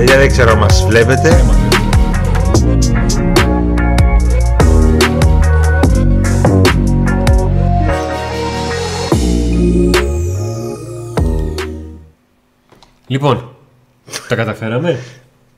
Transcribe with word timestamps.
Παιδιά 0.00 0.18
δεν 0.18 0.28
ξέρω 0.28 0.50
αν 0.50 0.58
μας 0.58 0.84
βλέπετε. 0.88 1.44
Λοιπόν, 13.06 13.50
τα 14.28 14.34
καταφέραμε. 14.34 14.98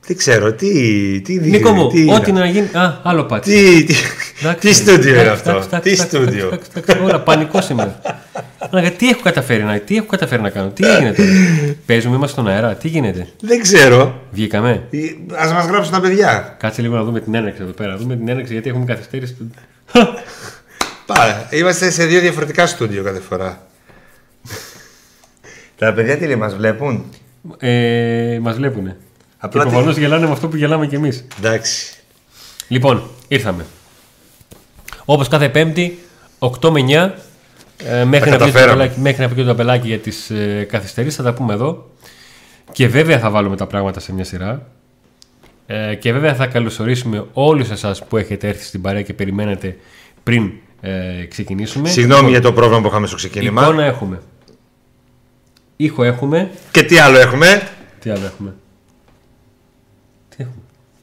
Δεν 0.07 0.17
ξέρω, 0.17 0.53
τι, 0.53 1.21
τι 1.21 1.33
Νίκο 1.39 1.71
μου, 1.71 1.87
τι 1.89 2.11
ό,τι 2.13 2.29
είναι. 2.29 2.39
να 2.39 2.45
γίνει. 2.45 2.69
Α, 2.73 2.99
άλλο 3.03 3.23
πάτσι. 3.23 3.51
Τι, 3.51 3.83
τι, 3.83 3.93
Εντάξει, 4.41 4.67
τι 4.67 4.73
στούντιο 4.73 5.09
είναι 5.13 5.21
εντάξει, 5.21 5.49
αυτό, 5.49 5.49
εντάξει, 5.49 5.79
τι 5.79 5.89
εντάξει, 5.89 6.07
στούντιο. 6.07 6.45
εντάξει, 6.47 6.69
εντάξει, 6.69 6.69
εντάξει, 6.91 7.03
Όλα, 7.03 7.19
πανικός 7.21 7.65
σήμερα. 7.65 8.01
Μαλάκα, 8.71 8.91
τι 8.95 9.09
έχω 9.09 9.21
καταφέρει 9.23 9.63
να, 9.63 9.79
τι 9.79 9.95
έχω 9.97 10.05
καταφέρει 10.05 10.41
να 10.41 10.49
κάνω, 10.49 10.69
τι 10.69 10.85
έγινε 10.87 11.13
τώρα; 11.13 11.29
Παίζουμε, 11.85 12.15
είμαστε 12.15 12.41
στον 12.41 12.51
αέρα, 12.51 12.75
τι 12.75 12.87
γίνεται; 12.87 13.27
Δεν 13.41 13.61
ξέρω. 13.61 14.21
Βγήκαμε; 14.31 14.83
Ε, 14.91 14.97
Ας 15.35 15.53
μας 15.53 15.65
γράψουν 15.65 15.93
τα 15.93 15.99
παιδιά. 16.01 16.55
Κάτσε 16.59 16.81
λίγο 16.81 16.95
να 16.95 17.03
δούμε 17.03 17.19
την 17.19 17.35
έναρξη 17.35 17.61
εδώ 17.61 17.71
πέρα. 17.71 17.91
Να 17.91 17.97
δούμε 17.97 18.15
την 18.15 18.27
έναρξη 18.29 18.53
γιατί 18.53 18.69
έχουμε 18.69 18.85
καθυστέρηση. 18.85 19.37
Πάμε. 21.05 21.47
Είμαστε 21.51 21.89
σε 21.91 22.05
δύο 22.05 22.19
διαφορετικά 22.19 22.67
στούντιο 22.67 23.03
κάθε 23.03 23.19
φορά. 23.19 23.67
τα 25.77 25.93
παιδιά 25.93 26.17
τι 26.17 26.25
λέει, 26.25 26.35
μας 26.35 26.55
βλέπουν; 26.55 27.03
Ε, 27.57 28.37
Μας 28.41 28.55
βλέπουνε. 28.55 28.97
Απλά 29.45 29.61
και 29.63 29.67
τι- 29.67 29.73
προφανώς 29.73 29.97
γελάνε 29.97 30.25
με 30.25 30.31
αυτό 30.31 30.47
που 30.47 30.55
γελάμε 30.55 30.87
κι 30.87 30.95
εμείς. 30.95 31.25
Εντάξει. 31.37 31.93
Λοιπόν, 32.67 33.03
ήρθαμε. 33.27 33.65
Όπως 35.05 35.27
κάθε 35.27 35.49
Πέμπτη, 35.49 35.99
8 36.39 36.69
με 36.71 36.79
9. 36.81 37.13
Ε, 37.85 38.03
μέχρι, 38.03 38.29
να 38.29 38.37
βγει 38.37 38.37
το 38.37 38.37
καταφέραμε. 38.37 38.69
ταμπελάκι, 38.71 38.99
μέχρι 38.99 39.21
να 39.21 39.27
βγει 39.27 39.41
το 39.41 39.47
ταμπελάκι 39.47 39.87
για 39.87 39.99
τις 39.99 40.29
ε, 40.29 40.67
καθυστερήσεις 40.69 41.17
θα 41.17 41.23
τα 41.23 41.33
πούμε 41.33 41.53
εδώ 41.53 41.89
και 42.71 42.87
βέβαια 42.87 43.19
θα 43.19 43.29
βάλουμε 43.29 43.55
τα 43.55 43.67
πράγματα 43.67 43.99
σε 43.99 44.13
μια 44.13 44.23
σειρά 44.23 44.67
ε, 45.65 45.95
και 45.95 46.11
βέβαια 46.13 46.35
θα 46.35 46.47
καλωσορίσουμε 46.47 47.25
όλους 47.33 47.69
εσάς 47.69 48.03
που 48.05 48.17
έχετε 48.17 48.47
έρθει 48.47 48.63
στην 48.63 48.81
παρέα 48.81 49.01
και 49.01 49.13
περιμένετε 49.13 49.77
πριν 50.23 50.51
ε, 50.81 51.25
ξεκινήσουμε 51.29 51.89
Συγγνώμη 51.89 52.29
για 52.29 52.41
το 52.41 52.53
πρόβλημα 52.53 52.81
που 52.81 52.87
είχαμε 52.87 53.07
στο 53.07 53.15
ξεκίνημα. 53.15 53.61
εικόνα 53.63 53.83
έχουμε 53.83 54.21
ήχο 55.75 56.03
έχουμε 56.03 56.51
Και 56.71 56.83
τι 56.83 56.97
άλλο 56.97 57.17
έχουμε; 57.19 57.67
τι 57.99 58.09
άλλο 58.09 58.25
έχουμε; 58.25 58.55
τι 60.29 60.35
έχουμε 60.39 60.55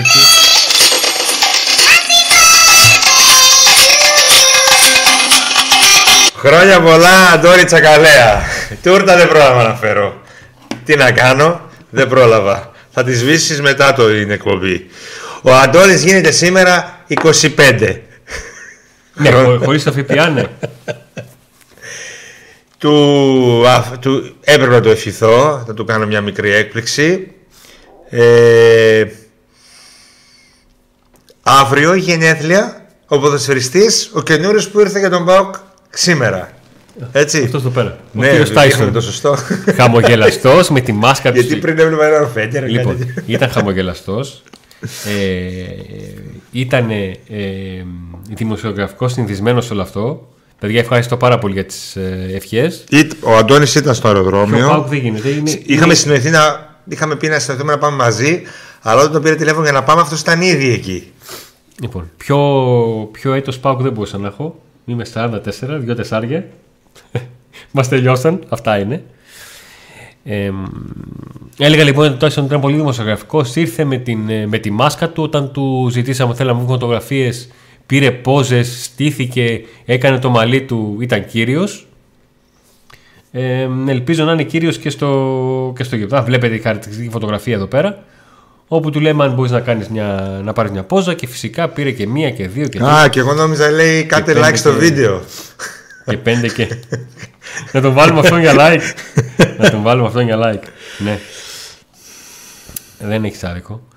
αρχή. 0.00 0.18
Χρόνια 6.36 6.80
πολλά, 6.80 7.30
Αντώνη 7.32 7.64
Τσακαλέα. 7.64 8.42
Τούρτα 8.82 9.16
δεν 9.16 9.28
πρόλαβα 9.28 9.62
να 9.62 9.74
φέρω. 9.74 10.20
Τι 10.84 10.96
να 10.96 11.10
κάνω, 11.10 11.60
δεν 11.90 12.08
πρόλαβα. 12.08 12.69
Θα 12.90 13.04
τη 13.04 13.12
σβήσεις 13.14 13.60
μετά 13.60 13.92
το 13.92 14.10
είναι 14.10 14.34
εκπομπή. 14.34 14.86
Ο 15.42 15.52
Αντώνης 15.54 16.02
γίνεται 16.04 16.30
σήμερα 16.30 17.04
25. 17.08 18.00
ναι, 19.14 19.30
χω- 19.30 19.64
χωρίς 19.64 19.82
το 19.82 19.92
ΦΠΑ 19.92 20.28
ναι 20.28 20.44
του, 22.78 23.68
α, 23.68 23.98
του 24.00 24.36
έπρεπε 24.40 24.72
να 24.72 24.80
το 24.80 24.90
ευχηθώ, 24.90 25.62
θα 25.66 25.74
του 25.74 25.84
κάνω 25.84 26.06
μια 26.06 26.20
μικρή 26.20 26.50
έκπληξη. 26.50 27.32
Ε, 28.10 29.04
αύριο 31.42 31.94
γενέθλια 31.94 32.86
ο 33.06 33.18
ποδοσφαιριστής, 33.18 34.10
ο 34.12 34.22
καινούριος 34.22 34.68
που 34.68 34.80
ήρθε 34.80 34.98
για 34.98 35.10
τον 35.10 35.24
ΠΑΟΚ 35.24 35.54
σήμερα. 35.90 36.50
Έτσι. 37.12 37.42
αυτός 37.42 37.60
εδώ 37.60 37.70
πέρα 37.70 37.98
ο 38.14 38.18
ναι, 38.20 38.28
κύριος 38.28 38.50
είχαμε 38.50 38.66
Τάισον 38.68 38.92
το 38.92 39.00
σωστό. 39.00 39.36
χαμογελαστός 39.78 40.68
με 40.70 40.80
τη 40.80 40.92
μάσκα 40.92 41.32
του 41.32 41.40
Γιατί 41.40 41.56
πριν 41.56 41.78
έβλεπα 41.78 42.06
έναν 42.06 42.28
Φέντερ. 42.28 42.68
Λοιπόν, 42.68 42.98
κάτι- 42.98 43.22
ήταν 43.26 43.50
χαμογελαστός. 43.50 44.42
Ε, 45.04 45.82
ήταν 46.52 46.90
ε, 46.90 47.12
δημοσιογραφικός 48.34 49.12
συνηθισμένος 49.12 49.64
σε 49.66 49.72
όλο 49.72 49.82
αυτό. 49.82 50.28
Παιδιά, 50.58 50.80
ευχαριστώ 50.80 51.16
πάρα 51.16 51.38
πολύ 51.38 51.52
για 51.54 51.64
τις 51.64 51.96
ε, 51.96 52.30
ευχές. 52.34 52.84
Ήτ- 52.90 53.12
Ο 53.24 53.36
Αντώνης 53.36 53.74
ήταν 53.74 53.94
στο 53.94 54.12
Και 54.12 54.18
ο 54.18 54.22
Πάουκ 54.22 54.34
αεροδρόμιο. 54.44 54.86
δεν 54.88 54.98
γίνεται. 54.98 55.28
Είναι, 55.28 55.50
Είχαμε 55.64 55.84
είναι- 55.84 55.94
συνοηθεί 55.94 56.30
να. 56.30 56.68
Είχαμε 56.88 57.16
πει 57.16 57.28
να 57.28 57.38
συνεχθούμε 57.38 57.72
να 57.72 57.78
πάμε 57.78 57.96
μαζί, 57.96 58.42
αλλά 58.82 59.00
όταν 59.00 59.12
τον 59.12 59.22
πήρε 59.22 59.34
τηλέφωνο 59.34 59.62
για 59.62 59.72
να 59.72 59.82
πάμε, 59.82 60.00
αυτός 60.00 60.20
ήταν 60.20 60.40
ήδη 60.42 60.72
εκεί. 60.72 61.12
Λοιπόν, 61.80 62.10
πιο, 62.16 62.38
πιο 63.12 63.32
έτος 63.34 63.58
Πάουκ 63.58 63.82
δεν 63.82 63.92
μπορούσα 63.92 64.18
να 64.18 64.26
έχω. 64.26 64.60
Είμαι 64.86 65.04
44, 65.14 65.38
δυο 65.80 65.94
τεσσάρια. 65.94 66.44
Μας 67.72 67.88
τελειώσαν, 67.88 68.40
αυτά 68.48 68.78
είναι. 68.78 69.02
Ε, 70.24 70.50
έλεγα 71.58 71.84
λοιπόν 71.84 72.04
ότι 72.04 72.14
ο 72.14 72.16
Τάισον 72.16 72.44
ήταν 72.44 72.60
πολύ 72.60 72.76
δημοσιογραφικός. 72.76 73.56
Ήρθε 73.56 73.84
με, 73.84 73.96
την, 73.96 74.28
ε, 74.30 74.46
με 74.46 74.58
τη 74.58 74.70
μάσκα 74.70 75.08
του 75.08 75.22
όταν 75.22 75.52
του 75.52 75.88
ζητήσαμε 75.90 76.34
θέλαμε 76.34 76.58
να 76.58 76.64
βγουν 76.64 76.78
φωτογραφίες. 76.78 77.48
Πήρε 77.86 78.10
πόζες, 78.10 78.82
στήθηκε, 78.84 79.60
έκανε 79.84 80.18
το 80.18 80.30
μαλλί 80.30 80.62
του, 80.62 80.96
ήταν 81.00 81.26
κύριος. 81.26 81.86
Ε, 83.32 83.68
ελπίζω 83.88 84.24
να 84.24 84.32
είναι 84.32 84.42
κύριος 84.42 84.78
και 84.78 84.90
στο, 84.90 85.72
και 85.76 85.82
στο 85.84 85.96
γήπεδο. 85.96 86.16
Α, 86.16 86.22
Βλέπετε 86.22 86.54
η 86.54 86.58
χαρακτηριστική 86.58 87.10
φωτογραφία 87.10 87.54
εδώ 87.54 87.66
πέρα. 87.66 88.02
Όπου 88.68 88.90
του 88.90 89.00
λέμε 89.00 89.24
αν 89.24 89.32
μπορείς 89.34 89.50
να, 89.50 89.60
κάνεις 89.60 89.88
μια, 89.88 90.40
να 90.44 90.52
πάρεις 90.52 90.70
μια 90.70 90.82
πόζα 90.84 91.14
και 91.14 91.26
φυσικά 91.26 91.68
πήρε 91.68 91.90
και 91.90 92.06
μία 92.06 92.30
και 92.30 92.48
δύο 92.48 92.66
και 92.68 92.78
τρία 92.78 92.88
Α, 92.88 93.08
και 93.08 93.18
εγώ 93.18 93.32
νόμιζα 93.32 93.70
λέει 93.70 94.04
κάντε 94.04 94.32
πέντε 94.32 94.48
like 94.48 94.56
στο 94.56 94.70
και- 94.72 94.78
βίντεο. 94.78 95.20
Και 96.04 96.16
πέντε 96.16 96.48
και. 96.48 96.68
να 97.72 97.80
τον 97.80 97.92
βάλουμε 97.92 98.20
αυτόν 98.20 98.40
για 98.40 98.54
like. 98.56 98.82
να 99.58 99.70
τον 99.70 99.82
βάλουμε 99.82 100.06
αυτόν 100.06 100.24
για 100.24 100.38
like. 100.38 100.66
Ναι. 100.98 101.18
Δεν 102.98 103.24
έχεις 103.24 103.44
άδικο. 103.44 103.88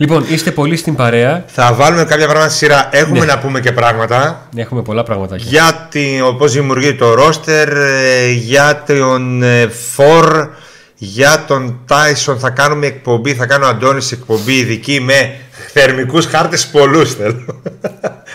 Λοιπόν, 0.00 0.24
είστε 0.28 0.50
πολύ 0.50 0.76
στην 0.76 0.94
παρέα. 0.94 1.44
Θα 1.46 1.74
βάλουμε 1.74 2.04
κάποια 2.04 2.26
πράγματα 2.26 2.48
στη 2.48 2.58
σειρά. 2.58 2.88
Έχουμε 2.92 3.24
να 3.24 3.38
πούμε 3.38 3.60
και 3.60 3.72
πράγματα. 3.72 4.48
Έχουμε 4.56 4.82
πολλά 4.82 5.02
πραγματάκια. 5.02 5.46
Για 5.48 5.88
την, 5.90 6.36
πώς 6.38 6.52
δημιουργεί 6.52 6.94
το 6.94 7.14
ρόστερ, 7.14 7.68
ε, 7.76 8.30
για 8.30 8.82
τον 8.86 9.42
ε, 9.42 9.68
Φορ, 9.68 10.48
για 11.02 11.44
τον 11.48 11.80
Τάισον 11.86 12.38
θα 12.38 12.50
κάνουμε 12.50 12.86
εκπομπή, 12.86 13.34
θα 13.34 13.46
κάνω 13.46 13.66
Αντώνης 13.66 14.12
εκπομπή 14.12 14.52
ειδική 14.52 15.00
με 15.00 15.34
θερμικούς 15.72 16.26
χάρτες 16.26 16.66
πολλούς 16.66 17.14
θέλω. 17.14 17.44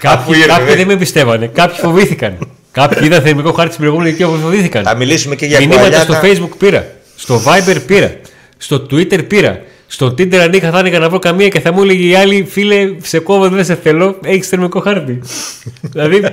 Αφού 0.04 0.32
Κάποιοι, 0.32 0.34
ήρθε, 0.38 0.48
κάποιοι 0.48 0.66
δε. 0.68 0.76
δεν 0.76 0.88
με 0.88 0.96
πιστεύανε. 0.96 1.48
Κάποιοι 1.48 1.80
φοβήθηκαν. 1.80 2.38
κάποιοι 2.72 3.02
είδαν 3.04 3.22
θερμικό 3.22 3.52
χάρτη 3.52 3.68
στην 3.74 3.78
προηγούμενη 3.84 4.10
ηλικία 4.10 4.28
που 4.28 4.42
φοβήθηκαν. 4.42 4.84
Θα 4.84 4.96
μιλήσουμε 4.96 5.36
και 5.36 5.46
για 5.46 5.60
Μηνύματα 5.60 6.00
στο 6.00 6.06
κουαλιάτα. 6.14 6.44
facebook 6.46 6.58
πήρα. 6.58 6.88
Στο 7.16 7.42
viber 7.46 7.78
πήρα. 7.88 8.16
Στο 8.58 8.88
twitter 8.92 9.28
πήρα. 9.28 9.62
Στο 9.96 10.08
Tinder 10.08 10.36
αν 10.36 10.54
είχα 10.54 10.72
θα 10.72 10.78
άνοιγα 10.78 11.00
να 11.00 11.10
βρω 11.10 11.20
καμία 11.20 11.48
και 11.48 11.60
θα 11.60 11.74
μου 11.74 11.82
έλεγε 11.82 12.08
η 12.08 12.16
άλλη 12.16 12.46
φίλε 12.50 12.96
σε 13.02 13.20
κόβω 13.20 13.50
δεν 13.50 13.66
σε 13.66 13.76
θέλω 13.76 14.20
έχεις 14.24 14.48
θερμικό 14.48 14.80
χάρτη. 14.80 15.22
δηλαδή 15.92 16.26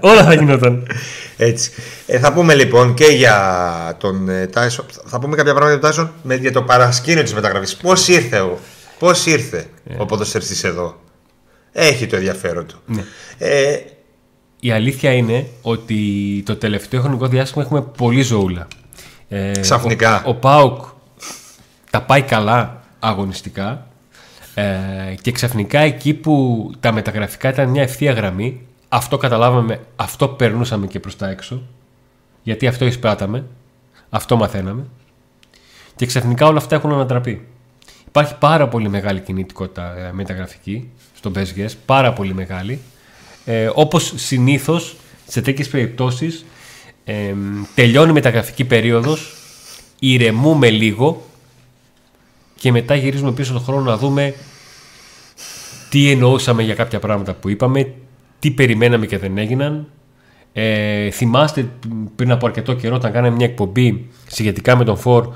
όλα 0.00 0.24
θα 0.24 0.34
γινόταν. 0.34 0.86
Έτσι. 1.36 1.70
Ε, 2.06 2.18
θα 2.18 2.32
πούμε 2.32 2.54
λοιπόν 2.54 2.94
και 2.94 3.04
για 3.04 3.96
τον 3.98 4.28
ε, 4.28 4.46
Τάισον. 4.46 4.84
Θα 5.04 5.18
πούμε 5.18 5.36
κάποια 5.36 5.54
πράγματα 5.54 5.72
για 5.72 5.80
τον 5.80 5.90
Τάισον 5.90 6.12
με, 6.22 6.34
για 6.34 6.52
το 6.52 6.62
παρασκήνιο 6.62 7.22
της 7.22 7.34
μεταγραφής. 7.34 7.76
Πώς 7.76 8.08
ήρθε 8.08 8.38
ο, 8.40 8.58
πώς 8.98 9.26
ήρθε 9.26 9.66
ο 9.96 10.06
ποδοσφαιριστής 10.06 10.64
εδώ; 10.64 11.00
Έχει 11.72 12.06
το 12.06 12.16
ενδιαφέρον 12.16 12.66
του. 12.66 12.82
Ε, 13.38 13.76
Η 14.60 14.70
αλήθεια 14.72 15.12
είναι 15.12 15.46
ότι 15.62 16.42
το 16.46 16.56
τελευταίο 16.56 17.00
χρονικό 17.00 17.26
διάστημα 17.26 17.64
έχουμε 17.64 17.82
πολύ 17.96 18.22
ζωούλα. 18.22 18.66
Ε, 19.28 19.50
Ξαφνικά. 19.60 20.22
Ο, 20.24 20.28
ο 20.28 20.34
Πάουκ 20.34 20.84
τα 21.90 22.02
πάει 22.02 22.22
καλά 22.22 22.82
αγωνιστικά 23.08 23.86
ε, 24.54 24.64
και 25.20 25.32
ξαφνικά 25.32 25.78
εκεί 25.78 26.14
που 26.14 26.70
τα 26.80 26.92
μεταγραφικά 26.92 27.48
ήταν 27.48 27.68
μια 27.68 27.82
ευθεία 27.82 28.12
γραμμή 28.12 28.66
αυτό 28.88 29.16
καταλάβαμε, 29.16 29.80
αυτό 29.96 30.28
περνούσαμε 30.28 30.86
και 30.86 31.00
προς 31.00 31.16
τα 31.16 31.28
έξω 31.28 31.62
γιατί 32.42 32.66
αυτό 32.66 32.86
εισπράταμε, 32.86 33.44
αυτό 34.10 34.36
μαθαίναμε 34.36 34.84
και 35.96 36.06
ξαφνικά 36.06 36.46
όλα 36.46 36.58
αυτά 36.58 36.74
έχουν 36.74 36.92
ανατραπεί. 36.92 37.46
Υπάρχει 38.06 38.34
πάρα 38.38 38.68
πολύ 38.68 38.88
μεγάλη 38.88 39.20
κινητικότητα 39.20 39.96
ε, 39.96 40.12
μεταγραφική 40.12 40.90
στον 41.14 41.32
PES 41.36 41.70
πάρα 41.86 42.12
πολύ 42.12 42.34
μεγάλη. 42.34 42.80
Ε, 43.44 43.70
όπως 43.74 44.12
συνήθως 44.16 44.96
σε 45.26 45.40
τέτοιες 45.40 45.68
περιπτώσεις 45.68 46.44
ε, 47.04 47.34
τελειώνει 47.74 48.10
η 48.10 48.12
μεταγραφική 48.12 48.64
περίοδος, 48.64 49.34
ηρεμούμε 49.98 50.70
λίγο 50.70 51.22
και 52.64 52.72
μετά 52.72 52.94
γυρίζουμε 52.94 53.32
πίσω 53.32 53.50
στον 53.50 53.64
χρόνο 53.64 53.90
να 53.90 53.96
δούμε 53.96 54.34
τι 55.90 56.10
εννοούσαμε 56.10 56.62
για 56.62 56.74
κάποια 56.74 56.98
πράγματα 56.98 57.34
που 57.34 57.48
είπαμε, 57.48 57.92
τι 58.38 58.50
περιμέναμε 58.50 59.06
και 59.06 59.18
δεν 59.18 59.38
έγιναν. 59.38 59.86
Ε, 60.52 61.10
θυμάστε 61.10 61.70
πριν 62.16 62.30
από 62.30 62.46
αρκετό 62.46 62.72
καιρό 62.72 62.94
όταν 62.94 63.12
κάναμε 63.12 63.36
μια 63.36 63.46
εκπομπή 63.46 64.06
σχετικά 64.26 64.76
με 64.76 64.84
τον 64.84 64.96
Φορ 64.96 65.32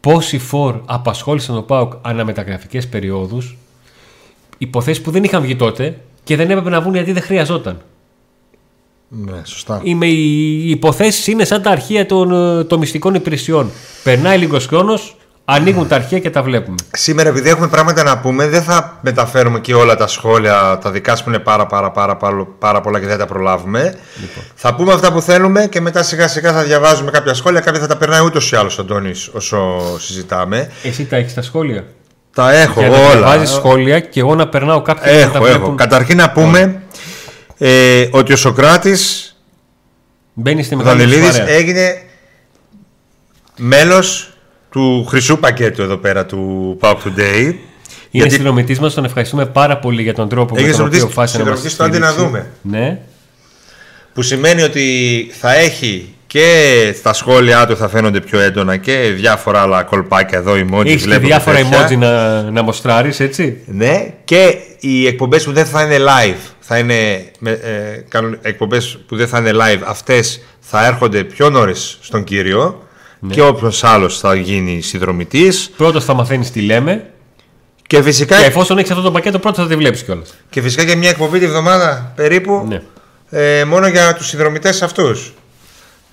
πόσοι 0.00 0.38
φορ 0.38 0.80
απασχόλησαν 0.84 1.54
τον 1.54 1.66
ΠΑΟΚ 1.66 1.92
αναμεταγραφικές 2.02 2.88
περιόδους, 2.88 3.56
υποθέσεις 4.58 5.02
που 5.02 5.10
δεν 5.10 5.24
είχαν 5.24 5.42
βγει 5.42 5.56
τότε 5.56 6.00
και 6.24 6.36
δεν 6.36 6.50
έπρεπε 6.50 6.70
να 6.70 6.80
βγουν 6.80 6.94
γιατί 6.94 7.12
δεν 7.12 7.22
χρειαζόταν. 7.22 7.80
Ναι, 9.08 9.40
σωστά. 9.44 9.80
Είμαι, 9.84 10.06
οι 10.06 10.70
υποθέσεις 10.70 11.26
είναι 11.26 11.44
σαν 11.44 11.62
τα 11.62 11.70
αρχεία 11.70 12.06
των, 12.06 12.32
ε, 12.32 12.64
των 12.64 12.78
μυστικών 12.78 13.14
υπηρεσιών. 13.14 13.70
Περνάει 14.02 14.38
λίγος 14.38 14.66
χρόνος, 14.66 15.16
ανοίγουν 15.50 15.88
τα 15.88 15.94
αρχεία 15.94 16.18
και 16.18 16.30
τα 16.30 16.42
βλέπουμε. 16.42 16.76
Σήμερα, 16.92 17.28
επειδή 17.28 17.48
έχουμε 17.48 17.68
πράγματα 17.68 18.02
να 18.02 18.18
πούμε, 18.18 18.46
δεν 18.48 18.62
θα 18.62 18.98
μεταφέρουμε 19.00 19.60
και 19.60 19.74
όλα 19.74 19.96
τα 19.96 20.06
σχόλια, 20.06 20.78
τα 20.82 20.90
δικά 20.90 21.16
σου 21.16 21.24
που 21.24 21.28
είναι 21.30 21.38
πάρα, 21.38 21.66
πάρα, 21.66 21.90
πάρα, 21.90 22.16
πάρα, 22.16 22.46
πάρα 22.58 22.80
πολλά 22.80 22.98
και 22.98 23.06
δεν 23.06 23.14
θα 23.18 23.20
τα 23.26 23.32
προλάβουμε. 23.32 23.98
Θα 24.54 24.74
πούμε 24.74 24.92
αυτά 24.92 25.12
που 25.12 25.20
θέλουμε 25.20 25.66
και 25.66 25.80
μετά 25.80 26.02
σιγά 26.02 26.28
σιγά 26.28 26.52
θα 26.52 26.62
διαβάζουμε 26.62 27.10
κάποια 27.10 27.34
σχόλια. 27.34 27.60
Κάποια 27.60 27.80
θα 27.80 27.86
τα 27.86 27.96
περνάει 27.96 28.24
ούτως 28.24 28.52
ή 28.52 28.56
άλλως 28.56 28.78
ο 28.78 28.82
Αντώνης 28.82 29.28
όσο 29.32 29.58
συζητάμε. 29.98 30.70
Εσύ 30.82 31.04
τα 31.04 31.16
έχεις 31.16 31.34
τα 31.34 31.42
σχόλια; 31.42 31.84
Τα 32.34 32.52
έχω 32.52 32.80
Για 32.80 32.88
να 32.88 32.96
όλα. 32.96 33.10
διαβάζεις 33.10 33.50
σχόλια 33.50 34.00
και 34.00 34.20
εγώ 34.20 34.34
να 34.34 34.48
περνάω 34.48 34.82
κάποια 34.82 35.12
και 35.12 35.24
να 35.24 35.30
τα 35.30 35.36
Έχω, 35.38 35.46
έχω. 35.46 35.56
βλέπουν. 35.58 35.76
Καταρχήν 35.76 36.16
να 36.16 36.30
πούμε 36.30 36.82
ε, 37.58 38.08
ότι 38.10 38.32
ο 38.32 38.36
Σοκράτης 38.36 39.32
Μπαίνει 40.32 40.62
στη 40.62 40.74
ο 40.74 40.76
μεγάλη 40.76 40.98
Δανιλίδης 41.00 41.38
παρέα. 41.38 41.54
έγινε 41.54 42.02
μέλος 43.56 44.32
του 44.78 45.04
χρυσού 45.08 45.38
πακέτου 45.38 45.82
εδώ 45.82 45.96
πέρα 45.96 46.26
του 46.26 46.76
Pauk 46.80 46.94
Today. 46.94 47.36
Είναι 47.40 47.54
γιατί- 48.10 48.30
συνδρομητή 48.34 48.80
μας, 48.80 48.94
τον 48.94 49.04
ευχαριστούμε 49.04 49.46
πάρα 49.46 49.78
πολύ 49.78 50.02
για 50.02 50.14
τον 50.14 50.28
τρόπο 50.28 50.54
Έγινε 50.56 50.70
με 50.70 50.76
τον 50.76 50.86
οποίο 50.86 50.98
συνδρομητής- 50.98 51.14
φάσισε 51.14 51.38
να 51.42 51.50
μας 51.50 51.60
συνδρομητής 51.60 51.72
στο 51.72 51.84
Άντε 51.84 51.98
να 51.98 52.06
στηρίξει. 52.06 52.26
δούμε. 52.26 52.78
Ναι. 52.78 52.98
Που 54.14 54.22
σημαίνει 54.22 54.62
ότι 54.62 54.86
θα 55.40 55.54
έχει 55.54 56.14
και 56.26 56.46
στα 56.96 57.12
σχόλιά 57.12 57.66
του 57.66 57.76
θα 57.76 57.88
φαίνονται 57.88 58.20
πιο 58.20 58.40
έντονα 58.40 58.76
και 58.76 58.92
διάφορα 59.16 59.60
άλλα 59.60 59.82
κολπάκια 59.82 60.38
εδώ, 60.38 60.52
emoji 60.52 60.84
Έχεις 60.86 61.02
και 61.02 61.08
βλέπω 61.08 61.26
διάφορα 61.26 61.56
τέτοια. 61.56 61.88
emoji 61.88 61.96
να, 61.98 62.42
να 62.42 62.62
μοστράρεις, 62.62 63.20
έτσι. 63.20 63.56
Ναι, 63.66 64.14
και 64.24 64.54
οι 64.80 65.06
εκπομπές 65.06 65.44
που 65.44 65.52
δεν 65.52 65.66
θα 65.66 65.82
είναι 65.82 65.96
live, 65.98 66.36
θα 66.60 66.78
είναι 66.78 67.24
με, 67.38 67.50
ε, 67.50 68.04
κανον- 68.08 68.38
εκπομπές 68.42 68.98
που 69.08 69.16
δεν 69.16 69.28
θα 69.28 69.38
είναι 69.38 69.50
live, 69.54 69.80
αυτές 69.86 70.40
θα 70.60 70.86
έρχονται 70.86 71.24
πιο 71.24 71.50
νωρίς 71.50 71.98
στον 72.00 72.24
κύριο 72.24 72.82
Ναι. 73.20 73.34
και 73.34 73.42
όποιος 73.42 73.84
άλλος 73.84 74.18
θα 74.18 74.34
γίνει 74.34 74.80
συνδρομητής 74.80 75.70
Πρώτος 75.76 76.04
θα 76.04 76.14
μαθαίνεις 76.14 76.50
τι 76.50 76.60
λέμε. 76.60 77.10
και 77.86 78.02
φυσικά, 78.02 78.38
Και 78.38 78.44
εφόσον 78.46 78.78
έχεις 78.78 78.90
αυτό 78.90 79.02
το 79.02 79.10
πακέτο, 79.10 79.38
πρώτος 79.38 79.62
θα 79.64 79.70
τη 79.70 79.76
βλέπεις 79.76 80.02
κιόλας. 80.02 80.34
και 80.50 80.60
φυσικά 80.62 80.84
και 80.84 80.96
μια 80.96 81.08
εκπομπή 81.10 81.38
τη 81.38 81.46
βδομάδα 81.46 82.12
περίπου 82.16 82.64
Ναι. 82.68 82.82
ε, 83.30 83.64
μόνο 83.64 83.86
για 83.88 84.14
τους 84.14 84.26
συνδρομητές 84.26 84.82
αυτούς. 84.82 85.32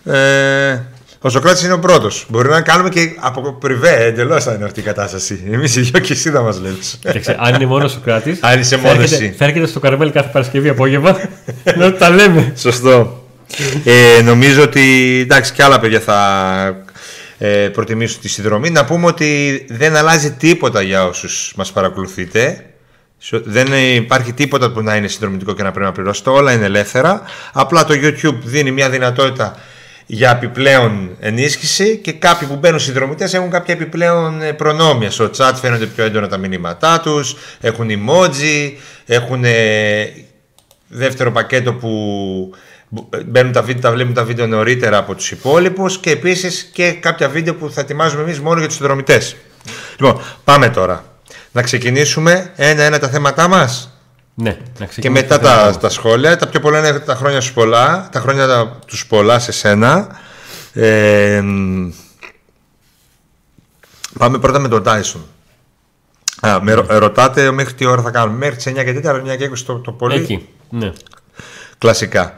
Ε, 0.06 0.80
ο 1.20 1.30
Σοκράτης 1.30 1.64
είναι 1.64 1.74
ο 1.74 1.80
πρώτος. 1.80 2.26
Μπορεί 2.30 2.50
να 2.50 2.62
κάνουμε 2.62 2.90
και 2.90 3.16
από 3.20 3.54
πριβέ, 3.54 4.04
εντελώς 4.06 4.44
θα 4.44 4.54
είναι 4.54 4.66
αυτή 4.66 4.80
η 4.80 4.84
κατάσταση. 4.84 5.44
Εμείς 5.52 5.76
οι 5.76 5.82
δυο 5.82 6.00
και 6.00 6.14
εσύ 6.14 6.30
θα 6.30 6.42
μας 6.42 6.60
λέεις. 6.62 6.98
Κοίταξε, 7.02 7.36
αν 7.40 7.54
είναι 7.56 7.66
μόνο 7.66 7.86
ο 7.86 7.88
Σοκράτης. 7.88 8.38
Αν 8.42 8.60
είσαι 8.60 8.78
μόνος 8.78 9.04
εσύ. 9.12 9.36
Θα 9.38 9.46
έρχεται 9.46 9.66
στο 9.68 9.80
καραμέλ 9.80 10.12
κάθε 10.12 10.30
Παρασκευή 10.34 10.70
απόγευμα 10.70 11.18
να 11.78 11.94
τα 11.94 12.10
λέμε. 12.10 12.54
Σωστό. 12.58 13.24
Ε, 13.84 14.22
νομίζω 14.22 14.62
ότι 14.64 15.20
εντάξει 15.24 15.54
και 15.54 15.64
άλλα 15.64 15.80
παιδιά 15.80 16.00
θα 16.00 16.85
ε, 17.38 17.70
προτιμήσουν 17.70 18.22
τη 18.22 18.28
συνδρομή. 18.30 18.70
Να 18.70 18.86
πούμε 18.86 19.06
ότι 19.06 19.66
δεν 19.70 19.96
αλλάζει 19.96 20.32
τίποτα 20.32 20.82
για 20.82 21.06
όσους 21.06 21.54
μας 21.56 21.72
παρακολουθείτε. 21.72 22.66
Σο- 23.20 23.42
Δεν 23.46 23.68
υπάρχει 23.96 24.34
τίποτα 24.34 24.72
που 24.72 24.82
να 24.82 24.96
είναι 24.96 25.08
συνδρομητικό 25.08 25.54
και 25.54 25.64
να 25.64 25.72
πρέπει 25.72 25.86
να 25.86 25.92
πληρώσετε. 25.92 26.30
Όλα 26.30 26.52
είναι 26.54 26.66
ελεύθερα. 26.66 27.22
Απλά 27.54 27.86
το 27.86 27.94
YouTube 28.04 28.38
δίνει 28.44 28.72
μια 28.72 28.90
δυνατότητα 28.90 29.58
για 30.08 30.32
επιπλέον 30.32 31.10
ενίσχυση 31.20 31.98
και 31.98 32.12
κάποιοι 32.12 32.48
που 32.48 32.56
μπαίνουν 32.56 32.80
συνδρομητές 32.80 33.34
έχουν 33.34 33.50
κάποια 33.50 33.74
επιπλέον 33.74 34.42
ε, 34.42 34.54
προνόμια. 34.54 35.12
Στο 35.12 35.30
chat 35.38 35.52
φαίνονται 35.62 35.86
πιο 35.86 36.04
έντονα 36.04 36.28
τα 36.28 36.38
μηνύματά 36.38 37.00
τους, 37.00 37.36
έχουν 37.62 37.90
emoji, 37.90 38.72
έχουν 39.06 39.44
ε, 39.44 40.06
δεύτερο 40.88 41.32
πακέτο 41.32 41.74
που 41.74 41.90
μπαίνουν 43.26 43.52
τα 43.52 43.62
βίντεο, 43.62 43.82
τα 43.82 43.92
βλέπουν 43.92 44.14
τα 44.14 44.24
βίντεο 44.24 44.48
νωρίτερα 44.48 44.98
από 44.98 45.16
τους 45.16 45.32
υπόλοιπους 45.32 45.98
και 45.98 46.10
επίσης 46.10 46.70
και 46.74 46.92
κάποια 46.92 47.30
βίντεο 47.30 47.56
που 47.56 47.72
θα 47.72 47.82
ετοιμάζουμε 47.82 48.22
εμείς 48.24 48.40
μόνο 48.40 48.58
για 48.60 48.68
τους 48.68 48.76
συνδρομητές. 48.78 49.36
Λοιπόν, 50.00 50.22
πάμε 50.44 50.70
τώρα. 50.70 51.06
Να 51.52 51.62
ξεκινήσουμε 51.62 52.52
ένα-ένα 52.56 53.00
τα 53.00 53.10
θέματά 53.10 53.48
μας 53.48 54.00
Ναι, 54.34 54.50
να 54.50 54.58
και 54.80 54.86
ξεκινήσουμε 54.86 55.20
μετά 55.22 55.40
το 55.40 55.48
θέμα 55.48 55.60
τα, 55.62 55.66
μας. 55.66 55.80
τα 55.80 55.90
σχόλια. 55.90 56.38
Τα 56.38 56.48
πιο 56.48 56.60
πολλά 56.60 56.80
είναι 56.80 57.00
τα 57.00 57.16
χρόνια 57.16 57.42
σου 57.42 57.54
πολλά, 57.54 58.10
τα 58.12 58.20
χρόνια 58.20 58.48
τα- 58.48 58.80
τους 58.88 59.06
πολλά 59.08 59.40
σε 59.40 59.52
σένα. 59.52 60.20
Ε, 60.74 61.42
μ, 61.44 61.90
πάμε 64.18 64.38
πρώτα 64.40 64.60
με 64.60 64.68
τον 64.68 64.84
Tyson. 64.86 65.20
Α, 66.48 66.60
με 66.62 66.74
ρω- 66.74 66.86
ρωτάτε 66.90 67.52
μέχρι 67.52 67.74
τι 67.74 67.86
ώρα 67.86 68.02
θα 68.02 68.12
κάνουμε. 68.12 68.38
Μέχρι 68.38 68.56
τις 68.56 68.66
9 68.66 68.84
και 68.84 68.94
4, 68.94 69.16
9 69.16 69.36
και 69.36 69.44
20 69.46 69.66
το, 69.66 69.76
το 69.80 69.92
πολύ. 69.92 70.16
Εκεί. 70.16 70.50
Ναι. 70.70 70.92
Κλασικά. 71.78 72.34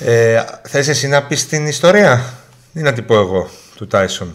Ε, 0.00 0.44
θες 0.62 0.88
εσύ 0.88 1.08
να 1.08 1.22
πεις 1.22 1.46
την 1.46 1.66
ιστορία; 1.66 2.34
Ή 2.72 2.80
να 2.80 2.92
την 2.92 3.04
πω 3.04 3.14
εγώ 3.14 3.48
του 3.76 3.86
Τάισον; 3.86 4.34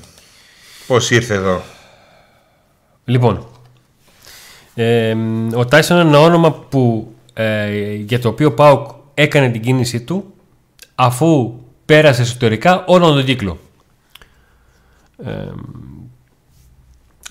Πώς 0.87 1.11
ήρθε 1.11 1.33
εδώ; 1.33 1.61
Λοιπόν, 3.05 3.47
ε, 4.75 5.15
ο 5.55 5.65
Τάισον 5.65 5.99
είναι 5.99 6.07
ένα 6.07 6.19
όνομα 6.19 6.51
που, 6.53 7.13
ε, 7.33 7.93
για 7.93 8.19
το 8.19 8.27
οποίο 8.27 8.47
ο 8.47 8.51
Πάουκ 8.51 8.89
έκανε 9.13 9.49
την 9.49 9.61
κίνησή 9.61 10.01
του 10.01 10.33
αφού 10.95 11.59
πέρασε 11.85 12.21
εσωτερικά 12.21 12.83
όλον 12.85 13.13
τον 13.13 13.25
κύκλο. 13.25 13.59
Ε, 15.25 15.31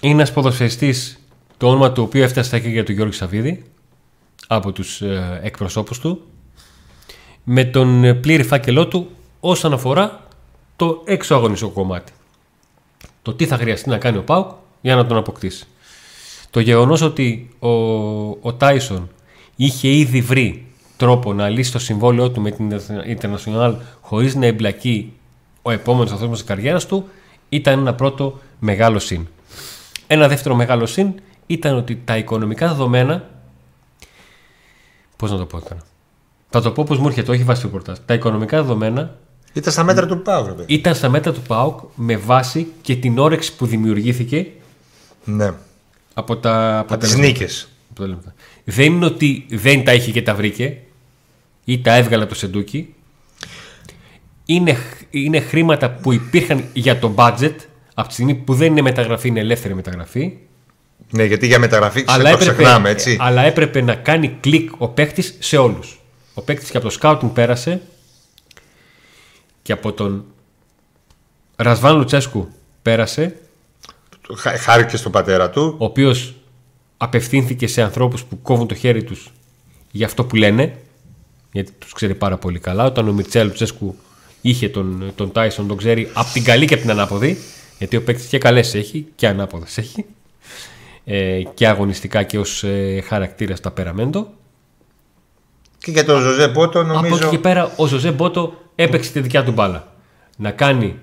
είναι 0.00 0.12
ένας 0.12 0.32
ποδοσφαιριστής 0.32 1.19
το 1.56 1.69
όνομα 1.69 1.92
του 1.92 2.02
οποίου 2.02 2.22
έφτασε 2.22 2.48
στα 2.48 2.58
χέρια 2.58 2.84
του 2.84 2.92
Γιώργου 2.92 3.12
Σαββίδη 3.12 3.64
από 4.46 4.72
τους 4.72 5.00
ε, 5.00 5.40
εκπροσώπους 5.42 5.98
του 5.98 6.26
με 7.44 7.64
τον 7.64 8.05
ε, 8.05 8.14
πλήρη 8.14 8.43
φάκελό 8.43 8.88
του 8.88 9.11
όσον 9.41 9.73
αφορά 9.73 10.26
το 10.76 11.02
έξω 11.05 11.35
αγωνιστικό 11.35 11.70
κομμάτι. 11.70 12.12
Το 13.23 13.35
τι 13.35 13.46
θα 13.46 13.56
χρειαστεί 13.56 13.88
να 13.88 13.99
κάνει 13.99 14.17
ο 14.17 14.23
Πάουκ 14.23 14.50
για 14.81 14.94
να 14.94 15.06
τον 15.06 15.17
αποκτήσει. 15.17 15.67
Το 16.50 16.61
γεγονός 16.61 17.00
ότι 17.02 17.50
ο, 17.58 17.69
ο 18.29 18.55
Τάισον 18.58 19.11
είχε 19.56 19.88
ήδη 19.88 20.20
βρει 20.20 20.67
τρόπο 20.96 21.32
να 21.32 21.49
λύσει 21.49 21.73
το 21.73 21.79
συμβόλαιό 21.79 22.31
του 22.31 22.41
με 22.41 22.50
την 22.50 22.81
International 23.19 23.76
χωρίς 24.00 24.35
να 24.35 24.47
εμπλακεί 24.47 25.12
ο 25.62 25.70
επόμενος 25.70 26.11
ανθρώπινος 26.11 26.38
της 26.38 26.49
καριέρας 26.49 26.87
του 26.87 27.08
ήταν 27.49 27.79
ένα 27.79 27.94
πρώτο 27.94 28.38
μεγάλο 28.59 28.99
συν. 28.99 29.26
Ένα 30.07 30.28
δεύτερο 30.28 30.54
μεγάλο 30.54 30.87
συν 30.87 31.14
ήταν 31.47 31.76
ότι 31.76 32.02
τα 32.04 32.16
οικονομικά 32.16 32.68
δεδομένα 32.68 33.28
πώς 35.16 35.30
να 35.30 35.38
το 35.38 35.47
πω 35.47 35.61
τώρα. 35.61 35.80
Θα 36.56 36.62
το 36.62 36.70
πω 36.70 36.84
πως 36.84 36.99
μου 36.99 37.06
έρχεται, 37.06 37.30
όχι 37.30 37.42
βάσει 37.42 37.62
του 37.62 37.70
πορτάζ. 37.70 37.96
Τα 38.06 38.14
οικονομικά 38.14 38.62
δεδομένα 38.62 39.16
Ήταν 39.52 39.73
στα 39.73 39.82
μέτρα 39.84 40.06
του 40.06 40.23
Παύλου. 40.23 40.54
παιδί. 40.54 40.75
ήταν 40.75 40.94
στα 40.94 41.08
μέτρα 41.08 41.32
του 41.32 41.40
ΠΑΟΚ 41.40 41.80
με 41.94 42.16
βάση 42.16 42.66
και 42.82 42.96
την 42.96 43.18
όρεξη 43.18 43.56
που 43.56 43.66
δημιουργήθηκε 43.66 44.46
Ναι. 45.25 45.52
από 46.14 46.37
τα 46.37 46.78
Από 46.78 46.87
τις 46.87 46.94
αποτελέσματα. 47.12 47.26
νίκες. 47.26 47.68
Αποτελέσματα. 47.90 48.34
Δεν 48.64 48.92
είναι 48.92 49.04
ότι 49.04 49.46
δεν 49.50 49.84
τα 49.84 49.94
είχε 49.94 50.11
και 50.11 50.23
τα 50.23 50.34
βρήκε 50.34 50.76
ή 51.64 51.80
τα 51.80 51.94
έβγαλε 51.96 52.23
από 52.23 52.32
το 52.32 52.38
σεντούκι. 52.38 52.94
Είναι, 54.44 54.76
είναι 55.11 55.40
χρήματα 55.40 55.90
που 55.90 56.12
υπήρχαν 56.12 56.64
για 56.73 56.99
το 56.99 57.12
budget 57.16 57.54
από 57.94 58.08
τη 58.08 58.14
στιγμή 58.14 58.34
που 58.34 58.54
δεν 58.54 58.66
είναι 58.70 58.82
μεταγραφή, 58.82 59.28
είναι 59.28 59.40
ελεύθερη 59.40 59.75
μεταγραφή. 59.75 60.32
Ναι, 61.11 61.25
γιατί 61.25 61.46
για 61.46 61.58
μεταγραφή 61.58 62.04
Αλλά 62.06 62.23
το 62.23 62.28
έπρεπε, 62.28 62.52
ξεχνάμε, 62.52 62.90
έτσι. 62.90 63.16
αλλά 63.20 63.42
έπρεπε 63.42 63.80
να 63.80 63.94
κάνει 63.94 64.37
κλικ 64.40 64.70
ο 64.78 64.88
παίκτης 64.88 65.37
σε 65.38 65.56
όλους. 65.56 65.99
Ο 66.35 66.43
παίκτης 66.43 66.71
και 66.71 66.76
από 66.76 66.87
το 66.87 66.93
σκάουτινγκ 66.93 67.31
πέρασε 67.33 67.81
και 69.62 69.73
από 69.73 69.93
τον 69.93 70.25
Ρασβάν 71.57 71.97
Λουτσέσκου 71.97 72.49
πέρασε 72.83 73.37
Χά- 74.37 74.57
Χάρηκε 74.59 74.97
στον 74.97 75.12
πατέρα 75.12 75.50
του. 75.50 75.75
ο 75.79 75.85
οποίος 75.85 76.35
απευθύνθηκε 76.97 77.67
σε 77.67 77.83
ανθρώπους 77.83 78.25
που 78.25 78.43
κόβουν 78.43 78.67
το 78.67 78.75
χέρι 78.75 79.05
τους 79.05 79.33
για 79.91 80.07
αυτό 80.07 80.25
που 80.25 80.37
λένε, 80.37 80.79
γιατί 81.53 81.73
τους 81.73 81.93
ξέρει 81.93 82.14
πάρα 82.14 82.37
πολύ 82.38 82.59
καλά. 82.59 82.85
Όταν 82.85 83.09
ο 83.09 83.12
Μιτσέλ 83.12 83.53
Τσέσκου 83.53 83.97
είχε 84.41 84.69
τον, 84.69 85.12
τον 85.14 85.33
Τάισον, 85.33 85.67
τον 85.69 85.76
ξέρει 85.76 86.11
από 86.14 86.33
την 86.33 86.45
καλή 86.45 86.67
και 86.67 86.75
από 86.75 86.83
την 86.83 86.91
ανάποδη, 86.93 87.37
γιατί 87.79 87.97
ο 87.97 88.03
παίκτης 88.03 88.26
και 88.26 88.38
καλές 88.38 88.75
έχει 88.75 89.07
και 89.17 89.26
ανάποδες 89.29 89.79
έχει, 89.79 90.05
ε, 91.05 91.43
και 91.55 91.69
αγωνιστικά 91.69 92.23
και 92.23 92.38
ως 92.38 92.64
ε, 92.64 93.00
χαρακτήρας 93.00 93.61
τα 93.61 93.71
περαμέντο. 93.71 94.33
Και 95.85 95.91
για 95.91 96.05
τον 96.05 96.21
Ζωζέ 96.21 96.49
Πότο 96.49 96.81
Από 96.81 96.93
νομίζω. 96.93 97.17
εκεί 97.17 97.26
και 97.29 97.38
πέρα 97.38 97.73
ο 97.76 97.87
Ζωζέ 97.87 98.11
Μπότο 98.11 98.55
έπαιξε 98.75 99.12
τη 99.12 99.21
δικιά 99.21 99.45
του 99.45 99.53
μπάλα. 99.53 99.93
Να 100.37 100.50
κάνει 100.50 100.99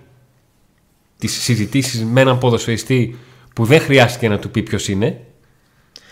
τις 1.17 1.41
συζητήσεις 1.41 2.03
με 2.03 2.21
έναν 2.21 2.37
ποδοσφαιριστή 2.37 3.17
που 3.55 3.65
δεν 3.65 3.79
χρειάστηκε 3.81 4.29
να 4.29 4.39
του 4.39 4.49
πει 4.49 4.61
ποιος 4.63 4.87
είναι. 4.87 5.19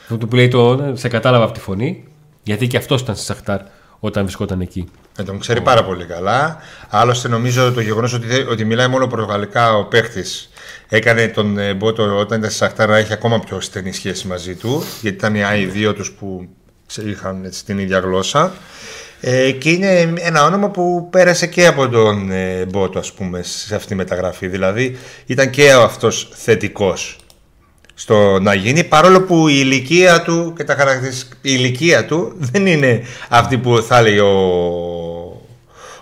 Αυτό 0.02 0.18
του 0.18 0.28
που 0.28 0.36
λέει 0.36 0.48
το 0.48 0.92
σε 0.96 1.08
κατάλαβα 1.08 1.44
από 1.44 1.54
τη 1.54 1.60
φωνή. 1.60 2.04
Γιατί 2.44 2.68
και 2.68 2.78
αυτός 2.78 3.02
ήταν 3.02 3.16
στη 3.16 3.26
Σαχτάρ 3.26 3.60
όταν 4.00 4.24
βρισκόταν 4.24 4.62
εκεί. 4.62 4.90
Ε, 5.20 5.24
τον 5.24 5.40
ξέρει 5.40 5.62
πάρα 5.62 5.84
πολύ 5.84 6.06
καλά. 6.06 6.58
Άλλωστε, 6.90 7.28
νομίζω 7.28 7.74
το 7.74 7.82
γεγονός 7.82 8.14
ότι, 8.14 8.28
δεν- 8.28 8.48
ότι 8.50 8.66
μιλάει 8.66 8.88
μόνο 8.88 9.08
πορτογαλικά 9.08 9.76
ο 9.78 9.86
παίχτη 9.86 10.24
έκανε 10.88 11.28
τον 11.28 11.58
ε, 11.58 11.74
Μπότο 11.74 12.04
όταν 12.18 12.38
ήταν 12.38 12.50
στη 12.50 12.60
Σαχτάρα 12.60 12.92
να 12.92 12.98
έχει 12.98 13.14
ακόμα 13.14 13.40
πιο 13.40 13.62
στενή 13.62 13.92
σχέση 13.94 14.28
μαζί 14.28 14.56
του. 14.56 14.84
Γιατί 15.02 15.18
ήταν 15.18 15.36
οι 15.36 15.44
άλλοι 15.44 15.66
δύο 15.66 15.94
τους 15.94 16.12
που 16.12 16.48
ξε- 16.48 16.59
είχαν 16.98 17.46
έτσι, 17.46 17.65
την 17.65 17.79
ίδια 17.79 18.00
γλώσσα. 18.00 18.53
Ε, 19.22 19.51
και 19.51 19.69
είναι 19.69 20.13
ένα 20.17 20.43
όνομα 20.43 20.69
που 20.69 21.08
πέρασε 21.10 21.48
και 21.48 21.67
από 21.67 21.89
τον 21.89 22.31
ε, 22.31 22.65
Μπότο, 22.65 23.00
ας 23.00 23.13
πούμε, 23.13 23.41
σε 23.43 23.75
αυτή 23.75 23.88
τη 23.88 23.96
μεταγραφή. 23.96 24.48
Δηλαδή, 24.48 24.98
ήταν 25.25 25.50
και 25.50 25.72
αυτός 25.72 26.29
θετικός 26.34 27.17
στο 28.00 28.39
να 28.39 28.53
γίνει 28.53 28.84
παρόλο 28.84 29.22
που 29.22 29.48
η 29.48 29.53
ηλικία 29.58 30.22
του 30.22 30.53
και 30.58 30.63
τα 30.63 30.75
χαρακτηριστικά 30.75 31.36
η 31.36 31.39
ηλικία 31.58 32.05
του 32.05 32.36
δεν 32.38 32.65
είναι 32.65 33.03
αυτή 33.29 33.58
που 33.58 33.81
θα 33.81 34.01
λέει 34.01 34.17
ο, 34.17 34.29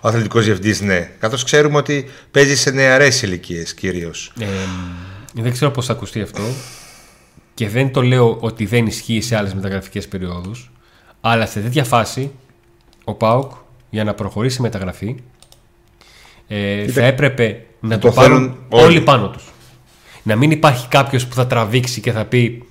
ο 0.01 0.07
αθλητικός 0.07 0.45
διευθυντής 0.45 0.81
ναι 0.81 1.11
καθώς 1.19 1.43
ξέρουμε 1.43 1.77
ότι 1.77 2.09
παίζει 2.31 2.55
σε 2.55 2.71
νεαρές 2.71 3.21
ηλικίες 3.21 3.73
κυρίως 3.73 4.33
Ε, 4.39 4.45
δεν 5.33 5.51
ξέρω 5.51 5.71
πώς 5.71 5.85
θα 5.85 5.93
ακουστεί 5.93 6.21
αυτό 6.21 6.41
και 7.53 7.69
δεν 7.69 7.91
το 7.91 8.01
λέω 8.01 8.37
ότι 8.39 8.65
δεν 8.65 8.85
ισχύει 8.85 9.21
σε 9.21 9.35
άλλες 9.35 9.53
μεταγραφικές 9.53 10.07
περιόδους 10.07 10.71
αλλά 11.21 11.45
σε 11.45 11.59
τέτοια 11.59 11.83
φάση 11.83 12.31
ο 13.03 13.13
ΠΑΟΚ 13.13 13.51
για 13.89 14.03
να 14.03 14.13
προχωρήσει 14.13 14.57
η 14.59 14.61
μεταγραφή 14.61 15.15
ε, 16.47 16.87
θα 16.87 17.03
έπρεπε 17.03 17.65
να 17.79 17.97
το, 17.97 18.07
το 18.07 18.13
πάρουν 18.13 18.37
θέλουν 18.37 18.57
όλοι. 18.69 18.83
όλοι. 18.83 19.01
πάνω 19.01 19.29
τους. 19.29 19.43
Να 20.23 20.35
μην 20.35 20.51
υπάρχει 20.51 20.87
κάποιος 20.87 21.27
που 21.27 21.35
θα 21.35 21.47
τραβήξει 21.47 22.01
και 22.01 22.11
θα 22.11 22.25
πει 22.25 22.67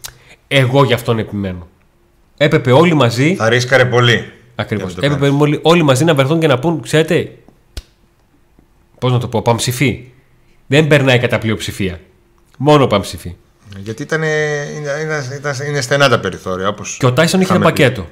εγώ 0.48 0.84
γι' 0.84 0.92
αυτόν 0.92 1.18
επιμένω. 1.18 1.68
Έπρεπε 2.36 2.72
όλοι 2.72 2.94
μαζί 2.94 3.34
θα 3.34 3.48
ρίσκαρε 3.48 3.84
πολύ 3.84 4.30
Ακριβώς. 4.56 4.92
Για 4.92 5.08
να 5.08 5.18
το 5.18 5.24
Έπρεπε 5.24 5.42
όλοι, 5.42 5.60
όλοι 5.62 5.82
μαζί 5.82 6.04
να 6.04 6.14
βρεθούν 6.14 6.40
και 6.40 6.46
να 6.46 6.58
πούν, 6.58 6.82
ξέρετε, 6.82 7.32
πώς 8.98 9.12
να 9.12 9.18
το 9.18 9.28
πω, 9.28 9.42
παμψηφί. 9.42 10.04
Δεν 10.66 10.86
περνάει 10.86 11.18
κατά 11.18 11.38
πλειοψηφία. 11.38 12.00
Μόνο 12.58 12.86
παμψηφί. 12.86 13.36
κάνεις. 13.72 13.84
γιατί 13.84 14.02
ήταν, 14.02 14.22
είναι, 14.22 14.90
είναι, 15.02 15.34
ήταν- 15.38 15.66
είναι 15.68 15.80
στενά 15.80 16.08
τα 16.08 16.20
περιθώρια 16.20 16.68
όπως 16.68 16.96
Και 16.96 17.06
ο 17.06 17.12
Τάισον 17.12 17.40
είχε 17.40 17.48
το 17.48 17.54
είχαμε 17.58 17.72
πει. 17.72 18.04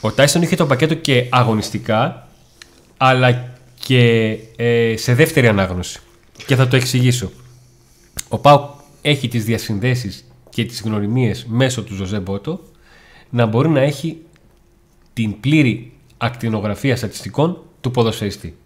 Πακέτο. 0.00 0.06
Ο 0.08 0.12
Τάισον 0.12 0.42
είχε 0.42 0.56
το 0.56 0.66
πακέτο 0.66 0.94
και 0.94 1.26
αγωνιστικά, 1.30 2.28
αλλά 2.96 3.54
και 3.84 4.30
ε, 4.56 4.96
σε 4.96 5.14
δεύτερη 5.14 5.48
ανάγνωση. 5.48 6.00
Και 6.46 6.56
θα 6.56 6.68
το 6.68 6.76
εξηγήσω. 6.76 7.30
Ο 8.28 8.38
Πάου 8.38 8.70
έχει 9.02 9.28
τις 9.28 9.44
διασυνδέσεις 9.44 10.24
και 10.50 10.64
τις 10.64 10.82
γνωριμίες 10.82 11.46
μέσω 11.48 11.82
του 11.82 11.94
Ζωζέ 11.94 12.18
Μπότο 12.18 12.60
να 13.30 13.46
μπορεί 13.46 13.68
να 13.68 13.80
έχει 13.80 14.18
την 15.12 15.40
πλήρη 15.40 15.92
ακτινογραφία 16.16 16.96
στατιστικών 16.96 17.62
του 17.80 17.90
ποδοσφαιριστή. 17.90 18.56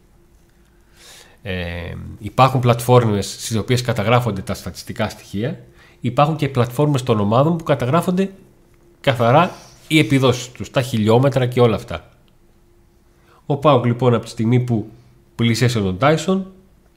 Ε, 1.42 1.94
υπάρχουν 2.18 2.60
πλατφόρμες 2.60 3.26
στις 3.26 3.56
οποίες 3.56 3.82
καταγράφονται 3.82 4.40
τα 4.42 4.54
στατιστικά 4.54 5.08
στοιχεία. 5.08 5.64
Υπάρχουν 6.00 6.36
και 6.36 6.48
πλατφόρμες 6.48 7.02
των 7.02 7.20
ομάδων 7.20 7.56
που 7.56 7.64
καταγράφονται 7.64 8.30
καθαρά 9.00 9.54
οι 9.88 9.98
επιδόσεις 9.98 10.48
τους, 10.52 10.70
τα 10.70 10.82
χιλιόμετρα 10.82 11.46
και 11.46 11.60
όλα 11.60 11.74
αυτά. 11.76 12.08
Ο 13.46 13.56
Πάουκ 13.56 13.84
λοιπόν 13.84 14.14
από 14.14 14.24
τη 14.24 14.30
στιγμή 14.30 14.60
που 14.60 14.90
πλησίασε 15.34 15.80
τον 15.80 15.98
Τάισον 15.98 16.52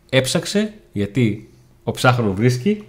έψαξε, 0.09 0.73
γιατί 0.91 1.49
ο 1.83 1.91
ψάχνων 1.91 2.33
βρίσκει, 2.35 2.83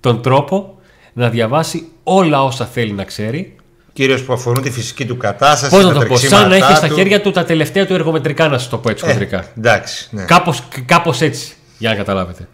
τον 0.00 0.22
τρόπο 0.22 0.78
να 1.12 1.28
διαβάσει 1.30 1.88
όλα 2.02 2.44
όσα 2.44 2.66
θέλει 2.66 2.92
να 2.92 3.04
ξέρει. 3.04 3.56
κυρίως 3.92 4.24
που 4.24 4.32
αφορούν 4.32 4.62
τη 4.62 4.70
φυσική 4.70 5.06
του 5.06 5.16
κατάσταση 5.16 5.74
Πώς 5.74 5.84
να 5.84 5.92
τα 5.92 5.98
το 6.00 6.06
πω, 6.06 6.16
σαν 6.16 6.30
να 6.30 6.36
τρεξίματά 6.48 6.66
έχει 6.66 6.76
στα 6.76 6.88
του. 6.88 6.94
χέρια 6.94 7.20
του 7.20 7.30
τα 7.30 7.44
τελευταία 7.44 7.86
του 7.86 7.94
εργομετρικά, 7.94 8.48
να 8.48 8.58
σας 8.58 8.68
το 8.68 8.78
πω 8.78 8.90
έτσι 8.90 9.04
χοντρικά. 9.04 9.38
ε, 9.38 9.46
εντάξει 9.58 10.08
ναι. 10.10 10.24
Κάπως, 10.24 10.62
κάπως 10.86 11.20
έτσι, 11.20 11.54
για 11.78 11.90
να 11.90 11.96
καταλάβετε. 11.96 12.48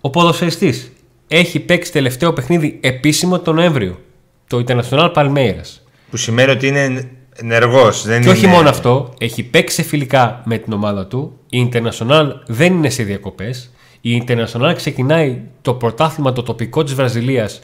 Ο 0.00 0.10
ποδοσφαιριστής 0.10 0.92
έχει 1.28 1.60
παίξει 1.60 1.92
τελευταίο 1.92 2.32
παιχνίδι 2.32 2.78
επίσημο 2.82 3.38
τον 3.38 3.54
Νοέμβριο. 3.54 4.00
Το 4.46 4.64
International 4.66 5.12
Palmeiras. 5.12 5.81
Που 6.12 6.18
σημαίνει 6.18 6.50
ότι 6.50 6.66
είναι 6.66 7.10
ενεργός 7.36 8.06
δεν 8.06 8.22
Και 8.22 8.28
όχι 8.28 8.44
είναι... 8.44 8.54
μόνο 8.54 8.68
αυτό, 8.68 9.14
έχει 9.18 9.42
παίξει 9.42 9.74
σε 9.74 9.82
φιλικά 9.82 10.42
με 10.44 10.58
την 10.58 10.72
ομάδα 10.72 11.06
του. 11.06 11.38
Η 11.48 11.70
International 11.72 12.26
δεν 12.46 12.72
είναι 12.72 12.90
σε 12.90 13.02
διακοπές. 13.02 13.70
Η 14.00 14.24
International 14.26 14.72
ξεκινάει 14.76 15.40
το 15.62 15.74
πρωτάθλημα 15.74 16.32
το 16.32 16.42
τοπικό 16.42 16.84
της 16.84 16.94
Βραζιλίας, 16.94 17.60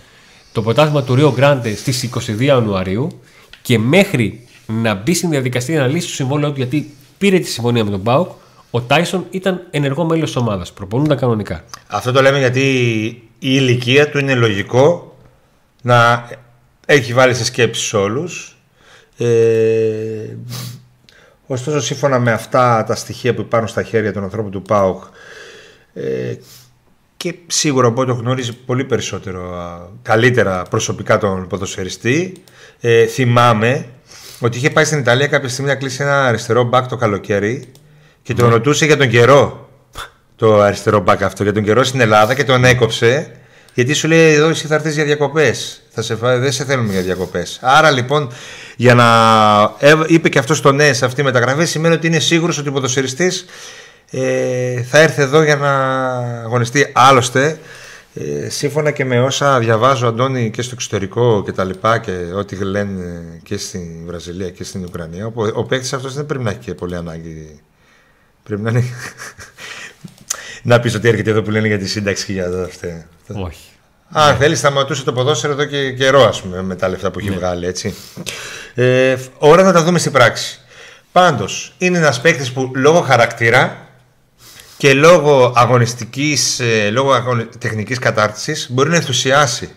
το 0.52 0.62
πρωτάθλημα 0.62 1.02
του 1.02 1.14
Rio 1.18 1.40
Grande 1.40 1.72
στις 1.76 2.10
22 2.28 2.40
Ιανουαρίου 2.40 3.20
και 3.62 3.78
μέχρι 3.78 4.46
να 4.66 4.94
μπει 4.94 5.14
στην 5.14 5.30
διαδικασία 5.30 5.80
να 5.80 5.86
λύσει 5.86 6.06
το 6.06 6.12
συμβόλαιο 6.12 6.50
του 6.50 6.56
γιατί 6.56 6.94
πήρε 7.18 7.38
τη 7.38 7.48
συμφωνία 7.48 7.84
με 7.84 7.90
τον 7.90 8.00
Μπάουκ, 8.00 8.30
ο 8.70 8.80
Τάισον 8.80 9.26
ήταν 9.30 9.66
ενεργό 9.70 10.04
μέλος 10.04 10.32
της 10.32 10.36
ομάδας. 10.36 10.72
Προπονούνταν 10.72 11.18
κανονικά. 11.18 11.64
Αυτό 11.86 12.12
το 12.12 12.22
λέμε 12.22 12.38
γιατί 12.38 12.60
η 13.38 13.38
ηλικία 13.38 14.10
του 14.10 14.18
είναι 14.18 14.34
λογικό 14.34 15.16
να 15.82 16.28
έχει 16.90 17.12
βάλει 17.12 17.34
σε 17.34 17.44
σκέψεις 17.44 17.92
όλους. 17.92 18.56
Ε, 19.18 20.36
ωστόσο, 21.46 21.80
σύμφωνα 21.80 22.18
με 22.18 22.32
αυτά 22.32 22.84
τα 22.84 22.94
στοιχεία 22.94 23.34
που 23.34 23.40
υπάρχουν 23.40 23.68
στα 23.68 23.82
χέρια 23.82 24.12
των 24.12 24.22
ανθρώπων 24.22 24.50
του 24.50 24.62
ΠΑΟΚ 24.62 25.02
ε, 25.94 26.34
και 27.16 27.34
σίγουρα 27.46 27.86
ο 27.86 27.90
Μπότο 27.90 28.12
γνωρίζει 28.12 28.56
πολύ 28.56 28.84
περισσότερο, 28.84 29.54
α, 29.54 29.88
καλύτερα 30.02 30.62
προσωπικά 30.62 31.18
τον 31.18 31.46
ποδοσφαιριστή. 31.46 32.42
Ε, 32.80 33.06
θυμάμαι 33.06 33.86
ότι 34.40 34.56
είχε 34.56 34.70
πάει 34.70 34.84
στην 34.84 34.98
Ιταλία 34.98 35.26
κάποια 35.26 35.48
στιγμή 35.48 35.70
να 35.70 35.76
κλείσει 35.76 36.02
ένα 36.02 36.26
αριστερό 36.26 36.62
μπακ 36.62 36.88
το 36.88 36.96
καλοκαίρι 36.96 37.72
και 38.22 38.34
τον 38.34 38.50
ρωτούσε 38.50 38.84
για 38.84 38.96
τον 38.96 39.08
καιρό 39.08 39.68
το 40.36 40.60
αριστερό 40.60 41.00
μπακ 41.00 41.22
αυτό 41.22 41.42
για 41.42 41.52
τον 41.52 41.62
καιρό 41.62 41.84
στην 41.84 42.00
Ελλάδα 42.00 42.34
και 42.34 42.44
τον 42.44 42.64
έκοψε 42.64 43.32
γιατί 43.74 43.92
σου 43.92 44.08
λέει 44.08 44.32
εδώ 44.32 44.48
εσύ 44.48 44.66
θα 44.66 44.74
έρθεις 44.74 44.94
για 44.94 45.04
διακοπές 45.04 45.82
θα 45.98 46.04
σε, 46.04 46.16
φά- 46.16 46.40
δεν 46.40 46.52
σε 46.52 46.64
θέλουμε 46.64 46.92
για 46.92 47.02
διακοπές 47.02 47.58
άρα 47.62 47.90
λοιπόν 47.90 48.32
για 48.76 48.94
να 48.94 49.08
ε, 49.78 49.94
είπε 50.06 50.28
και 50.28 50.38
αυτός 50.38 50.58
στο 50.58 50.72
ναι 50.72 50.92
σε 50.92 51.04
αυτή 51.04 51.16
τη 51.16 51.22
μεταγραφή 51.22 51.64
σημαίνει 51.64 51.94
ότι 51.94 52.06
είναι 52.06 52.18
σίγουρος 52.18 52.58
ότι 52.58 52.68
ο 52.68 52.72
ποδοσφαιριστής 52.72 53.44
ε, 54.10 54.82
θα 54.82 54.98
έρθει 54.98 55.22
εδώ 55.22 55.42
για 55.42 55.56
να 55.56 55.72
αγωνιστεί 56.44 56.90
άλλωστε 56.92 57.58
ε, 58.14 58.48
σύμφωνα 58.48 58.90
και 58.90 59.04
με 59.04 59.20
όσα 59.20 59.58
διαβάζω 59.58 60.06
Αντώνη 60.06 60.50
και 60.50 60.62
στο 60.62 60.70
εξωτερικό 60.74 61.42
και 61.44 61.52
τα 61.52 61.64
λοιπά 61.64 61.98
και 61.98 62.12
ό,τι 62.34 62.56
λένε 62.56 63.22
και 63.42 63.56
στην 63.56 64.06
Βραζιλία 64.06 64.50
και 64.50 64.64
στην 64.64 64.84
Ουκρανία 64.84 65.26
ο, 65.26 65.32
ο 65.54 65.64
παίκτης 65.64 65.92
αυτός 65.92 66.14
δεν 66.14 66.26
πρέπει 66.26 66.44
να 66.44 66.50
έχει 66.50 66.58
και 66.58 66.74
πολύ 66.74 66.96
ανάγκη 66.96 67.60
πρέπει 68.42 68.62
να 68.62 68.70
είναι 68.70 68.84
να 70.70 70.80
πεις 70.80 70.94
ότι 70.94 71.08
έρχεται 71.08 71.30
εδώ 71.30 71.42
που 71.42 71.50
λένε 71.50 71.66
για 71.66 71.78
τη 71.78 71.88
σύνταξη 71.88 72.24
και 72.24 72.32
για 72.32 72.50
το 72.50 72.60
αυτό. 72.60 72.88
Όχι. 73.44 73.67
Αν 74.12 74.36
θέλεις, 74.36 74.58
σταματούσε 74.58 75.04
το 75.04 75.12
ποδόσφαιρο 75.12 75.52
εδώ 75.52 75.64
και 75.64 75.92
καιρό, 75.92 76.28
ας 76.28 76.42
πούμε, 76.42 76.62
με 76.62 76.74
τα 76.76 76.88
λεφτά 76.88 77.10
που 77.10 77.18
έχει 77.18 77.30
βγάλει, 77.30 77.66
έτσι. 77.66 77.94
Ε, 78.74 79.16
ώρα 79.38 79.62
να 79.62 79.72
τα 79.72 79.82
δούμε 79.82 79.98
στην 79.98 80.12
πράξη. 80.12 80.60
Πάντως, 81.12 81.74
είναι 81.78 81.98
ένας 81.98 82.20
παίκτης 82.20 82.52
που 82.52 82.72
λόγω 82.74 83.00
χαρακτήρα 83.00 83.88
και 84.76 84.94
λόγω 84.94 85.52
αγωνιστικής, 85.56 86.60
ε, 86.60 86.90
λόγω 86.90 87.12
αγωνι... 87.12 87.46
τεχνικής 87.58 87.98
κατάρτισης 87.98 88.66
μπορεί 88.70 88.88
να 88.88 88.96
ενθουσιάσει. 88.96 89.74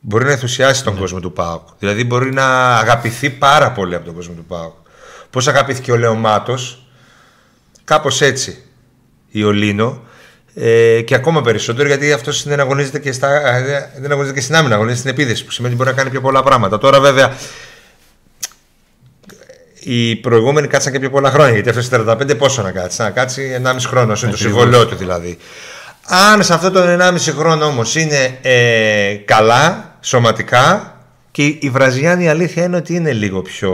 Μπορεί 0.00 0.24
να 0.24 0.32
ενθουσιάσει 0.32 0.84
τον 0.84 0.96
κόσμο 0.96 1.20
του 1.20 1.32
ΠΑΟΚ. 1.32 1.68
Δηλαδή 1.78 2.04
μπορεί 2.04 2.32
να 2.32 2.76
αγαπηθεί 2.76 3.30
πάρα 3.30 3.72
πολύ 3.72 3.94
από 3.94 4.04
τον 4.04 4.14
κόσμο 4.14 4.34
του 4.34 4.44
ΠΑΟΚ. 4.44 4.74
Πώς 5.30 5.48
αγαπήθηκε 5.48 5.92
ο 5.92 5.96
Λεωμάτος, 5.96 6.86
κάπως 7.84 8.20
έτσι 8.20 8.64
η 9.30 9.42
Ολίνο 9.42 10.02
ε, 10.54 11.00
και 11.00 11.14
ακόμα 11.14 11.42
περισσότερο 11.42 11.88
γιατί 11.88 12.12
αυτό 12.12 12.32
δεν 12.44 12.60
αγωνίζεται 12.60 12.98
και, 12.98 13.12
στα, 13.12 13.56
ε, 13.56 13.90
δεν 13.96 14.10
αγωνίζεται 14.10 14.38
και 14.38 14.44
στην 14.44 14.54
άμυνα, 14.54 14.74
αγωνίζεται 14.74 15.00
στην 15.08 15.10
επίδεση 15.20 15.44
που 15.44 15.50
σημαίνει 15.50 15.74
ότι 15.74 15.82
μπορεί 15.82 15.96
να 15.96 16.02
κάνει 16.02 16.10
πιο 16.10 16.20
πολλά 16.20 16.42
πράγματα. 16.42 16.78
Τώρα 16.78 17.00
βέβαια 17.00 17.36
οι 19.80 20.16
προηγούμενοι 20.16 20.66
κάτσαν 20.66 20.92
και 20.92 20.98
πιο 20.98 21.10
πολλά 21.10 21.30
χρόνια 21.30 21.54
γιατί 21.54 21.68
αυτός 21.68 21.88
45 21.92 22.38
πόσο 22.38 22.62
να 22.62 22.70
κάτσει, 22.70 23.02
να 23.02 23.10
κάτσει 23.10 23.60
1,5 23.64 23.76
χρόνος, 23.78 24.12
όσο 24.12 24.26
είναι 24.26 24.34
το 24.34 24.40
συμβολό 24.42 24.86
του 24.86 24.96
δηλαδή. 24.96 25.38
Αν 26.06 26.42
σε 26.42 26.54
αυτό 26.54 26.70
το 26.70 26.80
1,5 26.82 27.16
χρόνο 27.18 27.64
όμως 27.64 27.94
είναι 27.94 28.38
ε, 28.42 29.14
καλά, 29.24 29.96
σωματικά 30.00 30.96
και 31.30 31.44
οι 31.44 31.70
Βραζιλιάνοι 31.72 32.24
η 32.24 32.28
αλήθεια 32.28 32.64
είναι 32.64 32.76
ότι 32.76 32.94
είναι 32.94 33.12
λίγο 33.12 33.42
πιο... 33.42 33.72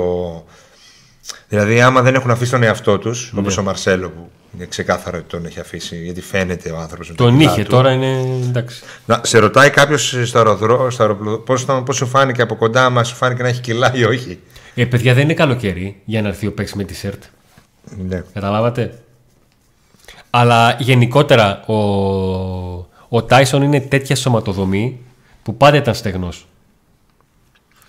Δηλαδή 1.48 1.80
άμα 1.80 2.02
δεν 2.02 2.14
έχουν 2.14 2.30
αφήσει 2.30 2.50
τον 2.50 2.62
εαυτό 2.62 2.98
τους, 2.98 3.32
όπως 3.36 3.56
ο 3.56 3.62
Μαρσέλο 3.62 4.08
που 4.08 4.30
είναι 4.56 4.66
ξεκάθαρο 4.66 5.18
ότι 5.18 5.26
τον 5.28 5.46
έχει 5.46 5.60
αφήσει 5.60 5.96
γιατί 6.04 6.20
φαίνεται 6.20 6.70
ο 6.70 6.78
άνθρωπος 6.78 7.08
με 7.08 7.14
τα 7.14 7.24
Τον 7.24 7.38
κιλά 7.38 7.50
είχε, 7.52 7.62
του. 7.62 7.70
τώρα 7.70 7.92
είναι 7.92 8.20
εντάξει. 8.42 8.82
Να, 9.06 9.20
σε 9.24 9.38
ρωτάει 9.38 9.70
κάποιος 9.70 10.16
στο 10.24 10.38
αεροδρόμιο, 10.38 10.90
στο 10.90 11.02
αεροπλο- 11.02 11.38
πώς, 11.38 11.62
ήταν- 11.62 11.84
πώς 11.84 11.96
σου 11.96 12.06
φάνηκε 12.06 12.42
από 12.42 12.54
κοντά, 12.56 12.84
άμα 12.84 13.04
σου 13.04 13.14
φάνηκε 13.14 13.42
να 13.42 13.48
έχει 13.48 13.60
κιλά 13.60 13.94
ή 13.94 14.04
όχι; 14.04 14.38
Ε, 14.74 14.84
παιδιά, 14.84 15.14
δεν 15.14 15.22
είναι 15.22 15.34
καλοκαίρι 15.34 16.00
για 16.04 16.22
να 16.22 16.28
έρθει 16.28 16.46
ο 16.46 16.52
παίξι 16.52 16.76
με 16.76 16.84
τη 16.84 16.94
σερτ. 16.94 17.22
Ναι. 18.08 18.22
Καταλάβατε; 18.32 18.98
Αλλά 20.30 20.76
γενικότερα 20.78 21.64
ο, 21.66 21.74
ο 23.08 23.22
Τάισον 23.22 23.62
είναι 23.62 23.80
τέτοια 23.80 24.16
σωματοδομή 24.16 25.00
που 25.42 25.56
πάντα 25.56 25.76
ήταν 25.76 25.94
στεγνός. 25.94 26.46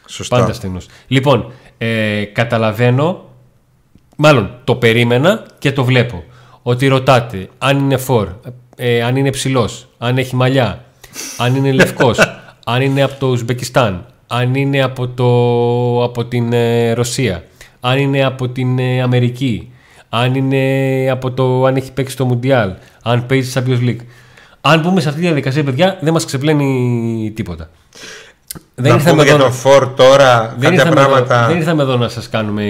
Σωστά. 0.08 0.40
Πάντα 0.40 0.54
στεγνός. 0.54 0.88
Λοιπόν, 1.08 1.52
ε, 1.78 2.24
καταλαβαίνω 2.24 3.24
Μάλλον 4.22 4.52
το 4.64 4.76
περίμενα 4.76 5.46
και 5.60 5.72
το 5.72 5.84
βλέπω. 5.84 6.24
Ότι 6.64 6.88
ρωτάτε 6.88 7.50
αν 7.58 7.78
είναι 7.78 7.98
φορ, 7.98 8.28
ε, 8.76 9.04
αν 9.04 9.16
είναι 9.16 9.30
ψηλός, 9.30 9.88
αν 9.98 10.18
έχει 10.18 10.36
μαλλιά, 10.36 10.86
αν 11.38 11.56
είναι 11.56 11.72
λευκός, 11.72 12.20
αν 12.66 12.82
είναι 12.82 13.02
από 13.02 13.14
το 13.20 13.28
Ουσμπεκιστάν, 13.28 14.06
αν 14.28 14.56
είναι 14.56 14.82
από, 14.82 15.08
το, 15.08 16.04
από 16.04 16.26
την 16.26 16.54
ε, 16.54 16.92
Ρωσία, 16.94 17.44
αν 17.80 17.98
είναι 17.98 18.24
από 18.24 18.50
την 18.50 18.80
ε, 18.80 19.02
Αμερική, 19.02 19.72
αν 20.10 20.36
είναι 20.36 21.10
από 21.12 21.32
το 21.32 21.66
αν 21.66 21.76
έχει 21.76 21.92
παίξει 21.94 22.14
στο 22.14 22.26
Μουντιάλ, 22.26 22.74
αν 23.04 23.26
παίζει 23.26 23.50
στη 23.50 23.62
Champions 23.66 23.88
League. 23.88 24.06
Αν 24.62 24.80
μπούμε 24.80 25.02
σε 25.02 25.08
αυτή 25.08 25.20
τη 25.20 25.26
διαδικασία, 25.26 25.64
παιδιά, 25.64 25.98
δεν 26.02 26.14
μας 26.14 26.26
ξεπλένει 26.26 27.32
τίποτα. 27.36 27.70
να 28.76 28.98
πούμε 28.98 29.24
για 29.24 29.34
εδώ 29.34 29.44
το 29.44 29.52
Φορ 29.52 29.88
τώρα 29.88 30.56
δεν 30.58 30.70
κάποια 30.70 30.72
ήρθαμε, 30.72 30.96
πράγματα. 30.96 31.38
εδώ, 31.38 31.48
δεν 31.48 31.58
ήρθαμε 31.58 31.84
εδώ 31.84 31.98
να 31.98 32.10
σας 32.10 32.30
κάνουμε 32.30 32.64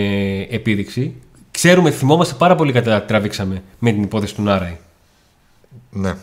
επίδειξη. 0.50 1.16
Ξέρουμε, 1.62 1.92
θυμόμαστε 1.92 2.36
πάρα 2.38 2.56
πολύ 2.56 2.72
κατά 2.72 3.04
τραβήξαμε 3.04 3.64
με 3.80 3.92
την 3.92 4.04
υπόθεση 4.04 4.36
του 4.36 4.42
Νάραη. 4.42 4.78
Ναι. 5.90 6.16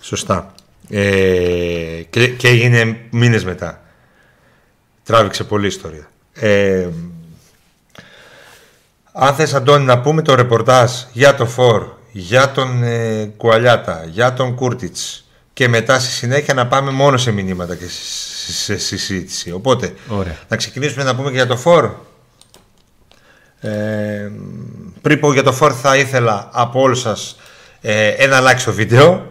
Σωστά. 0.00 0.54
Ε, 0.88 2.02
και, 2.10 2.28
και 2.28 2.48
έγινε 2.48 2.96
μήνες 3.10 3.44
μετά. 3.44 3.80
Τράβηξε 5.04 5.44
πολλή 5.44 5.66
ιστορία. 5.66 6.10
Ε, 6.34 6.88
αν 9.12 9.34
θες 9.34 9.54
Αντώνη 9.54 9.84
να 9.84 10.00
πούμε 10.00 10.22
το 10.22 10.34
ρεπορτάζ 10.34 10.90
για 11.12 11.34
το 11.34 11.46
Φορ, 11.46 11.86
για 12.12 12.50
τον 12.50 12.82
ε, 12.82 13.24
Κουαλιάτα, 13.36 14.04
για 14.10 14.32
τον 14.32 14.54
Κούρτιτς 14.54 15.28
και 15.52 15.68
μετά 15.68 15.98
στη 15.98 16.10
συνέχεια 16.10 16.54
να 16.54 16.66
πάμε 16.66 16.90
μόνο 16.90 17.16
σε 17.16 17.30
μηνύματα 17.30 17.74
και 17.76 17.88
σε, 17.88 18.78
σε 18.78 18.96
συζήτηση. 18.98 19.52
Οπότε, 19.52 19.94
Ωραία. 20.08 20.38
να 20.48 20.56
ξεκινήσουμε 20.56 21.04
να 21.04 21.16
πούμε 21.16 21.28
και 21.28 21.36
για 21.36 21.46
το 21.46 21.56
Φορ. 21.56 21.90
Ε, 23.64 24.30
πριν 25.00 25.20
πω 25.20 25.32
για 25.32 25.42
το 25.42 25.52
Φορ 25.52 25.74
θα 25.82 25.96
ήθελα 25.96 26.48
από 26.52 26.80
όλους 26.80 27.00
σας 27.00 27.36
ε, 27.80 28.08
ένα 28.08 28.38
like 28.40 28.58
στο 28.58 28.72
βίντεο 28.72 29.26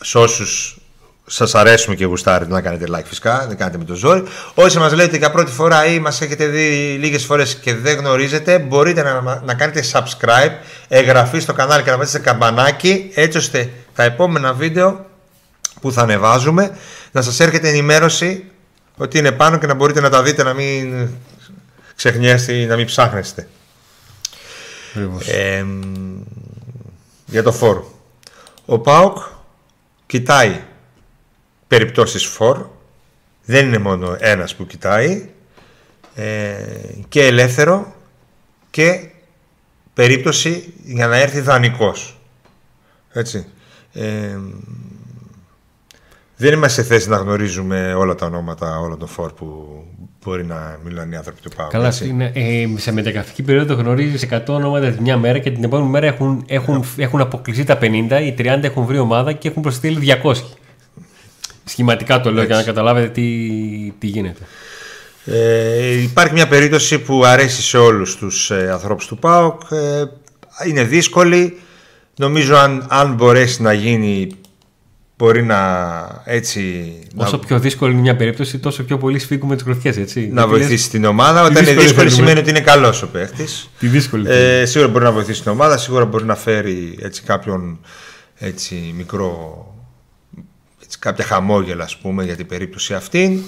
σε 0.00 0.18
όσους 0.18 0.80
σας 1.26 1.54
αρέσουν 1.54 1.96
και 1.96 2.04
γουστάρετε 2.04 2.52
να 2.52 2.60
κάνετε 2.60 2.84
like 2.88 3.04
φυσικά, 3.04 3.44
δεν 3.48 3.56
κάνετε 3.56 3.78
με 3.78 3.84
το 3.84 3.94
ζόρι. 3.94 4.22
Όσοι 4.54 4.78
μας 4.78 4.92
λέτε 4.92 5.16
για 5.16 5.30
πρώτη 5.30 5.52
φορά 5.52 5.86
ή 5.86 5.98
μας 5.98 6.20
έχετε 6.20 6.46
δει 6.46 6.96
λίγες 7.00 7.24
φορές 7.24 7.54
και 7.54 7.74
δεν 7.74 7.96
γνωρίζετε, 7.96 8.58
μπορείτε 8.58 9.02
να, 9.02 9.42
να 9.44 9.54
κάνετε 9.54 9.84
subscribe, 9.92 10.52
εγγραφή 10.88 11.38
στο 11.38 11.52
κανάλι 11.52 11.82
και 11.82 11.90
να 11.90 11.96
βάλετε 11.96 12.18
καμπανάκι, 12.18 13.10
έτσι 13.14 13.38
ώστε 13.38 13.70
τα 13.94 14.02
επόμενα 14.02 14.52
βίντεο 14.52 15.06
που 15.80 15.92
θα 15.92 16.02
ανεβάζουμε 16.02 16.76
να 17.12 17.22
σας 17.22 17.40
έρχεται 17.40 17.68
ενημέρωση 17.68 18.44
ότι 18.96 19.18
είναι 19.18 19.32
πάνω 19.32 19.58
και 19.58 19.66
να 19.66 19.74
μπορείτε 19.74 20.00
να 20.00 20.10
τα 20.10 20.22
δείτε, 20.22 20.42
να 20.42 20.54
μην 20.54 21.08
ξεχνιέστε 22.00 22.52
ή 22.52 22.66
να 22.66 22.76
μην 22.76 22.86
ψάχνεστε. 22.86 23.48
Ε, 25.26 25.64
για 27.26 27.42
το 27.42 27.52
φόρ. 27.52 27.84
Ο 28.66 28.78
ΠΑΟΚ 28.78 29.18
κοιτάει 30.06 30.60
περιπτώσεις 31.68 32.26
φόρ. 32.26 32.66
Δεν 33.44 33.66
είναι 33.66 33.78
μόνο 33.78 34.16
ένας 34.20 34.54
που 34.54 34.66
κοιτάει. 34.66 35.28
Ε, 36.14 36.54
και 37.08 37.26
ελεύθερο 37.26 37.94
και 38.70 39.10
περίπτωση 39.94 40.72
για 40.84 41.06
να 41.06 41.16
έρθει 41.16 41.40
δανεικός. 41.40 42.20
Έτσι. 43.12 43.46
Ε, 43.92 44.38
δεν 46.40 46.52
είμαστε 46.52 46.82
σε 46.82 46.88
θέση 46.88 47.08
να 47.08 47.16
γνωρίζουμε 47.16 47.94
όλα 47.94 48.14
τα 48.14 48.26
ονόματα 48.26 48.78
όλων 48.78 48.98
των 48.98 49.08
φόρ 49.08 49.32
που 49.32 49.46
μπορεί 50.24 50.44
να 50.44 50.78
μιλάνε 50.84 51.14
οι 51.14 51.16
άνθρωποι 51.18 51.40
του 51.40 51.50
ΠΑΟΚ. 51.56 51.70
Καλά, 51.70 51.86
έτσι. 51.86 52.08
είναι, 52.08 52.32
ε, 52.34 52.66
σε 52.76 52.92
μεταγραφική 52.92 53.42
περίοδο 53.42 53.74
γνωρίζεις 53.74 54.28
100 54.30 54.40
ονόματα 54.46 54.90
τη 54.90 55.02
μια 55.02 55.16
μέρα 55.16 55.38
και 55.38 55.50
την 55.50 55.64
επόμενη 55.64 55.88
μέρα 55.88 56.06
έχουν, 56.06 56.44
έχουν, 56.46 56.84
έχουν 56.96 57.20
αποκλειστεί 57.20 57.64
τα 57.64 57.78
50, 57.80 57.84
οι 58.22 58.34
30 58.38 58.62
έχουν 58.62 58.84
βρει 58.84 58.98
ομάδα 58.98 59.32
και 59.32 59.48
έχουν 59.48 59.62
προσθέσει 59.62 59.98
200. 60.22 60.34
Σχηματικά 61.64 62.20
το 62.20 62.32
λέω 62.32 62.44
για 62.44 62.56
να 62.56 62.62
καταλάβετε 62.62 63.08
τι, 63.08 63.92
τι 63.98 64.06
γίνεται. 64.06 64.40
Ε, 65.24 66.02
υπάρχει 66.02 66.32
μια 66.32 66.48
περίπτωση 66.48 66.98
που 66.98 67.24
αρέσει 67.24 67.62
σε 67.62 67.78
όλους 67.78 68.16
τους 68.16 68.50
ε, 68.50 68.70
ανθρώπους 68.72 69.06
του 69.06 69.18
ΠΑΟΚ. 69.18 69.60
Ε, 69.70 70.04
είναι 70.68 70.84
δύσκολη. 70.84 71.58
Νομίζω 72.16 72.56
αν, 72.56 72.86
αν 72.88 73.14
μπορέσει 73.14 73.62
να 73.62 73.72
γίνει 73.72 74.39
μπορεί 75.20 75.42
να 75.42 76.22
έτσι 76.24 76.92
Όσο 77.16 77.38
πιο 77.38 77.58
δύσκολη 77.58 77.92
είναι 77.92 78.00
μια 78.00 78.16
περίπτωση, 78.16 78.58
τόσο 78.58 78.84
πιο 78.84 78.98
πολύ 78.98 79.18
σφίγγουμε 79.18 79.54
τις 79.54 79.64
γροθιές, 79.64 79.96
έτσι. 79.96 80.20
να, 80.20 80.34
να 80.34 80.40
Γιατί 80.40 80.58
λες, 80.58 80.66
βοηθήσει 80.66 80.90
την 80.90 81.04
ομάδα. 81.04 81.42
Όταν 81.42 81.50
είναι 81.50 81.60
δύσκολη 81.60 81.86
δύσκολη 81.86 82.08
θέλουμε. 82.08 82.28
σημαίνει 82.28 82.40
ότι 82.40 82.50
είναι 82.50 82.60
καλός 82.60 83.02
ο 83.02 83.08
παίχτης. 83.08 83.70
Τη 83.78 83.86
δύσκολη. 83.86 84.30
Ε, 84.30 84.64
σίγουρα 84.64 84.90
μπορεί 84.90 85.04
να 85.04 85.12
βοηθήσει 85.12 85.42
την 85.42 85.50
ομάδα, 85.50 85.78
σίγουρα 85.78 86.04
μπορεί 86.04 86.24
να 86.24 86.34
φέρει 86.34 86.98
έτσι 87.02 87.22
κάποιον 87.22 87.78
έτσι, 88.38 88.94
μικρό 88.96 89.64
έτσι, 90.84 90.98
κάποια 90.98 91.24
χαμόγελα 91.24 91.84
ας 91.84 91.96
πούμε 91.96 92.24
για 92.24 92.36
την 92.36 92.46
περίπτωση 92.46 92.94
αυτή. 92.94 93.42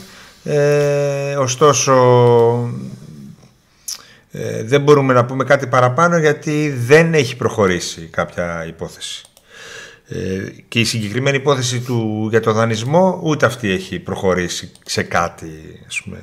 Ε, 0.45 1.35
ωστόσο 1.37 1.95
ε, 4.31 4.63
δεν 4.65 4.81
μπορούμε 4.81 5.13
να 5.13 5.25
πούμε 5.25 5.45
κάτι 5.45 5.67
παραπάνω 5.67 6.19
γιατί 6.19 6.75
δεν 6.87 7.15
έχει 7.15 7.37
προχωρήσει 7.37 8.09
κάποια 8.11 8.65
υπόθεση. 8.67 9.25
Ε, 10.15 10.51
και 10.69 10.81
η 10.81 10.85
συγκεκριμένη 10.85 11.37
υπόθεση 11.37 11.81
του 11.81 12.27
για 12.31 12.41
το 12.41 12.53
δανεισμό 12.53 13.21
ούτε 13.23 13.47
αυτή 13.47 13.71
έχει 13.71 13.99
προχωρήσει 13.99 14.73
σε 14.85 15.03
κάτι 15.03 15.51
ας 15.87 16.03
πούμε, 16.03 16.19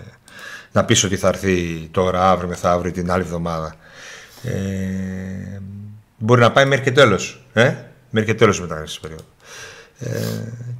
να 0.71 0.85
πεις 0.85 1.03
ότι 1.03 1.17
θα 1.17 1.27
έρθει 1.27 1.87
τώρα, 1.91 2.29
αύριο, 2.29 2.47
μεθαύριο, 2.49 2.91
την 2.91 3.11
άλλη 3.11 3.23
εβδομάδα. 3.23 3.75
Ε, 4.43 5.61
μπορεί 6.17 6.41
να 6.41 6.51
πάει 6.51 6.65
μέχρι 6.65 6.83
και 6.83 6.91
τέλος. 6.91 7.45
Ε; 7.53 7.73
Μέχρι 8.09 8.31
και 8.31 8.37
τέλος 8.37 8.61
μεταγραφής 8.61 8.99
περίοδο. 8.99 9.23
Ε, 9.99 10.09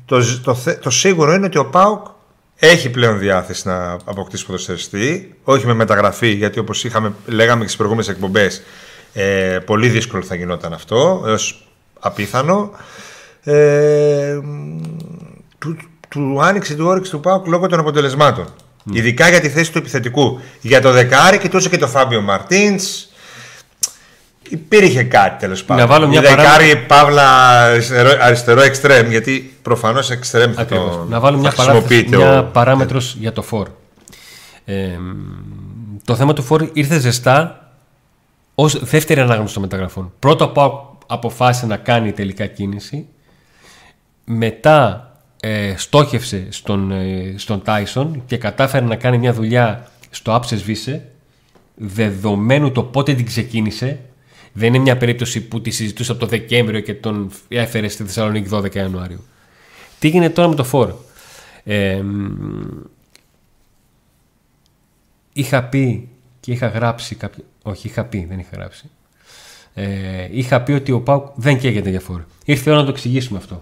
το, 0.05 0.41
το, 0.41 0.55
θε- 0.55 0.81
το 0.81 0.89
σίγουρο 0.89 1.33
είναι 1.33 1.45
ότι 1.45 1.57
ο 1.57 1.65
ΠΑΟΚ 1.65 2.05
έχει 2.55 2.89
πλέον 2.89 3.19
διάθεση 3.19 3.67
να 3.67 3.91
αποκτήσει 3.91 4.45
ποδοσφαιριστή, 4.45 5.35
όχι 5.43 5.65
με 5.65 5.73
μεταγραφή, 5.73 6.29
γιατί 6.29 6.59
όπως 6.59 6.83
είχαμε, 6.83 7.13
λέγαμε 7.25 7.59
και 7.59 7.65
στις 7.65 7.75
προηγούμενες 7.75 8.09
εκπομπές, 8.09 8.61
ε, 9.13 9.59
πολύ 9.65 9.89
δύσκολο 9.89 10.23
θα 10.23 10.35
γινόταν 10.35 10.73
αυτό, 10.73 11.23
έως 11.27 11.68
απίθανο. 11.99 12.71
Ε, 13.43 14.39
του, 15.57 15.77
του 16.09 16.39
άνοιξε 16.41 16.75
του 16.75 16.85
όρεξη 16.85 17.11
του 17.11 17.19
ΠΑΟΚ 17.19 17.47
λόγω 17.47 17.67
των 17.67 17.79
αποτελεσμάτων. 17.79 18.45
Ειδικά 18.91 19.29
για 19.29 19.39
τη 19.39 19.49
θέση 19.49 19.71
του 19.71 19.77
επιθετικού. 19.77 20.39
Για 20.61 20.81
το 20.81 20.91
δεκάρι 20.91 21.37
κοιτούσε 21.37 21.69
και 21.69 21.77
το 21.77 21.87
Φάμπιο 21.87 22.21
Μαρτίνς. 22.21 23.07
Υπήρχε 24.49 25.03
κάτι 25.03 25.39
τέλος 25.39 25.63
πάντων. 25.63 25.87
βάλω 25.87 26.07
μια 26.07 26.19
Η 26.19 26.21
δεκάρι 26.23 26.45
παράμετρο- 26.45 26.87
παύλα 26.87 27.49
αριστερό, 27.61 28.09
αριστερό 28.21 28.61
εξτρέμ, 28.61 29.09
γιατί 29.09 29.57
προφανώς 29.61 30.09
εξτρέμ 30.09 30.53
θα 30.53 30.61
Ακριβώς. 30.61 30.95
το 30.95 31.05
Να 31.09 31.19
βάλω 31.19 31.37
μια, 31.37 31.49
θα 31.49 31.55
παράθεση, 31.55 31.85
χρησιμοποιείται 31.87 32.17
μια 32.25 32.39
ο- 32.39 32.43
παράμετρος 32.43 33.15
για 33.19 33.31
το 33.31 33.41
φόρ. 33.41 33.67
Ε, 34.65 34.87
το 36.05 36.15
θέμα 36.15 36.33
του 36.33 36.43
φόρ 36.43 36.67
ήρθε 36.73 36.99
ζεστά 36.99 37.69
ως 38.55 38.79
δεύτερη 38.83 39.19
ανάγνωση 39.19 39.53
των 39.53 39.61
μεταγραφών. 39.63 40.11
Πρώτο 40.19 40.43
από 40.43 40.88
αποφάσισε 41.11 41.65
να 41.65 41.77
κάνει 41.77 42.11
τελικά 42.11 42.45
κίνηση. 42.45 43.07
Μετά 44.25 45.03
ε, 45.39 45.73
στόχευσε 45.77 46.47
στον, 46.49 46.91
ε, 46.91 47.33
στον 47.37 47.61
Tyson 47.65 48.11
και 48.25 48.37
κατάφερε 48.37 48.85
να 48.85 48.95
κάνει 48.95 49.17
μια 49.17 49.33
δουλειά 49.33 49.91
στο 50.09 50.33
Άψες 50.33 50.63
Βίσε 50.63 51.05
δεδομένου 51.75 52.71
το 52.71 52.83
πότε 52.83 53.13
την 53.13 53.25
ξεκίνησε 53.25 53.99
δεν 54.53 54.67
είναι 54.67 54.83
μια 54.83 54.97
περίπτωση 54.97 55.47
που 55.47 55.61
τη 55.61 55.69
συζητούσε 55.69 56.11
από 56.11 56.19
το 56.19 56.25
Δεκέμβριο 56.25 56.79
και 56.79 56.93
τον 56.93 57.31
έφερε 57.47 57.87
στη 57.87 58.03
Θεσσαλονίκη 58.03 58.49
12 58.51 58.75
Ιανουαρίου. 58.75 59.23
Τι 59.99 60.07
γίνεται 60.07 60.33
τώρα 60.33 60.47
με 60.47 60.55
το 60.55 60.63
φόρο. 60.63 61.03
Ε, 61.63 62.01
μ, 62.01 62.27
είχα 65.33 65.63
πει 65.63 66.09
και 66.39 66.51
είχα 66.51 66.67
γράψει 66.67 67.15
κάποιο... 67.15 67.43
Όχι, 67.63 67.87
είχα 67.87 68.05
πει, 68.05 68.25
δεν 68.29 68.39
είχα 68.39 68.49
γράψει. 68.53 68.89
Ε, 69.73 70.27
είχα 70.31 70.61
πει 70.61 70.71
ότι 70.71 70.91
ο 70.91 70.99
Πάουκ 70.99 71.25
δεν 71.35 71.59
καίγεται 71.59 71.89
για 71.89 71.99
φόρ. 71.99 72.21
Ήρθε 72.45 72.69
η 72.69 72.71
ώρα 72.71 72.81
να 72.81 72.85
το 72.85 72.91
εξηγήσουμε 72.91 73.37
αυτό. 73.37 73.61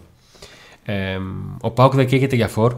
Ε, 0.85 1.17
ο 1.61 1.71
Πάουκ 1.71 1.93
δεν 1.93 2.07
καίγεται 2.07 2.35
για 2.35 2.47
φόρ, 2.47 2.75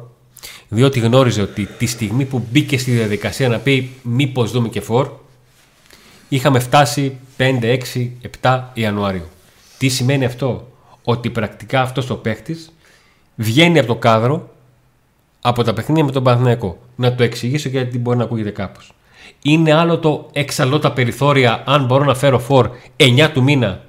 διότι 0.68 1.00
γνώριζε 1.00 1.42
ότι 1.42 1.66
τη 1.66 1.86
στιγμή 1.86 2.26
που 2.26 2.48
μπήκε 2.52 2.78
στη 2.78 2.92
διαδικασία 2.92 3.50
να 3.50 3.60
πει 3.60 3.90
μήπως 4.04 4.52
δούμε 4.52 4.68
και 4.68 4.82
φόρ, 4.82 5.10
είχαμε 6.30 6.60
φτάσει 6.60 7.18
5, 7.38 7.80
6, 7.94 8.10
7 8.42 8.64
Ιανουαρίου. 8.74 9.28
Τι 9.78 9.90
σημαίνει 9.90 10.26
αυτό, 10.26 10.72
ότι 11.04 11.30
πρακτικά 11.30 11.82
αυτός 11.82 12.10
ο 12.10 12.18
παίχτης 12.18 12.72
βγαίνει 13.36 13.80
από 13.80 13.88
το 13.88 13.96
κάδρο 13.96 14.50
από 15.42 15.64
τα 15.64 15.74
παιχνίδια 15.74 16.04
με 16.04 16.12
τον 16.12 16.24
Παναθηναϊκό. 16.24 16.80
Να 16.96 17.16
το 17.16 17.24
εξηγήσω 17.24 17.70
γιατί 17.70 17.98
μπορεί 18.00 18.18
να 18.18 18.24
ακούγεται 18.24 18.50
κάπως. 18.50 18.94
Είναι 19.42 19.74
άλλο 19.74 20.00
το 20.00 20.30
εξαλώ 20.34 20.80
τα 20.80 20.92
περιθώρια 20.92 21.64
αν 21.66 21.86
μπορώ 21.86 22.04
να 22.04 22.16
φέρω 22.16 22.40
φορ 22.40 22.70
9 22.98 23.30
του 23.34 23.44
μήνα, 23.44 23.86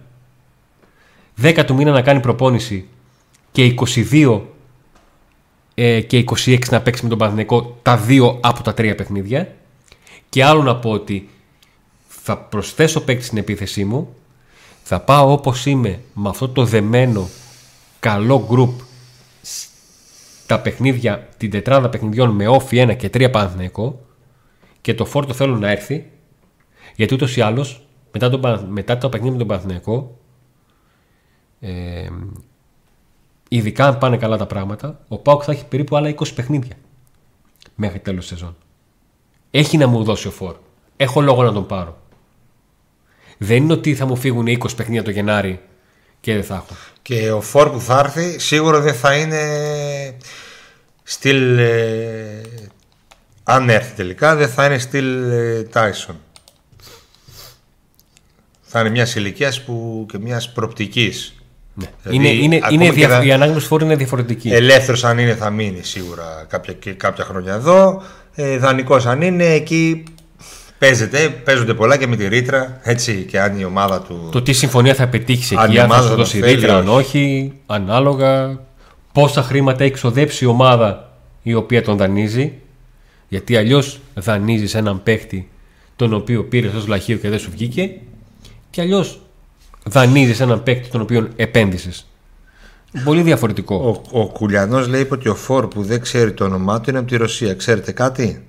10 1.43 1.63
του 1.67 1.75
μήνα 1.75 1.91
να 1.91 2.03
κάνει 2.03 2.21
προπόνηση 2.21 2.89
και 3.53 3.75
22 4.11 4.41
ε, 5.75 6.01
και 6.01 6.25
26 6.45 6.59
να 6.71 6.81
παίξει 6.81 7.03
με 7.03 7.09
τον 7.09 7.19
Παναθηναϊκό 7.19 7.79
τα 7.83 7.97
δύο 7.97 8.39
από 8.41 8.63
τα 8.63 8.75
τρία 8.75 8.95
παιχνίδια. 8.95 9.55
Και 10.29 10.45
άλλο 10.45 10.63
να 10.63 10.77
πω 10.77 10.91
ότι 10.91 11.29
θα 12.09 12.39
προσθέσω 12.39 13.01
παίκτη 13.01 13.25
στην 13.25 13.39
επίθεσή 13.39 13.85
μου, 13.85 14.15
θα 14.83 15.01
πάω 15.01 15.33
όπως 15.33 15.67
είμαι 15.67 16.01
με 16.15 16.29
αυτό 16.29 16.49
το 16.49 16.65
δεμένο 16.65 17.29
καλό 18.01 18.47
γκρουπ 18.49 18.81
τα 20.47 20.61
παιχνίδια, 20.61 21.29
την 21.37 21.51
τετράδα 21.51 21.89
παιχνιδιών 21.89 22.31
με 22.31 22.49
όφι 22.49 22.85
1 22.89 22.97
και 22.97 23.11
3 23.15 23.31
Παναθηναϊκό 23.31 24.01
και 24.81 24.95
το 24.95 25.05
φόρτο 25.05 25.33
θέλω 25.35 25.57
να 25.57 25.71
έρθει 25.71 26.11
γιατί 26.97 27.15
ούτως 27.15 27.37
ή 27.37 27.41
άλλως 27.41 27.87
μετά, 28.13 28.31
τον, 28.31 28.41
Παναθ- 28.41 28.69
μετά 28.69 28.99
το 28.99 29.09
παιχνίδι 29.09 29.33
με 29.33 29.39
τον 29.39 29.47
Παναθηναϊκό 29.47 30.19
ε, 31.61 32.09
ειδικά 33.49 33.87
αν 33.87 33.99
πάνε 33.99 34.17
καλά 34.17 34.37
τα 34.37 34.47
πράγματα 34.47 35.05
ο 35.09 35.19
Πάουκ 35.19 35.43
θα 35.45 35.53
έχει 35.53 35.67
περίπου 35.67 35.97
άλλα 35.97 36.15
20 36.15 36.35
παιχνίδια 36.35 36.75
μέχρι 37.75 37.99
τέλος 37.99 38.27
σεζόν. 38.27 38.57
Έχει 39.51 39.77
να 39.77 39.87
μου 39.87 40.05
δώσει 40.05 40.29
ο 40.29 40.31
φόρ. 40.31 40.57
Έχω 40.97 41.21
λόγο 41.21 41.43
να 41.43 41.53
τον 41.53 41.67
πάρω. 41.67 41.99
Δεν 43.39 43.63
είναι 43.63 43.73
ότι 43.73 43.95
θα 43.95 44.07
μου 44.07 44.17
φύγουν 44.17 44.47
20 44.47 44.77
παιχνίδια 44.77 45.03
το 45.03 45.11
Γενάρη 45.11 45.61
και 46.21 46.35
δεν 46.35 46.45
θα 46.45 46.55
έχω. 46.55 46.67
Και 47.03 47.33
ο 47.33 47.41
φόρ 47.41 47.71
που 47.71 47.81
θα 47.81 47.99
έρθει 47.99 48.39
σίγουρα 48.39 48.81
δεν 48.81 48.95
θα 48.95 49.17
είναι 49.17 49.41
στυλ. 51.03 51.59
ε, 51.59 52.43
αν 53.43 53.69
έρθει 53.69 53.95
τελικά, 53.95 54.37
δεν 54.37 54.49
θα 54.49 54.65
είναι 54.65 54.79
στυλ 54.79 55.31
ε, 55.31 55.67
Tyson. 55.73 56.15
Θα 58.61 58.81
είναι 58.81 58.91
μιας 58.91 59.15
ηλικίας 59.15 59.63
που 59.63 60.07
και 60.13 60.19
μιας 60.19 60.53
προπτικής. 60.53 61.35
Δηλαδή, 62.03 62.17
είναι, 62.17 62.29
είναι, 62.29 62.57
ακόμα 62.57 62.73
είναι 62.75 62.85
και 62.85 62.91
δια... 62.93 63.09
θα- 63.09 63.25
Η 63.25 63.33
ανάγνωση 63.33 63.67
φόρ 63.67 63.83
είναι 63.83 63.97
διαφορετική. 63.97 64.49
Ελεύθερος 64.49 65.05
αν 65.05 65.19
είναι 65.19 65.35
θα 65.35 65.51
μείνει 65.51 65.83
σίγουρα 65.83 66.45
κάποια, 66.49 66.73
και 66.73 66.93
κάποια 66.93 67.25
χρόνια 67.25 67.55
εδώ. 67.55 68.03
Ε, 68.35 68.59
Δανεικός 68.59 69.07
αν 69.07 69.23
είναι 69.23 69.45
εκεί 69.47 70.03
παίζεται, 70.79 71.29
παίζονται 71.29 71.75
πολλά 71.75 71.97
και 71.97 72.07
με 72.07 72.17
τη 72.17 72.29
ρήτρα. 72.29 72.81
Έτσι 72.83 73.25
και 73.29 73.41
αν 73.41 73.59
η 73.59 73.65
ομάδα 73.65 74.01
του. 74.03 74.29
Το 74.33 74.43
τι 74.43 74.53
συμφωνία 74.53 74.95
θα 74.95 75.09
πετύχεις 75.09 75.53
Αν 75.53 75.65
εκεί, 75.65 75.75
η 75.75 75.79
αν 75.79 75.89
θα 75.89 75.95
ομάδα 75.95 76.03
σου 76.09 76.09
το 76.11 76.17
δώσει 76.17 76.39
θέλει, 76.41 76.55
ρήτρα, 76.55 76.77
αν 76.77 76.89
όχι. 76.89 76.97
όχι, 76.99 77.53
ανάλογα. 77.67 78.59
Πόσα 79.13 79.43
χρήματα 79.43 79.85
έχει 79.85 79.93
ξοδέψει 79.93 80.45
η 80.45 80.47
ομάδα 80.47 81.13
η 81.43 81.55
οποία 81.55 81.83
τον 81.83 81.97
δανείζει. 81.97 82.53
Γιατί 83.31 83.57
αλλιώς 83.57 84.01
δανείζεις 84.15 84.75
έναν 84.75 85.03
παίχτη 85.03 85.49
τον 85.97 86.15
οποίο 86.15 86.45
πήρες 86.45 86.75
ως 86.75 86.87
λαχείο 86.87 87.17
και 87.17 87.29
δεν 87.29 87.39
σου 87.39 87.51
βγήκε. 87.51 87.91
Και 88.71 88.81
αλλιώς 88.81 89.21
δανείζεις 89.85 90.41
έναν 90.41 90.63
παίχτη 90.63 90.89
τον 90.89 91.01
οποίο 91.01 91.29
επένδυσες. 91.37 92.07
Πολύ 93.05 93.23
διαφορετικό. 93.23 94.03
Ο, 94.13 94.21
ο 94.21 94.27
Κουλιανός 94.27 94.89
λέει 94.89 95.01
είπε 95.01 95.15
ότι 95.15 95.29
ο 95.29 95.35
Φόρ 95.35 95.69
που 95.69 95.83
δεν 95.83 96.01
ξέρει 96.01 96.33
το 96.33 96.45
όνομά 96.45 96.81
του 96.81 96.91
είναι 96.91 96.99
από 96.99 97.09
τη 97.09 97.17
Ρωσία. 97.17 97.55
Ξέρετε 97.55 97.93
κάτι; 97.93 98.45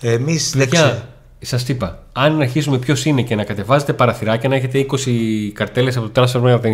Εμείς 0.00 0.52
δεν 0.56 0.70
ξέρουμε. 0.70 0.90
Παιδιά, 0.90 1.08
σας 1.40 1.68
είπα, 1.68 2.06
αν 2.12 2.40
αρχίσουμε 2.40 2.78
ποιος 2.78 3.04
είναι 3.04 3.22
και 3.22 3.34
να 3.34 3.44
κατεβάζετε 3.44 3.92
παραθυράκια, 3.92 4.48
να 4.48 4.54
έχετε 4.54 4.86
20 4.90 5.50
καρτέλες 5.52 5.96
από 5.96 6.08
το 6.08 6.22
Transfer 6.22 6.42
Market 6.42 6.54
από 6.54 6.68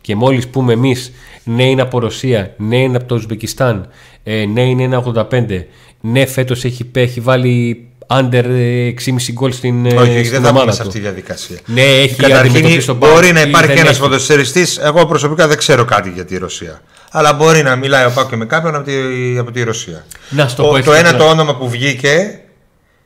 και 0.00 0.16
μόλις 0.16 0.48
πούμε 0.48 0.72
εμείς 0.72 1.12
ναι 1.44 1.64
είναι 1.64 1.82
από 1.82 1.98
Ρωσία, 1.98 2.54
ναι 2.56 2.76
είναι 2.76 2.96
από 2.96 3.06
το 3.06 3.14
Ουσμπεκιστάν, 3.14 3.88
ε, 4.22 4.44
ναι 4.44 4.62
είναι 4.68 4.82
ένα 4.82 5.26
85, 5.30 5.64
ναι 6.06 6.26
φέτος 6.26 6.64
έχει, 6.64 6.90
έχει 6.94 7.20
βάλει 7.20 7.86
under 8.06 8.44
ε, 8.44 8.92
6,5 9.04 9.32
γκολ 9.32 9.52
στην, 9.52 9.86
ε, 9.86 9.88
Όχι, 9.94 9.98
όχι, 10.10 10.18
στην 10.18 10.30
δεν 10.30 10.42
θα 10.42 10.48
ομάδα 10.48 10.60
πούμε 10.60 10.72
σε 10.72 10.80
του. 10.82 10.86
αυτή 10.88 10.98
τη 11.00 11.04
διαδικασία. 11.04 11.56
Ναι, 11.66 11.82
έχει 11.82 12.14
Καταρχήν 12.14 12.50
αντιμετωπίσει 12.50 12.86
τον 12.86 12.96
μπορεί 12.96 13.12
Πάο 13.12 13.32
να 13.32 13.40
ή 13.40 13.48
υπάρχει 13.48 13.66
δεν 13.68 13.76
ένας 13.78 13.90
έχει. 13.90 14.00
ποδοσφαιριστή. 14.00 14.66
Εγώ 14.82 15.06
προσωπικά 15.06 15.48
δεν 15.48 15.56
ξέρω 15.58 15.84
κάτι 15.84 16.10
για 16.10 16.24
τη 16.24 16.38
Ρωσία. 16.38 16.80
Αλλά 17.10 17.32
μπορεί 17.32 17.62
να 17.62 17.76
μιλάει 17.76 18.04
ο 18.04 18.10
Πάκο 18.14 18.28
και 18.28 18.36
με 18.36 18.44
κάποιον 18.46 18.74
από 18.74 18.84
τη, 18.84 18.92
από 19.38 19.50
τη 19.50 19.62
Ρωσία. 19.62 20.04
Να 20.30 20.48
σου 20.48 20.56
το 20.56 20.62
Ο- 20.62 20.68
πω 20.68 20.76
έτσι, 20.76 20.88
το 20.88 20.94
ένα 20.94 21.12
ναι. 21.12 21.18
το 21.18 21.24
όνομα 21.24 21.56
που 21.56 21.68
βγήκε, 21.68 22.40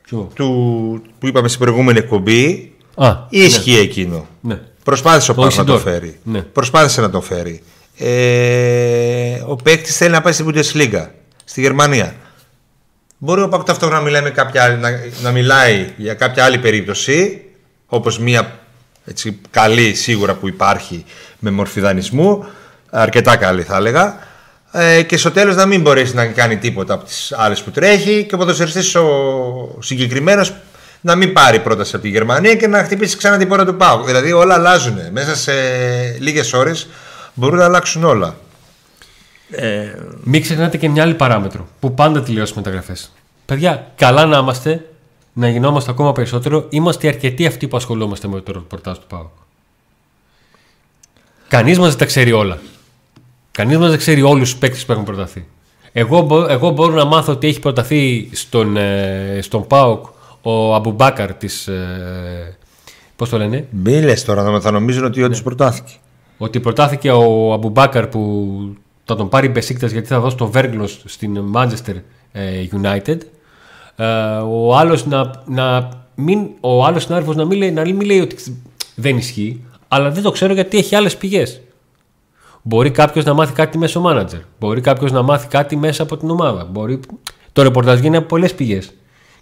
Ποιο; 0.03 0.29
του, 0.35 1.01
που 1.19 1.27
είπαμε 1.27 1.47
στην 1.47 1.59
προηγούμενη 1.59 1.97
εκπομπή, 1.99 2.71
Α, 2.95 3.15
ίσχυε 3.29 3.79
εκείνο. 3.79 4.27
ναι. 4.41 4.59
Προσπάθησε 4.83 5.31
ο 5.31 5.33
Το 5.33 5.41
Πάκο 5.41 5.55
να 5.55 5.63
το 5.63 5.73
Ισιντόρ. 5.73 5.93
φέρει. 5.93 6.17
Ναι. 6.23 6.41
Προσπάθησε 6.41 7.01
να 7.01 7.09
το 7.09 7.21
φέρει. 7.21 7.61
Ε, 7.97 9.41
ο 9.47 9.55
παίκτης 9.55 9.97
θέλει 9.97 10.11
να 10.11 10.21
πάει 10.21 10.33
στην 10.33 10.45
Bundesliga, 10.53 11.05
στη 11.43 11.61
Γερμανία. 11.61 12.15
Μπορεί 13.21 13.41
ο 13.41 13.47
Πάκο 13.49 13.63
ταυτόχρονα 13.63 14.01
να 14.01 14.05
μιλάει, 14.05 14.21
με 14.21 14.29
κάποια 14.29 14.63
άλλη, 14.63 14.77
να, 14.77 14.89
να 15.21 15.31
μιλάει 15.31 15.93
για 15.97 16.13
κάποια 16.13 16.43
άλλη 16.43 16.57
περίπτωση, 16.57 17.41
όπως 17.85 18.19
μία 18.19 18.59
έτσι, 19.05 19.39
καλή 19.51 19.93
σίγουρα 19.93 20.33
που 20.33 20.47
υπάρχει 20.47 21.05
με 21.39 21.51
μορφή 21.51 21.79
δανεισμού, 21.79 22.45
αρκετά 22.89 23.35
καλή 23.35 23.63
θα 23.63 23.75
έλεγα, 23.75 24.17
ε, 24.71 25.01
και 25.01 25.17
στο 25.17 25.31
τέλος 25.31 25.55
να 25.55 25.65
μην 25.65 25.81
μπορέσει 25.81 26.15
να 26.15 26.25
κάνει 26.25 26.57
τίποτα 26.57 26.93
από 26.93 27.05
τις 27.05 27.33
άλλες 27.37 27.61
που 27.61 27.71
τρέχει 27.71 28.23
και 28.23 28.35
ο 28.35 28.37
ποδοσφαιριστής 28.37 28.95
ο 28.95 29.77
συγκεκριμένος 29.79 30.53
να 31.01 31.15
μην 31.15 31.33
πάρει 31.33 31.59
πρόταση 31.59 31.95
από 31.95 32.03
τη 32.03 32.09
Γερμανία 32.09 32.55
και 32.55 32.67
να 32.67 32.83
χτυπήσει 32.83 33.17
ξανά 33.17 33.37
την 33.37 33.47
πόρτα 33.47 33.65
του 33.65 33.75
Πάου. 33.75 34.03
Δηλαδή 34.03 34.31
όλα 34.31 34.53
αλλάζουν. 34.53 34.97
Μέσα 35.11 35.35
σε 35.35 35.51
λίγες 36.19 36.53
ώρες 36.53 36.87
μπορούν 37.33 37.57
να 37.57 37.65
αλλάξουν 37.65 38.03
όλα. 38.03 38.35
Μην 40.23 40.41
ξεχνάτε 40.41 40.77
και 40.77 40.89
μια 40.89 41.03
άλλη 41.03 41.13
παράμετρο 41.13 41.67
που 41.79 41.93
πάντα 41.93 42.23
τελειώσει 42.23 42.53
μεταγραφές. 42.55 43.11
Παιδιά, 43.45 43.91
καλά 43.95 44.25
να 44.25 44.37
είμαστε, 44.37 44.89
να 45.33 45.49
γινόμαστε 45.49 45.91
ακόμα 45.91 46.11
περισσότερο. 46.11 46.65
Είμαστε 46.69 47.07
αρκετοί 47.07 47.45
αυτοί 47.45 47.67
που 47.67 47.77
ασχολούμαστε 47.77 48.27
με 48.27 48.41
το 48.41 48.51
ρεπορτάζ 48.51 48.97
του 48.97 49.07
ΠΑΟΚ. 49.07 49.27
Κανείς 51.47 51.79
μας 51.79 51.89
δεν 51.89 51.97
τα 51.97 52.05
ξέρει 52.05 52.31
όλα. 52.31 52.57
Κανείς 53.51 53.77
μας 53.77 53.89
δεν 53.89 53.97
ξέρει 53.97 54.21
όλους 54.21 54.49
τους 54.49 54.59
παίκτες 54.59 54.85
που 54.85 54.91
έχουν 54.91 55.03
προταθεί. 55.03 55.45
Εγώ, 55.91 56.21
μπο- 56.21 56.47
εγώ 56.49 56.69
μπορώ 56.69 56.93
να 56.93 57.05
μάθω 57.05 57.31
ότι 57.31 57.47
έχει 57.47 57.59
προταθεί 57.59 58.29
στον, 58.33 58.77
ε, 58.77 59.39
στον 59.41 59.67
ΠΑΟΚ 59.67 60.05
ο 60.41 60.73
Αμπουμπάκαρ 60.75 61.33
της. 61.33 61.67
Ε, 61.67 62.53
Πώς 63.15 63.29
το 63.29 63.37
λένε, 63.37 63.67
Μη 63.69 64.01
λες 64.01 64.23
τώρα, 64.25 64.43
θα- 64.43 64.59
θα 64.61 64.71
νομίζουν 64.71 65.03
ότι 65.03 65.23
όντως 65.23 65.43
προτάθηκε. 65.43 65.93
ότι 66.37 66.59
προτάθηκε 66.59 67.11
ο 67.11 67.53
Αμπουμπάκαρ 67.53 68.07
που 68.07 68.75
θα 69.09 69.15
τον 69.15 69.29
πάρει 69.29 69.47
η 69.47 69.49
Μπεσίκτας 69.53 69.91
γιατί 69.91 70.07
θα 70.07 70.19
δώσει 70.19 70.35
τον 70.35 70.49
Βέργλος 70.49 71.01
στην 71.05 71.51
Manchester 71.55 71.95
ε, 72.31 72.67
United. 72.81 73.17
Ε, 73.95 74.05
ο 74.49 74.75
άλλος 74.77 75.05
να, 75.05 75.43
να 75.45 75.89
μην, 76.15 76.47
ο 76.59 76.85
άλλος 76.85 77.03
συνάδελφος 77.03 77.35
να 77.35 77.45
μην, 77.45 77.57
λέει, 77.57 77.71
να 77.71 77.81
μην 77.81 78.01
λέει 78.01 78.19
ότι 78.19 78.35
δεν 78.95 79.17
ισχύει, 79.17 79.63
αλλά 79.87 80.11
δεν 80.11 80.23
το 80.23 80.31
ξέρω 80.31 80.53
γιατί 80.53 80.77
έχει 80.77 80.95
άλλες 80.95 81.17
πηγές. 81.17 81.61
Μπορεί 82.61 82.91
κάποιος 82.91 83.25
να 83.25 83.33
μάθει 83.33 83.53
κάτι 83.53 83.77
μέσω 83.77 84.03
manager. 84.05 84.41
Μπορεί 84.59 84.81
κάποιος 84.81 85.11
να 85.11 85.21
μάθει 85.21 85.47
κάτι 85.47 85.75
μέσα 85.75 86.03
από 86.03 86.17
την 86.17 86.29
ομάδα. 86.29 86.67
Μπορεί... 86.71 86.99
Το 87.53 87.61
ρεπορτάζ 87.61 87.99
γίνεται 87.99 88.17
από 88.17 88.27
πολλές 88.27 88.55
πηγές. 88.55 88.93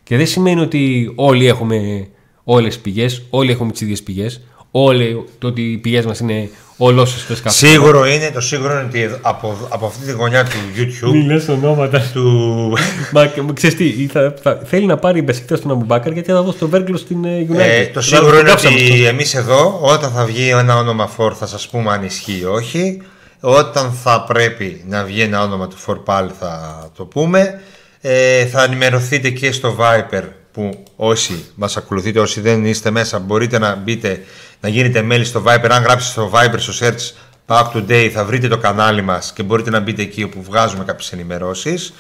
Και 0.04 0.18
δεν 0.18 0.28
σημαίνει 0.28 0.62
ότι 0.62 1.14
όλοι 1.16 1.48
έχουμε 1.48 2.08
όλες 2.44 2.74
τις 2.74 2.84
πηγές, 2.84 3.24
όλοι 3.30 3.52
έχουμε 3.52 3.72
τις 3.72 3.82
ίδιες 3.82 4.04
πηγές. 4.04 4.42
Όλοι 4.72 5.24
το 5.40 5.48
ότι 5.48 5.72
οι 5.72 5.78
πηγές 5.78 6.06
μας 6.06 6.20
είναι 6.20 6.50
ολόσωστε 6.78 7.34
κάθε 7.44 7.68
Σίγουρο 7.68 8.06
είναι, 8.06 8.32
το 8.34 8.42
σίγουρο 8.42 8.72
είναι 8.74 8.84
ότι 8.88 9.02
εδώ- 9.02 9.18
από, 9.22 9.68
από 9.70 9.86
αυτή 9.86 10.06
τη 10.06 10.12
γωνιά 10.12 10.44
του 10.44 10.52
YouTube 10.78 11.12
Μην 11.12 11.26
λες 11.26 11.48
ονόματα. 11.48 12.10
του... 12.14 12.74
Μα 13.14 13.26
και- 13.26 13.42
ξέρεις 13.54 13.76
τι, 13.76 14.08
θα, 14.12 14.34
θα- 14.42 14.62
θέλει 14.66 14.86
να 14.86 14.98
πάρει 14.98 15.20
η 15.20 15.24
Μπεσίκτας 15.26 15.58
στον 15.60 15.72
Αμπουμπάκαρ 15.72 16.12
γιατί 16.14 16.32
θα 16.32 16.42
δώσει 16.42 16.58
το 16.58 16.68
Βέργκλος 16.68 17.00
στην 17.00 17.26
ε, 17.26 17.48
United. 17.52 17.60
Ε, 17.60 17.86
το 17.86 18.02
Θα 18.02 18.16
σίγουρο 18.16 18.38
είναι 18.40 18.48
γράψαμε 18.48 18.76
αυτό. 18.76 18.88
ότι 18.94 19.06
εμείς 19.06 19.36
εδώ 19.36 19.80
όταν 19.82 20.12
θα 20.12 20.26
βγει 20.26 20.50
ένα 20.50 20.78
όνομα 20.78 21.08
φορ 21.08 21.36
θα 21.40 21.46
σας 21.48 21.68
πούμε 21.68 21.92
αν 21.92 22.04
ισχύει 22.04 22.40
ή 22.42 22.46
όχι 22.46 23.02
όταν 23.40 23.92
θα 24.04 24.24
πρέπει 24.28 24.84
να 24.88 25.04
βγει 25.04 25.22
ένα 25.22 25.42
όνομα 25.44 25.68
του 25.68 25.78
φορ 25.78 25.98
πάλι 26.04 26.30
θα 26.40 26.84
το 26.98 27.06
πούμε 27.06 27.60
ε, 28.02 28.46
θα 28.46 28.64
ενημερωθείτε 28.64 29.30
και 29.30 29.52
στο 29.52 29.76
Viper 29.80 30.24
που 30.52 30.84
όσοι 30.96 31.44
μας 31.56 31.78
ακολουθείτε 31.78 32.20
όσοι 32.20 32.42
δεν 32.42 32.66
είστε 32.66 32.92
μέσα 32.92 33.20
μπορείτε 33.20 33.60
να 33.60 33.76
μπείτε 33.76 34.22
να 34.60 34.70
γίνετε 34.70 35.02
μέλη 35.02 35.26
στο 35.26 35.44
Viper 35.46 35.70
αν 35.70 35.84
γράψετε 35.84 36.12
στο 36.12 36.32
Viper 36.34 36.58
στο 36.58 36.74
search 36.80 37.12
Back 37.48 37.72
Today 37.74 38.10
θα 38.14 38.26
βρείτε 38.26 38.48
το 38.48 38.58
κανάλι 38.58 39.02
μας 39.02 39.34
και 39.34 39.44
μπορείτε 39.44 39.70
να 39.70 39.80
μπείτε 39.80 40.02
εκεί 40.02 40.24
όπου 40.24 40.44
βγάζουμε 40.44 40.84
κάποιες 40.84 41.12
ενημερώσεις 41.12 41.94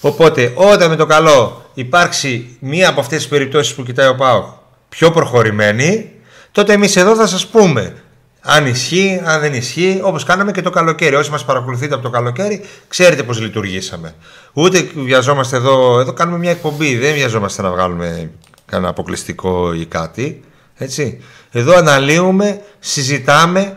οπότε 0.00 0.52
όταν 0.54 0.88
με 0.88 0.96
το 0.96 1.06
καλό 1.06 1.70
υπάρξει 1.74 2.56
μία 2.60 2.88
από 2.88 3.00
αυτές 3.00 3.18
τις 3.18 3.28
περιπτώσεις 3.28 3.74
που 3.74 3.82
κοιτάει 3.82 4.08
ο 4.08 4.14
ΠΑΟΚ 4.14 4.58
πιο 4.90 5.10
προχωρημένη, 5.10 6.10
τότε 6.52 6.72
εμείς 6.72 6.96
εδώ 6.96 7.14
θα 7.14 7.26
σας 7.26 7.46
πούμε 7.46 7.94
αν 8.40 8.66
ισχύει, 8.66 9.20
αν 9.24 9.40
δεν 9.40 9.54
ισχύει, 9.54 10.00
όπως 10.02 10.24
κάναμε 10.24 10.52
και 10.52 10.62
το 10.62 10.70
καλοκαίρι. 10.70 11.14
Όσοι 11.14 11.30
μας 11.30 11.44
παρακολουθείτε 11.44 11.94
από 11.94 12.02
το 12.02 12.10
καλοκαίρι, 12.10 12.64
ξέρετε 12.88 13.22
πώς 13.22 13.40
λειτουργήσαμε. 13.40 14.14
Ούτε 14.52 14.90
βιαζόμαστε 14.94 15.56
εδώ, 15.56 16.00
εδώ 16.00 16.12
κάνουμε 16.12 16.38
μια 16.38 16.50
εκπομπή, 16.50 16.96
δεν 16.96 17.14
βιαζόμαστε 17.14 17.62
να 17.62 17.70
βγάλουμε 17.70 18.30
κανένα 18.66 18.88
αποκλειστικό 18.88 19.72
ή 19.74 19.86
κάτι. 19.86 20.42
Έτσι. 20.76 21.20
Εδώ 21.52 21.76
αναλύουμε, 21.76 22.60
συζητάμε 22.78 23.76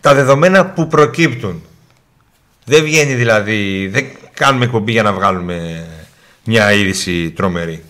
τα 0.00 0.14
δεδομένα 0.14 0.66
που 0.66 0.86
προκύπτουν. 0.86 1.62
Δεν 2.64 2.82
βγαίνει 2.84 3.14
δηλαδή, 3.14 3.88
δεν 3.92 4.06
κάνουμε 4.34 4.64
εκπομπή 4.64 4.92
για 4.92 5.02
να 5.02 5.12
βγάλουμε 5.12 5.86
μια 6.44 6.72
είδηση 6.72 7.30
τρομερή. 7.30 7.82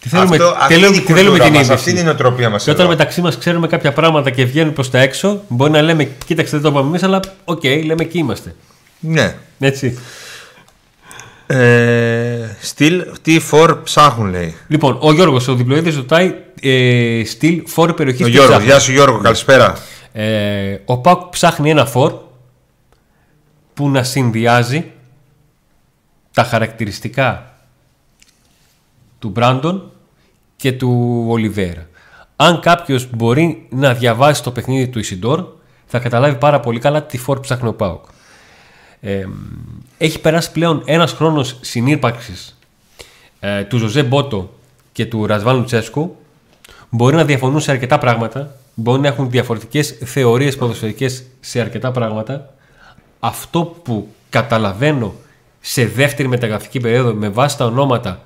Τι 0.00 0.08
θέλουμε, 0.08 0.36
Αυτό- 0.36 0.50
τι 0.50 0.56
αυτή 0.60 0.72
θέλουμε, 0.74 0.86
είναι 0.86 0.96
η 0.96 1.00
τι 1.00 1.12
θέλουμε 1.12 1.28
κουλτούρα 1.28 1.44
την 1.44 1.52
μας, 1.52 1.60
είδηση. 1.66 1.72
αυτή 1.78 1.90
είναι 1.90 2.00
η 2.00 2.02
νοοτροπία 2.02 2.50
μας 2.50 2.64
Και 2.64 2.70
όταν 2.70 2.82
εδώ. 2.84 2.90
μεταξύ 2.96 3.20
μας 3.20 3.38
ξέρουμε 3.38 3.66
κάποια 3.66 3.92
πράγματα 3.92 4.30
και 4.30 4.44
βγαίνουν 4.44 4.72
προς 4.72 4.90
τα 4.90 4.98
έξω, 4.98 5.42
μπορεί 5.48 5.70
να 5.70 5.82
λέμε, 5.82 6.04
κοίταξε 6.26 6.50
δεν 6.50 6.60
το 6.62 6.68
είπαμε 6.68 6.88
εμείς, 6.88 7.02
αλλά 7.02 7.20
οκ, 7.44 7.64
λέμε 7.64 8.02
εκεί 8.02 8.18
είμαστε. 8.18 8.54
Ναι. 9.00 9.34
Έτσι. 9.58 9.98
Ε, 11.50 12.56
στυλ, 12.60 13.04
τι 13.22 13.38
φορ 13.38 13.82
ψάχνουν 13.82 14.30
λέει. 14.30 14.56
Λοιπόν, 14.68 14.98
ο 15.00 15.12
Γιώργος, 15.12 15.48
ο 15.48 15.54
διπλοίδης 15.54 15.96
ρωτάει 15.96 16.34
ε, 16.62 17.22
στυλ 17.24 17.62
φόρ 17.66 17.94
περιοχή 17.94 18.22
Ο 18.22 18.26
τι 18.26 18.30
Γιώργο, 18.32 18.50
ψάχνει. 18.50 18.66
γεια 18.66 18.78
σου 18.78 18.92
Γιώργο, 18.92 19.18
καλησπέρα. 19.18 19.78
Ε, 20.12 20.78
ο 20.84 20.98
Πάκ 20.98 21.20
ψάχνει 21.30 21.70
ένα 21.70 21.86
φορ 21.86 22.14
που 23.74 23.90
να 23.90 24.02
συνδυάζει 24.02 24.92
τα 26.32 26.44
χαρακτηριστικά 26.44 27.54
του 29.18 29.28
Μπράντον 29.28 29.92
και 30.56 30.72
του 30.72 31.24
Ολιβέρα. 31.28 31.88
Αν 32.36 32.60
κάποιος 32.60 33.08
μπορεί 33.10 33.66
να 33.70 33.94
διαβάσει 33.94 34.42
το 34.42 34.50
παιχνίδι 34.50 34.88
του 34.88 34.98
Ισιντόρ, 34.98 35.44
θα 35.86 35.98
καταλάβει 35.98 36.38
πάρα 36.38 36.60
πολύ 36.60 36.78
καλά 36.78 37.02
τι 37.02 37.18
φορ 37.18 37.40
ψάχνει 37.40 37.68
ο 37.68 37.74
Πάουκ. 37.74 38.04
Ε, 39.00 39.24
έχει 39.98 40.20
περάσει 40.20 40.52
πλέον 40.52 40.82
ένας 40.84 41.12
χρόνος 41.12 41.58
συνύπαρξης 41.60 42.58
ε, 43.40 43.64
του 43.64 43.78
Ζωζέ 43.78 44.02
Μπότο 44.02 44.50
και 44.92 45.06
του 45.06 45.26
Ρασβάν 45.26 45.56
Λουτσέσκου 45.56 46.16
μπορεί 46.90 47.16
να 47.16 47.24
διαφωνούν 47.24 47.60
σε 47.60 47.70
αρκετά 47.70 47.98
πράγματα, 47.98 48.54
μπορεί 48.74 49.00
να 49.00 49.08
έχουν 49.08 49.30
διαφορετικές 49.30 49.98
θεωρίες 50.04 50.56
ποδοσφαιρικές 50.56 51.24
σε 51.40 51.60
αρκετά 51.60 51.90
πράγματα. 51.90 52.54
Αυτό 53.20 53.62
που 53.82 54.08
καταλαβαίνω 54.30 55.14
σε 55.60 55.86
δεύτερη 55.86 56.28
μεταγραφική 56.28 56.80
περίοδο 56.80 57.12
με 57.14 57.28
βάση 57.28 57.56
τα 57.56 57.64
ονόματα 57.64 58.22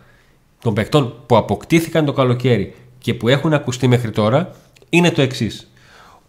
των 0.60 0.74
παικτών 0.74 1.14
που 1.26 1.36
αποκτήθηκαν 1.36 2.04
το 2.04 2.12
καλοκαίρι 2.12 2.74
και 2.98 3.14
που 3.14 3.28
έχουν 3.28 3.52
ακουστεί 3.52 3.86
μέχρι 3.86 4.10
τώρα 4.10 4.50
είναι 4.90 5.10
το 5.10 5.22
εξής. 5.22 5.70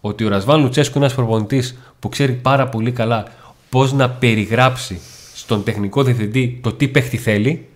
Ότι 0.00 0.24
ο 0.24 0.28
Ρασβάν 0.28 0.60
Λουτσέσκου 0.60 0.96
είναι 0.96 1.04
ένας 1.04 1.16
προπονητής 1.16 1.78
που 1.98 2.08
ξέρει 2.08 2.32
πάρα 2.32 2.68
πολύ 2.68 2.92
καλά 2.92 3.24
πώς 3.70 3.92
να 3.92 4.10
περιγράψει 4.10 5.00
στον 5.44 5.64
τεχνικό 5.64 6.02
διευθυντή 6.02 6.58
το 6.62 6.72
τι 6.72 6.88
παίχτη 6.88 7.16
θέλει. 7.16 7.68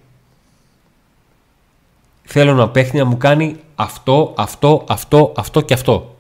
Θέλω 2.25 2.55
να 2.55 2.69
παίχτη 2.69 2.97
να 2.97 3.05
μου 3.05 3.17
κάνει 3.17 3.57
αυτό, 3.75 4.35
αυτό, 4.37 4.85
αυτό, 4.89 5.33
αυτό 5.37 5.61
και 5.61 5.75
αυτό. 5.75 6.19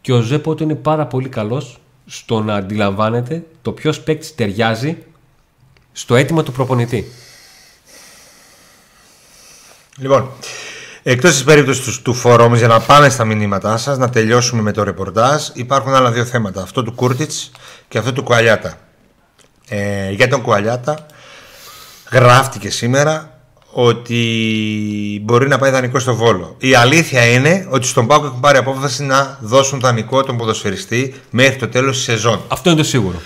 Και 0.00 0.12
ο 0.12 0.20
Ζέπο 0.20 0.54
είναι 0.60 0.74
πάρα 0.74 1.06
πολύ 1.06 1.28
καλός 1.28 1.78
στο 2.06 2.42
να 2.42 2.54
αντιλαμβάνεται 2.54 3.46
το 3.62 3.72
ποιος 3.72 4.00
παίκτης 4.00 4.34
ταιριάζει 4.34 4.96
στο 5.92 6.14
αίτημα 6.14 6.42
του 6.42 6.52
προπονητή. 6.52 7.12
Λοιπόν, 9.98 10.30
εκτός 11.02 11.30
της 11.30 11.44
περίπτωσης 11.44 11.84
του, 11.84 12.02
του 12.02 12.14
φόρου 12.14 12.44
όμως, 12.44 12.58
για 12.58 12.68
να 12.68 12.80
πάμε 12.80 13.08
στα 13.08 13.24
μηνύματά 13.24 13.76
σας, 13.76 13.98
να 13.98 14.10
τελειώσουμε 14.10 14.62
με 14.62 14.72
το 14.72 14.82
ρεπορτάζ, 14.82 15.48
υπάρχουν 15.52 15.94
άλλα 15.94 16.10
δύο 16.10 16.24
θέματα. 16.24 16.62
Αυτό 16.62 16.82
του 16.82 16.92
Κούρτιτς 16.92 17.50
και 17.88 17.98
αυτό 17.98 18.12
του 18.12 18.22
Κουαλιάτα. 18.22 18.78
Ε, 19.74 20.10
για 20.10 20.28
τον 20.28 20.42
Κουαλιάτα, 20.42 21.06
γράφτηκε 22.12 22.70
σήμερα 22.70 23.38
ότι 23.70 24.18
μπορεί 25.24 25.48
να 25.48 25.58
πάει 25.58 25.70
δανεικό 25.70 25.98
στο 25.98 26.14
Βόλο. 26.14 26.54
Η 26.58 26.74
αλήθεια 26.74 27.24
είναι 27.24 27.66
ότι 27.70 27.86
στον 27.86 28.06
Πάκο 28.06 28.26
έχουν 28.26 28.40
πάρει 28.40 28.58
απόφαση 28.58 29.02
να 29.02 29.38
δώσουν 29.40 29.80
δανεικό 29.80 30.22
τον 30.22 30.36
ποδοσφαιριστή 30.36 31.14
μέχρι 31.30 31.56
το 31.56 31.68
τέλος 31.68 31.96
της 31.96 32.04
σεζόν. 32.04 32.40
Αυτό 32.48 32.70
είναι 32.70 32.78
το 32.78 32.86
σίγουρο. 32.86 33.20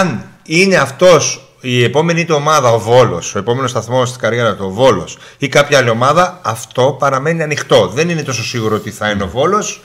Αν 0.00 0.24
είναι 0.42 0.76
αυτός 0.76 1.48
η 1.60 1.84
επόμενη 1.84 2.24
του 2.24 2.34
ομάδα, 2.34 2.72
ο 2.72 2.78
Βόλος, 2.78 3.34
ο 3.34 3.38
επόμενος 3.38 3.70
σταθμός 3.70 4.08
στη 4.08 4.18
καριέρας 4.18 4.56
του, 4.56 4.64
ο 4.66 4.70
Βόλος 4.70 5.18
ή 5.38 5.48
κάποια 5.48 5.78
άλλη 5.78 5.88
ομάδα, 5.88 6.40
αυτό 6.42 6.96
παραμένει 6.98 7.42
ανοιχτό. 7.42 7.90
Δεν 7.94 8.08
είναι 8.08 8.22
τόσο 8.22 8.44
σίγουρο 8.44 8.76
ότι 8.76 8.90
θα 8.90 9.10
είναι 9.10 9.22
ο 9.22 9.28
Βόλος. 9.28 9.82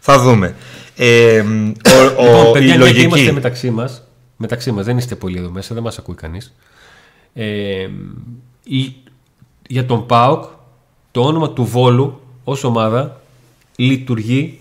Θα 0.00 0.18
δούμε. 0.18 0.54
Ε, 0.96 1.40
ο, 1.40 1.44
ο, 2.16 2.22
λοιπόν, 2.22 2.48
η 2.48 2.52
παιδιά, 2.52 2.66
μια 2.66 2.72
και 2.72 2.78
λογική. 2.78 3.00
είμαστε 3.00 3.32
μεταξύ 3.32 3.70
μας, 3.70 4.02
μεταξύ 4.42 4.72
μας, 4.72 4.84
δεν 4.84 4.98
είστε 4.98 5.14
πολύ 5.14 5.38
εδώ 5.38 5.50
μέσα, 5.50 5.74
δεν 5.74 5.82
μας 5.82 5.98
ακούει 5.98 6.14
κανείς. 6.14 6.54
Ε, 7.34 7.88
η- 8.64 8.94
για 9.68 9.86
τον 9.86 10.06
ΠΑΟΚ, 10.06 10.44
το 11.10 11.20
όνομα 11.22 11.50
του 11.50 11.64
Βόλου 11.64 12.20
ως 12.44 12.64
ομάδα 12.64 13.20
λειτουργεί 13.76 14.60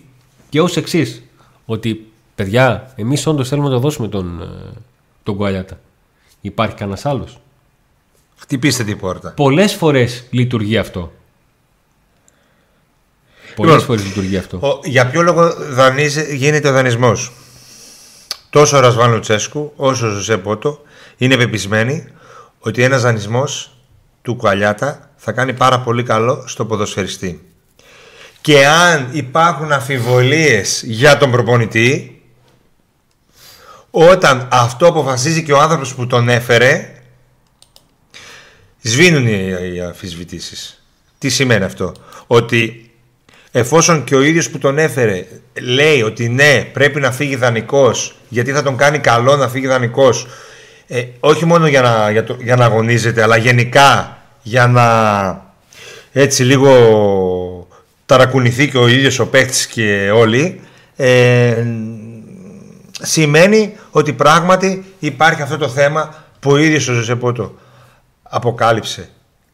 και 0.49 0.61
ως 0.61 0.77
εξής. 0.77 1.23
Ότι, 1.65 2.11
παιδιά, 2.35 2.93
εμείς 2.95 3.27
όντως 3.27 3.47
θέλουμε 3.49 3.67
να 3.67 3.73
το 3.73 3.79
δώσουμε 3.79 4.07
τον, 4.07 4.41
ε, 4.41 4.77
τον 5.23 5.35
Κουαλιάτα. 5.35 5.79
Υπάρχει 6.41 6.75
κανένας 6.75 7.05
άλλος; 7.05 7.39
Χτυπήστε 8.37 8.83
την 8.83 8.97
πόρτα. 8.97 9.31
Πολλές 9.31 9.73
φορές 9.73 10.23
λειτουργεί 10.29 10.77
αυτό. 10.77 11.11
Πολλές 13.55 13.71
Λοιπόν, 13.73 13.85
φορές 13.87 14.05
λειτουργεί 14.05 14.37
αυτό. 14.37 14.57
Ο, 14.57 14.79
για 14.83 15.09
ποιο 15.09 15.21
λόγο 15.21 15.53
δανείζει, 15.53 16.35
γίνεται 16.35 16.69
ο 16.69 16.71
δανεισμός; 16.71 17.31
Τόσο 18.51 18.77
ο 18.77 18.79
Ρασβάν 18.79 19.11
Λουτσέσκου 19.11 19.73
όσο 19.75 20.07
ο 20.07 20.09
Ζωζέ 20.09 20.37
Πότο 20.37 20.81
είναι 21.17 21.37
πεπισμένοι 21.37 22.07
ότι 22.59 22.83
ένας 22.83 23.01
δανεισμός 23.01 23.77
του 24.21 24.35
Κουαλιάτα 24.35 25.09
θα 25.15 25.31
κάνει 25.31 25.53
πάρα 25.53 25.79
πολύ 25.79 26.03
καλό 26.03 26.43
στο 26.47 26.65
ποδοσφαιριστή. 26.65 27.53
Και 28.41 28.65
αν 28.67 29.09
υπάρχουν 29.11 29.71
αμφιβολίες 29.71 30.83
για 30.85 31.17
τον 31.17 31.31
προπονητή, 31.31 32.21
όταν 33.91 34.47
αυτό 34.51 34.87
αποφασίζει 34.87 35.43
και 35.43 35.53
ο 35.53 35.59
άνθρωπος 35.59 35.95
που 35.95 36.07
τον 36.07 36.29
έφερε, 36.29 37.01
σβήνουν 38.81 39.27
οι, 39.27 39.73
οι 39.73 39.81
αμφισβητήσεις. 39.81 40.83
Τι 41.17 41.29
σημαίνει 41.29 41.63
αυτό; 41.63 41.93
Ότι 42.27 42.90
εφόσον 43.51 44.03
και 44.03 44.15
ο 44.15 44.21
ίδιος 44.21 44.49
που 44.49 44.57
τον 44.57 44.77
έφερε 44.77 45.25
λέει 45.61 46.01
ότι 46.01 46.29
ναι 46.29 46.63
πρέπει 46.73 46.99
να 46.99 47.11
φύγει 47.11 47.35
δανεικός 47.35 48.15
γιατί 48.29 48.51
θα 48.51 48.63
τον 48.63 48.77
κάνει 48.77 48.99
καλό 48.99 49.35
να 49.35 49.47
φύγει 49.47 49.67
δανεικός 49.67 50.27
ε, 50.87 51.03
όχι 51.19 51.45
μόνο 51.45 51.67
για 51.67 51.81
να, 51.81 52.11
για, 52.11 52.23
το, 52.23 52.37
για 52.41 52.55
να 52.55 52.65
αγωνίζεται 52.65 53.21
αλλά 53.21 53.37
γενικά 53.37 54.17
για 54.41 54.67
να 54.67 54.85
έτσι 56.11 56.43
λίγο 56.43 57.67
ταρακουνηθεί 58.05 58.69
και 58.69 58.77
ο 58.77 58.87
ίδιος 58.87 59.19
ο 59.19 59.27
παίχτης 59.27 59.67
και 59.67 60.11
όλοι 60.13 60.61
ε, 60.95 61.65
σημαίνει 63.01 63.75
ότι 63.91 64.13
πράγματι 64.13 64.85
υπάρχει 64.99 65.41
αυτό 65.41 65.57
το 65.57 65.69
θέμα 65.69 66.25
που 66.39 66.51
ο 66.51 66.57
ίδιος 66.57 66.87
ο 66.87 66.93
Ζωσεπότο 66.93 67.55
αποκάλυψε 68.23 69.09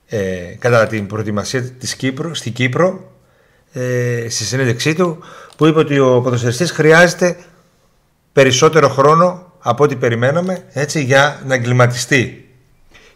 ε, 0.08 0.20
κατά 0.60 0.88
την 0.88 1.08
προετοιμασία 1.08 1.64
της 1.64 1.96
Κύπρου, 1.96 2.36
στην 2.36 2.54
Κύπρο 2.54 3.12
ε, 3.74 4.26
στη 4.30 4.44
συνέντευξή 4.44 4.96
του 4.96 5.24
που 5.58 5.66
είπε 5.66 5.80
ότι 5.80 6.00
ο 6.00 6.22
ποδοσφαιριστής 6.22 6.72
χρειάζεται 6.72 7.38
περισσότερο 8.34 8.90
χρόνο 8.90 9.52
από 9.60 9.84
ό,τι 9.84 9.96
περιμέναμε 9.96 10.64
έτσι, 10.74 11.04
για 11.04 11.42
να 11.46 11.54
εγκληματιστεί 11.54 12.52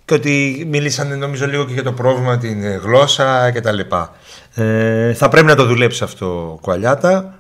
και 0.06 0.14
ότι 0.14 0.66
μίλησαν 0.68 1.18
νομίζω 1.18 1.48
λίγο 1.48 1.66
και 1.66 1.74
για 1.74 1.84
το 1.84 1.92
πρόβλημα 1.92 2.38
την 2.38 2.64
ε, 2.64 2.76
γλώσσα 2.76 3.52
και 3.52 3.62
τα 3.62 3.72
λοιπά. 3.72 4.16
Ε, 4.54 5.14
θα 5.14 5.30
πρέπει 5.30 5.48
να 5.48 5.56
το 5.56 5.66
δουλέψει 5.66 6.04
αυτό 6.04 6.52
ο 6.52 6.58
Κουαλιάτα 6.62 7.40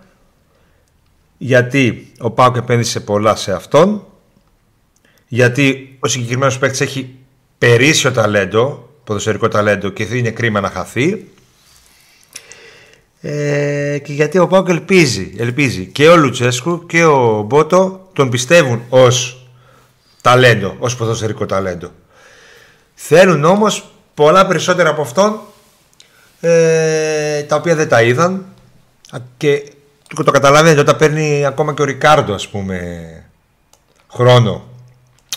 γιατί 1.38 2.12
ο 2.20 2.32
Πάουκ 2.32 2.56
επένδυσε 2.56 3.00
πολλά 3.00 3.36
σε 3.36 3.52
αυτόν 3.52 4.06
γιατί 5.28 5.98
ο 6.00 6.08
συγκεκριμένος 6.08 6.58
παίκτης 6.58 6.82
έχει 6.82 7.16
περίσσιο 7.58 8.12
ταλέντο 8.12 8.90
ποδοσφαιρικό 9.04 9.48
ταλέντο 9.48 9.90
και 9.90 10.04
είναι 10.04 10.30
κρίμα 10.30 10.60
να 10.60 10.70
χαθεί 10.70 11.28
ε, 13.22 13.98
και 14.04 14.14
γιατί 14.14 14.38
ο 14.38 14.48
Πάουκ 14.48 14.70
ελπίζει, 14.70 15.34
ελπίζει 15.38 15.86
και 15.86 16.08
ο 16.08 16.18
Λουτσέσκου 16.18 16.86
και 16.86 17.04
ο 17.04 17.42
Μπότο 17.42 18.10
τον 18.14 18.30
πιστεύουν 18.30 18.84
ως 18.90 19.46
ταλέντο, 20.22 20.76
ως 20.80 20.96
ποδοσφαιρικό 20.96 21.46
ταλέντο. 21.46 21.92
Θέλουν 22.94 23.44
όμως 23.44 23.92
πολλά 24.14 24.48
περισσότερα 24.48 24.90
από 24.90 25.02
αυτόν 25.02 25.40
ε, 26.40 27.42
τα 27.42 27.56
οποία 27.56 27.76
δεν 27.76 27.88
τα 27.88 28.02
είδαν 28.02 28.46
Α, 29.12 29.18
και 29.38 29.72
το 30.16 30.24
το 30.24 30.32
καταλαβαίνετε 30.32 30.80
όταν 30.80 30.98
παίρνει 30.98 31.46
ακόμα 31.46 31.74
και 31.74 31.82
ο 31.82 31.86
Ρικάρντο 31.86 32.34
ας 32.34 32.48
πούμε 32.48 32.80
χρόνο 34.14 34.68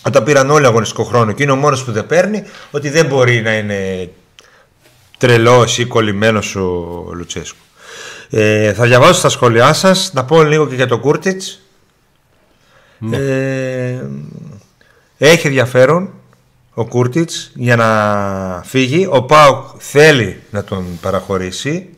όταν 0.06 0.24
πήραν 0.24 0.50
όλοι 0.50 0.66
αγωνιστικό 0.66 1.04
χρόνο 1.04 1.32
και 1.32 1.42
είναι 1.42 1.52
ο 1.52 1.56
μόνος 1.56 1.84
που 1.84 1.92
δεν 1.92 2.06
παίρνει 2.06 2.44
ότι 2.70 2.88
δεν 2.88 3.06
μπορεί 3.06 3.40
να 3.42 3.54
είναι 3.54 4.10
τρελός 5.18 5.78
ή 5.78 5.84
κολλημένος 5.84 6.56
ο 6.56 7.10
Λουτσέσκου. 7.12 7.63
Ε, 8.36 8.72
θα 8.72 8.84
διαβάσω 8.84 9.12
στα 9.12 9.28
σχόλιά 9.28 9.72
σας, 9.72 10.10
να 10.12 10.24
πω 10.24 10.42
λίγο 10.42 10.66
και 10.66 10.74
για 10.74 10.86
τον 10.86 11.00
Κούρτιτς. 11.00 11.60
Ε, 13.10 14.00
έχει 15.18 15.46
ενδιαφέρον 15.46 16.10
ο 16.74 16.86
Κούρτιτς 16.86 17.50
για 17.54 17.76
να 17.76 18.62
φύγει. 18.64 19.06
Ο 19.10 19.22
Πάουκ 19.22 19.66
θέλει 19.78 20.42
να 20.50 20.64
τον 20.64 20.98
παραχωρήσει 21.00 21.88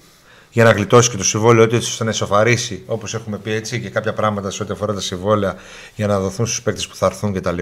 για 0.51 0.65
να 0.65 0.71
γλιτώσει 0.71 1.11
και 1.11 1.17
το 1.17 1.25
συμβόλαιο 1.25 1.67
του 1.67 1.77
ώστε 1.79 2.05
να 2.05 2.11
ισοφαρίσει 2.11 2.83
όπως 2.87 3.15
έχουμε 3.15 3.39
πει 3.39 3.53
έτσι 3.53 3.81
και 3.81 3.91
κάποια 3.91 4.13
πράγματα 4.13 4.51
σε 4.51 4.63
ό,τι 4.63 4.73
αφορά 4.73 4.95
τα 4.95 5.01
συμβόλαια 5.01 5.55
για 5.95 6.07
να 6.07 6.21
δοθούν 6.21 6.47
στους 6.47 6.63
παίκτες 6.63 6.87
που 6.87 6.97
θα 6.97 7.07
έρθουν 7.07 7.33
κτλ. 7.33 7.59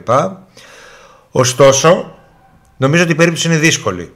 Ωστόσο, 1.30 2.18
νομίζω 2.76 3.02
ότι 3.02 3.12
η 3.12 3.16
περίπτωση 3.16 3.48
είναι 3.48 3.56
δύσκολη. 3.56 4.12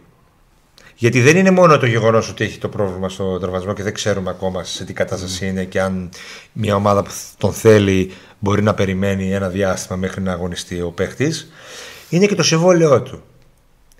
Γιατί 1.00 1.20
δεν 1.20 1.36
είναι 1.36 1.50
μόνο 1.50 1.78
το 1.78 1.86
γεγονός 1.86 2.28
ότι 2.28 2.44
έχει 2.44 2.58
το 2.58 2.68
πρόβλημα 2.68 3.08
στο 3.08 3.38
τραυματισμό 3.38 3.72
και 3.72 3.82
δεν 3.82 3.94
ξέρουμε 3.94 4.30
ακόμα 4.30 4.64
σε 4.64 4.84
τι 4.84 4.92
κατάσταση 4.92 5.46
είναι 5.46 5.64
και 5.64 5.80
αν 5.80 6.08
μια 6.52 6.74
ομάδα 6.74 7.02
που 7.02 7.10
τον 7.38 7.52
θέλει 7.52 8.12
μπορεί 8.38 8.62
να 8.62 8.74
περιμένει 8.74 9.32
ένα 9.32 9.48
διάστημα 9.48 9.96
μέχρι 9.98 10.22
να 10.22 10.32
αγωνιστεί 10.32 10.80
ο 10.80 10.90
παίχτης. 10.90 11.52
Είναι 12.08 12.26
και 12.26 12.34
το 12.34 12.42
συμβόλαιό 12.42 13.02
του. 13.02 13.22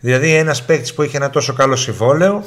Δηλαδή 0.01 0.35
ένας 0.35 0.65
παίκτη 0.65 0.93
που 0.93 1.03
έχει 1.03 1.17
ένα 1.17 1.31
τόσο 1.31 1.53
καλό 1.53 1.77
συμβόλαιο 1.77 2.45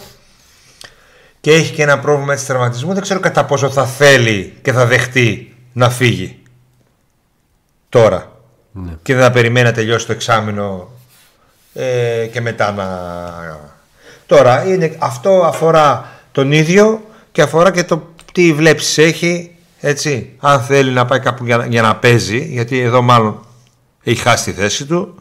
και 1.39 1.53
έχει 1.53 1.73
και 1.73 1.83
ένα 1.83 1.99
πρόβλημα 1.99 2.33
έτσι 2.33 2.45
τραυματισμού, 2.45 2.93
δεν 2.93 3.01
ξέρω 3.01 3.19
κατά 3.19 3.45
πόσο 3.45 3.69
θα 3.69 3.85
θέλει 3.85 4.53
και 4.61 4.71
θα 4.71 4.85
δεχτεί 4.85 5.55
να 5.73 5.89
φύγει 5.89 6.39
τώρα. 7.89 8.39
Ναι. 8.71 8.91
Και 9.03 9.13
δεν 9.13 9.23
θα 9.23 9.31
περιμένει 9.31 9.65
να 9.65 9.73
τελειώσει 9.73 10.05
το 10.05 10.11
εξάμεινο 10.11 10.89
ε, 11.73 12.27
και 12.31 12.41
μετά 12.41 12.71
να. 12.71 13.70
Τώρα, 14.31 14.65
είναι, 14.67 14.95
αυτό 14.99 15.41
αφορά 15.45 16.09
τον 16.31 16.51
ίδιο 16.51 17.01
και 17.31 17.41
αφορά 17.41 17.71
και 17.71 17.83
το 17.83 18.09
τι 18.33 18.53
βλέψεις 18.53 18.97
έχει, 18.97 19.55
έτσι. 19.79 20.35
Αν 20.39 20.61
θέλει 20.61 20.91
να 20.91 21.05
πάει 21.05 21.19
κάπου 21.19 21.45
για, 21.45 21.57
να- 21.57 21.65
για 21.65 21.81
να 21.81 21.95
παίζει, 21.95 22.37
γιατί 22.45 22.79
εδώ 22.79 23.01
μάλλον 23.01 23.45
έχει 24.03 24.21
χάσει 24.21 24.43
τη 24.53 24.59
θέση 24.59 24.85
του, 24.85 25.15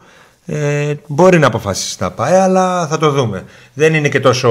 ε, 0.46 0.94
μπορεί 1.07 1.38
να 1.38 1.46
αποφασίσει 1.46 1.96
να 2.01 2.11
πάει, 2.11 2.35
αλλά 2.35 2.87
θα 2.87 2.99
το 2.99 3.11
δούμε. 3.11 3.44
Δεν 3.75 3.94
είναι 3.94 4.09
και 4.09 4.20
τόσο 4.20 4.51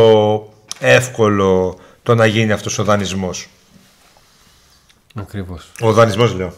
εύκολο 0.80 1.78
το 2.04 2.16
να 2.16 2.26
γίνει 2.26 2.52
αυτός 2.52 2.80
ο 2.80 2.84
δανεισμός. 2.84 3.48
Ακριβώς. 5.16 5.72
Ο 5.82 5.92
δανεισμός 5.94 6.34
λέω. 6.34 6.54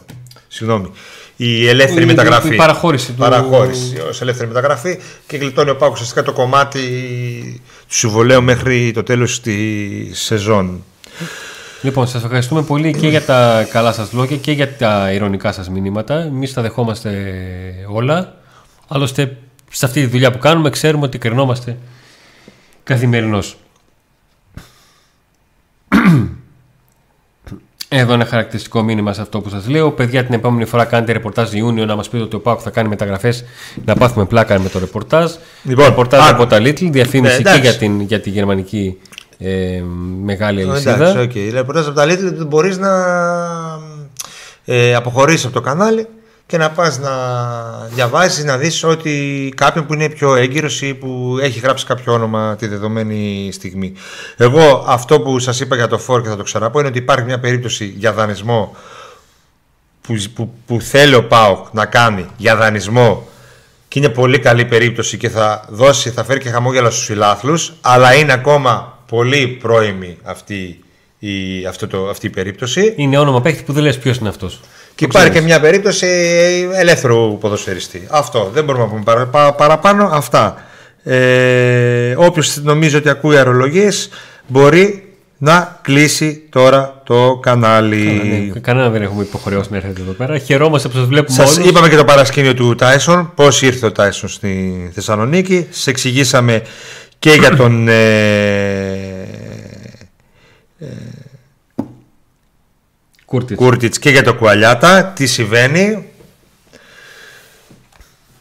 Συγγνώμη. 0.48 0.90
Η 1.36 1.68
ελεύθερη 1.68 2.02
Η- 2.02 2.06
μεταγραφή. 2.06 2.54
η 2.54 2.56
παραχώρηση 2.56 3.06
του- 3.06 3.18
Παραχώρηση 3.18 3.96
ως 4.08 4.20
ελεύθερη 4.20 4.48
μεταγραφή 4.48 4.98
και 5.26 5.36
γλιτώνει 5.36 5.70
ο 5.70 5.76
Πάκος 5.76 5.94
ουσιαστικά 5.94 6.22
το 6.22 6.32
κομμάτι 6.32 6.80
του 7.88 7.94
συμβολέου 7.94 8.42
μέχρι 8.42 8.90
το 8.94 9.02
τέλος 9.02 9.40
της 9.40 10.20
σεζόν. 10.20 10.84
Λοιπόν, 11.82 12.06
σας 12.06 12.22
ευχαριστούμε 12.24 12.62
πολύ 12.62 12.92
και 12.94 13.08
για 13.08 13.22
τα 13.22 13.66
καλά 13.70 13.92
σας 13.92 14.12
λόγια 14.12 14.36
και 14.36 14.52
για 14.52 14.76
τα 14.76 15.12
ηρωνικά 15.12 15.52
σας 15.52 15.68
μηνύματα. 15.70 16.14
Εμείς 16.22 16.52
τα 16.52 16.62
δεχόμαστε 16.62 17.10
όλα. 17.88 18.34
Άλλωστε, 18.88 19.36
σε 19.70 19.86
αυτή 19.86 20.00
τη 20.00 20.06
δουλειά 20.06 20.30
που 20.32 20.38
κάνουμε, 20.38 20.70
ξέρουμε 20.70 21.04
ότι 21.04 21.18
κρινόμαστε 21.18 21.76
καθημερινώς. 22.84 23.56
Εδώ 27.94 28.12
ένα 28.12 28.24
χαρακτηριστικό 28.24 28.82
μήνυμα 28.82 29.12
σε 29.12 29.20
αυτό 29.20 29.40
που 29.40 29.48
σας 29.48 29.68
λέω. 29.68 29.90
Παιδιά, 29.90 30.24
την 30.24 30.34
επόμενη 30.34 30.64
φορά 30.64 30.84
κάνετε 30.84 31.12
ρεπορτάζ 31.12 31.52
Ιούνιο 31.52 31.84
να 31.84 31.96
μας 31.96 32.08
πείτε 32.08 32.22
ότι 32.22 32.36
ο 32.36 32.40
ΠΑΟΚ 32.40 32.60
θα 32.62 32.70
κάνει 32.70 32.88
μεταγραφές. 32.88 33.44
Να 33.84 33.94
πάθουμε 33.94 34.24
πλάκα 34.24 34.60
με 34.60 34.68
το 34.68 34.78
ρεπορτάζ. 34.78 35.32
Λοιπόν, 35.62 35.84
ρεπορτάζ 35.84 36.20
άκου. 36.20 36.42
από 36.42 36.46
τα 36.46 36.56
Lidl, 36.56 36.88
διαφήμιση 36.90 37.36
Ναι, 37.36 37.42
και 37.42 37.48
εντάξει. 37.48 37.60
για, 37.60 37.74
την, 37.74 38.00
για 38.00 38.20
τη 38.20 38.30
γερμανική 38.30 38.98
ε, 39.38 39.82
μεγάλη 40.22 40.62
αλυσίδα. 40.62 40.94
Εντάξει, 40.94 41.18
οκ. 41.18 41.30
Okay. 41.30 41.50
Ρεπορτάζ 41.52 41.86
από 41.86 41.94
τα 41.94 42.04
Lidl 42.08 42.46
μπορείς 42.46 42.78
να 42.78 42.90
ε, 44.64 44.94
αποχωρήσεις 44.94 45.44
από 45.44 45.54
το 45.54 45.60
κανάλι 45.60 46.06
και 46.52 46.58
να 46.58 46.70
πας 46.70 46.98
να 46.98 47.10
διαβάσεις, 47.94 48.44
να 48.44 48.56
δεις 48.56 48.84
ότι 48.84 49.52
κάποιον 49.56 49.86
που 49.86 49.94
είναι 49.94 50.08
πιο 50.08 50.34
έγκυρος 50.34 50.82
ή 50.82 50.94
που 50.94 51.38
έχει 51.40 51.58
γράψει 51.58 51.86
κάποιο 51.86 52.12
όνομα 52.12 52.56
τη 52.56 52.66
δεδομένη 52.66 53.50
στιγμή. 53.52 53.92
Εγώ 54.36 54.84
αυτό 54.86 55.20
που 55.20 55.38
σας 55.38 55.60
είπα 55.60 55.76
για 55.76 55.86
το 55.88 55.98
φόρ 55.98 56.22
και 56.22 56.28
θα 56.28 56.36
το 56.36 56.42
ξαναπώ 56.42 56.78
είναι 56.78 56.88
ότι 56.88 56.98
υπάρχει 56.98 57.24
μια 57.24 57.38
περίπτωση 57.38 57.84
για 57.84 58.12
δανεισμό 58.12 58.76
που, 60.00 60.14
που, 60.34 60.54
που 60.66 60.80
θέλει 60.80 61.14
ο 61.14 61.26
ΠΑΟΚ 61.26 61.66
να 61.72 61.86
κάνει 61.86 62.26
για 62.36 62.56
δανεισμό 62.56 63.28
και 63.88 63.98
είναι 63.98 64.08
πολύ 64.08 64.38
καλή 64.38 64.64
περίπτωση 64.64 65.16
και 65.16 65.28
θα 65.28 65.64
δώσει, 65.68 66.10
θα 66.10 66.24
φέρει 66.24 66.40
και 66.40 66.50
χαμόγελα 66.50 66.90
στους 66.90 67.04
φιλάθλους 67.04 67.72
αλλά 67.80 68.14
είναι 68.14 68.32
ακόμα 68.32 68.98
πολύ 69.06 69.46
πρώιμη 69.46 70.18
αυτή 70.22 70.84
η, 71.18 71.66
αυτό 71.66 71.86
το, 71.86 72.08
αυτή 72.08 72.26
η 72.26 72.30
περίπτωση 72.30 72.94
Είναι 72.96 73.18
όνομα 73.18 73.40
παίχτη 73.40 73.62
που 73.62 73.72
δεν 73.72 73.82
λες 73.82 73.98
ποιος 73.98 74.16
είναι 74.16 74.28
αυτός. 74.28 74.60
Και 74.94 75.06
Το 75.06 75.10
υπάρχει 75.10 75.28
και 75.30 75.38
ξέρεις. 75.38 75.44
μια 75.46 75.60
περίπτωση 75.60 76.06
ελεύθερου 76.74 77.38
ποδοσφαιριστή. 77.38 78.06
Αυτό 78.10 78.50
δεν 78.54 78.64
μπορούμε 78.64 78.84
να 78.84 78.90
πούμε 78.90 79.02
παρα- 79.04 79.26
πα- 79.26 79.52
παραπάνω. 79.52 80.08
Αυτά. 80.12 80.64
Ε, 81.04 82.14
όποιος 82.16 82.56
νομίζει 82.62 82.96
ότι 82.96 83.08
ακούει 83.08 83.36
αερολογίες 83.36 84.08
μπορεί 84.46 85.06
να 85.38 85.78
κλείσει 85.82 86.46
τώρα 86.50 87.00
το 87.04 87.38
κανάλι. 87.42 88.50
Ναι, 88.52 88.60
κανένα 88.60 88.90
δεν 88.90 89.02
έχουμε 89.02 89.22
υποχρεώσει 89.22 89.68
να 89.70 89.76
έρθετε 89.76 90.00
εδώ 90.00 90.12
πέρα. 90.12 90.38
Χαιρόμαστε 90.38 90.88
που 90.88 90.96
σας 90.96 91.06
βλέπουμε 91.06 91.36
Σας 91.46 91.56
όλους. 91.56 91.68
είπαμε 91.68 91.88
και 91.88 91.96
το 91.96 92.04
παρασκήνιο 92.04 92.54
του 92.54 92.74
Τάισον, 92.74 93.32
πώς 93.34 93.62
ήρθε 93.62 93.86
ο 93.86 93.92
Τάισον 93.92 94.28
στη 94.28 94.90
Θεσσαλονίκη. 94.94 95.66
Σας 95.70 95.86
εξηγήσαμε 95.86 96.62
και 97.18 97.30
για 97.30 97.56
τον 97.56 97.88
ε, 97.88 97.94
Κούρτιτς. 103.32 103.60
Κούρτιτς 103.60 103.98
και 103.98 104.10
για 104.10 104.22
το 104.22 104.34
Κουαλιάτα. 104.34 105.04
Τι 105.04 105.26
συμβαίνει. 105.26 106.06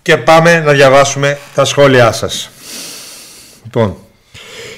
Και 0.01 0.17
πάμε 0.17 0.59
να 0.59 0.71
διαβάσουμε 0.71 1.37
τα 1.53 1.65
σχόλιά 1.65 2.11
σας. 2.11 2.49
Λοιπόν, 3.63 3.97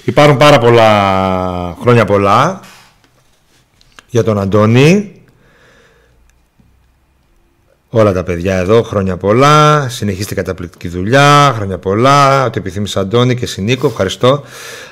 υπάρχουν 0.03 0.37
πάρα 0.37 0.59
πολλά 0.59 1.77
χρόνια 1.81 2.05
πολλά 2.05 2.59
για 4.09 4.23
τον 4.23 4.39
Αντώνη. 4.39 5.21
Όλα 7.95 8.13
τα 8.13 8.23
παιδιά 8.23 8.55
εδώ, 8.57 8.81
χρόνια 8.81 9.17
πολλά. 9.17 9.89
Συνεχίστε 9.89 10.35
καταπληκτική 10.35 10.87
δουλειά. 10.87 11.53
Χρόνια 11.55 11.77
πολλά. 11.77 12.45
Ό,τι 12.45 12.59
επιθυμείς 12.59 12.97
Αντώνη 12.97 13.35
και 13.35 13.45
Συνίκο. 13.45 13.87
Ευχαριστώ. 13.87 14.43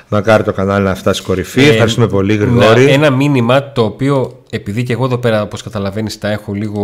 Μακάρι 0.08 0.42
το 0.42 0.52
κανάλι 0.52 0.84
να 0.84 0.94
φτάσει 0.94 1.22
κορυφή. 1.22 1.64
Ε, 1.64 1.68
Ευχαριστούμε 1.68 2.06
πολύ, 2.06 2.36
να- 2.38 2.44
Γρηγόρη. 2.44 2.84
Ένα 2.84 3.10
μήνυμα 3.10 3.72
το 3.72 3.82
οποίο 3.84 4.42
επειδή 4.50 4.82
και 4.82 4.92
εγώ 4.92 5.04
εδώ 5.04 5.18
πέρα 5.18 5.42
όπως 5.42 5.62
καταλαβαίνεις 5.62 6.18
τα 6.18 6.30
έχω 6.30 6.52
λίγο 6.52 6.82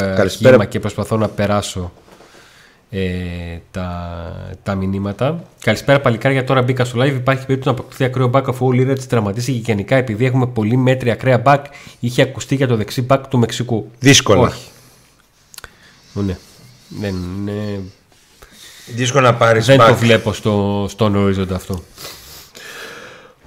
ε, 0.00 0.14
Καλησπέρα. 0.16 0.52
κύμα 0.52 0.64
και 0.64 0.80
προσπαθώ 0.80 1.16
να 1.16 1.28
περάσω 1.28 1.92
ε, 2.90 3.00
τα, 3.70 3.88
τα 4.62 4.74
μηνύματα. 4.74 5.42
Καλησπέρα 5.64 6.00
παλικάρια, 6.00 6.44
τώρα 6.44 6.62
μπήκα 6.62 6.84
στο 6.84 7.00
live. 7.00 7.06
Υπάρχει 7.14 7.46
περίπτωση 7.46 7.74
να 7.76 7.80
αποκτηθεί 7.80 8.04
ακραίο 8.04 8.30
back 8.34 8.42
αφού 8.48 8.66
ο 8.66 8.72
Λίρα 8.72 8.92
τη 8.94 9.06
τραυματίσει 9.06 9.52
και 9.52 9.58
γενικά 9.64 9.96
επειδή 9.96 10.24
έχουμε 10.24 10.46
πολύ 10.46 10.76
μέτρια 10.76 11.12
ακραία 11.12 11.42
back 11.44 11.60
είχε 12.00 12.22
ακουστεί 12.22 12.54
για 12.54 12.66
το 12.66 12.76
δεξί 12.76 13.06
back 13.10 13.20
του 13.28 13.38
Μεξικού. 13.38 13.90
Δύσκολα. 13.98 14.40
Όχι. 14.40 14.62
Ναι. 16.12 16.36
Δεν, 16.88 17.14
ναι, 17.44 17.78
Δύσκολο 18.94 19.26
να 19.26 19.34
πάρεις 19.34 19.66
δεν 19.66 19.80
back. 19.80 19.86
το 19.86 19.94
βλέπω 19.94 20.32
στο, 20.32 20.86
στον 20.88 21.16
ορίζοντα 21.16 21.54
αυτό. 21.54 21.82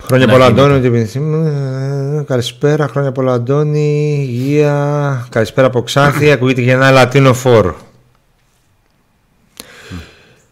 Χρόνια 0.03 0.25
Να 0.25 0.31
πολλά, 0.31 0.45
γίνεται. 0.47 0.61
Αντώνη. 0.63 0.81
την 0.81 0.95
επιθυμ- 0.95 1.45
ε, 1.45 2.23
Καλησπέρα, 2.27 2.87
χρόνια 2.87 3.11
πολλά, 3.11 3.33
Αντώνη. 3.33 4.13
Υγεία. 4.29 5.27
Καλησπέρα 5.29 5.67
από 5.67 5.81
Ξάνθη. 5.81 6.31
Ακούγεται 6.31 6.61
για 6.61 6.73
ένα 6.73 6.91
Λατίνο 6.91 7.33
φόρ. 7.33 7.73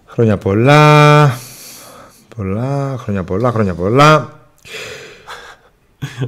Χρόνια 0.07 0.37
πολλά. 0.37 1.37
Πολλά, 2.35 2.95
χρόνια 2.97 3.23
πολλά, 3.23 3.51
χρόνια 3.51 3.73
πολλά. 3.73 4.39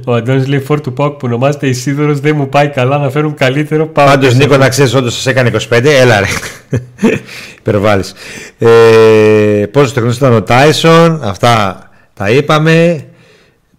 Ο 0.06 0.14
Αντώνης 0.14 0.46
λέει 0.46 0.60
φόρ 0.60 0.80
του 0.80 0.92
Πάουκ 0.92 1.12
που 1.12 1.26
ονομάζεται 1.26 1.66
Ισίδωρος 1.66 2.20
δεν 2.20 2.36
μου 2.36 2.48
πάει 2.48 2.68
καλά 2.68 2.98
να 2.98 3.10
φέρουν 3.10 3.34
καλύτερο 3.34 3.86
Πάουκ. 3.86 4.08
Πάντως 4.08 4.34
Νίκο 4.34 4.56
να 4.56 4.68
ξέρεις 4.68 4.94
όντως 4.94 5.14
σας 5.14 5.26
έκανε 5.26 5.50
25 5.70 5.84
Έλα 5.84 6.20
ρε. 6.20 6.26
Υπερβάλλεις. 7.58 8.14
Ε, 8.58 9.66
Πόσο 9.70 9.94
τεχνός 9.94 10.16
ήταν 10.16 10.32
ο 10.32 10.42
Τάισον 10.42 11.20
Αυτά 11.22 11.80
τα 12.14 12.30
είπαμε. 12.30 13.04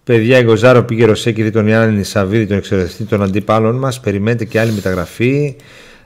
Παιδιά 0.03 0.39
η 0.39 0.43
Γκοζάρο 0.43 0.83
πήγε 0.83 1.05
Ρωσέκη 1.05 1.43
δει 1.43 1.51
τον 1.51 1.67
Ιάννη 1.67 2.03
Σαββίδη 2.03 2.47
τον 2.47 2.57
εξαιρετιστή 2.57 3.03
των 3.03 3.23
αντίπαλων 3.23 3.75
μας. 3.75 3.99
Περιμένετε 3.99 4.45
και 4.45 4.59
άλλη 4.59 4.71
μεταγραφή 4.71 5.55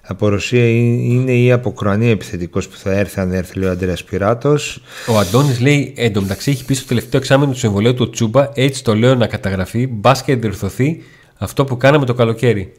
από 0.01 0.27
Ρωσία 0.29 0.65
ή- 0.69 1.05
είναι 1.09 1.33
ή 1.33 1.51
από 1.51 1.71
Κροανία 1.73 2.09
επιθετικός 2.09 2.67
που 2.67 2.77
θα 2.77 2.91
έρθει 2.91 3.19
αν 3.19 3.31
έρθει 3.33 3.59
λέει 3.59 3.69
ο 3.69 3.71
Αντρέας 3.71 4.03
Πυράτος 4.03 4.81
Ο 5.07 5.17
Αντώνης 5.17 5.59
λέει 5.59 5.93
εντωμεταξύ 5.97 6.51
έχει 6.51 6.65
πει 6.65 6.73
στο 6.73 6.87
τελευταίο 6.87 7.19
εξάμεινο 7.19 7.51
του 7.51 7.57
συμβολέου 7.57 7.93
του 7.93 8.09
Τσούμπα 8.09 8.49
έτσι 8.53 8.83
το 8.83 8.95
λέω 8.95 9.15
να 9.15 9.27
καταγραφεί 9.27 9.87
μπας 9.87 10.23
και 10.23 10.35
διορθωθεί 10.35 11.03
αυτό 11.37 11.65
που 11.65 11.77
κάναμε 11.77 12.05
το 12.05 12.13
καλοκαίρι. 12.13 12.73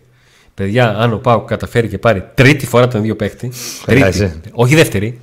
Παιδιά, 0.55 0.97
αν 0.99 1.13
ο 1.13 1.17
Πάουκ 1.19 1.47
καταφέρει 1.49 1.89
και 1.89 1.99
πάρει 1.99 2.25
τρίτη 2.35 2.67
φορά 2.67 2.89
τον 2.89 3.01
ίδιο 3.01 3.17
παίχτη. 3.17 3.51
Φαντάζεσαι. 3.53 4.29
τρίτη, 4.29 4.51
όχι 4.53 4.75
δεύτερη. 4.75 5.19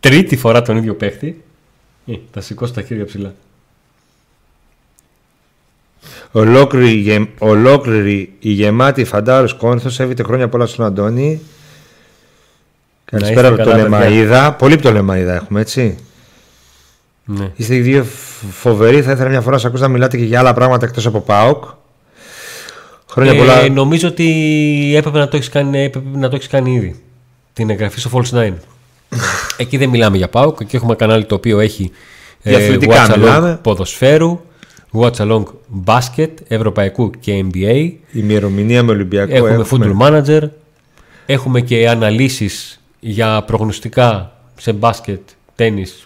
τρίτη 0.00 0.36
φορά 0.36 0.62
τον 0.62 0.76
ίδιο 0.76 0.94
παίχτη. 0.94 1.42
Ε, 2.06 2.12
θα 2.32 2.40
σηκώσω 2.40 2.72
τα 2.72 2.82
χέρια 2.82 3.04
ψηλά. 3.04 3.34
Ολόκληρη, 6.32 6.90
η 6.90 6.96
γε- 7.00 7.28
ολόκληρη 7.38 8.32
η 8.38 8.50
γεμάτη 8.50 9.04
φαντάρος 9.04 9.54
κόνθος 9.54 9.94
σέβεται 9.94 10.22
χρόνια 10.22 10.48
πολλά 10.48 10.66
στον 10.66 10.84
Αντώνη. 10.84 11.40
Καλησπέρα 13.04 13.48
είστε 13.48 13.62
από 13.62 13.70
τον 13.70 13.72
καλά, 13.80 13.98
παιδιά. 13.98 14.08
Λεμαίδα. 14.08 14.52
Πολύ 14.52 14.72
από 14.74 14.82
τον 14.82 14.92
Λεμαίδα 14.92 15.34
έχουμε, 15.34 15.60
έτσι. 15.60 15.98
Ναι. 17.24 17.50
Είστε 17.56 17.74
οι 17.74 17.80
δύο 17.80 18.04
φ- 18.04 18.50
φοβεροί. 18.52 19.02
Θα 19.02 19.12
ήθελα 19.12 19.28
μια 19.28 19.40
φορά 19.40 19.52
να 19.52 19.58
σας 19.58 19.68
ακούσω 19.68 19.82
να 19.82 19.88
μιλάτε 19.88 20.16
και 20.16 20.24
για 20.24 20.38
άλλα 20.38 20.54
πράγματα 20.54 20.86
εκτός 20.86 21.06
από 21.06 21.20
ΠΑΟΚ. 21.20 21.64
Χρόνια 23.10 23.32
Ε, 23.32 23.36
πολλά. 23.36 23.68
Νομίζω 23.68 24.08
ότι 24.08 24.26
έπρεπε 24.96 25.18
να 25.18 25.28
το 25.28 25.36
έχεις 25.36 25.48
κάνει, 25.48 25.84
έπρεπε 25.84 26.18
να 26.18 26.28
το 26.28 26.36
έχεις 26.36 26.48
κάνει 26.48 26.74
ήδη. 26.74 27.00
Την 27.52 27.70
εγγραφή 27.70 28.00
στο 28.00 28.10
False 28.12 28.38
9. 28.38 28.52
εκεί 29.56 29.76
δεν 29.76 29.88
μιλάμε 29.88 30.16
για 30.16 30.28
ΠΑΟΚ. 30.28 30.58
Εκεί 30.60 30.76
έχουμε 30.76 30.90
ένα 30.98 31.06
κανάλι 31.06 31.24
το 31.24 31.34
οποίο 31.34 31.58
έχει 31.60 31.90
ε, 32.42 32.50
Διαφορετικά 32.56 33.06
watch 33.06 33.10
along 33.14 33.18
μιλάμε. 33.18 33.58
ποδοσφαίρου, 33.62 34.40
watch 34.92 35.16
along 35.16 35.42
μπάσκετ, 35.66 36.38
ευρωπαϊκού 36.48 37.10
και 37.10 37.44
NBA. 37.52 37.74
Η 37.92 38.00
ημερομηνία 38.12 38.82
με 38.82 38.92
Ολυμπιακό 38.92 39.46
Έχουμε 39.46 39.66
football 39.70 39.96
manager. 40.00 40.42
Έχουμε 41.26 41.60
και 41.60 41.88
αναλύσεις 41.88 42.80
για 43.00 43.42
προγνωστικά 43.42 44.32
σε 44.56 44.72
μπάσκετ, 44.72 45.20
τέννις 45.54 46.04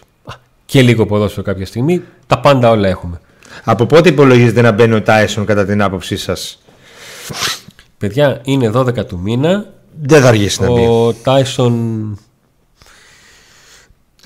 και 0.65 0.81
λίγο 0.81 1.05
ποδόσφαιρο 1.05 1.43
κάποια 1.45 1.65
στιγμή. 1.65 2.01
Τα 2.27 2.39
πάντα 2.39 2.69
όλα 2.69 2.87
έχουμε. 2.87 3.21
Από 3.63 3.85
πότε 3.85 4.09
υπολογίζεται 4.09 4.61
να 4.61 4.71
μπαίνει 4.71 4.93
ο 4.93 5.01
Τάισον 5.01 5.45
κατά 5.45 5.65
την 5.65 5.81
άποψή 5.81 6.17
σας; 6.17 6.61
Παιδιά, 7.97 8.41
είναι 8.43 8.71
12 8.73 9.05
του 9.05 9.19
μήνα. 9.19 9.73
Δεν 10.01 10.21
θα 10.21 10.27
αργήσει 10.27 10.61
να 10.61 10.71
μπει. 10.71 10.85
Ο 10.85 11.13
Τάισον, 11.13 11.73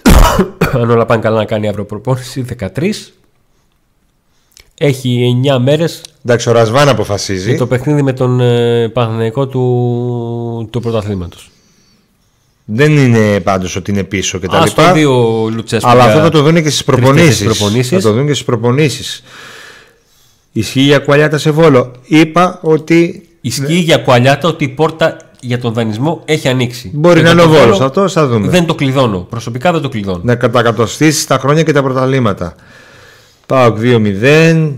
αν 0.73 0.89
όλα 0.89 1.05
πάνε 1.05 1.21
καλά 1.21 1.37
να 1.37 1.45
κάνει 1.45 1.67
αύριο 1.67 1.85
προπόνηση, 1.85 2.45
13. 2.75 2.91
Έχει 4.77 5.41
9 5.55 5.57
μέρες 5.61 6.01
Εντάξει, 6.25 6.49
ο 6.49 6.51
Ρασβάν 6.51 6.89
αποφασίζει. 6.89 7.49
για 7.49 7.57
το 7.57 7.67
παιχνίδι 7.67 8.01
με 8.01 8.13
τον 8.13 8.39
ε, 8.39 8.89
Παναθηναϊκό 8.89 9.47
του, 9.47 10.67
του 10.71 10.79
πρωταθλήματος. 10.79 11.49
Δεν 12.65 12.97
είναι 12.97 13.39
πάντως 13.39 13.75
ότι 13.75 13.91
είναι 13.91 14.03
πίσω 14.03 14.37
και 14.39 14.47
τα 14.47 14.57
Ας 14.57 14.73
το 14.73 14.81
λοιπά. 14.81 14.93
δει 14.93 15.05
ο 15.05 15.49
Λουτσέσκου. 15.53 15.89
Αλλά 15.89 16.03
για 16.03 16.11
αυτό 16.11 16.23
θα 16.23 16.29
το 16.29 16.41
δουν 16.41 16.53
και 16.63 16.69
στις 16.69 16.83
τρεις-τέσσερις 16.83 17.13
προπονήσεις. 17.13 17.45
προπονήσεις. 17.57 17.89
Θα 18.03 18.09
το 18.09 18.11
δουν 18.15 18.25
και 18.25 18.33
στις 18.33 18.45
προπονήσεις. 18.45 19.23
Ισχύει 20.51 20.81
για 20.81 20.99
κουαλιάτα 20.99 21.37
σε 21.37 21.51
βόλο. 21.51 21.91
Είπα 22.05 22.59
ότι 22.61 23.29
Ισχύει 23.41 23.73
για 23.79 23.97
κουαλιάτα 23.97 24.47
ότι 24.47 24.63
η 24.63 24.67
πόρτα 24.67 25.17
για 25.39 25.59
τον 25.59 25.73
δανεισμό 25.73 26.21
έχει 26.25 26.47
ανοίξει. 26.47 26.91
μπορεί 26.93 27.15
Και 27.21 27.25
να 27.25 27.29
το 27.29 27.33
είναι 27.35 27.41
ο 27.43 27.47
Βόλο 27.47 27.61
Βόλος. 27.61 27.79
Αυτός 27.81 28.13
θα 28.13 28.27
δούμε. 28.27 28.47
Δεν 28.47 28.65
το 28.65 28.75
κλειδώνω. 28.75 29.19
Προσωπικά 29.29 29.71
δεν 29.71 29.81
το 29.81 29.89
κλειδώνω. 29.89 30.19
Να 30.23 30.35
κατακατοστήσει 30.35 31.27
τα 31.27 31.37
χρόνια 31.39 31.63
και 31.63 31.71
τα 31.71 31.83
πρωταλήματα. 31.83 32.55
Πάω 33.45 33.73
2-0. 33.81 34.73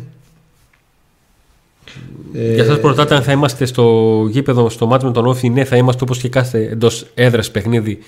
Ε, 2.34 2.54
Για 2.54 2.66
σας 2.66 2.80
που 2.80 2.88
ρωτάτε 2.88 3.16
αν 3.16 3.24
θα 3.24 3.32
είμαστε 3.32 3.66
στο 3.66 3.84
γήπεδο, 4.30 4.70
στο 4.70 4.86
μάτι 4.86 5.06
με 5.06 5.12
τον 5.12 5.26
Όφη, 5.26 5.50
ναι, 5.50 5.64
θα 5.64 5.76
είμαστε 5.76 6.04
όπως 6.04 6.18
και 6.20 6.30
κάθε 6.30 6.68
εντός 6.72 7.06
έδρας 7.14 7.52
παιχνίδι. 7.52 8.00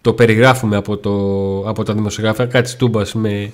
Το 0.00 0.12
περιγράφουμε 0.12 0.76
από, 0.76 0.96
το, 0.96 1.10
από 1.68 1.82
τα 1.82 1.92
δημοσιογραφικά 1.94 2.62
τη 2.62 2.76
Τούμπα 2.76 3.02
με 3.12 3.50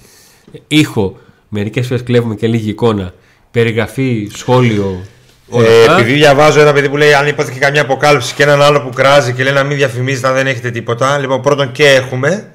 ήχο. 0.69 1.17
Μερικές 1.49 1.87
φορές 1.87 2.03
κλέβουμε 2.03 2.35
και 2.35 2.47
λίγη 2.47 2.69
εικόνα. 2.71 3.15
Περιγραφή, 3.51 4.29
σχόλιο. 4.35 5.01
Όλα 5.49 5.67
Ε, 5.69 5.81
αυτά. 5.81 5.93
επειδή 5.99 6.13
διαβάζω 6.13 6.61
ένα 6.61 6.73
παιδί 6.73 6.89
που 6.89 6.97
λέει 6.97 7.13
αν 7.15 7.27
υπόθηκε 7.27 7.59
καμιά 7.59 7.83
αποκάλυψη 7.83 8.35
και 8.35 8.43
έναν 8.43 8.63
άλλο 8.63 8.81
που 8.81 8.91
κράζει 8.95 9.33
και 9.33 9.43
λέει 9.43 9.53
να 9.53 9.63
μην 9.65 9.77
διαφημίζετε 9.77 10.27
αν 10.29 10.35
δεν 10.35 10.47
έχετε 10.47 10.71
τίποτα. 10.71 11.19
Λοιπόν, 11.19 11.41
πρώτον 11.43 11.73
και 11.73 11.85
έχουμε. 11.85 12.51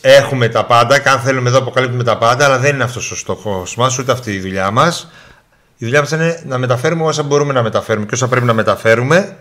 Έχουμε 0.00 0.48
τα 0.48 0.64
πάντα. 0.64 0.98
Και 0.98 1.08
αν 1.08 1.20
θέλουμε 1.20 1.48
εδώ 1.48 1.58
αποκαλύπτουμε 1.58 2.04
τα 2.04 2.18
πάντα, 2.18 2.44
αλλά 2.44 2.58
δεν 2.58 2.74
είναι 2.74 2.84
αυτός 2.84 3.10
ο 3.10 3.16
στόχος 3.16 3.76
μας, 3.76 3.98
ούτε 3.98 4.12
αυτή 4.12 4.32
η 4.32 4.40
δουλειά 4.40 4.70
μας. 4.70 5.10
Η 5.76 5.84
δουλειά 5.84 6.00
μας 6.00 6.10
είναι 6.10 6.42
να 6.46 6.58
μεταφέρουμε 6.58 7.04
όσα 7.04 7.22
μπορούμε 7.22 7.52
να 7.52 7.62
μεταφέρουμε 7.62 8.06
και 8.06 8.14
όσα 8.14 8.28
πρέπει 8.28 8.46
να 8.46 8.52
μεταφέρουμε. 8.52 9.36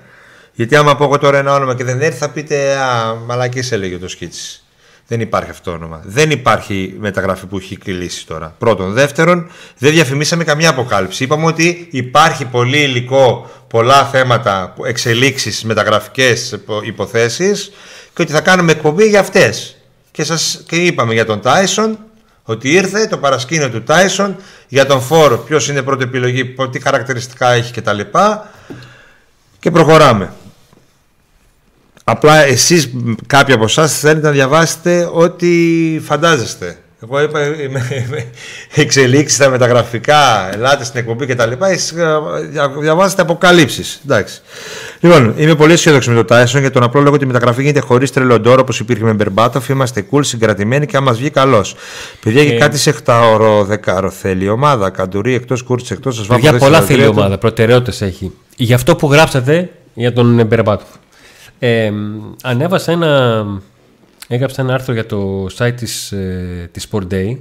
Γιατί 0.54 0.76
άμα 0.76 0.96
πω 0.96 1.04
εγώ 1.04 1.18
τώρα 1.18 1.38
ένα 1.38 1.54
όνομα 1.54 1.76
και 1.76 1.84
δεν 1.84 2.02
έρθει, 2.02 2.18
θα 2.18 2.30
πείτε 2.30 2.76
Α, 2.78 3.16
μαλακή 3.26 3.74
έλεγε 3.74 3.98
το 3.98 4.08
σκίτσι. 4.08 4.64
Δεν 5.08 5.20
υπάρχει 5.20 5.50
αυτό 5.50 5.70
το 5.70 5.78
όνομα. 5.78 6.02
Δεν 6.06 6.32
υπάρχει 6.32 6.96
μεταγραφή 7.00 7.46
που 7.46 7.58
έχει 7.58 7.78
κλείσει 7.78 8.28
τώρα. 8.28 8.56
Πρώτον. 8.58 8.94
Δεύτερον, 8.94 9.50
δεν 9.78 9.92
διαφημίσαμε 9.92 10.44
καμία 10.44 10.70
αποκάλυψη. 10.70 11.24
Είπαμε 11.24 11.46
ότι 11.46 11.88
υπάρχει 11.92 12.46
πολύ 12.46 12.78
υλικό, 12.78 13.50
πολλά 13.68 14.06
θέματα, 14.06 14.74
εξελίξεις, 14.86 15.64
μεταγραφικές 15.64 16.60
υποθέσεις 16.84 17.72
και 18.14 18.22
ότι 18.22 18.32
θα 18.32 18.42
κάνουμε 18.42 18.72
εκπομπή 18.72 19.08
για 19.08 19.20
αυτές. 19.20 19.81
Και, 20.12 20.24
σας, 20.24 20.64
και 20.68 20.76
είπαμε 20.76 21.14
για 21.14 21.26
τον 21.26 21.42
Τάισον 21.42 21.98
ότι 22.44 22.72
ήρθε 22.72 23.08
το 23.08 23.18
παρασκήνιο 23.18 23.70
του 23.70 23.84
Τάισον 23.84 24.36
για 24.68 24.86
τον 24.86 25.02
Φόρ, 25.02 25.38
ποιος 25.38 25.68
είναι 25.68 25.82
πρώτη 25.82 26.04
επιλογή, 26.04 26.56
τι 26.72 26.80
χαρακτηριστικά 26.80 27.52
έχει 27.52 27.74
κτλ. 27.74 28.00
Και 29.60 29.72
προχωράμε. 29.72 30.34
Απλά 32.04 32.44
εσείς 32.44 32.92
κάποιοι 33.28 33.54
από 33.54 33.64
εσάς 33.64 34.00
θέλετε 34.00 34.28
να 34.28 34.34
διαβάσετε 34.34 35.10
ό,τι 35.14 36.00
φαντάζεστε. 36.04 36.81
Εγώ 37.04 37.22
είπα 37.22 37.46
είμαι- 37.46 37.88
είμαι 38.08 38.26
εξελίξεις 38.76 39.36
στα 39.38 39.50
μεταγραφικά, 39.50 40.50
ελάτε 40.54 40.84
στην 40.84 41.00
εκπομπή 41.00 41.26
και 41.26 41.36
τα 41.36 41.46
λοιπά. 41.46 41.68
Εσείς 41.70 41.92
ε, 41.92 42.06
δια- 42.52 42.72
διαβάζετε 42.80 43.22
αποκαλύψεις. 43.22 44.02
Εντάξει. 44.06 44.42
Λοιπόν, 45.00 45.34
είμαι 45.38 45.56
πολύ 45.56 45.74
αισιόδοξος 45.74 46.14
με 46.14 46.20
το 46.20 46.26
Τάισον 46.26 46.62
για 46.62 46.72
τον 46.72 46.84
απλό 46.84 47.02
λόγο 47.02 47.16
ότι 47.16 47.24
η 47.24 47.28
μεταγραφή 47.28 47.62
γίνεται 47.62 47.80
χωρίς 47.80 48.12
τρελοντόρο 48.12 48.62
όπως 48.62 48.80
υπήρχε 48.80 49.04
με 49.04 49.14
Μπερμπάτοφ. 49.14 49.70
Είμαστε 49.70 50.06
cool, 50.12 50.20
συγκρατημένοι 50.26 50.86
και 50.86 50.98
άμα 50.98 51.06
μας 51.10 51.18
βγει 51.20 51.30
καλός. 51.30 51.76
Παιδιά, 52.24 52.46
και 52.46 52.54
Ε, 52.54 52.58
κάτι 52.58 52.78
σε 52.78 52.90
8 52.90 53.64
δεκάρο 53.66 54.10
θέλει 54.10 54.44
η 54.44 54.50
ομάδα. 54.50 54.90
Καντουρί 54.90 55.34
εκτός 55.34 55.62
κούρτση 55.64 55.94
εκτός. 55.94 56.28
Για 56.40 56.54
πολλά 56.58 56.82
θέλει 56.82 57.04
η 57.04 57.08
ομάδα, 57.08 57.38
προτεραιότητες 57.38 58.02
έχει. 58.02 58.32
Για 58.56 58.76
αυτό 58.76 58.96
που 58.96 59.12
γράψατε 59.12 59.70
για 59.94 60.14
τον 60.14 60.46
Μπερμπάτοφ. 60.48 60.88
Ε, 61.60 61.92
ανέβασα 62.44 62.92
ένα. 62.92 63.46
Έγραψα 64.34 64.62
ένα 64.62 64.74
άρθρο 64.74 64.94
για 64.94 65.06
το 65.06 65.46
site 65.58 65.74
της, 65.76 66.12
ε, 66.12 66.70
της 66.72 66.88
Sport 66.92 67.08
Day 67.12 67.38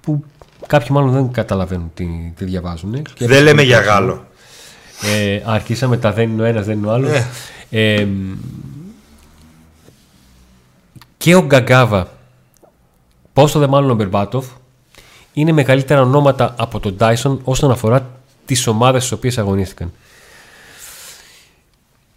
που 0.00 0.24
κάποιοι 0.66 0.88
μάλλον 0.90 1.10
δεν 1.12 1.32
καταλαβαίνουν 1.32 1.90
τι, 1.94 2.32
τι 2.36 2.44
διαβάζουν. 2.44 3.02
Και 3.02 3.26
Δεν 3.26 3.42
λέμε 3.42 3.62
για 3.62 3.80
Γάλλο. 3.80 4.26
Ε, 5.02 5.40
αρχίσαμε 5.44 5.96
τα 5.96 6.12
δεν 6.12 6.30
είναι 6.30 6.42
ο 6.42 6.44
ένας, 6.44 6.66
δεν 6.66 6.78
είναι 6.78 6.86
ο 6.86 6.92
άλλος. 6.92 7.10
Ε. 7.10 7.26
Ε, 7.70 8.06
και 11.16 11.34
ο 11.34 11.42
Γκαγκάβα, 11.42 12.08
πόσο 13.32 13.58
δε 13.58 13.66
μάλλον 13.66 13.90
ο 13.90 13.94
Μπερμπάτοφ, 13.94 14.46
είναι 15.32 15.52
μεγαλύτερα 15.52 16.00
ονόματα 16.00 16.54
από 16.58 16.80
τον 16.80 16.96
Τάισον 16.96 17.40
όσον 17.44 17.70
αφορά 17.70 18.10
τις 18.46 18.66
ομάδες 18.66 19.02
στις 19.02 19.16
οποίες 19.16 19.38
αγωνίστηκαν. 19.38 19.92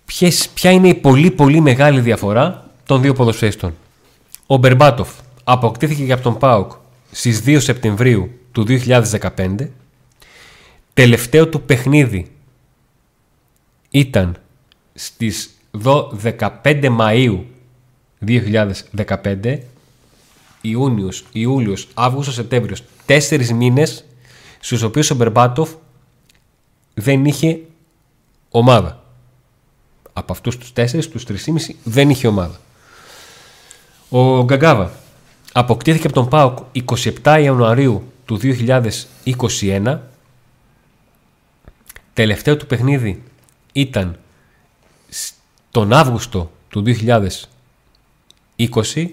Ποιες, 0.05 0.49
ποια 0.53 0.71
είναι 0.71 0.87
η 0.87 0.93
πολύ 0.93 1.31
πολύ 1.31 1.59
μεγάλη 1.59 1.99
διαφορά 1.99 2.69
των 2.85 3.01
δύο 3.01 3.13
ποδοσφαίστων. 3.13 3.73
Ο 4.47 4.57
Μπερμπάτοφ 4.57 5.09
αποκτήθηκε 5.43 6.05
και 6.05 6.13
από 6.13 6.23
τον 6.23 6.37
ΠΑΟΚ 6.37 6.71
στις 7.11 7.41
2 7.45 7.57
Σεπτεμβρίου 7.61 8.31
του 8.51 8.65
2015. 8.67 9.69
Τελευταίο 10.93 11.47
του 11.47 11.61
παιχνίδι 11.61 12.31
ήταν 13.89 14.37
στις 14.93 15.49
δο- 15.71 16.11
15 16.23 16.97
Μαΐου 16.99 17.39
2015 18.19 19.59
Ιούνιος, 20.61 21.25
Ιούλιος, 21.31 21.87
Αύγουστος, 21.93 22.33
Σεπτέμβριος 22.33 22.83
τέσσερις 23.05 23.53
μήνες 23.53 24.05
στους 24.59 24.81
οποίους 24.81 25.09
ο 25.09 25.15
Μπερμπάτοφ 25.15 25.71
δεν 26.93 27.25
είχε 27.25 27.59
ομάδα. 28.49 29.03
Από 30.13 30.31
αυτούς 30.33 30.57
τους 30.57 30.73
τέσσερις, 30.73 31.09
τους 31.09 31.23
3,5 31.23 31.75
δεν 31.83 32.09
είχε 32.09 32.27
ομάδα 32.27 32.59
ο 34.15 34.43
Γκαγκάβα 34.43 34.91
αποκτήθηκε 35.51 36.07
από 36.07 36.15
τον 36.15 36.27
ΠΑΟΚ 36.27 36.57
27 37.23 37.39
Ιανουαρίου 37.43 38.11
του 38.25 38.39
2021 39.61 39.97
τελευταίο 42.13 42.57
του 42.57 42.67
παιχνίδι 42.67 43.23
ήταν 43.73 44.17
τον 45.71 45.93
Αύγουστο 45.93 46.51
του 46.69 46.83
2020 48.57 49.05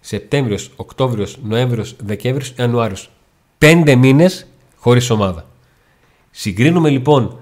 Σεπτέμβριος, 0.00 0.70
Οκτώβριος, 0.76 1.38
Νοέμβριος, 1.42 1.96
Δεκέμβριος, 1.98 2.54
Ιανουάριος. 2.58 3.10
Πέντε 3.58 3.94
μήνες 3.94 4.46
χωρίς 4.76 5.10
ομάδα. 5.10 5.46
Συγκρίνουμε 6.30 6.90
λοιπόν 6.90 7.38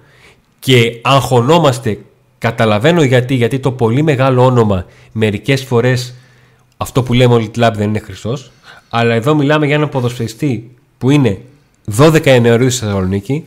και 0.59 1.01
αγχωνόμαστε 1.03 2.05
καταλαβαίνω 2.39 3.03
γιατί 3.03 3.35
γιατί 3.35 3.59
το 3.59 3.73
πολύ 3.73 4.03
μεγάλο 4.03 4.45
όνομα 4.45 4.87
μερικές 5.13 5.65
φορές 5.65 6.15
αυτό 6.77 7.03
που 7.03 7.13
λέμε 7.13 7.35
όλοι 7.35 7.49
κλαμπ 7.49 7.75
δεν 7.75 7.89
είναι 7.89 7.99
χρυσός 7.99 8.53
αλλά 8.89 9.15
εδώ 9.15 9.35
μιλάμε 9.35 9.67
για 9.67 9.75
έναν 9.75 9.89
ποδοσφαιριστή 9.89 10.71
που 10.99 11.11
είναι 11.11 11.41
12 11.97 12.27
Ιανουαρίου 12.27 12.71
στη 12.71 12.85
Θεσσαλονίκη. 12.85 13.43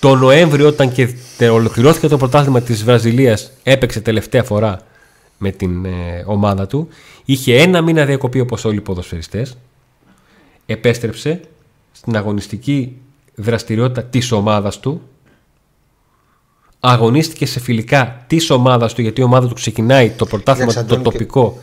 Το 0.00 0.14
Νοέμβριο 0.16 0.66
όταν 0.66 0.92
και 0.92 1.14
τε- 1.36 1.50
ολοκληρώθηκε 1.50 2.08
το 2.08 2.16
πρωτάθλημα 2.16 2.60
της 2.60 2.84
Βραζιλίας 2.84 3.50
έπαιξε 3.62 4.00
τελευταία 4.00 4.42
φορά 4.42 4.80
με 5.38 5.50
την 5.50 5.84
ε, 5.84 6.24
ομάδα 6.26 6.66
του. 6.66 6.88
Είχε 7.24 7.56
ένα 7.62 7.80
μήνα 7.80 8.04
διακοπή 8.04 8.40
όπως 8.40 8.64
όλοι 8.64 8.76
οι 8.76 8.80
ποδοσφαιριστές. 8.80 9.56
Επέστρεψε 10.66 11.40
στην 11.92 12.16
αγωνιστική 12.16 12.96
δραστηριότητα 13.34 14.02
της 14.02 14.32
ομάδας 14.32 14.80
του 14.80 15.02
αγωνίστηκε 16.84 17.46
σε 17.46 17.60
φιλικά 17.60 18.24
της 18.26 18.50
ομάδας 18.50 18.94
του 18.94 19.00
γιατί 19.00 19.20
η 19.20 19.24
ομάδα 19.24 19.48
του 19.48 19.54
ξεκινάει 19.54 20.10
το 20.10 20.26
πρωτάθλημα 20.26 20.68
Κοίταξε, 20.70 20.88
το 20.88 20.94
Αντώνη, 20.94 21.10
και- 21.10 21.18
τοπικό 21.18 21.58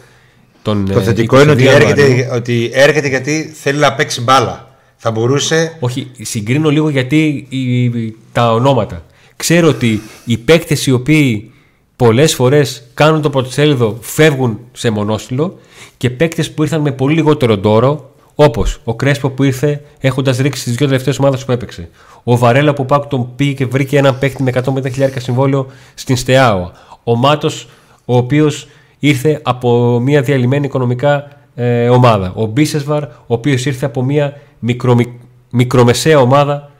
τον 0.62 0.86
Το 0.92 1.00
ε, 1.00 1.04
θετικό 1.04 1.42
είναι 1.42 1.52
22 1.52 1.54
ότι 1.56 1.64
Ιανουαρίου. 1.64 1.90
έρχεται, 2.04 2.36
ότι 2.36 2.70
έρχεται 2.74 3.08
γιατί 3.08 3.52
θέλει 3.62 3.80
να 3.80 3.94
παίξει 3.94 4.22
μπάλα. 4.22 4.68
Θα 4.98 5.12
μπορούσε. 5.12 5.76
Όχι, 5.80 6.12
συγκρίνω 6.22 6.70
λίγο 6.70 6.90
γιατί 6.90 7.46
οι- 7.50 7.84
οι- 7.84 8.16
τα 8.32 8.54
ονόματα. 8.54 9.04
Ξέρω 9.36 9.68
ότι 9.68 10.02
οι 10.26 10.38
παίκτες 10.38 10.86
οι 10.88 10.92
οποίοι 10.92 11.52
πολλές 11.96 12.34
φορές 12.36 12.84
κάνουν 12.94 13.22
το 13.22 13.30
πρωτοσέλιδο 13.30 13.98
φεύγουν 14.02 14.60
σε 14.72 14.90
μονόστιλο 14.90 15.60
και 15.98 16.10
παίκτες 16.10 16.52
που 16.52 16.64
ήρθαν 16.64 16.82
με 16.82 16.92
πολύ 16.92 17.16
λιγότερο 17.16 17.58
ντόρο, 17.58 18.14
όπως 18.36 18.82
ο 18.84 18.96
Κρέσπο 18.96 19.30
που 19.30 19.44
ήρθε 19.44 19.82
έχοντας 20.00 20.38
ρίξει 20.38 20.64
τις 20.64 20.76
δύο 20.76 20.88
τελευταίες 20.88 21.20
ομάδες 21.20 21.46
που 21.46 21.52
έπαιξε. 21.52 21.90
Ο 22.32 22.38
Βαρέλα 22.38 22.74
που 22.74 22.86
πάκου 22.86 23.08
τον 23.08 23.36
πήγε 23.36 23.54
και 23.54 23.66
βρήκε 23.66 23.98
έναν 23.98 24.20
παίκτη 24.20 24.44
με 24.44 24.52
150.000 24.66 25.10
συμβόλαιο 25.18 25.68
στην 25.94 26.18
Στεάο. 26.18 26.72
Ο 27.04 27.16
Μάτος, 27.16 27.68
ο 28.06 28.18
οποίος 28.18 28.68
ήρθε 29.00 29.40
από 29.44 30.00
μια 30.00 30.22
διαλυμένη 30.22 30.66
οικονομικά 30.66 31.28
ε, 31.56 31.90
ομάδα. 31.90 32.32
Ο 32.36 32.46
Μπίσεσβαρ, 32.46 33.04
ο 33.04 33.10
οποίος 33.28 33.66
ήρθε 33.66 33.86
από 33.86 34.04
μια 34.04 34.40
μικρομι- 34.60 35.20
μικρομεσαία 35.50 36.20
ομάδα 36.20 36.72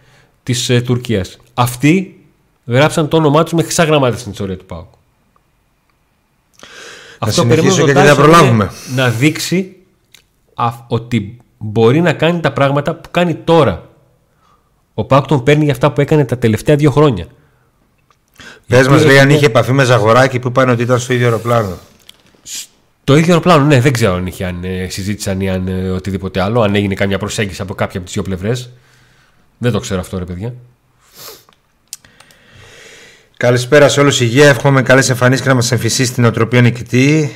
της 0.44 0.70
ε, 0.70 0.82
Τουρκίας. 0.82 1.38
Αυτοί 1.54 2.24
γράψαν 2.66 3.08
το 3.08 3.18
όνομά 3.18 3.44
τους 3.44 3.54
με 3.54 3.64
χρυσά 3.64 3.84
γραμμάτια 3.84 4.18
στην 4.20 4.32
ιστορία 4.32 4.58
του 4.58 4.66
ΠΑΟΚ. 4.66 4.86
συνεχίσω 7.20 7.44
περιμένω 7.48 7.76
τον 7.76 7.86
γιατί 7.86 8.02
δεν 8.02 8.14
Tyson 8.14 8.18
προλάβουμε. 8.18 8.64
είναι 8.92 9.02
Να 9.02 9.10
δείξει 9.10 9.76
α- 10.54 10.74
ότι 10.88 11.38
μπορεί 11.58 12.02
να 12.02 12.14
κάνει 12.14 12.40
τα 12.40 12.52
πράγματα 12.54 12.96
που 12.96 13.10
κάνει 13.12 13.34
τώρα. 13.36 13.89
Ο 15.00 15.06
ΠΑΟΚ 15.06 15.26
τον 15.26 15.44
παίρνει 15.44 15.64
για 15.64 15.74
αυτά 15.74 15.92
που 15.92 16.02
έκανε 16.02 16.26
τα 16.26 16.38
τελευταία 16.38 16.76
δύο 16.76 16.92
χρόνια. 16.92 17.26
Πες 18.68 18.80
Γιατί 18.80 18.90
μα, 18.90 18.96
λέει, 18.98 19.08
αν 19.08 19.16
έχουμε- 19.16 19.34
είχε 19.34 19.46
επαφή 19.46 19.72
με 19.72 19.84
Ζαγοράκη 19.84 20.40
που 20.40 20.48
είπαν 20.48 20.70
ότι 20.70 20.82
ήταν 20.82 21.00
στο 21.00 21.14
ίδιο 21.14 21.26
αεροπλάνο; 21.26 21.78
Το 23.04 23.16
ίδιο 23.18 23.28
αεροπλάνο, 23.28 23.66
ναι, 23.66 23.80
δεν 23.82 23.94
ξέρω 23.94 24.14
αν 24.14 24.26
είχε 24.28 24.46
αν, 24.46 24.64
ε, 24.64 24.88
συζήτησαν 24.90 25.42
ή 25.42 25.50
αν 25.50 25.68
ε, 25.68 25.90
οτιδήποτε 25.90 26.42
άλλο, 26.42 26.62
αν 26.62 26.76
έγινε 26.76 26.94
καμιά 26.94 27.18
προσέγγιση 27.18 27.62
από 27.62 27.74
κάποια 27.76 27.96
από 27.98 28.06
τις 28.06 28.14
δύο 28.14 28.24
πλευρές. 28.24 28.70
Δεν 29.58 29.72
το 29.72 29.80
ξέρω 29.80 30.00
αυτό, 30.00 30.18
ρε 30.18 30.26
παιδιά. 30.26 30.54
Καλησπέρα 33.38 33.90
σε 33.90 34.00
όλους. 34.00 34.22
Υγεία. 34.22 34.48
Εύχομαι 34.48 34.82
καλές 34.82 35.10
εμφανίσεις 35.10 35.44
και 35.44 35.50
να 35.50 35.56
μας 35.56 35.72
εμφυσίσει 35.72 36.14
την 36.14 36.26
οτροπία 36.26 36.62
νικητή. 36.62 37.36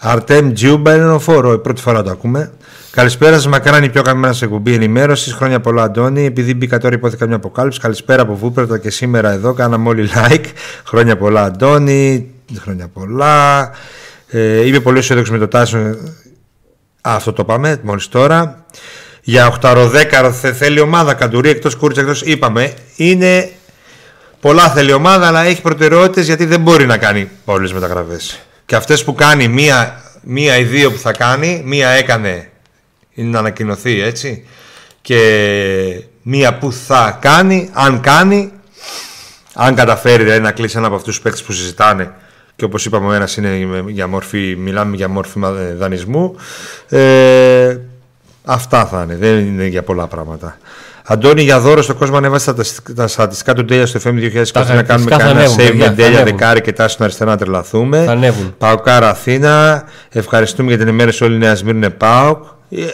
Αρτέμ 0.00 0.52
Τζιούμπα 0.52 0.94
είναι 0.94 1.10
ο 1.10 1.18
φόρο. 1.18 1.52
Η 1.52 1.58
πρώτη 1.58 1.80
φορά 1.80 2.02
το 2.02 2.10
ακούμε. 2.10 2.52
Καλησπέρα 2.90 3.34
σας. 3.34 3.46
Μακάραν 3.46 3.84
η 3.84 3.88
πιο 3.88 4.02
καμένα 4.02 4.32
σε 4.32 4.44
εκπομπή 4.44 4.74
ενημέρωσης. 4.74 5.32
Χρόνια 5.32 5.60
πολλά, 5.60 5.82
Αντώνη. 5.82 6.24
Επειδή 6.24 6.54
μπήκα 6.54 6.78
τώρα, 6.78 6.94
υπόθηκα 6.94 7.26
μια 7.26 7.36
αποκάλυψη. 7.36 7.80
Καλησπέρα 7.80 8.22
από 8.22 8.34
Βούπερτα 8.34 8.78
και 8.78 8.90
σήμερα 8.90 9.30
εδώ. 9.30 9.52
Κάναμε 9.52 9.88
όλοι 9.88 10.10
like. 10.14 10.44
Χρόνια 10.84 11.16
πολλά, 11.16 11.42
Αντώνη. 11.42 12.30
Χρόνια 12.60 12.88
πολλά. 12.88 13.70
Ε, 14.28 14.66
είμαι 14.66 14.80
πολύ 14.80 14.98
αισιόδοξος 14.98 15.34
με 15.34 15.40
το 15.40 15.48
Τάσο. 15.48 15.78
Α, 15.78 15.94
αυτό 17.00 17.32
το 17.32 17.44
πάμε 17.44 17.80
μόλις 17.82 18.08
τώρα. 18.08 18.64
Για 19.22 19.46
8-10 19.46 20.32
θέλει 20.32 20.80
ομάδα 20.80 21.14
Καντουρί 21.14 21.48
εκτός 21.48 21.76
Κούρτσα 21.76 22.00
εκτός. 22.00 22.22
Είπαμε. 22.22 22.72
Είναι 22.96 23.50
Πολλά 24.40 24.70
θέλει 24.70 24.90
η 24.90 24.92
ομάδα, 24.92 25.26
αλλά 25.26 25.44
έχει 25.44 25.62
προτεραιότητες 25.62 26.26
γιατί 26.26 26.44
δεν 26.44 26.60
μπορεί 26.60 26.86
να 26.86 26.98
κάνει 26.98 27.28
όλες 27.44 27.72
μεταγραφές. 27.72 28.38
Και 28.68 28.76
αυτές 28.76 29.04
που 29.04 29.14
κάνει, 29.14 29.48
μία, 29.48 30.02
μία 30.22 30.56
ή 30.58 30.64
δύο 30.64 30.92
που 30.92 30.98
θα 30.98 31.12
κάνει, 31.12 31.62
μία 31.64 31.88
έκανε 31.88 32.50
είναι 33.14 33.30
να 33.30 33.38
ανακοινωθεί 33.38 34.00
έτσι. 34.00 34.46
Και 35.02 36.02
μία 36.22 36.58
που 36.58 36.72
θα 36.72 37.18
κάνει, 37.20 37.70
αν 37.72 38.00
κάνει, 38.00 38.52
αν 39.54 39.74
καταφέρει 39.74 40.22
δηλαδή, 40.22 40.40
να 40.40 40.52
κλείσει 40.52 40.76
ένα 40.78 40.86
από 40.86 40.96
αυτούς 40.96 41.14
τους 41.14 41.22
παίκτες 41.22 41.42
που 41.42 41.52
συζητάνε. 41.52 42.14
Και 42.56 42.64
όπως 42.64 42.84
είπαμε, 42.84 43.06
ο 43.06 43.12
ένας 43.12 43.36
είναι 43.36 43.84
για 43.88 44.06
μορφή, 44.06 44.56
μιλάμε 44.58 44.96
για 44.96 45.08
μόρφη 45.08 45.38
μα- 45.38 45.52
δανεισμού. 45.52 46.36
Ε, 46.88 47.78
αυτά 48.44 48.86
θα 48.86 49.02
είναι, 49.02 49.16
δεν 49.16 49.38
είναι 49.38 49.66
για 49.66 49.82
πολλά 49.82 50.06
πράγματα. 50.06 50.58
Αντώνη, 51.10 51.42
για 51.42 51.60
δώρο 51.60 51.82
στον 51.82 51.96
κόσμο 51.96 52.16
ανέβασε 52.16 52.54
τα, 52.54 52.64
τα 52.94 53.06
στατιστικά 53.06 53.54
του 53.54 53.64
Ντέλια 53.64 53.86
στο 53.86 54.00
FM 54.04 54.08
2020 54.08 54.46
Τα 54.52 54.74
να 54.74 54.82
κάνουμε 54.82 55.10
χαρακτηριστικά 55.10 55.16
θα 55.16 55.22
κανένα 55.24 55.40
ανέβουν, 55.40 55.56
save 55.56 55.68
παιδιά, 55.68 55.74
με 55.74 55.84
θα 55.84 55.92
Ντέλια 55.92 56.20
ανέβουν. 56.20 56.38
δεκάρι 56.38 56.60
και 56.60 56.72
τάση 56.72 56.96
αριστερά 57.00 57.30
να 57.30 57.36
τρελαθούμε. 57.36 58.04
Θα 58.04 58.12
ανέβουν. 58.12 58.54
Παοκάρα 58.58 59.10
Αθήνα. 59.10 59.84
Ευχαριστούμε 60.08 60.68
για 60.68 60.78
την 60.78 60.88
ενημέρωση 60.88 61.24
όλη 61.24 61.34
η 61.34 61.38
Νέα 61.38 61.54
Σμύρνη 61.54 61.78
είναι 61.78 61.90
ΠΑΟΚ. 61.90 62.44
Ε, 62.70 62.84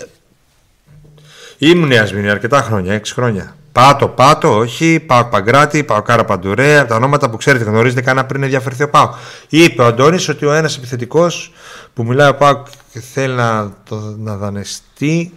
Ήμουν 1.59 1.89
Νέα 1.89 2.07
Σμύρνη 2.07 2.31
αρκετά 2.31 2.63
χρόνια, 2.63 2.95
6 2.95 3.01
χρόνια. 3.15 3.57
Πάτο, 3.73 4.09
πάτο, 4.09 4.57
όχι. 4.57 5.01
Πάοκ 5.07 5.31
Παγκράτη, 5.31 5.85
Παοκάρα 5.85 6.25
Παντουρέ. 6.25 6.79
Από 6.79 6.89
τα 6.89 6.95
ονόματα 6.95 7.31
που 7.31 7.37
ξέρετε, 7.37 7.65
γνωρίζετε 7.65 8.01
κανένα 8.01 8.27
πριν 8.27 8.43
ενδιαφερθεί 8.43 8.83
ο 8.83 8.89
Πάοκ. 8.91 9.13
Είπε 9.49 9.83
ο 9.83 9.87
Αντώνης 9.87 10.29
ότι 10.29 10.47
ο 10.47 10.53
ένας 10.53 10.77
επιθετικός 10.77 11.53
που 11.95 12.05
μιλάει 12.05 12.29
ο 12.29 12.35
Πάοκ 12.35 12.67
και 12.93 13.01
θέλει 13.15 13.35
να, 13.35 13.73
το, 13.89 14.15
να 14.19 14.37
δανειστεί 14.37 15.33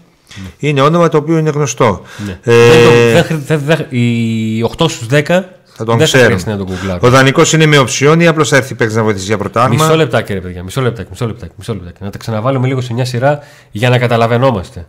είναι 0.59 0.81
όνομα 0.81 1.09
το 1.09 1.17
οποίο 1.17 1.38
είναι 1.38 1.49
γνωστό. 1.49 2.01
Ναι. 2.25 2.39
Ε, 2.43 2.53
Δεν 2.67 2.83
το- 2.83 3.13
δεν 3.13 3.23
χρει- 3.23 3.45
δεν- 3.45 3.61
δεν- 3.65 3.85
οι 3.99 4.63
8 4.63 4.88
στους 4.89 5.07
10 5.07 5.49
θα 5.63 5.83
τον 5.85 5.97
δεν 5.97 6.05
ξέρουν. 6.07 6.25
χρειαστεί 6.25 6.49
να 6.49 6.57
τον 6.57 6.65
κουκλάρουν. 6.65 6.99
Ο 7.03 7.09
δανεικό 7.09 7.41
είναι 7.53 7.65
με 7.65 7.77
οψιόν 7.77 8.19
ή 8.19 8.27
απλώς 8.27 8.49
θα 8.49 8.55
έρθει 8.55 8.75
παίκτη 8.75 8.95
να 8.95 9.03
βοηθήσει 9.03 9.25
για 9.25 9.38
πρωτάθλημα. 9.38 9.83
Μισό 9.83 9.95
λεπτάκι, 9.97 10.33
ρε 10.33 10.39
παιδιά. 10.41 10.63
Μισό 10.63 10.81
λεπτάκι, 10.81 11.07
μισό 11.11 11.25
λεπτάκι, 11.27 11.53
μισό 11.57 11.73
λεπτάκι. 11.73 12.03
Να 12.03 12.09
τα 12.09 12.17
ξαναβάλουμε 12.17 12.67
λίγο 12.67 12.81
σε 12.81 12.93
μια 12.93 13.05
σειρά 13.05 13.39
για 13.71 13.89
να 13.89 13.97
καταλαβαίνόμαστε. 13.97 14.88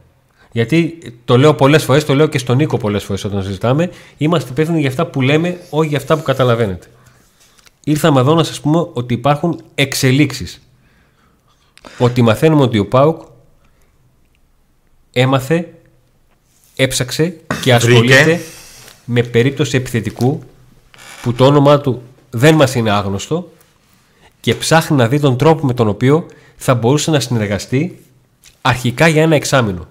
Γιατί 0.53 0.99
το 1.25 1.39
λέω 1.39 1.55
πολλές 1.55 1.85
φορές, 1.85 2.05
το 2.05 2.15
λέω 2.15 2.27
και 2.27 2.39
στον 2.39 2.57
Νίκο 2.57 2.77
πολλές 2.77 3.05
φορές 3.05 3.25
όταν 3.25 3.43
συζητάμε, 3.43 3.91
είμαστε 4.17 4.51
υπεύθυνοι 4.51 4.81
για 4.81 4.89
αυτά 4.89 5.07
που 5.07 5.21
λέμε, 5.21 5.57
όχι 5.71 5.89
για 5.89 5.99
αυτά 5.99 6.17
που 6.17 6.23
καταλαβαίνετε. 6.23 6.87
Ήρθαμε 7.85 8.21
εδώ 8.21 8.35
να 8.35 8.43
σας 8.45 8.61
πούμε 8.61 8.87
ότι 8.93 9.15
υπάρχουν 9.15 9.61
εξελίξεις. 9.75 10.61
Ότι 11.99 12.23
μαθαίνουμε 12.23 12.63
ότι 12.63 12.79
ο 12.79 12.87
Πάουκ 12.87 13.21
έμαθε, 15.21 15.69
έψαξε 16.77 17.37
και 17.63 17.75
ασχολείται 17.75 18.23
Βρήκε. 18.23 18.41
με 19.05 19.23
περίπτωση 19.23 19.77
επιθετικού 19.77 20.43
που 21.23 21.33
το 21.33 21.47
όνομά 21.47 21.81
του 21.81 22.03
δεν 22.31 22.55
μας 22.55 22.75
είναι 22.75 22.91
άγνωστο 22.91 23.53
και 24.41 24.55
ψάχνει 24.55 24.97
να 24.97 25.09
δει 25.09 25.21
τον 25.21 25.39
τρόπο 25.39 25.67
με 25.67 25.75
τον 25.75 25.89
οποίο 25.89 26.27
θα 26.57 26.75
μπορούσε 26.75 27.11
να 27.11 27.21
συνεργαστεί 27.21 27.99
αρχικά 28.61 29.09
για 29.09 29.23
ένα 29.23 29.35
εξάμεινο. 29.35 29.89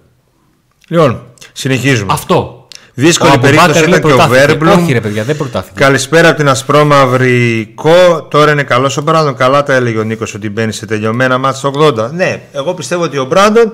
Λοιπόν, 0.88 1.22
συνεχίζουμε. 1.52 2.12
Αυτό. 2.12 2.68
Δύσκολη 2.94 3.30
Ο 3.30 3.34
Αμπουμπάκαρ 3.34 3.60
περίπτωση 3.60 3.88
λέει 3.88 3.98
ήταν 3.98 4.00
και 4.00 4.12
ο 4.12 4.16
προτάθηκε. 4.16 4.46
Βέρμπλουμ. 4.46 4.82
Όχι 4.82 4.92
ρε 4.92 5.00
παιδιά, 5.00 5.24
δεν 5.24 5.36
προτάθηκε. 5.36 5.80
Καλησπέρα 5.80 6.28
από 6.28 6.36
την 6.36 6.48
Ασπρόμαυρη 6.48 7.72
Κο. 7.74 8.22
Τώρα 8.30 8.52
είναι 8.52 8.62
καλό 8.62 8.96
ο 8.98 9.02
Μπράντον. 9.02 9.36
Καλά 9.36 9.62
τα 9.62 9.74
έλεγε 9.74 9.98
ο 9.98 10.02
Νίκος 10.02 10.34
ότι 10.34 10.50
μπαίνει 10.50 10.72
σε 10.72 10.86
τελειωμένα 10.86 11.38
μάτια 11.38 11.58
στο 11.58 11.72
80. 11.74 12.10
Ναι, 12.10 12.42
εγώ 12.52 12.74
πιστεύω 12.74 13.02
ότι 13.02 13.18
ο 13.18 13.24
Μπράντον 13.24 13.72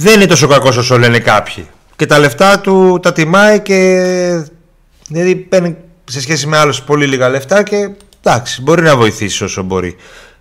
δεν 0.00 0.14
είναι 0.14 0.26
τόσο 0.26 0.46
κακός 0.46 0.76
όσο 0.76 0.98
λένε 0.98 1.18
κάποιοι. 1.18 1.68
Και 1.96 2.06
τα 2.06 2.18
λεφτά 2.18 2.60
του 2.60 2.98
τα 3.02 3.12
τιμάει 3.12 3.60
και. 3.60 4.44
Δηλαδή 5.08 5.36
παίρνει 5.36 5.76
σε 6.04 6.20
σχέση 6.20 6.46
με 6.46 6.56
άλλους 6.56 6.82
πολύ 6.82 7.06
λίγα 7.06 7.28
λεφτά 7.28 7.62
και 7.62 7.90
εντάξει, 8.22 8.62
μπορεί 8.62 8.82
να 8.82 8.96
βοηθήσει 8.96 9.44
όσο 9.44 9.62
μπορεί. 9.62 9.96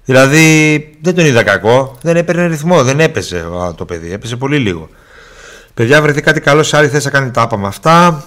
Δηλαδή 0.05 0.97
δεν 1.01 1.15
τον 1.15 1.25
είδα 1.25 1.43
κακό, 1.43 1.97
δεν 2.01 2.15
έπαιρνε 2.15 2.45
ρυθμό, 2.45 2.83
δεν 2.83 2.99
έπαιζε 2.99 3.37
α, 3.39 3.73
το 3.75 3.85
παιδί, 3.85 4.11
έπαιζε 4.11 4.35
πολύ 4.35 4.57
λίγο. 4.57 4.89
Παιδιά, 5.73 6.01
βρεθεί 6.01 6.21
κάτι 6.21 6.41
καλό 6.41 6.63
σε 6.63 6.77
άλλη 6.77 6.87
θέση 6.87 7.05
να 7.05 7.11
κάνει 7.11 7.31
τάπα 7.31 7.57
με 7.57 7.67
αυτά. 7.67 8.23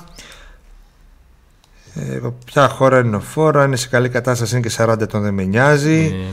Ε, 1.95 2.21
ποια 2.45 2.69
χώρα 2.69 2.99
είναι 2.99 3.17
ο 3.17 3.21
Φόρα, 3.21 3.65
είναι 3.65 3.77
σε 3.77 3.89
καλή 3.89 4.09
κατάσταση, 4.09 4.57
είναι 4.57 4.69
και 4.69 4.75
40 4.79 5.01
ετών, 5.01 5.23
δεν 5.23 5.35
με 5.35 5.43
νοιάζει. 5.43 6.29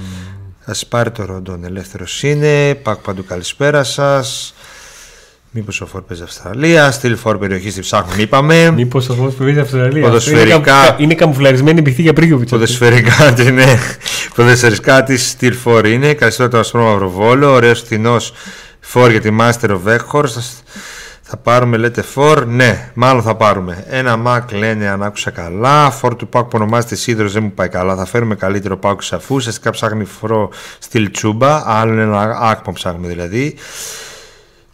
Ε, 0.65 0.71
Α 0.71 0.75
πάρει 0.89 1.11
το 1.11 1.25
ροντόν, 1.25 1.63
ελεύθερος 1.63 2.23
είναι. 2.23 2.75
Πακ 2.75 2.97
παντού 2.97 3.25
καλησπέρα 3.25 3.83
σας. 3.83 4.53
Μήπως 5.51 5.81
ο 5.81 5.85
Φόρ 5.85 6.01
παίζει 6.01 6.23
Αυστραλία. 6.23 6.91
Στυλ 6.91 7.15
Φόρ 7.15 7.37
περιοχή 7.37 7.69
στη 7.71 7.79
ψάχνουν, 7.81 8.19
είπαμε. 8.19 8.71
Μήπως 8.71 9.09
αυτό 9.09 9.23
που 9.23 9.33
παίζει 9.33 9.59
Αυστραλία. 9.59 10.01
Ποδοσφαιρικά- 10.01 10.55
Είναι, 10.55 10.63
καμου- 10.63 10.99
είναι 10.99 11.13
καμουφλαρισμένη 11.13 11.81
πηχτή 11.81 12.01
για 12.01 12.13
Πρίγκοβιτ. 12.13 12.49
Ποδοσφαιρικά 12.49 13.33
τη 13.33 13.51
ναι. 13.51 13.77
Ποδοσφαιρικά 14.35 15.03
τη 15.03 15.17
Στυλ 15.17 15.53
Φόρ 15.53 15.85
είναι. 15.85 16.13
Καλησπέρα 16.13 16.49
το 16.49 16.59
Ασπρό 16.59 16.83
Μαυροβόλο. 16.83 17.51
Ωραίος 17.51 17.79
φθηνός 17.81 18.33
Φόρ 18.79 19.11
για 19.11 19.21
τη 19.21 19.29
Master 19.39 19.69
of 19.69 19.79
Vecchors. 19.87 20.29
Θα 21.21 21.37
πάρουμε, 21.37 21.77
λέτε 21.77 22.01
Φόρ. 22.01 22.45
Ναι, 22.45 22.91
μάλλον 22.93 23.21
θα 23.23 23.35
πάρουμε. 23.35 23.85
Ένα 23.89 24.17
Μακ 24.17 24.51
λένε, 24.51 24.87
αν 24.87 25.03
άκουσα 25.03 25.31
καλά. 25.31 25.89
Φόρ 25.91 26.15
του 26.15 26.27
Πάκ 26.27 26.43
που 26.43 26.49
ονομάζεται 26.53 26.95
Σίδρος 26.95 27.33
δεν 27.33 27.43
μου 27.43 27.51
πάει 27.51 27.67
καλά. 27.67 27.95
Θα 27.95 28.05
φέρουμε 28.05 28.35
καλύτερο 28.35 28.77
Πάκ 28.77 29.01
αφού. 29.11 29.35
Ουσιαστικά 29.35 29.69
ψάχνει 29.69 30.05
φορό 30.05 30.49
στυλ 30.79 31.11
Τσούμπα. 31.11 31.63
Άλλο 31.79 32.01
ένα 32.01 32.37
άκμο 32.41 32.73
ψάχνουμε 32.73 33.07
δηλαδή. 33.07 33.55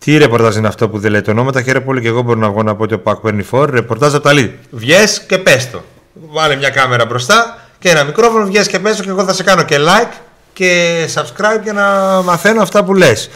Τι 0.06 0.18
ρεπορτάζ 0.18 0.56
είναι 0.56 0.68
αυτό 0.68 0.90
που 0.90 1.00
δεν 1.00 1.12
λέει 1.12 1.22
το 1.22 1.32
ονόματα. 1.32 1.62
Χαίρομαι 1.62 1.86
πολύ 1.86 2.02
και 2.02 2.08
εγώ 2.08 2.22
μπορώ 2.22 2.40
να 2.40 2.50
βγω 2.50 2.64
να 2.64 2.76
πω 2.76 2.84
ότι 2.84 2.94
ο 2.94 3.00
Πάκ 3.00 3.18
παίρνει 3.18 3.44
φόρ. 3.44 3.70
Ρεπορτάζ 3.70 4.14
από 4.14 4.24
τα 4.24 4.34
Λίδη. 4.34 4.60
Βγες 4.70 5.22
και 5.28 5.38
πες 5.38 5.72
το. 5.72 5.84
Βάλε 6.14 6.56
μια 6.56 6.70
κάμερα 6.70 7.06
μπροστά 7.06 7.58
και 7.80 7.90
ένα 7.90 8.04
μικρόφωνο. 8.04 8.46
Βγες 8.46 8.68
και 8.68 8.80
πες 8.80 8.98
το 8.98 9.04
και 9.04 9.10
εγώ 9.10 9.24
θα 9.24 9.34
σε 9.34 9.44
κάνω 9.44 9.64
και 9.64 9.78
like 9.80 10.14
και 10.54 10.96
subscribe 11.14 11.64
για 11.64 11.74
να 11.74 11.84
μαθαίνω 12.22 12.62
αυτά 12.62 12.84
που 12.84 12.94
λες. 12.94 13.30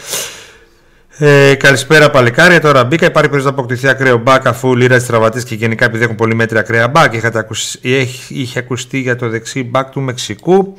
Ε, 1.22 1.54
καλησπέρα 1.54 2.10
παλικάρια. 2.10 2.60
Τώρα 2.60 2.84
μπήκα. 2.84 3.06
Υπάρχει 3.06 3.28
περίπτωση 3.30 3.44
να 3.44 3.50
αποκτηθεί 3.60 3.88
ακραίο 3.88 4.16
μπακ 4.18 4.46
αφού 4.46 4.76
λίρας 4.76 4.98
της 4.98 5.06
τραβατή 5.06 5.42
και 5.44 5.54
γενικά 5.54 5.84
επειδή 5.84 6.04
έχουν 6.04 6.14
πολύ 6.16 6.34
μέτρια 6.34 6.60
ακραία 6.60 6.88
μπακ. 6.88 7.14
Είχατε 7.14 7.38
ακουσ... 7.38 7.74
έχει- 7.82 8.34
Είχε 8.34 8.58
ακουστεί 8.58 8.98
για 8.98 9.16
το 9.16 9.28
δεξί 9.28 9.62
μπακ 9.64 9.90
του 9.90 10.00
Μεξικού. 10.00 10.74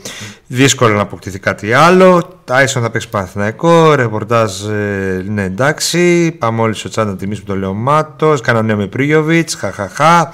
Δύσκολο 0.47 0.95
να 0.95 1.01
αποκτηθεί 1.01 1.39
κάτι 1.39 1.73
άλλο. 1.73 2.39
Τάισον 2.45 2.81
θα 2.81 2.89
παίξει 2.91 3.09
Παναθηναϊκό. 3.09 3.95
Ρεπορτάζ 3.95 4.61
ε, 4.69 5.23
είναι 5.27 5.43
εντάξει. 5.43 6.31
Πάμε 6.39 6.61
όλοι 6.61 6.73
στο 6.73 6.89
τσάντα 6.89 7.09
να 7.11 7.17
τιμήσουμε 7.17 7.45
τον 7.47 7.57
Λεωμάτος. 7.59 8.41
Κάνα 8.41 8.61
νέο 8.61 8.75
με 8.77 8.87
Πρίγιοβιτς. 8.87 9.55
Χαχαχά. 9.55 10.33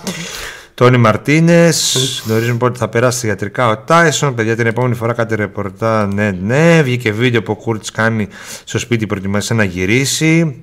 Τόνι 0.77 0.97
Μαρτίνες. 0.97 1.97
Γνωρίζουμε 2.25 2.57
πότε 2.57 2.77
θα 2.77 2.87
περάσει 2.87 3.17
στα 3.17 3.27
ιατρικά 3.27 3.67
ο 3.67 3.77
Τάισον. 3.77 4.35
Παιδιά, 4.35 4.55
την 4.55 4.65
επόμενη 4.65 4.95
φορά 4.95 5.13
κάτι 5.13 5.35
ρεπορτά. 5.35 6.07
Ναι, 6.13 6.31
ναι. 6.31 6.81
Βγήκε 6.81 7.11
βίντεο 7.11 7.43
που 7.43 7.51
ο 7.51 7.55
Κούρτ 7.55 7.85
κάνει 7.93 8.27
στο 8.63 8.79
σπίτι 8.79 9.05
προετοιμασία 9.05 9.55
να 9.55 9.63
γυρίσει. 9.63 10.55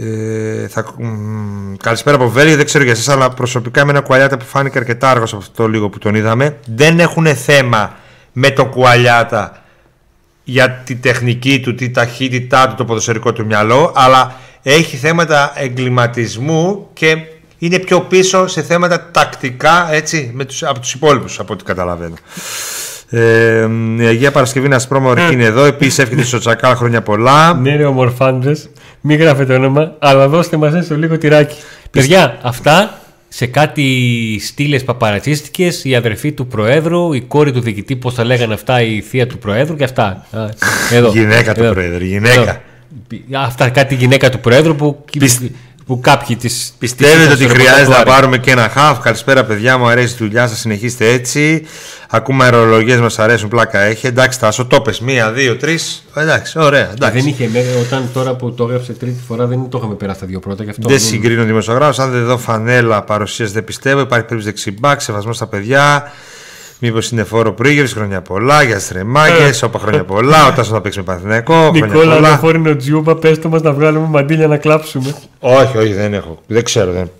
Ε, 0.00 0.68
θα, 0.68 0.94
μ, 0.98 1.74
καλησπέρα 1.82 2.16
από 2.16 2.28
Βέλγιο, 2.28 2.56
δεν 2.56 2.64
ξέρω 2.64 2.84
για 2.84 2.92
εσάς 2.92 3.08
αλλά 3.08 3.30
προσωπικά 3.30 3.80
εμένα 3.80 3.98
ο 3.98 4.02
Κουαλιάτα 4.02 4.36
που 4.36 4.44
φάνηκε 4.44 4.78
αρκετά 4.78 5.10
άργος 5.10 5.32
από 5.32 5.42
αυτό 5.42 5.62
το 5.62 5.68
λίγο 5.68 5.88
που 5.88 5.98
τον 5.98 6.14
είδαμε 6.14 6.58
δεν 6.66 7.00
έχουν 7.00 7.26
θέμα 7.26 7.96
με 8.32 8.50
το 8.50 8.66
Κουαλιάτα 8.66 9.62
για 10.44 10.70
τη 10.70 10.96
τεχνική 10.96 11.60
του, 11.60 11.74
τη 11.74 11.90
ταχύτητά 11.90 12.68
του, 12.68 12.74
το 12.74 12.84
ποδοσφαιρικό 12.84 13.32
του 13.32 13.46
μυαλό, 13.46 13.92
αλλά 13.94 14.36
έχει 14.62 14.96
θέματα 14.96 15.52
εγκληματισμού 15.56 16.88
και 16.92 17.16
είναι 17.64 17.78
πιο 17.78 18.00
πίσω 18.00 18.46
σε 18.46 18.62
θέματα 18.62 19.08
τακτικά 19.10 19.88
έτσι, 19.92 20.30
με 20.34 20.44
τους, 20.44 20.62
από 20.62 20.80
τους 20.80 20.94
υπόλοιπους 20.94 21.38
από 21.38 21.52
ό,τι 21.52 21.64
καταλαβαίνω. 21.64 22.14
Ε, 23.08 23.68
η 23.98 24.06
Αγία 24.06 24.30
Παρασκευή 24.30 24.68
να 24.68 24.78
σπρώμα 24.78 25.30
είναι 25.32 25.44
εδώ. 25.44 25.64
Επίσης 25.64 25.98
εύχεται 25.98 26.22
στο 26.22 26.38
Τσακάλ 26.38 26.74
χρόνια 26.74 27.02
πολλά. 27.02 27.54
Ναι, 27.54 27.76
ρε 27.76 27.84
ομορφάντρε, 27.84 28.52
μην 29.00 29.18
γράφετε 29.18 29.54
όνομα, 29.54 29.96
αλλά 29.98 30.28
δώστε 30.28 30.56
μας 30.56 30.74
έστω 30.74 30.96
λίγο 30.96 31.18
τυράκι. 31.18 31.56
Παιδιά, 31.90 32.38
αυτά 32.42 32.98
σε 33.28 33.46
κάτι 33.46 33.86
στήλες 34.42 34.84
παπαρατσίστικες, 34.84 35.84
η 35.84 35.94
αδερφή 35.94 36.32
του 36.32 36.46
Προέδρου, 36.46 37.12
η 37.12 37.20
κόρη 37.20 37.52
του 37.52 37.60
διοικητή, 37.60 37.96
πώς 37.96 38.14
τα 38.14 38.24
λέγανε 38.24 38.54
αυτά, 38.54 38.82
η 38.82 39.00
θεία 39.00 39.26
του 39.26 39.38
Προέδρου 39.38 39.76
και 39.76 39.84
αυτά. 39.84 40.26
Α, 40.32 40.48
Εδώ. 40.96 41.10
Γυναίκα 41.10 41.54
του 41.54 41.62
Εδώ. 41.62 41.72
Προέδρου, 41.72 42.04
γυναίκα. 42.04 42.40
Εδώ. 42.40 42.60
Αυτά 43.32 43.68
κάτι 43.68 43.94
γυναίκα 43.94 44.30
του 44.30 44.40
Προέδρου 44.40 44.76
που, 44.76 45.04
που 45.86 46.00
κάποιοι 46.00 46.36
τις 46.36 46.72
Πιστεύετε 46.78 47.34
τις 47.34 47.44
ότι 47.44 47.48
χρειάζεται 47.48 47.80
να 47.82 47.88
ρεπορτάζ. 47.88 48.14
πάρουμε 48.14 48.38
και 48.38 48.50
ένα 48.50 48.68
χαφ; 48.68 48.98
Καλησπέρα, 48.98 49.44
παιδιά 49.44 49.78
μου. 49.78 49.86
Αρέσει 49.88 50.12
η 50.14 50.16
δουλειά 50.18 50.48
σας. 50.48 50.58
Συνεχίστε 50.58 51.08
έτσι. 51.12 51.66
Ακούμε 52.10 52.44
αερολογίες 52.44 53.00
μας 53.00 53.18
αρέσουν. 53.18 53.48
Πλάκα 53.48 53.80
έχει. 53.80 54.06
Εντάξει, 54.06 54.38
Τάσο, 54.40 54.64
το 54.66 54.80
πες. 54.80 55.00
Μία, 55.00 55.30
δύο, 55.32 55.56
τρεις. 55.56 56.02
Εντάξει, 56.16 56.58
ωραία. 56.58 56.90
Εντάξει. 56.92 57.18
Δεν 57.20 57.26
είχε 57.28 57.48
μέρε 57.52 57.68
όταν 57.86 58.08
τώρα 58.12 58.34
που 58.34 58.52
το 58.54 58.64
έγραψε 58.64 58.92
τρίτη 58.92 59.20
φορά 59.26 59.46
δεν 59.46 59.68
το 59.68 59.78
είχαμε 59.78 59.94
περάσει 59.94 60.20
τα 60.20 60.26
δύο 60.26 60.40
πρώτα. 60.40 60.64
Γι 60.64 60.70
αυτό 60.70 60.82
Δεν 60.88 60.96
μην- 60.96 61.06
συγκρίνω 61.06 61.44
δημοσιογράφους. 61.44 61.98
Αν 61.98 62.10
δεν 62.10 62.24
δω 62.24 62.38
φανέλα 62.38 63.02
παρουσίας, 63.02 63.52
δεν 63.52 63.64
πιστεύω. 63.64 64.00
Υπάρχει 64.00 64.24
περίπτωση 64.26 64.54
δεξιμπάκ, 64.54 65.00
σεβασμό 65.00 65.32
στα 65.32 65.46
παιδιά. 65.46 66.12
Μήπως 66.84 67.10
είναι 67.10 67.24
φόρο 67.24 67.52
πρίγευση, 67.52 67.94
χρόνια 67.94 68.22
πολλά. 68.22 68.62
Για 68.62 68.78
στρεμάκες, 68.78 69.62
όπα 69.62 69.78
χρόνια 69.78 70.04
πολλά. 70.04 70.46
Όταν 70.50 70.64
θα 70.64 70.80
παίξει 70.80 70.98
με 70.98 71.04
Παθηναϊκό, 71.04 71.54
χρόνια 71.54 71.86
Νικόλα, 71.86 72.12
αν 72.14 72.20
πολλά. 72.22 72.38
φόρεινε 72.38 72.70
ο 72.70 72.76
Τζιούμπα, 72.76 73.16
πες 73.16 73.38
το 73.38 73.48
μας 73.48 73.62
να 73.62 73.72
βγάλουμε 73.72 74.06
μαντήλια 74.06 74.46
να 74.46 74.56
κλάψουμε. 74.56 75.14
Όχι, 75.40 75.78
όχι, 75.78 75.92
δεν 75.92 76.14
έχω. 76.14 76.40
Δεν 76.46 76.64
ξέρω. 76.64 76.92
Δεν. 76.92 77.10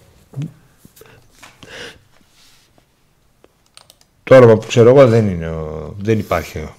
Το 4.24 4.36
όνομα 4.36 4.56
που 4.56 4.66
ξέρω 4.66 4.88
εγώ 4.88 5.06
δεν, 5.06 5.28
είναι 5.28 5.46
ο... 5.48 5.94
δεν 6.00 6.18
υπάρχει 6.18 6.58
ο- 6.58 6.74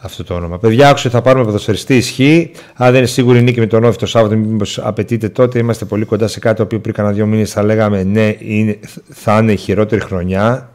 αυτό 0.00 0.24
το 0.24 0.34
όνομα. 0.34 0.58
Παιδιά, 0.58 0.88
άκουσα 0.88 1.06
ότι 1.06 1.16
θα 1.16 1.22
πάρουμε 1.22 1.44
ποδοσφαιριστή 1.44 1.96
ισχύ. 1.96 2.50
Αν 2.74 2.86
δεν 2.90 2.96
είναι 2.96 3.06
σίγουρη 3.06 3.38
η 3.38 3.42
νίκη 3.42 3.60
με 3.60 3.66
τον 3.66 3.84
Όφη 3.84 3.98
το 3.98 4.06
Σάββατο, 4.06 4.36
μήπως 4.36 4.78
απαιτείται 4.78 5.28
τότε. 5.28 5.58
Είμαστε 5.58 5.84
πολύ 5.84 6.04
κοντά 6.04 6.28
σε 6.28 6.38
κάτι 6.38 6.56
το 6.56 6.62
οποίο 6.62 6.80
πριν 6.80 6.94
κάνα 6.94 7.10
δύο 7.12 7.26
μήνες 7.26 7.52
θα 7.52 7.62
λέγαμε 7.62 8.02
ναι, 8.02 8.36
είναι, 8.38 8.78
θα 9.12 9.38
είναι 9.38 9.52
η 9.52 9.56
χειρότερη 9.56 10.00
χρονιά. 10.00 10.66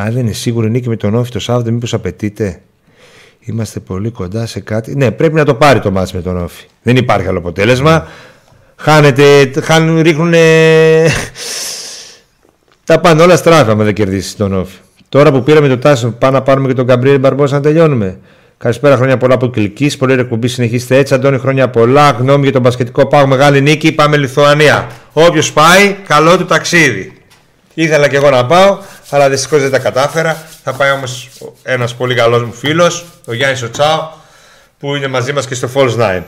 Αν 0.00 0.12
δεν 0.12 0.24
είναι 0.24 0.32
σίγουρη 0.32 0.66
η 0.66 0.70
νίκη 0.70 0.88
με 0.88 0.96
τον 0.96 1.14
Όφη 1.14 1.30
το 1.30 1.38
Σάββατο, 1.38 1.72
μήπως 1.72 1.94
απαιτείται. 1.94 2.60
Είμαστε 3.40 3.80
πολύ 3.80 4.10
κοντά 4.10 4.46
σε 4.46 4.60
κάτι. 4.60 4.96
Ναι, 4.96 5.10
πρέπει 5.10 5.34
να 5.34 5.44
το 5.44 5.54
πάρει 5.54 5.80
το 5.80 5.90
μάτς 5.90 6.12
με 6.12 6.20
τον 6.20 6.42
Όφη. 6.42 6.66
Δεν 6.82 6.96
υπάρχει 6.96 7.26
άλλο 7.26 7.38
αποτέλεσμα. 7.38 8.06
Χάνεται, 8.76 9.52
χάνουν, 9.62 10.00
ρίχνουν. 10.00 10.34
Τα 12.84 13.00
πάνε 13.00 13.22
όλα 13.22 13.36
στράφα 13.36 13.74
με 13.74 13.84
δεν 13.84 13.94
κερδίσεις 13.94 14.36
τον 14.36 14.52
Όφη. 14.52 14.76
Τώρα 15.08 15.32
που 15.32 15.42
πήραμε 15.42 15.68
το 15.68 15.78
Τάσο, 15.78 16.10
πάμε 16.18 16.36
να 16.36 16.42
πάρουμε 16.42 16.68
και 16.68 16.74
τον 16.74 16.86
Καμπριέλ 16.86 17.18
Μπαρμπόσα 17.18 17.54
να 17.54 17.60
τελειώνουμε. 17.60 18.18
Καλησπέρα, 18.58 18.96
χρόνια 18.96 19.16
πολλά 19.16 19.34
από 19.34 19.50
Κυλκής. 19.50 19.96
Πολύ 19.96 20.12
ωραία 20.12 20.24
εκπομπή, 20.24 20.48
συνεχίστε 20.48 20.96
έτσι. 20.96 21.14
Αντώνη, 21.14 21.38
χρόνια 21.38 21.68
πολλά. 21.70 22.10
Γνώμη 22.10 22.42
για 22.42 22.52
τον 22.52 22.62
μπασκετικό 22.62 23.06
πάγο. 23.06 23.26
Μεγάλη 23.26 23.60
νίκη. 23.60 23.92
Πάμε 23.92 24.16
Λιθουανία. 24.16 24.86
Όποιος 25.12 25.52
πάει, 25.52 25.96
καλό 26.06 26.36
του 26.36 26.44
ταξίδι. 26.44 27.19
Ήθελα 27.82 28.08
και 28.08 28.16
εγώ 28.16 28.30
να 28.30 28.46
πάω, 28.46 28.78
αλλά 29.10 29.28
δυστυχώς 29.28 29.60
δεν 29.60 29.70
τα 29.70 29.78
κατάφερα. 29.78 30.42
Θα 30.64 30.72
πάει 30.72 30.90
όμως 30.90 31.28
ένας 31.62 31.94
πολύ 31.94 32.14
καλός 32.14 32.44
μου 32.44 32.52
φίλος, 32.52 33.04
ο 33.26 33.32
Γιάννης 33.32 33.62
Οτσάο, 33.62 34.08
που 34.78 34.94
είναι 34.94 35.06
μαζί 35.06 35.32
μας 35.32 35.46
και 35.46 35.54
στο 35.54 35.68
Falls 35.74 35.96
Nine. 35.98 36.22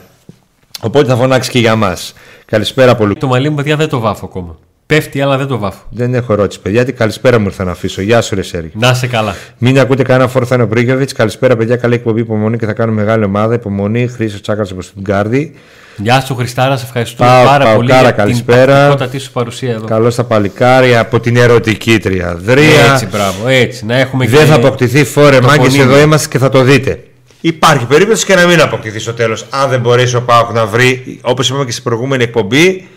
Οπότε 0.80 1.08
θα 1.08 1.16
φωνάξει 1.16 1.50
και 1.50 1.58
για 1.58 1.76
μας. 1.76 2.14
Καλησπέρα 2.44 2.94
πολύ. 2.94 3.14
Το 3.14 3.26
μαλλί 3.26 3.48
μου, 3.48 3.56
παιδιά, 3.56 3.76
δεν 3.76 3.88
το 3.88 3.98
βάφω 3.98 4.26
ακόμα. 4.26 4.58
Πέφτει, 4.86 5.20
αλλά 5.20 5.36
δεν 5.36 5.46
το 5.46 5.58
βάφω. 5.58 5.82
Δεν 5.90 6.14
έχω 6.14 6.32
ερώτηση, 6.32 6.60
παιδιά. 6.60 6.84
Τι 6.84 6.92
καλησπέρα 6.92 7.38
μου 7.38 7.46
ήρθα 7.46 7.64
να 7.64 7.70
αφήσω. 7.70 8.02
Γεια 8.02 8.20
σου, 8.20 8.34
ρε 8.34 8.42
Σέρι. 8.42 8.70
Να 8.74 8.90
είσαι 8.90 9.06
καλά. 9.06 9.34
Μην 9.58 9.80
ακούτε 9.80 10.02
κανένα 10.02 10.28
φόρθανο 10.28 10.66
Μπρίγκεβιτ. 10.66 11.10
Καλησπέρα, 11.16 11.56
παιδιά. 11.56 11.76
Καλή 11.76 11.94
εκπομπή. 11.94 12.20
Υπομονή 12.20 12.58
και 12.58 12.66
θα 12.66 12.72
κάνουμε 12.72 13.02
μεγάλη 13.02 13.24
ομάδα. 13.24 13.54
Υπομονή. 13.54 14.08
Χρήσο 14.08 14.40
Τσάκρα 14.40 14.64
από 14.64 14.80
την 14.80 15.00
Γκάρδη. 15.00 15.54
Γεια 15.96 16.20
σου, 16.20 16.34
Χριστάρα, 16.34 16.76
σε 16.76 16.84
ευχαριστούμε 16.84 17.28
Πάω, 17.28 17.44
πάρα 17.44 17.64
πάω, 17.64 17.74
πολύ 17.74 17.88
κάρα, 17.88 18.02
για 18.02 18.10
καλησπέρα. 18.10 18.64
την 18.64 18.74
τακτικότατη 18.74 19.18
σου 19.18 19.32
παρουσία 19.32 19.70
εδώ. 19.72 19.86
Καλώ 19.86 20.12
τα 20.14 20.24
παλικάρια 20.24 21.00
από 21.00 21.20
την 21.20 21.36
ερωτική 21.36 21.98
τριαδρία. 21.98 22.92
Έτσι, 22.92 23.06
μπράβο, 23.06 23.48
έτσι. 23.48 23.84
Να 23.86 23.96
έχουμε 23.98 24.26
Δεν 24.26 24.40
και- 24.40 24.46
θα 24.46 24.54
αποκτηθεί 24.54 25.04
φόρε 25.04 25.38
το 25.38 25.46
μάγκες 25.46 25.66
φωνήμα. 25.66 25.82
εδώ 25.92 25.98
είμαστε 26.00 26.28
και 26.28 26.38
θα 26.38 26.48
το 26.48 26.62
δείτε. 26.62 27.04
Υπάρχει 27.40 27.84
περίπτωση 27.86 28.24
και 28.26 28.34
να 28.34 28.46
μην 28.46 28.60
αποκτηθεί 28.60 28.98
στο 28.98 29.12
τέλος. 29.14 29.46
Αν 29.50 29.70
δεν 29.70 29.80
μπορέσει 29.80 30.16
ο 30.16 30.22
Πάοκ 30.22 30.50
να 30.52 30.66
βρει, 30.66 31.18
όπως 31.22 31.48
είπαμε 31.48 31.64
και 31.64 31.70
στην 31.72 31.82
προηγούμενη 31.84 32.22
εκπομπή, 32.22 32.88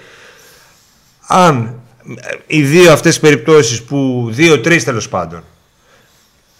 αν 1.27 1.73
ε, 2.21 2.35
οι 2.47 2.61
δύο 2.61 2.91
αυτές 2.91 3.19
περιπτώσεις 3.19 3.81
που. 3.81 4.27
δύο-τρει 4.31 4.83
τέλος 4.83 5.09
πάντων. 5.09 5.43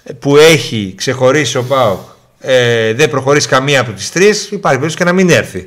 ε, 0.04 0.14
Που 0.14 0.38
έχει 0.38 0.94
ξεχωρίσει 0.98 1.58
ο 1.58 1.64
Πάοκ, 1.64 2.00
ε, 2.40 2.94
δεν 2.94 3.10
προχωρήσει 3.10 3.48
καμία 3.48 3.80
από 3.82 3.92
τις 3.92 4.12
τρεις, 4.12 4.42
υπάρχει 4.52 4.62
περίπτωση 4.80 4.96
και 4.96 5.04
να 5.04 5.12
μην 5.14 5.30
έρθει. 5.30 5.66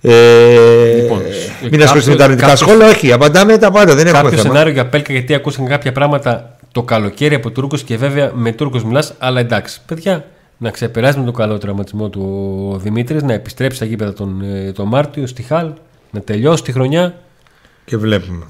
Ε, 0.00 0.94
Λοιπόν, 1.02 1.20
μην 1.70 1.82
ασχοληθείτε 1.82 2.10
με 2.12 2.16
τα 2.18 2.24
αρνητικά 2.24 2.48
κάποιος- 2.48 2.68
σχόλια, 2.68 2.88
όχι. 2.88 3.12
Απαντάμε 3.12 3.58
τα 3.58 3.70
πάντα, 3.70 3.94
δεν 3.94 4.06
έχουμε 4.06 4.22
Κάποιο 4.22 4.38
θέμα. 4.38 4.42
σενάριο 4.52 4.72
για 4.72 4.86
Πέλκα, 4.86 5.12
γιατί 5.12 5.34
ακούσαν 5.34 5.66
κάποια 5.66 5.92
πράγματα 5.92 6.56
το 6.72 6.82
καλοκαίρι 6.82 7.34
από 7.34 7.50
Τούρκους 7.50 7.82
και 7.82 7.96
βέβαια 7.96 8.32
με 8.34 8.52
Τούρκους 8.52 8.84
μιλάς, 8.84 9.14
αλλά 9.18 9.40
εντάξει. 9.40 9.80
Παιδιά, 9.86 10.24
να 10.56 10.70
ξεπεράσει 10.70 11.18
με 11.18 11.24
τον 11.24 11.34
καλό 11.34 11.58
τραυματισμό 11.58 12.08
του 12.08 12.22
ο 12.74 12.78
Δημήτρης, 12.78 13.22
να 13.22 13.32
επιστρέψει 13.32 13.76
στα 13.76 13.84
γήπεδα 13.84 14.12
τον, 14.12 14.42
ε, 14.42 14.72
τον 14.72 14.88
Μάρτιο 14.88 15.26
στη 15.26 15.42
Χαλ, 15.42 15.68
να 16.10 16.20
τελειώσει 16.20 16.62
τη 16.62 16.72
χρονιά 16.72 17.14
Και 17.84 17.96
βλέπουμε. 17.96 18.44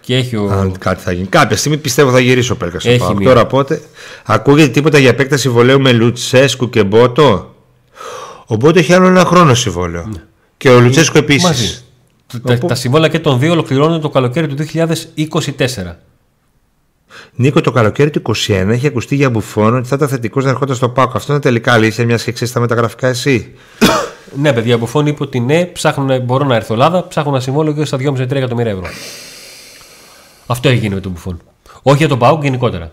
και 0.00 0.16
έχει 0.16 0.36
ο. 0.36 0.50
Αν 0.52 0.78
κάτι 0.78 1.02
θα 1.02 1.12
γίνει. 1.12 1.26
Κάποια 1.26 1.56
στιγμή 1.56 1.76
πιστεύω 1.78 2.10
θα 2.10 2.20
γυρίσει 2.20 2.52
ο 2.52 2.56
Πέλκα 2.56 2.80
στο 2.80 2.90
Έχει 2.90 2.98
Πάοκ. 2.98 3.16
μία. 3.18 3.28
Τώρα 3.28 3.46
πότε. 3.46 3.80
Ακούγεται 4.24 4.68
τίποτα 4.68 4.98
για 4.98 5.08
επέκταση 5.08 5.42
συμβολέου 5.42 5.80
με 5.80 5.92
Λουτσέσκου 5.92 6.70
και 6.70 6.84
Μπότο; 6.84 7.54
Ο 8.46 8.54
Μπότο 8.56 8.78
έχει 8.78 8.92
άλλο 8.92 9.06
ένα 9.06 9.24
χρόνο 9.24 9.54
συμβόλαιο. 9.54 10.08
Και 10.60 10.68
ο 10.68 10.80
Λουτσέσκου 10.80 11.18
Ναι. 11.18 11.36
Μαζί. 11.42 11.64
επίσης. 11.64 11.84
Τα, 12.42 12.58
τα 12.58 12.74
συμβόλαια 12.74 13.08
και 13.08 13.18
των 13.18 13.38
δύο 13.38 13.52
ολοκληρώνουν 13.52 14.00
το 14.00 14.08
καλοκαίρι 14.08 14.46
του 14.46 14.66
2024. 14.74 15.94
Νίκο, 17.34 17.60
το 17.60 17.70
καλοκαίρι 17.70 18.10
του 18.10 18.22
21 18.26 18.32
έχει 18.48 18.86
ακουστεί 18.86 19.14
για 19.14 19.30
μπουφόνο 19.30 19.76
ότι 19.76 19.88
θα 19.88 19.96
ήταν 19.96 20.08
θετικός 20.08 20.44
να 20.44 20.50
ερχόταν 20.50 20.76
στο 20.76 20.88
Πάοκ. 20.88 21.14
Αυτό 21.16 21.32
είναι 21.32 21.40
τελικά 21.40 21.72
αλήθεια, 21.72 22.04
μιας 22.04 22.24
και 22.24 22.32
ξέρεις 22.32 22.52
τα 22.52 22.60
μεταγραφικά 22.60 23.08
εσύ. 23.08 23.52
Ναι, 24.36 24.52
παιδιά, 24.52 24.74
από 24.74 24.86
φόνη 24.86 25.10
είπε 25.10 25.22
ότι 25.22 25.40
ναι, 25.40 25.64
ψάχνουν, 25.64 26.22
μπορώ 26.22 26.44
να 26.44 26.54
έρθω 26.54 26.72
Ελλάδα, 26.72 27.06
ψάχνουν 27.08 27.34
ένα 27.34 27.42
συμβόλαιο 27.42 27.72
και 27.72 27.84
στα 27.84 27.98
2,5-3 28.00 28.30
εκατομμύρια 28.30 28.72
ευρώ. 28.72 28.86
Αυτό 30.46 30.68
έχει 30.68 30.78
γίνει 30.78 30.94
με 30.94 31.00
τον 31.00 31.12
Μπουφόν. 31.12 31.40
Όχι 31.82 31.96
για 31.96 32.08
τον 32.08 32.18
Πάουκ 32.18 32.42
γενικότερα. 32.42 32.92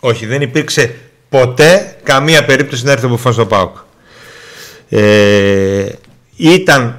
Όχι, 0.00 0.26
δεν 0.26 0.40
υπήρξε 0.40 0.94
ποτέ 1.28 1.96
καμία 2.02 2.44
περίπτωση 2.44 2.84
να 2.84 2.92
έρθει 2.92 3.06
ο 3.06 3.08
Μπουφόν 3.08 3.32
στο 3.32 3.46
ΠΑΟΚ. 3.46 3.76
Ε, 4.88 5.86
ήταν 6.36 6.98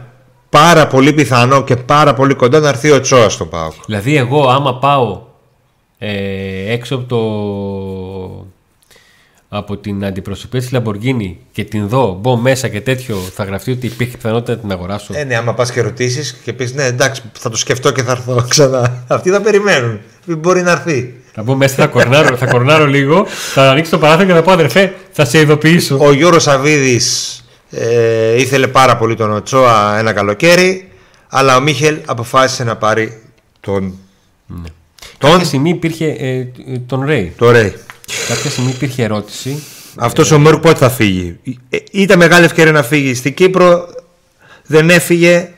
πάρα 0.50 0.88
πολύ 0.88 1.14
πιθανό 1.14 1.64
και 1.64 1.76
πάρα 1.76 2.14
πολύ 2.14 2.34
κοντά 2.34 2.60
να 2.60 2.70
έρθει 2.70 2.92
ο 2.92 3.02
Τσόας 3.02 3.34
στο 3.34 3.46
ΠΑΟΚ. 3.46 3.74
Δηλαδή, 3.86 4.16
εγώ 4.16 4.50
άμα 4.50 4.78
πάω 4.78 5.22
ε, 5.98 6.74
έξω 6.74 6.96
από 6.96 7.06
το. 7.06 8.46
Από 9.50 9.78
την 9.78 10.06
αντιπροσωπεία 10.06 10.60
της 10.60 10.72
Λαμπορκίνη 10.72 11.40
και 11.52 11.64
την 11.64 11.88
δω, 11.88 12.18
μπω 12.22 12.36
μέσα 12.38 12.68
και 12.68 12.82
τέτοιο, 12.82 13.16
θα 13.16 13.44
γραφτεί 13.44 13.72
ότι 13.72 13.86
υπήρχε 13.86 14.18
πιθανότητα 14.18 14.52
να 14.52 14.58
την 14.58 14.72
αγοράσω. 14.72 15.14
Ε, 15.16 15.24
ναι, 15.24 15.36
άμα 15.36 15.54
πας 15.54 15.72
και 15.72 15.82
ρωτήσεις 15.82 16.34
και 16.44 16.54
πεις 16.54 16.74
ναι, 16.74 16.84
εντάξει, 16.84 17.22
θα 17.40 17.50
το 17.50 17.58
σκεφτώ 17.58 17.92
και 17.92 18.04
θα 18.04 18.12
έρθω 18.12 18.44
ξανά. 18.50 19.04
Αυτοί 19.08 19.30
θα 19.30 19.42
περιμένουν. 19.42 20.00
Μην 20.26 20.38
μπορεί 20.38 20.62
να 20.62 20.72
έρθει. 20.72 21.14
Θα 21.34 21.44
μπω 21.44 21.56
μέσα, 21.56 21.76
θα 21.76 21.88
κορνάρω, 21.88 22.36
θα 22.36 22.46
κορνάρω 22.46 22.88
λίγο, 22.88 23.26
θα 23.54 23.70
ανοίξω 23.72 23.92
το 23.92 23.98
παράθυρο 23.98 24.28
και 24.28 24.34
θα 24.34 24.42
πω 24.42 24.52
αδερφέ, 24.52 24.94
θα 25.12 25.26
σε 25.26 25.40
ειδοποιήσω. 25.40 25.98
Ο 26.00 26.14
Γιώργος 26.14 26.44
Σαββίδης 26.44 27.40
ε, 27.78 28.42
ήθελε 28.42 28.68
πάρα 28.68 28.98
πολύ 28.98 29.16
τον 29.16 29.32
Οτσόα 29.32 29.98
ένα 29.98 30.14
καλοκαίρι, 30.14 30.92
αλλά 31.28 31.58
ο 31.58 31.62
Μίχελ 31.62 31.98
αποφάσισε 32.06 32.64
να 32.64 32.76
πάρει 32.76 33.22
τον. 33.60 33.94
Τον. 35.18 35.32
Κάποια 35.32 35.46
στιγμή 35.46 35.70
υπήρχε 35.70 36.06
ε, 36.06 36.38
ε, 36.38 36.80
τον 36.88 37.06
Ρέι. 37.06 37.34
Το 37.38 37.52
Ρέι. 37.52 37.74
Κάποια 38.28 38.50
στιγμή 38.50 38.70
υπήρχε 38.70 39.04
ερώτηση. 39.04 39.64
Αυτός 39.96 40.32
ο 40.32 40.40
Μέρκ 40.40 40.58
πότε 40.58 40.78
θα 40.78 40.90
φύγει. 40.90 41.40
Ε, 41.70 41.78
ήταν 41.92 42.18
μεγάλη 42.18 42.46
ευκαιρία 42.46 42.72
να 42.72 42.84
φύγει 42.84 43.14
στην 43.14 43.34
Κύπρο. 43.34 43.88
Δεν 44.66 44.90
έφυγε. 44.90 45.50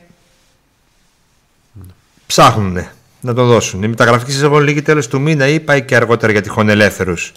Ψάχνουνε 2.25 2.91
να 3.21 3.33
το 3.33 3.45
δώσουν. 3.45 3.83
Η 3.83 3.87
μεταγραφική 3.87 4.31
σεζόν 4.31 4.63
λήγει 4.63 4.81
τέλος 4.81 5.07
του 5.07 5.21
μήνα 5.21 5.47
ή 5.47 5.59
πάει 5.59 5.81
και 5.81 5.95
αργότερα 5.95 6.31
για 6.31 6.41
τυχόν 6.41 6.69
ελεύθερους. 6.69 7.31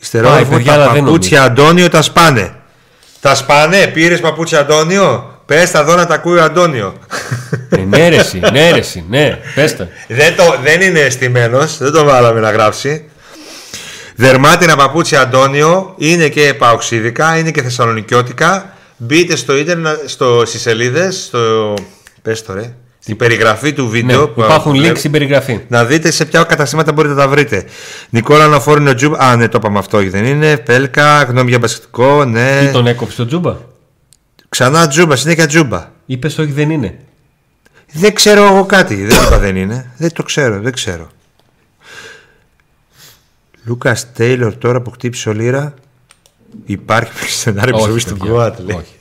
Ιστερόγραφο, 0.00 0.50
παιδιά, 0.50 0.72
τα 0.72 0.82
αλλά 0.82 0.92
δεν 0.92 1.04
παπούτσια 1.04 1.42
Αντώνιο 1.42 1.88
τα 1.88 2.02
σπάνε. 2.02 2.59
Τα 3.20 3.34
σπάνε, 3.34 3.86
πήρες 3.86 4.20
παπούτσια 4.20 4.58
Αντώνιο; 4.58 5.40
Πες 5.46 5.70
τα 5.70 5.84
δω 5.84 5.94
να 5.94 6.06
τα 6.06 6.14
ακούει 6.14 6.38
ο 6.38 6.42
Αντώνιο. 6.42 6.94
Ε, 7.68 7.76
ναι, 7.76 8.08
ρε, 8.08 8.16
εσύ, 8.16 8.40
ναι, 8.52 8.70
ρε, 8.70 8.78
εσύ, 8.78 9.04
ναι, 9.08 9.38
πες 9.54 9.76
τα. 9.76 9.88
δεν, 10.08 10.36
το, 10.36 10.56
δεν 10.62 10.80
είναι 10.80 11.00
αισθημένος, 11.00 11.78
δεν 11.78 11.92
το 11.92 12.04
βάλαμε 12.04 12.40
να 12.40 12.50
γράψει. 12.50 13.10
Δερμάτινα 14.16 14.76
παπούτσια 14.76 15.20
Αντώνιο, 15.20 15.94
είναι 15.96 16.28
και 16.28 16.54
παοξίδικα, 16.54 17.38
είναι 17.38 17.50
και 17.50 17.62
θεσσαλονικιώτικα. 17.62 18.74
Μπείτε 18.96 19.36
στο 19.36 19.56
ίντερνετ, 19.56 20.08
στο, 20.08 20.42
στις 20.46 20.60
σελίδες, 20.60 21.24
στο... 21.26 21.74
Πες 22.22 22.42
το 22.42 22.54
ρε. 22.54 22.74
Στην 23.02 23.16
περιγραφή 23.16 23.72
του 23.72 23.82
Ναι, 23.84 23.88
βίντεο 23.90 24.28
που 24.28 24.40
υπάρχουν 24.40 24.72
βλέπω- 24.72 24.94
links 24.94 24.98
στην 24.98 25.10
περιγραφή. 25.10 25.60
να 25.68 25.84
δείτε 25.84 26.10
σε 26.10 26.24
ποια 26.24 26.42
καταστήματα 26.42 26.92
μπορείτε 26.92 27.14
να 27.14 27.20
τα 27.20 27.28
βρείτε. 27.28 27.64
Νικόλα 28.10 28.44
Αναφόρινο 28.44 28.94
Τζούμπα. 28.94 29.18
Α, 29.18 29.36
ναι, 29.36 29.48
το 29.48 29.58
είπαμε 29.60 29.78
αυτό, 29.78 29.96
όχι 29.98 30.08
δεν 30.08 30.24
είναι. 30.24 30.56
Πέλκα, 30.56 31.22
γνώμη 31.22 31.48
για 31.48 31.58
μπασκετικό, 31.58 32.24
ναι. 32.24 32.60
Τι 32.66 32.72
τον 32.72 32.86
έκοψε 32.86 33.16
το 33.16 33.26
Τζούμπα; 33.26 33.56
Ξανά 34.48 34.88
Τζούμπα, 34.88 35.16
συνέχεια 35.16 35.46
Τζούμπα. 35.46 35.88
Είπες 36.06 36.38
όχι 36.38 36.52
δεν 36.52 36.70
είναι. 36.70 36.98
Δεν 37.92 38.14
ξέρω 38.14 38.44
εγώ 38.44 38.64
κάτι. 38.64 38.94
Δεν 38.94 39.22
είπα 39.26 39.38
δεν 39.38 39.56
είναι. 39.56 39.90
Δεν 39.96 40.12
το 40.12 40.22
ξέρω, 40.22 40.60
δεν 40.60 40.72
ξέρω. 40.72 41.08
Λούκας 43.64 44.12
Τέιλορ 44.12 44.56
τώρα 44.56 44.80
που 44.80 44.90
χτύπησε 44.90 45.28
ο 45.28 45.32
Λύρα. 45.32 45.74
Υπάρχει 46.64 47.30
σενάριο 47.30 47.76
Όχι, 47.76 47.90
επιστροφή 47.90 48.20
του 48.20 48.26
παιδιά, 48.26 48.34
Γκουάτ. 48.42 48.58
λέει. 48.60 48.76
όχι. 48.76 48.94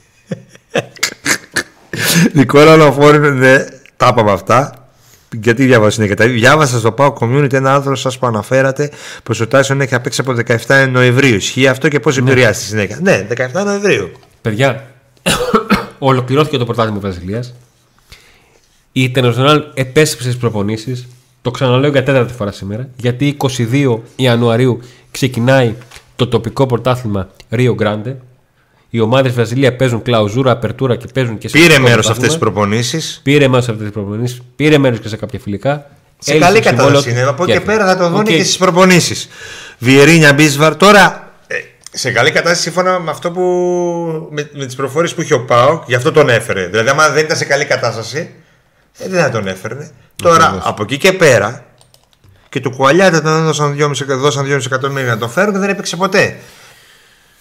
Νικόλα 2.33 2.75
Λαφόρη, 2.75 3.19
ναι, 3.33 3.65
τα 3.99 4.07
είπαμε 4.11 4.31
αυτά. 4.31 4.87
Γιατί 5.31 5.65
διάβασα 5.65 5.91
συνέχεια 5.91 6.15
τα 6.15 6.23
ίδια. 6.23 6.35
Διάβασα 6.37 6.79
στο 6.79 6.91
Πάο 6.91 7.13
Community 7.19 7.53
ένα 7.53 7.73
άνθρωπο 7.73 7.95
σας 7.95 8.17
που 8.17 8.27
αναφέρατε 8.27 8.91
πω 9.23 9.43
ο 9.43 9.47
Τάισον 9.47 9.81
έχει 9.81 9.95
απέξει 9.95 10.21
από 10.21 10.35
17 10.67 10.89
Νοεμβρίου. 10.91 11.35
Ισχύει 11.35 11.67
αυτό 11.67 11.87
και 11.87 11.99
πώς 11.99 12.17
επηρεάζει 12.17 12.59
στη 12.59 12.69
συνέχεια; 12.69 12.99
Ναι, 13.01 13.27
17 13.37 13.63
Νοεμβρίου. 13.65 14.11
Παιδιά, 14.41 14.91
ολοκληρώθηκε 15.99 16.57
το 16.57 16.65
πρωτάθλημα 16.65 16.99
Βραζιλία. 16.99 17.43
Η 18.91 19.11
International 19.15 19.61
επέστρεψε 19.73 20.27
στις 20.27 20.37
προπονήσεις. 20.37 21.07
Το 21.41 21.51
ξαναλέω 21.51 21.91
για 21.91 22.03
τέταρτη 22.03 22.33
φορά 22.33 22.51
σήμερα. 22.51 22.89
Γιατί 22.95 23.37
22 23.57 23.99
Ιανουαρίου 24.15 24.79
ξεκινάει 25.11 25.75
το 26.15 26.27
τοπικό 26.27 26.65
πρωτάθλημα 26.65 27.29
Rio 27.51 27.75
Grande. 27.75 28.15
Οι 28.89 28.99
ομάδες 28.99 29.33
Βραζιλίας 29.33 29.75
παίζουν 29.75 30.01
clausura, 30.01 30.51
apertura 30.51 30.95
και 30.95 31.05
παίζουν 31.13 31.37
και 31.37 31.47
σε 31.47 31.57
Πήρε 31.57 31.67
τοπικό 31.67 31.87
μέρος 31.87 32.05
σε 32.05 32.11
αυτές 32.11 32.27
τις 32.27 32.37
πρωτάθλημα. 32.37 32.65
προπονήσεις. 32.67 33.19
Πήρε 33.23 33.47
μέρος 33.47 33.63
σε 33.65 33.71
αυτές 33.71 33.85
τις 33.85 33.95
προπονήσεις. 33.95 34.41
Πήρε 34.55 34.77
μέρος 34.77 34.99
και 34.99 35.07
σε 35.07 35.17
κάποια 35.17 35.39
φιλικά. 35.39 35.89
Σε 36.19 36.31
Έλυσε 36.31 36.45
καλή 36.47 36.59
το 36.61 36.67
συμβόλαιο 36.67 36.91
κατάσταση 36.91 37.15
του 37.15 37.19
είναι. 37.19 37.29
Από 37.29 37.43
εκεί 37.43 37.51
και 37.51 37.57
έφυγε. 37.57 37.71
πέρα 37.77 37.85
θα 37.87 37.97
το 37.97 38.09
δουν 38.09 38.19
Οκ. 38.19 38.25
και 38.25 38.43
στις 38.43 38.57
προπονήσεις. 38.57 39.27
Βιερίνια 39.77 40.33
Μπίσβαρ. 40.33 40.75
Τώρα 40.75 41.31
ε, 41.47 41.55
σε 41.91 42.11
καλή 42.11 42.31
κατάσταση 42.31 42.61
σύμφωνα 42.61 42.99
με 42.99 43.11
αυτό 43.11 43.31
που. 43.31 43.41
με, 44.31 44.49
με 44.53 44.65
τις 44.65 44.75
προφορίες 44.75 45.13
που 45.13 45.21
είχε 45.21 45.33
ο 45.33 45.45
ΠΑΟΚ, 45.45 45.83
γι' 45.87 45.95
αυτό 45.95 46.11
τον 46.11 46.29
έφερε. 46.29 46.67
Δηλαδή, 46.67 46.89
άμα 46.89 47.09
δεν 47.09 47.23
ήταν 47.23 47.37
σε 47.37 47.45
καλή 47.45 47.65
κατάσταση, 47.65 48.29
ε, 48.97 49.09
δεν 49.09 49.21
θα 49.21 49.29
τον 49.29 49.47
έφερνε. 49.47 49.89
Τώρα 50.15 50.59
από 50.63 50.83
εκεί 50.83 50.97
και 50.97 51.13
πέρα 51.13 51.65
και 52.49 52.59
του 52.59 52.69
Κουαλιάτα 52.69 53.21
τον 53.21 53.31
έδωσαν 53.41 53.75
2,5 53.79 54.17
δώσαν 54.17 54.45
2,5 54.45 54.65
εκατομμύρια 54.65 55.09
να 55.09 55.17
τον 55.17 55.29
φέρουν 55.29 55.53
και 55.53 55.59
δεν 55.59 55.69
έπαιξε 55.69 55.95
ποτέ. 55.95 56.35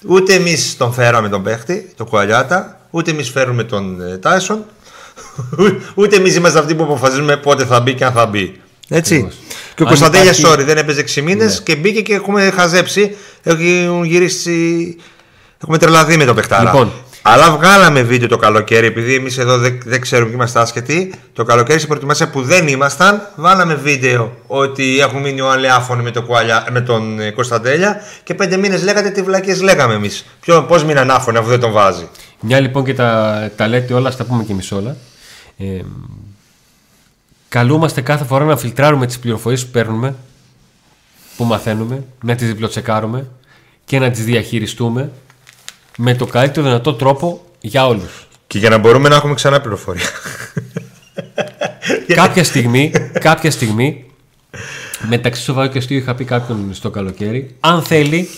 Ούτε 0.07 0.35
εμείς 0.35 0.77
τον 0.77 0.93
φέραμε 0.93 1.29
τον 1.29 1.43
παίχτη, 1.43 1.93
τον 1.97 2.07
Κουαλιάτα, 2.07 2.81
ούτε 2.91 3.11
εμείς 3.11 3.31
φέρουμε 3.31 3.65
τον 3.65 4.01
ε, 4.01 4.17
Τάισον, 4.19 4.65
ούτε 5.95 6.17
εμείς 6.17 6.35
είμαστε 6.35 6.59
αυτοί 6.59 6.75
που 6.75 6.83
αποφασίζουμε 6.83 7.37
πότε 7.37 7.65
θα 7.65 7.81
μπει 7.81 7.95
και 7.95 8.05
αν 8.05 8.13
θα 8.13 8.27
μπει. 8.27 8.61
Έτσι. 8.89 9.15
Ακριβώς. 9.15 9.35
Και 9.75 9.83
ο 9.83 9.87
Αν 9.87 9.89
Κωνσταντέλια, 9.89 10.33
υπάρχει- 10.39 10.61
sorry, 10.61 10.65
δεν 10.67 10.77
έπαιζε 10.79 11.01
6 11.01 11.23
μήνες 11.23 11.63
και 11.63 11.77
μπήκε 11.77 12.03
και 12.03 12.15
έχουμε 12.15 12.51
χαζέψει. 12.51 13.17
Έχουν 13.43 14.05
γυρίσει. 14.05 14.97
Έχουμε 15.63 15.79
τρελαθεί 15.79 16.17
με 16.17 16.25
το 16.25 16.35
παιχτάρα. 16.35 16.63
Λοιπόν. 16.71 16.93
Αλλά 17.23 17.51
βγάλαμε 17.57 18.03
βίντεο 18.03 18.29
το 18.29 18.37
καλοκαίρι, 18.37 18.87
επειδή 18.87 19.15
εμείς 19.15 19.39
εδώ 19.39 19.59
δεν, 19.59 19.81
δεν 19.85 20.01
ξέρουμε 20.01 20.29
και 20.29 20.35
είμαστε 20.35 20.61
άσχετοι. 20.61 21.15
Το 21.33 21.45
καλοκαίρι 21.45 21.77
στην 21.77 21.89
προετοιμασία 21.89 22.29
που 22.31 22.43
δεν 22.43 22.69
ήμασταν, 22.69 23.29
βάλαμε 23.37 23.75
βίντεο 23.75 24.37
ότι 24.47 25.01
έχουν 25.01 25.21
μείνει 25.21 25.41
ο 25.41 25.51
Αλεάφωνοι 25.51 26.03
με, 26.03 26.11
το 26.11 26.23
Κουαλιά- 26.23 26.69
με 26.71 26.81
τον 26.81 27.21
ε, 27.21 27.31
Κωνσταντέλια 27.31 28.01
και 28.25 28.35
πέντε 28.35 28.57
μήνες 28.57 28.83
λέγατε 28.83 29.11
τι 29.11 29.23
βλακίες 29.23 29.61
λέγαμε 29.63 29.95
εμείς. 29.95 30.25
Πώς 30.69 30.85
μείναν 30.85 31.11
άφωνοι 31.11 31.39
αφού 31.39 31.49
δεν 31.49 31.61
τον 31.61 31.73
βάζει. 31.73 32.09
Μια 32.41 32.61
λοιπόν 32.61 32.85
και 32.85 32.95
τα, 32.95 33.51
τα 33.57 33.69
λέτε 33.69 33.95
όλα, 33.95 34.11
στα 34.11 34.25
πούμε 34.25 34.45
και 34.45 34.53
εμείς 34.53 34.73
όλα. 34.73 34.97
Ε, 35.59 35.65
καλούμαστε 37.49 38.01
κάθε 38.01 38.25
φορά 38.25 38.45
να 38.45 38.57
φιλτράρουμε 38.57 39.07
τις 39.07 39.19
πληροφορίες 39.19 39.65
που 39.65 39.71
παίρνουμε, 39.71 40.15
που 41.37 41.45
μαθαίνουμε, 41.45 42.05
να 42.23 42.35
τις 42.35 42.47
διπλοτσεκάρουμε 42.47 43.27
και 43.85 43.99
να 43.99 44.11
τις 44.11 44.25
διαχειριστούμε 44.25 45.11
με 46.01 46.15
το 46.15 46.27
καλύτερο 46.27 46.67
δυνατό 46.67 46.95
τρόπο 46.95 47.41
για 47.61 47.87
όλους. 47.87 48.27
Και 48.47 48.59
για 48.59 48.69
να 48.69 48.79
μπορούμε 48.79 49.09
να 49.09 49.15
έχουμε 49.15 49.35
ξανά 49.35 49.61
πληροφορία. 49.61 50.09
κάποια 52.15 52.45
στιγμή, 52.45 52.93
κάποια 53.21 53.51
στιγμή, 53.51 54.05
μεταξύ 55.09 55.43
σοβαρού 55.43 55.69
και 55.71 55.79
αστείου 55.79 55.97
είχα 55.99 56.15
πει 56.15 56.25
κάποιον 56.25 56.69
στο 56.73 56.91
καλοκαίρι, 56.91 57.57
αν 57.61 57.83
θέλει 57.83 58.29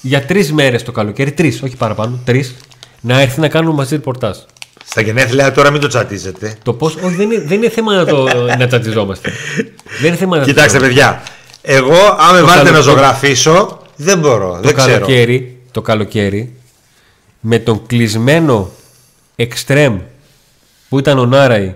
για 0.00 0.24
τρεις 0.24 0.52
μέρες 0.52 0.82
το 0.82 0.92
καλοκαίρι, 0.92 1.32
τρεις, 1.32 1.62
όχι 1.62 1.76
παραπάνω, 1.76 2.18
τρεις, 2.24 2.54
να 3.00 3.20
έρθει 3.20 3.40
να 3.40 3.48
κάνουμε 3.48 3.74
μαζί 3.74 3.94
ρεπορτάζ. 3.94 4.36
Στα 4.86 5.00
γενέθλια 5.00 5.52
τώρα 5.52 5.70
μην 5.70 5.80
το 5.80 5.86
τσατίζετε. 5.88 6.56
Το 6.62 6.72
πώς. 6.72 6.94
Όχι, 7.02 7.14
δεν 7.14 7.30
είναι, 7.30 7.42
δεν 7.46 7.56
είναι 7.58 7.68
θέμα 7.68 7.94
να, 7.94 8.04
το, 8.04 8.28
να 8.58 8.66
τσατιζόμαστε. 8.66 9.32
Δεν 10.00 10.06
είναι 10.08 10.16
θέμα 10.16 10.36
να 10.38 10.44
Κοιτάξτε, 10.44 10.78
τσατιζόμαστε. 10.78 11.20
παιδιά. 11.62 11.76
Εγώ, 11.76 12.16
αν 12.28 12.34
με 12.34 12.40
Το 12.40 12.46
βάλετε 12.46 12.70
να 12.70 12.76
καλοκαίρι- 12.78 12.82
ζωγραφίσω, 12.84 13.82
δεν 13.96 14.18
μπορώ. 14.18 14.52
Το 14.52 14.60
δεν 14.60 14.74
ξέρω. 14.74 14.92
καλοκαίρι, 14.92 15.56
το 15.70 15.82
καλοκαίρι 15.82 16.52
με 17.46 17.58
τον 17.58 17.86
κλεισμένο 17.86 18.70
εξτρέμ 19.36 20.00
που 20.88 20.98
ήταν 20.98 21.18
ο 21.18 21.26
Νάραη 21.26 21.74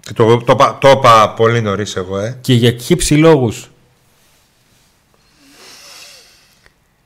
Και 0.00 0.12
Το, 0.12 0.36
το, 0.36 0.52
είπα- 0.52 0.78
το 0.80 0.90
είπα 0.90 1.30
πολύ 1.30 1.60
νωρίς 1.62 1.96
εγώ, 1.96 2.18
ε. 2.18 2.38
και 2.40 2.54
για 2.54 2.72
κύψη 2.72 3.14
λόγους 3.14 3.70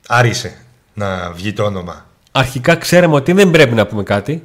Άρισε 0.07 0.57
να 0.93 1.31
βγει 1.31 1.53
το 1.53 1.63
όνομα. 1.63 2.05
αρχικά 2.31 2.75
ξέραμε 2.75 3.15
ότι 3.15 3.31
δεν 3.31 3.51
πρέπει 3.51 3.75
να 3.75 3.85
πούμε 3.87 4.03
κάτι 4.03 4.43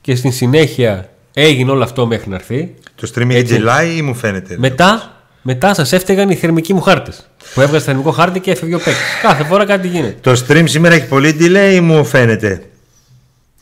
και 0.00 0.14
στην 0.14 0.32
συνέχεια 0.32 1.10
έγινε 1.34 1.70
όλο 1.70 1.82
αυτό 1.84 2.06
μέχρι 2.06 2.28
να 2.30 2.36
έρθει. 2.36 2.74
Το 2.94 3.12
stream 3.14 3.28
έχει 3.30 3.42
γελάει 3.42 3.96
ή 3.96 4.02
μου 4.02 4.14
φαίνεται. 4.14 4.58
Μετά, 4.58 5.16
μετά 5.42 5.74
σας 5.74 5.92
έφταιγαν 5.92 6.30
οι 6.30 6.34
θερμικοί 6.34 6.74
μου 6.74 6.80
χάρτες 6.80 7.29
που 7.54 7.60
έβγαζε 7.60 7.84
θερμικό 7.84 8.10
χάρτη 8.10 8.40
και 8.40 8.50
έφευγε 8.50 8.74
ο 8.74 8.78
παίκτης. 8.78 9.02
Κάθε 9.22 9.44
φορά 9.44 9.64
κάτι 9.64 9.88
γίνεται. 9.88 10.16
Το 10.20 10.42
stream 10.48 10.62
σήμερα 10.66 10.94
έχει 10.94 11.06
πολύ 11.06 11.36
delay 11.40 11.72
ή 11.74 11.80
μου 11.80 12.04
φαίνεται. 12.04 12.62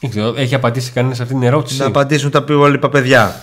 Δεν 0.00 0.10
ξέρω, 0.10 0.34
έχει 0.36 0.54
απαντήσει 0.54 0.90
κανένα 0.90 1.14
σε 1.14 1.22
αυτή 1.22 1.34
την 1.34 1.42
ερώτηση; 1.42 1.78
Να 1.80 1.86
απαντήσουν 1.86 2.30
τα 2.30 2.44
υπόλοιπα 2.48 2.88
παιδιά. 2.88 3.40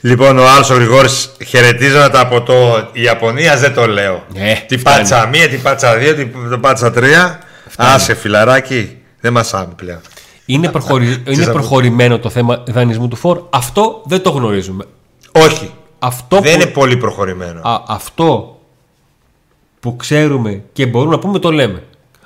Λοιπόν, 0.00 0.38
ο 0.38 0.48
άλλο 0.48 0.66
ο 0.70 0.74
Γρηγόρης 0.74 1.32
χαιρετίζοντα 1.46 2.20
από 2.20 2.42
το 2.42 2.88
Ιαπωνία 2.92 3.56
δεν 3.56 3.74
το 3.74 3.86
λέω. 3.86 4.24
Ε, 4.34 4.54
την 4.66 4.78
φτάνει. 4.78 4.96
πάτσα 4.98 5.26
μία, 5.26 5.48
την 5.48 5.62
πάτσα 5.62 5.96
δύο, 5.96 6.14
την 6.14 6.60
πάτσα 6.60 6.90
τρία. 6.90 7.38
Άσε 7.76 8.14
φιλαράκι, 8.14 8.96
δεν 9.20 9.32
μασάμε 9.32 9.72
πλέον. 9.76 10.00
Είναι, 10.46 10.68
προχωρη... 10.68 11.22
είναι 11.26 11.42
από- 11.42 11.52
προχωρημένο 11.52 12.18
το 12.18 12.30
θέμα 12.30 12.62
δανεισμού 12.68 13.08
του 13.08 13.16
φόρ; 13.16 13.42
Αυτό 13.50 14.02
δεν 14.04 14.22
το 14.22 14.30
γνωρίζουμε. 14.30 14.84
Όχι, 15.32 15.70
Αυτό 15.98 16.40
δεν 16.40 16.54
που... 16.54 16.60
είναι 16.60 16.70
πολύ 16.70 16.96
προχωρημένο. 16.96 17.60
Α, 17.68 17.80
αυτό 17.88 18.58
που 19.82 19.96
ξέρουμε 19.96 20.62
και 20.72 20.86
μπορούμε 20.86 21.14
να 21.14 21.18
πούμε 21.20 21.38
το 21.38 21.52
λέμε. 21.52 21.82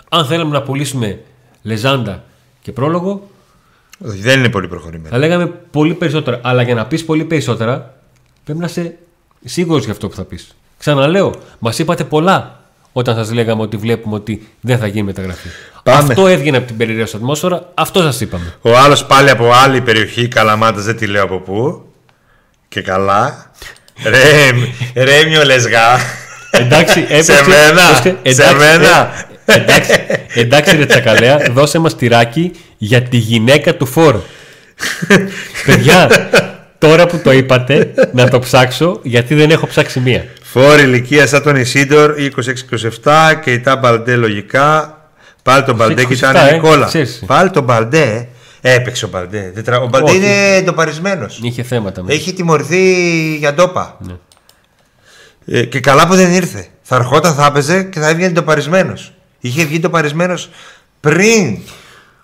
Αν 0.08 0.26
θέλαμε 0.26 0.50
να 0.52 0.62
πουλήσουμε 0.62 1.20
λεζάντα 1.62 2.24
και 2.62 2.72
πρόλογο, 2.72 3.30
Όχι, 4.06 4.18
δεν 4.20 4.38
είναι 4.38 4.48
πολύ 4.48 4.68
προχωρημένο. 4.68 5.08
θα 5.08 5.18
λέγαμε 5.18 5.46
πολύ 5.46 5.94
περισσότερα. 5.94 6.40
Αλλά 6.42 6.62
για 6.62 6.74
να 6.74 6.86
πεις 6.86 7.04
πολύ 7.04 7.24
περισσότερα, 7.24 7.94
πρέπει 8.44 8.58
να 8.60 8.66
είσαι 8.66 8.94
σίγουρος 9.44 9.84
για 9.84 9.92
αυτό 9.92 10.08
που 10.08 10.14
θα 10.14 10.24
πεις. 10.24 10.56
Ξαναλέω, 10.78 11.34
μας 11.58 11.78
είπατε 11.78 12.04
πολλά 12.04 12.60
όταν 12.92 13.14
σας 13.14 13.32
λέγαμε 13.32 13.62
ότι 13.62 13.76
βλέπουμε 13.76 14.14
ότι 14.14 14.48
δεν 14.60 14.78
θα 14.78 14.86
γίνει 14.86 15.02
μεταγραφή. 15.02 15.48
Πάμε. 15.82 15.98
Αυτό 15.98 16.26
έβγαινε 16.26 16.56
από 16.56 16.66
την 16.66 16.76
περιραίωση 16.76 17.16
ατμόσφαιρα, 17.16 17.70
αυτό 17.74 18.00
σας 18.00 18.20
είπαμε. 18.20 18.54
Ο 18.62 18.76
άλλος 18.76 19.04
πάλι 19.06 19.30
από 19.30 19.52
άλλη 19.52 19.80
περιοχή, 19.80 20.28
Καλαμάτα, 20.28 20.80
δεν 20.80 20.96
τη 20.96 21.06
λέω 21.06 21.22
από 21.24 21.38
πού. 21.38 21.82
Και 22.68 22.82
καλά. 22.82 23.50
Ρε, 24.94 25.04
ρε 25.04 25.44
λεσγά. 25.44 25.98
Εντάξει, 26.50 27.00
έπαιξε. 27.00 27.22
Σε 27.22 27.42
μένα, 27.48 27.82
έπαιξε, 27.98 28.16
σε 28.22 28.42
εντάξει, 28.42 28.56
μένα. 28.78 29.10
ε, 29.44 29.52
εντάξει, 29.60 29.90
εντάξει, 30.34 30.76
ρε 30.76 30.86
Τσακαλέα, 30.86 31.38
δώσε 31.50 31.78
μας 31.78 31.96
τυράκι 31.96 32.52
για 32.76 33.02
τη 33.02 33.16
γυναίκα 33.16 33.74
του 33.74 33.86
φόρ. 33.86 34.16
Παιδιά, 35.66 36.08
τώρα 36.78 37.06
που 37.06 37.18
το 37.24 37.32
είπατε, 37.32 37.90
να 38.12 38.28
το 38.28 38.38
ψάξω, 38.38 39.00
γιατί 39.02 39.34
δεν 39.34 39.50
έχω 39.50 39.66
ψάξει 39.66 40.00
μία. 40.00 40.24
Φόρ 40.42 40.78
ηλικία 40.80 41.26
σαν 41.26 41.42
τον 41.42 41.56
Ισίδωρ 41.56 42.14
26-27 43.04 43.34
και 43.44 43.52
η 43.52 43.60
τα 43.60 43.76
Μπαλντέ 43.76 44.16
λογικά. 44.16 44.90
Πάλι 45.42 45.62
τον 45.64 45.74
Μπαλντέ 45.74 46.04
και 46.04 46.14
27, 46.14 46.16
ήταν 46.16 46.46
ε, 46.48 46.52
Νικόλα. 46.52 46.86
ξέρεις. 46.86 47.22
Πάλι 47.26 47.50
τον 47.50 47.64
Μπαλντέ. 47.64 48.28
ε. 48.60 48.74
Έπαιξε 48.74 49.04
ο 49.04 49.08
Μπαλντέ. 49.08 49.50
Δεν 49.54 49.64
τρα- 49.64 49.80
Ο 49.80 49.86
Μπαλντέ 49.88 50.08
Όχι. 50.10 50.16
είναι 50.18 50.54
εντοπαρισμένος. 50.56 51.38
Είχε 51.42 51.62
θέματα 51.62 52.02
με. 52.02 52.12
Έχει 52.12 52.32
τιμωρηθεί 52.32 52.92
για 53.36 53.54
ντόπα. 53.54 53.96
Ναι. 54.00 54.12
Ε, 55.46 55.64
και 55.64 55.80
καλά 55.80 56.06
που 56.06 56.14
δεν 56.14 56.32
ήρθε. 56.32 56.66
Θα 56.82 56.96
ερχόταν, 56.96 57.34
θα 57.34 57.46
έπαιζε 57.46 57.82
και 57.82 58.00
θα 58.00 58.08
έβγαινε 58.08 58.32
ντοπαρισμένος. 58.32 59.12
Είχε 59.40 59.64
βγει 59.64 59.78
ντοπαρισμένος 59.80 60.50
πριν. 61.00 61.58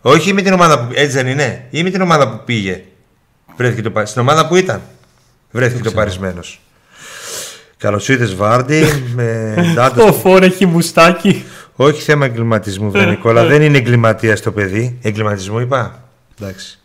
Όχι 0.01 0.33
με 0.33 0.43
την 0.43 0.53
ομάδα 0.53 0.79
που. 0.81 0.93
Έτσι 0.95 1.13
δεν 1.17 1.27
είναι. 1.27 1.67
Ή 1.71 1.83
με 1.83 1.91
την 1.91 2.01
ομάδα 2.01 2.29
που 2.31 2.45
πήγε. 2.45 2.83
Βρέθηκε 3.57 3.83
το, 3.91 4.03
στην 4.07 4.21
ομάδα 4.21 4.49
που 4.49 4.57
ήταν. 4.57 4.83
Βρέθηκε 5.51 5.83
το 5.83 5.91
παρισμένο. 5.91 6.41
Καλώς 7.77 8.09
ήρθες, 8.09 8.35
Βάρντι. 8.35 8.85
με 9.15 9.55
ντάντα 9.75 10.03
Ο 10.03 10.07
στο- 10.07 10.13
Φόρ 10.13 10.43
έχει 10.43 10.67
μουστάκι. 10.67 11.45
Όχι 11.77 12.03
θέμα 12.03 12.25
εγκληματισμού, 12.25 12.91
βρε 12.91 13.05
Νικόλα. 13.05 13.45
δεν 13.45 13.63
είναι 13.63 13.79
εγκληματία 13.79 14.41
το 14.41 14.53
παιδί. 14.53 14.99
Εγκληματισμού 15.03 15.59
είπα. 15.59 16.03
Εντάξει. 16.41 16.79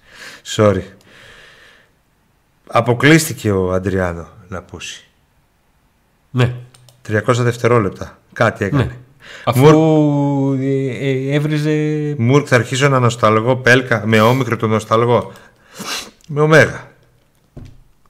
Sorry. 0.56 0.82
Αποκλείστηκε 2.68 3.52
ο 3.52 3.74
Αντριάνο 3.74 4.28
να 4.48 4.62
πούσει. 4.62 5.07
Ναι, 6.38 6.54
300 7.10 7.20
δευτερόλεπτα. 7.26 8.18
Κάτι 8.34 8.66
έκανε. 8.66 8.84
ναι. 8.84 8.96
Αφού 9.44 9.68
ε, 10.62 11.08
ε, 11.08 11.36
έβριζε. 11.36 11.72
Μουρκ 12.18 12.46
θα 12.50 12.56
αρχίσω 12.56 12.90
να 12.90 13.00
νοσταλγώ 13.00 13.56
πέλκα 13.56 14.02
με 14.06 14.22
όμικρο 14.22 14.58
το 14.58 14.68
νοσταλγώ. 14.68 15.32
Με 16.28 16.42
ωμέγα. 16.42 16.92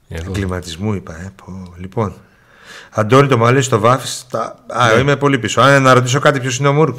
Εδώ. 0.08 0.30
Εγκληματισμού 0.30 0.94
είπα. 0.94 1.12
Ε, 1.12 1.32
πω. 1.44 1.74
Λοιπόν. 1.76 2.14
Αντώνη 2.90 3.28
το 3.28 3.36
μαλλί 3.38 3.62
στο 3.62 3.78
βάφι. 3.78 4.06
Στα... 4.06 4.64
Α, 4.66 4.98
είμαι 4.98 5.16
πολύ 5.16 5.38
πίσω. 5.38 5.60
Αν 5.60 5.82
να 5.82 5.94
ρωτήσω 5.94 6.18
κάτι, 6.18 6.40
ποιος 6.40 6.58
είναι 6.58 6.68
ο 6.68 6.72
Μουρκ. 6.72 6.98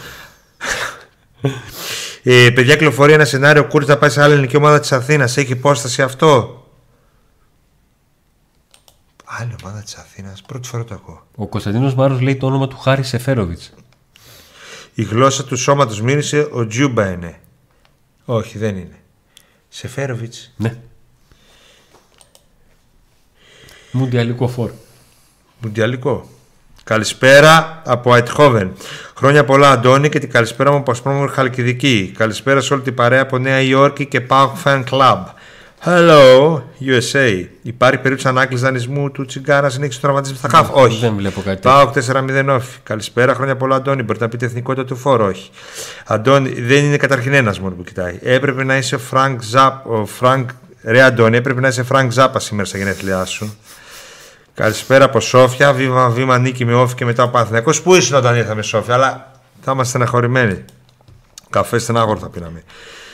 ε, 2.24 2.50
παιδιά, 2.50 2.74
κυκλοφορεί 2.74 3.14
ένα 3.14 3.26
σενάριο. 3.26 3.62
Ο 3.62 3.66
Κούρτς 3.66 3.88
να 3.88 3.98
πάει 3.98 4.10
σε 4.10 4.22
άλλη 4.22 4.34
ελληνική 4.34 4.58
ομάδα 4.58 4.80
της 4.80 4.92
Αθήνας. 4.92 5.38
Έχει 5.38 5.52
υπόσταση 5.52 6.02
αυτό; 6.02 6.59
Άλλη 9.40 9.56
ομάδα 9.64 9.82
της 9.82 9.96
Αθήνας. 9.96 10.42
Πρώτη 10.42 10.68
φορά 10.68 10.84
το 10.84 10.94
ακούω. 10.94 11.28
Ο 11.36 11.48
Κωνσταντίνος 11.48 11.96
Μάρος 11.96 12.22
λέει 12.22 12.36
το 12.36 12.46
όνομα 12.46 12.68
του 12.68 12.78
Χάρη 12.78 13.04
Σεφέροβιτς. 13.04 13.74
Η 14.94 15.04
γλώσσα 15.04 15.44
του 15.44 15.58
σώματος 15.58 16.02
μύρισε. 16.02 16.50
Ο 16.52 16.68
Τζιούμπα 16.68 17.10
είναι. 17.10 17.40
Όχι, 18.26 18.58
δεν 18.58 18.78
είναι. 18.78 19.00
Σεφέροβιτς. 19.70 20.54
Ναι. 20.58 20.78
Μουντιαλικό 23.92 24.48
φόρ. 24.48 24.72
Μουντιαλικό. 25.62 26.30
Καλησπέρα 26.84 27.82
από 27.86 28.16
Αιτχόβεν. 28.16 28.74
Χρόνια 29.16 29.46
πολλά, 29.46 29.72
Αντώνη, 29.72 30.10
και 30.10 30.20
την 30.20 30.32
καλησπέρα 30.32 30.72
μου 30.72 30.78
από 30.78 30.92
Ασπρόμορφη 30.92 31.36
Χαλκιδική. 31.36 32.12
Καλησπέρα 32.18 32.62
σε 32.62 32.74
όλη 32.74 32.82
την 32.82 32.94
παρέα 32.94 33.22
από 33.22 33.38
Νέα 33.38 33.62
Υόρκη 33.62 34.06
και 34.06 34.26
Pauk 34.30 34.52
Fan 34.64 34.84
Club. 34.90 35.24
Hello, 35.86 36.62
USA. 36.82 37.46
Υπάρχει 37.62 37.98
περίπτωση 37.98 38.28
ανάκληση 38.28 38.64
δανεισμού 38.64 39.12
του 39.12 39.26
Τσιγκάρα 39.26 39.70
συνέχιση 39.70 40.00
του 40.00 40.04
τραυματισμού 40.06 40.38
στα 40.38 40.50
χαφ; 40.50 40.70
Όχι. 40.72 41.00
Δεν 41.00 41.16
βλέπω 41.16 41.42
κάτι. 41.42 41.62
Πάω 41.62 41.92
4-0 41.96 42.46
όφη. 42.50 42.78
Καλησπέρα, 42.84 43.34
χρόνια 43.34 43.56
πολλά, 43.56 43.76
Αντώνη. 43.76 44.04
Μπορείτε 44.04 44.24
να 44.24 44.30
πείτε 44.30 44.46
εθνικότητα 44.46 44.86
του 44.86 44.96
φόρου, 44.96 45.26
όχι. 45.26 45.50
Αντώνη, 46.06 46.62
δεν 46.62 46.84
είναι 46.84 46.98
καταρχήν 46.98 47.34
ένας 47.34 47.60
μόνο 47.60 47.76
που 47.76 47.84
κοιτάει. 47.84 48.20
Έπρεπε 48.22 48.64
να 48.64 48.78
είσαι 48.78 48.98
Φρανκ 48.98 49.42
Ζάπ. 49.42 49.88
Ο 49.88 50.06
Φρανκ, 50.06 50.50
ρε 50.84 51.02
Αντώνη, 51.02 51.38
έπρεπε 51.38 51.60
να 51.62 51.68
είσαι 51.68 51.84
Φρανκ 51.84 52.12
Ζάπα 52.12 52.40
σήμερα 52.40 52.68
στα 52.68 52.78
γενέθλιά 52.78 53.26
σου. 53.26 53.56
Καλησπέρα 54.54 55.06
από 55.06 55.20
Σόφια. 55.20 55.74
Βήμα, 55.74 56.10
βήμα 56.10 56.38
νίκη 56.38 56.66
με 56.66 56.74
ΟΦΗ 56.74 56.96
και 56.96 57.06
μετά 57.06 57.24
ο 57.24 57.30
Παναθηναϊκός. 57.30 57.72
Πού 57.84 57.96
ήσουν 57.96 58.16
όταν 58.16 58.36
ήρθαμε 58.36 58.62
Σόφια, 58.62 58.94
αλλά 58.94 59.32
θα 59.62 59.72
είμαστε 59.72 59.90
στεναχωρημένοι. 59.98 60.66
Καφέ 61.50 61.78
στενάχωρο 61.78 62.20
θα 62.20 62.30
πίναμε. 62.30 62.64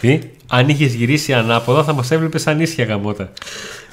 Τι, 0.01 0.19
αν 0.47 0.69
είχες 0.69 0.93
γυρίσει 0.93 1.33
ανάποδα 1.33 1.83
θα 1.83 1.93
μας 1.93 2.11
έβλεπες 2.11 2.41
σαν 2.41 2.59
ίσια 2.59 2.85
γαμώτο. 2.85 3.29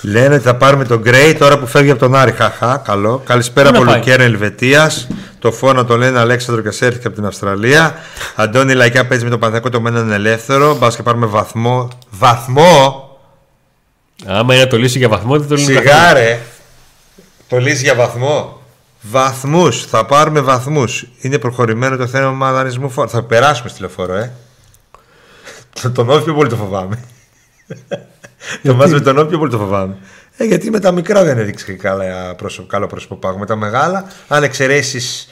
Λένε 0.02 0.34
ότι 0.34 0.44
θα 0.44 0.56
πάρουμε 0.56 0.84
τον 0.84 1.00
Γκρέι 1.00 1.34
τώρα 1.34 1.58
που 1.58 1.66
φεύγει 1.66 1.90
από 1.90 2.00
τον 2.00 2.14
Άρη. 2.14 2.32
Χαχά, 2.32 2.82
καλό. 2.84 3.22
Καλησπέρα 3.24 3.68
Πού 3.68 3.72
να 3.72 3.78
από 3.78 3.90
πάει; 3.90 3.98
Λουκέρνα 3.98 4.24
Ελβετίας. 4.24 5.06
Το 5.38 5.52
φόνο 5.52 5.84
το 5.84 5.96
λένε 5.96 6.18
Αλέξανδρος 6.18 6.76
και 6.76 6.84
έρχεται 6.84 7.06
από 7.06 7.16
την 7.16 7.26
Αυστραλία. 7.26 7.94
Αντώνη 8.34 8.74
Λαϊκά 8.74 9.06
παίζει 9.06 9.24
με 9.24 9.30
τον 9.30 9.38
Παναθηναϊκό 9.38 9.76
το 9.76 9.80
μέναν 9.80 10.12
ελεύθερο. 10.12 10.76
Μπας 10.76 10.96
και 10.96 11.02
πάρουμε 11.02 11.26
βαθμό. 11.26 11.88
Βαθμό! 12.10 13.10
Άμα 14.26 14.54
είναι 14.54 14.62
να 14.62 14.68
το 14.68 14.78
λύσει 14.78 14.98
για 14.98 15.08
βαθμό, 15.08 15.38
δεν 15.38 15.48
το 15.48 15.54
λύνει 15.54 15.72
καθόλου. 15.72 15.88
Σιγάρε! 15.88 16.40
Το 17.48 17.58
λύσει 17.58 17.82
για 17.82 17.94
βαθμό. 17.94 18.60
Βαθμούς. 19.00 19.84
Θα 19.84 20.06
πάρουμε 20.06 20.40
βαθμούς. 20.40 21.06
Είναι 21.20 21.38
προχωρημένο 21.38 21.96
το 21.96 22.06
θέμα 22.06 22.52
δανεισμού 22.52 22.90
φόρου. 22.90 23.08
Θα 23.08 23.22
περάσουμε 23.22 23.68
στη 23.68 23.80
λεωφόρο, 23.80 24.14
ε. 24.14 24.32
Τον 25.92 26.10
Όφη 26.10 26.24
πιο 26.24 26.34
πολύ 26.34 26.48
το 26.48 26.56
φοβάμαι. 26.56 26.98
το 28.62 28.74
μάτς 28.74 28.92
με 28.92 29.00
τον 29.00 29.18
Όφη 29.18 29.28
πιο 29.28 29.38
πολύ 29.38 29.50
το 29.50 29.58
φοβάμαι. 29.58 29.96
Ε, 30.36 30.44
γιατί 30.44 30.70
με 30.70 30.80
τα 30.80 30.92
μικρά 30.92 31.24
δεν 31.24 31.38
έδειξε 31.38 31.64
και 31.64 31.72
καλά 31.72 32.34
πρόσωπο, 32.34 32.66
καλό 32.68 32.86
πρόσωπο 32.86 33.14
πάγου. 33.16 33.38
Με 33.38 33.46
τα 33.46 33.56
μεγάλα, 33.56 34.04
αν 34.28 34.42
εξαιρέσεις 34.42 35.28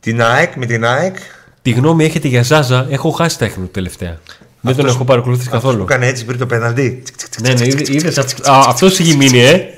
την 0.00 0.22
ΑΕΚ 0.22 0.54
με 0.54 0.66
την 0.66 0.84
ΑΕΚ. 0.84 1.16
Τι 1.62 1.70
γνώμη 1.70 2.04
έχετε 2.04 2.28
για 2.28 2.42
Ζάζα, 2.42 2.86
έχω 2.90 3.10
χάσει 3.10 3.38
τα 3.38 3.44
έχνη 3.44 3.64
του 3.64 3.70
τελευταία. 3.70 4.18
Δεν 4.60 4.76
τον 4.76 4.86
έχω 4.86 5.04
παρακολουθήσει 5.04 5.48
αυτός 5.48 5.62
καθόλου. 5.62 5.84
Που 5.84 5.92
έκανε 5.92 6.06
έτσι 6.06 6.24
πριν 6.24 6.38
το 6.38 6.46
πέναλτι. 6.46 7.02
Ναι, 7.40 7.52
ναι, 7.52 7.66
είδε. 7.66 8.12
Αυτός 8.44 9.00
έχει 9.00 9.16
μείνει, 9.16 9.40
ε. 9.40 9.68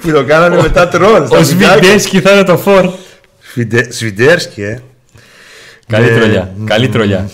που 0.00 0.10
το 0.10 0.24
κάνανε 0.24 0.62
μετά 0.62 0.88
τρόλ. 0.88 1.22
Ο 1.30 1.42
Σβιντέσκι 1.42 2.20
θα 2.20 2.32
είναι 2.32 2.42
το 2.42 2.58
φόρ. 2.58 2.92
Σβιντέρσκι, 3.88 4.62
ε. 4.62 4.82
Καλή 5.92 6.10
Ναι. 6.10 6.18
τρολιά. 6.18 6.54
Καλή 6.64 6.88
τρολιά. 6.88 7.30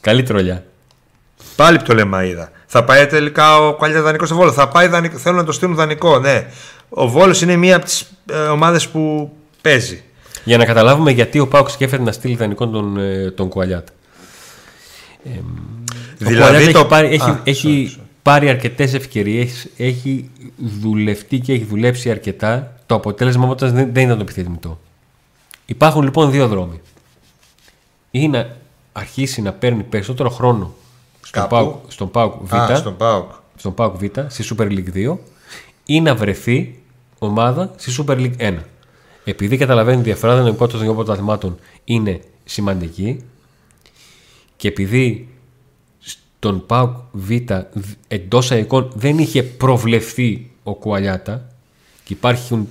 Καλή 0.00 0.22
τρολιά. 0.22 0.64
Πάλι 1.56 1.78
το 1.82 1.94
Λεμαίδα. 1.94 2.50
Θα 2.66 2.84
πάει 2.84 3.06
τελικά 3.06 3.58
ο 3.58 3.74
Κουαλιά 3.74 4.02
δανεικός 4.02 4.28
στο 4.28 4.36
Βόλος. 4.36 4.54
Θα 4.54 4.68
πάει 4.68 4.86
δανεικό. 4.86 5.18
Θέλουν 5.18 5.38
να 5.38 5.44
το 5.44 5.52
στείλουν 5.52 5.74
δανεικό, 5.74 6.18
ναι. 6.18 6.46
Ο 6.88 7.08
Βόλος 7.08 7.40
είναι 7.40 7.56
μία 7.56 7.76
από 7.76 7.84
τις 7.84 8.06
ε, 8.32 8.36
ομάδες 8.36 8.88
που 8.88 9.32
παίζει. 9.60 10.02
Για 10.44 10.56
να 10.56 10.64
καταλάβουμε 10.64 11.10
γιατί 11.10 11.38
ο 11.38 11.48
Πάουκς 11.48 11.72
σκέφτεται 11.72 12.02
να 12.02 12.12
στείλει 12.12 12.36
δανεικό 12.36 12.68
τον, 12.68 12.96
ε, 12.98 13.30
τον 13.30 13.48
Κουαλιάτ. 13.48 13.88
Ε, 15.24 15.30
ο 16.24 16.36
Κουαλιάτ 16.36 16.54
έχει, 16.54 16.86
πάρει, 16.86 17.06
έχει, 17.06 17.30
Α, 17.30 17.40
έχει 17.44 17.96
πάρει 18.22 18.48
αρκετές 18.48 18.94
ευκαιρίες, 18.94 19.68
έχει 19.76 20.30
δουλευτεί 20.80 21.38
και 21.38 21.52
έχει 21.52 21.64
δουλέψει 21.64 22.10
αρκετά. 22.10 22.76
Το 22.86 22.94
αποτέλεσμα 22.94 23.44
όμως 23.44 23.56
δεν, 23.58 23.74
δεν 23.92 24.04
ήταν 24.04 24.16
το 24.16 24.22
επιθυμητό. 24.22 24.80
Υπάρχουν 25.66 26.02
λοιπόν 26.02 26.30
δύο 26.30 26.48
δρόμοι. 26.48 26.80
Ή 28.16 28.28
να 28.28 28.56
αρχίσει 28.92 29.42
να 29.42 29.52
παίρνει 29.52 29.82
περισσότερο 29.82 30.30
χρόνο 30.30 30.74
στον 31.22 31.42
Κάπου. 31.42 31.54
ΠΑΟΚ, 31.54 31.92
στον 31.92 32.10
ΠΑΟΚ 32.10 32.34
Β, 32.42 32.54
Α, 32.54 32.76
στον 32.76 32.96
Πάοκ. 32.96 33.30
στον 33.56 33.74
ΠΑΟΚ 33.74 33.96
Β, 33.96 34.04
στη 34.28 34.44
Super 34.50 34.62
League 34.68 34.92
2 35.12 35.16
ή 35.84 36.00
να 36.00 36.14
βρεθεί 36.14 36.82
ομάδα 37.18 37.72
στη 37.76 37.92
Super 37.98 38.16
League 38.16 38.36
1. 38.38 38.56
Επειδή 39.24 39.56
καταλαβαίνει 39.56 39.98
ότι 40.00 40.08
η 40.08 40.12
διαφορά 40.12 40.36
των 40.36 40.46
υπότιτλων 40.46 40.70
των 40.70 40.80
δύο 40.80 40.94
πρωταθλημάτων 40.94 41.58
είναι 41.84 42.20
σημαντική 42.44 43.24
και 44.56 44.68
επειδή 44.68 45.28
στον 45.98 46.66
ΠΑΟΚ 46.66 46.96
Β 47.12 47.30
εντός 48.08 48.50
εικόν 48.50 48.90
δεν 48.94 49.18
είχε 49.18 49.42
προβλεφθεί 49.42 50.50
ο 50.62 50.74
Κουαλιάτα 50.74 51.48
και 52.04 52.12
υπάρχουν 52.12 52.68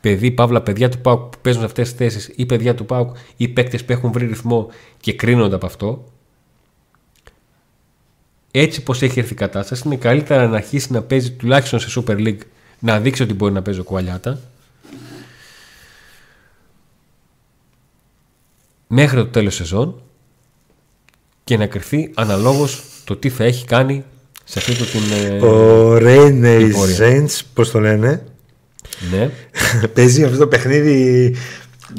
παιδί, 0.00 0.30
παύλα 0.30 0.60
παιδιά 0.60 0.88
του 0.88 0.98
ΠΑΟΚ 0.98 1.20
που 1.30 1.38
παίζουν 1.42 1.60
σε 1.60 1.66
αυτές 1.66 1.88
τις 1.88 1.98
θέσεις 1.98 2.32
ή 2.36 2.46
παιδιά 2.46 2.74
του 2.74 2.86
ΠΑΟΚ 2.86 3.16
ή 3.36 3.48
παίκτες 3.48 3.84
που 3.84 3.92
έχουν 3.92 4.12
βρει 4.12 4.26
ρυθμό 4.26 4.68
και 5.00 5.12
κρίνονται 5.14 5.54
από 5.54 5.66
αυτό 5.66 6.04
έτσι 8.50 8.82
πως 8.82 9.02
έχει 9.02 9.18
έρθει 9.18 9.32
η 9.32 9.36
κατάσταση 9.36 9.82
είναι 9.86 9.96
καλύτερα 9.96 10.46
να 10.46 10.56
αρχίσει 10.56 10.92
να 10.92 11.02
παίζει 11.02 11.30
τουλάχιστον 11.30 11.80
σε 11.80 12.00
Super 12.00 12.16
League 12.16 12.40
να 12.78 13.00
δείξει 13.00 13.22
ότι 13.22 13.34
μπορεί 13.34 13.52
να 13.52 13.62
παίζει 13.62 13.80
ο 13.80 13.84
Κουαλιάτα 13.84 14.40
μέχρι 18.86 19.16
το 19.16 19.26
τέλος 19.26 19.54
σεζόν 19.54 20.02
και 21.44 21.56
να 21.56 21.66
κρυφθεί 21.66 22.10
αναλόγως 22.14 22.82
το 23.04 23.16
τι 23.16 23.28
θα 23.28 23.44
έχει 23.44 23.64
κάνει 23.64 24.04
σε 24.44 24.58
αυτή 24.58 24.74
το 24.74 24.84
την... 24.84 25.00
ε, 25.12 25.46
Ο 25.46 25.98
Ρέινε 25.98 26.54
η 26.54 26.70
πορεία. 26.70 26.94
Ζέντ, 26.94 27.28
πώς 27.54 27.70
το 27.70 27.80
λένε; 27.80 28.24
Ναι. 29.12 29.28
Παίζει 29.94 30.24
αυτό 30.24 30.36
το 30.38 30.46
παιχνίδι. 30.46 31.34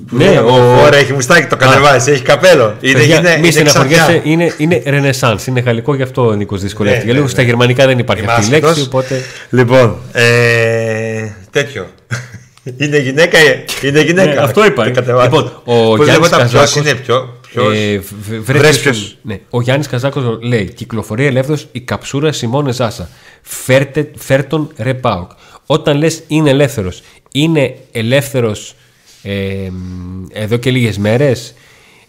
Ναι, 0.10 0.39
ο 0.39 0.47
ο- 0.54 0.78
Φόρα 0.78 0.97
έχει 0.97 1.14
μουστάκι, 1.14 1.47
το 1.47 1.56
κατεβάζει, 1.56 2.12
έχει 2.12 2.22
καπέλο. 2.24 2.78
Είναι, 2.82 2.93
Παιδιά, 2.99 3.20
είναι, 3.20 3.30
μη 3.32 3.38
είναι 3.38 3.52
στεναχωριέσαι, 3.52 4.02
ξαφιά. 4.02 4.22
είναι, 4.32 4.54
είναι 4.58 4.84
renaissance, 4.86 5.47
είναι 5.47 5.60
γαλλικό 5.60 5.95
γι' 5.95 6.02
αυτό 6.02 6.28
ο 6.28 6.34
Νίκος 6.34 6.62
δυσκολεύτηκε. 6.62 7.06
Ναι, 7.06 7.12
Λίγο 7.12 7.24
ναι, 7.24 7.30
στα 7.30 7.41
ναι. 7.41 7.47
γερμανικά 7.47 7.86
δεν 7.86 7.99
υπάρχει 7.99 8.26
αυτή 8.26 8.41
η 8.41 8.43
Είμαι 8.47 8.54
λέξη, 8.56 8.70
άσχετος. 8.70 8.88
οπότε. 8.88 9.22
Λοιπόν, 9.49 9.97
ε, 10.12 11.28
τέτοιο. 11.49 11.88
είναι 12.78 12.97
γυναίκα, 12.97 13.38
ε, 13.38 13.64
είναι 13.82 14.02
γυναίκα. 14.02 14.34
Ναι, 14.34 14.41
αυτό 14.41 14.66
είπα. 14.66 14.84
Το 14.84 14.91
κατεβάζει. 14.91 15.28
Λοιπόν, 15.30 15.62
ο 15.66 15.95
Πώς 15.95 16.06
Γιάννης 16.06 16.08
λεγόταν, 16.08 16.39
ποιος 16.39 16.52
Καζάκος- 16.62 16.76
είναι, 16.76 16.93
ποιο, 16.93 17.39
ποιος; 17.52 17.74
Ε, 17.76 17.97
β- 17.97 18.36
β- 18.36 18.45
βρες 18.45 18.60
Βρες 18.62 18.80
ποιος 18.80 18.82
ποιος. 18.97 19.18
είναι. 19.24 19.34
Ναι. 19.34 19.39
Ο 19.49 19.62
Γιάννης 19.62 19.88
Καζάκος 19.88 20.24
λέει: 20.41 20.66
Κυκλοφορεί 20.76 21.26
ελεύθερος 21.26 21.68
η 21.72 21.80
καψούρα 21.80 22.32
Σιμώνε 22.32 22.72
Ζάσα. 22.72 23.10
Φέρτε, 23.41 24.12
φέρ 24.18 24.45
τον 24.45 24.72
ρε 24.78 24.93
Πάοκ. 24.93 25.32
Όταν 25.72 25.97
λες 25.97 26.24
είναι 26.28 26.49
ελεύθερος, 26.49 27.01
είναι 27.32 27.76
ελεύθερος 27.91 28.76
ε, 29.24 29.69
μ, 29.72 30.26
εδώ 30.32 30.57
και 30.57 30.72
λίγες 30.72 30.97
μέρες. 30.97 31.53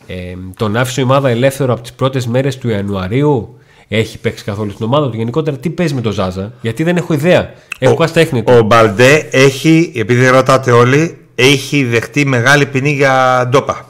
Ε, 0.06 0.14
τον 0.56 0.76
άφησε 0.76 1.00
η 1.00 1.04
ομάδα 1.04 1.28
ελεύθερο 1.28 1.72
από 1.72 1.82
τις 1.82 1.92
πρώτες 1.92 2.26
μέρες 2.26 2.58
του 2.58 2.68
Ιανουαρίου. 2.68 3.58
Έχει 3.88 4.18
παίξει 4.18 4.44
καθόλου 4.44 4.70
στην 4.70 4.86
ομάδα 4.86 5.10
του. 5.10 5.16
Γενικότερα, 5.16 5.56
τι 5.56 5.70
παίζει 5.70 5.94
με 5.94 6.00
τον 6.00 6.12
Ζάζα, 6.12 6.52
γιατί 6.60 6.82
δεν 6.82 6.96
έχω 6.96 7.12
ιδέα. 7.14 7.52
Έχω 7.78 7.96
χάσει 7.96 8.14
τα 8.14 8.20
έχνη 8.20 8.42
του. 8.42 8.52
Ο 8.56 8.62
Μπαλντέ 8.62 9.28
έχει, 9.30 9.92
επειδή 9.96 10.26
ρωτάτε 10.26 10.70
όλοι, 10.70 11.18
έχει 11.34 11.84
δεχτεί 11.84 12.26
μεγάλη 12.26 12.66
ποινή 12.66 12.92
για 12.92 13.46
ντόπα. 13.50 13.88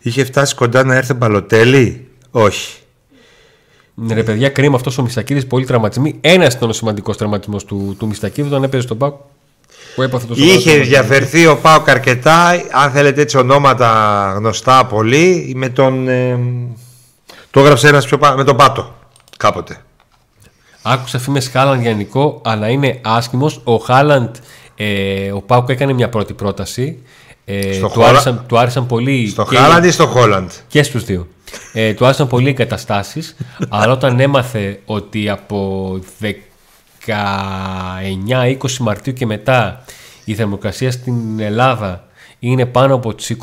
Είχε 0.00 0.24
φτάσει 0.24 0.54
κοντά 0.54 0.84
να 0.84 0.94
έρθει 0.94 1.12
ο 1.12 1.16
Μπαλοτέλη; 1.16 2.06
Όχι. 2.30 2.81
Ναι, 3.94 4.14
ρε 4.14 4.22
παιδιά, 4.22 4.48
κρίμα 4.48 4.76
αυτός 4.76 4.98
ο 4.98 5.02
Μιστακίδη. 5.02 5.44
Πολύ 5.44 5.66
τραυματισμοί. 5.66 6.18
Ένας 6.20 6.54
ήταν 6.54 6.68
ο 6.68 6.72
σημαντικός 6.72 7.16
τραυματισμός 7.16 7.64
του, 7.64 7.96
του 7.98 8.06
Μιστακίδη 8.06 8.48
όταν 8.48 8.62
έπαιζε 8.62 8.82
στον 8.82 8.98
Πάκ. 8.98 9.12
Που 9.94 10.02
έπαθε 10.02 10.26
το 10.26 10.34
σοβαρό 10.34 10.52
Είχε 10.54 10.70
τραυματισμό. 10.70 10.98
διαφερθεί 10.98 11.46
ο 11.46 11.56
Πάοκ 11.56 11.88
αρκετά, 11.90 12.48
αν 12.72 12.90
θέλετε 12.90 13.20
έτσι 13.20 13.36
ονόματα 13.36 14.32
γνωστά 14.36 14.86
πολύ, 14.86 15.52
με 15.56 15.68
τον... 15.68 16.08
ε, 16.08 16.38
το 17.50 17.60
έγραψε 17.60 17.88
ένας 17.88 18.06
πιο 18.06 18.18
πά- 18.18 18.36
με 18.36 18.44
τον 18.44 18.56
Πάτο 18.56 18.94
κάποτε. 19.36 19.80
Άκουσα 20.82 21.18
φήμε 21.18 21.40
Χάλαντ 21.40 21.80
για 21.80 21.92
Νικό, 21.92 22.40
αλλά 22.44 22.68
είναι 22.68 22.98
άσχημο. 23.02 23.50
Ο 23.64 23.76
Χάλαντ, 23.76 24.34
ε, 24.76 25.32
ο 25.32 25.40
Πάουκ 25.40 25.68
έκανε 25.68 25.92
μια 25.92 26.08
πρώτη 26.08 26.32
πρόταση. 26.32 27.02
Ε, 27.44 27.72
Στο 27.72 27.86
του, 27.86 27.92
Χόλα- 27.92 28.08
άρεσαν, 28.08 28.44
του 28.48 28.58
άρεσαν 28.58 28.86
πολύ. 28.86 29.28
Στο 29.28 29.46
και- 29.50 29.56
Χάλαντ 29.56 29.84
ή 29.84 29.90
στο 29.90 30.06
Χόλαντ; 30.06 30.50
Και 30.68 30.82
στους 30.82 31.04
δύο. 31.04 31.26
Ε, 31.72 31.92
του 31.94 32.04
άρεσαν 32.04 32.26
πολύ 32.28 32.46
οι 32.46 32.48
εγκαταστάσεις, 32.48 33.36
αλλά 33.68 33.92
όταν 33.92 34.20
έμαθε 34.20 34.80
ότι 34.86 35.28
από 35.28 35.98
19-20 37.06 38.76
Μαρτίου 38.80 39.12
και 39.12 39.26
μετά 39.26 39.84
η 40.24 40.34
θερμοκρασία 40.34 40.90
στην 40.92 41.40
Ελλάδα 41.40 42.04
είναι 42.38 42.66
πάνω 42.66 42.94
από 42.94 43.14
τους 43.14 43.30
20-22 43.30 43.36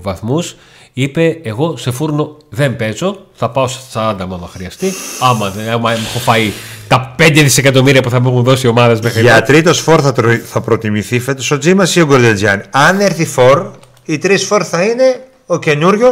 βαθμούς, 0.00 0.56
είπε 0.92 1.40
εγώ 1.42 1.76
σε 1.76 1.90
φούρνο 1.90 2.36
δεν 2.48 2.76
παίζω, 2.76 3.26
θα 3.34 3.50
πάω 3.50 3.68
σε 3.68 3.78
40 3.92 4.16
άμα 4.20 4.48
χρειαστεί, 4.52 4.92
άμα, 5.20 5.50
δεν- 5.50 5.68
άμα 5.70 5.92
έχω 5.92 6.18
φάει 6.18 6.50
τα 6.88 7.14
5 7.18 7.30
δισεκατομμύρια 7.32 8.02
που 8.02 8.10
θα 8.10 8.20
μου 8.20 8.28
έχουν 8.28 8.42
δώσει 8.42 8.66
οι 8.66 8.68
ομάδες 8.70 9.00
μέχρι 9.00 9.20
Για 9.20 9.36
εδώ. 9.36 9.44
τρίτος 9.46 9.80
φορ 9.80 10.00
θα, 10.02 10.12
τρο- 10.12 10.40
θα 10.44 10.60
προτιμηθεί 10.60 11.18
φέτος 11.20 11.50
ο 11.50 11.58
Τζίμας 11.58 11.96
ή 11.96 12.00
ο 12.00 12.06
Γκολτετζιάννη. 12.06 12.64
Αν 12.70 13.00
έρθει 13.00 13.24
φορ, 13.26 13.70
οι 14.04 14.18
τρεις 14.18 14.44
φορ 14.44 14.62
θα 14.68 14.82
είναι 14.82 15.26
ο 15.46 15.58
καινούριο, 15.58 16.08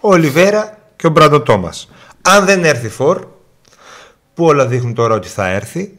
ο 0.00 0.08
Ολιβέρα 0.12 0.78
και 0.96 1.06
ο 1.06 1.10
Μπράντο 1.10 1.40
Τόμας. 1.40 1.88
Αν 2.22 2.44
δεν 2.44 2.64
έρθει 2.64 2.88
φορ, 2.88 3.26
που 4.34 4.44
όλα 4.44 4.66
δείχνουν 4.66 4.94
τώρα 4.94 5.14
ότι 5.14 5.28
θα 5.28 5.48
έρθει. 5.48 5.92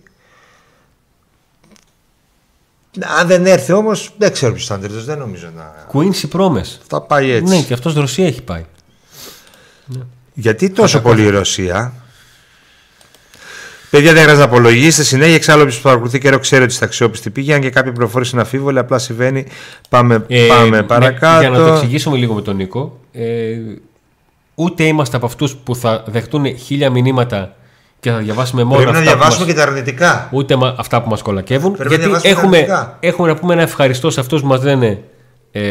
Αν 3.19 3.27
δεν 3.27 3.45
έρθει 3.45 3.71
όμως, 3.71 4.11
δεν 4.17 4.31
ξέρω 4.31 4.53
ποιος 4.53 4.65
θα 4.67 4.75
είναι 4.75 4.83
τρίτος, 4.83 5.05
δεν 5.05 5.17
νομίζω 5.17 5.49
να. 5.55 5.63
Κουίνσι 5.87 6.27
Πρόμες. 6.27 6.79
Θα 6.87 7.01
πάει 7.01 7.31
έτσι. 7.31 7.55
Ναι, 7.55 7.61
και 7.61 7.73
αυτός 7.73 7.93
Ρωσία 7.93 8.25
έχει 8.27 8.41
πάει. 8.41 8.65
Γιατί 10.33 10.69
τόσο 10.69 11.01
πολύ 11.01 11.23
η 11.23 11.29
Ρωσία. 11.29 11.93
Παιδιά, 13.89 14.13
δεν 14.13 14.21
χρειάζεται 14.21 14.47
να 14.47 14.51
απολογίσετε. 14.53 15.03
Συνέχεια, 15.03 15.35
εξάλλου, 15.35 15.61
όποιος 15.61 15.79
παρακολουθεί 15.81 16.19
καιρό 16.19 16.39
ξέρει 16.39 16.63
ότι 16.63 16.73
στα 16.73 16.85
αξιόπιστη 16.85 17.29
πήγε. 17.29 17.53
Αν 17.53 17.61
και 17.61 17.69
κάποια 17.69 17.91
πληροφόρηση 17.91 18.31
είναι 18.33 18.41
αμφίβολη, 18.41 18.79
απλά 18.79 18.97
συμβαίνει. 18.97 19.45
Πάμε, 19.89 20.23
Ε, 20.27 20.45
πάμε 20.47 20.69
ναι, 20.77 20.83
παρακάτω. 20.83 21.39
για 21.39 21.49
να 21.49 21.57
το 21.57 21.73
εξηγήσουμε 21.73 22.17
λίγο 22.17 22.33
με 22.33 22.41
τον 22.41 22.55
Νίκο. 22.55 22.99
Ε, 23.11 23.55
ούτε 24.55 24.83
είμαστε 24.83 25.15
από 25.17 25.25
αυτούς 25.25 25.55
που 25.55 25.75
θα 25.75 26.03
δεχτούν 26.07 26.57
χίλια 26.57 26.89
μηνύματα 26.89 27.55
και 27.99 28.09
θα 28.11 28.17
διαβάσουμε 28.17 28.63
μόνο 28.63 28.75
Πρέπει 28.75 28.91
να 28.91 28.99
αυτά, 28.99 29.11
διαβάσουμε 29.11 29.45
που 29.45 29.51
και 29.51 29.57
τα 29.57 29.63
αρνητικά. 29.63 30.07
μας, 30.13 30.27
ούτε 30.31 30.55
μα- 30.55 30.75
αυτά 30.77 31.01
που 31.01 31.09
μας 31.09 31.21
κολακεύουν. 31.21 31.71
Πρέπει 31.75 31.89
να 31.89 31.95
γιατί 31.95 32.03
διαβάσουμε 32.09 32.33
τα 32.33 32.39
έχουμε, 32.39 32.57
αρνητικά. 32.57 32.97
έχουμε 32.99 33.27
να 33.27 33.35
πούμε 33.35 33.53
ένα 33.53 33.61
ευχαριστώ 33.61 34.09
σε 34.09 34.19
αυτούς 34.19 34.41
που 34.41 34.47
μας 34.47 34.63
λένε 34.63 35.03
ε, 35.51 35.61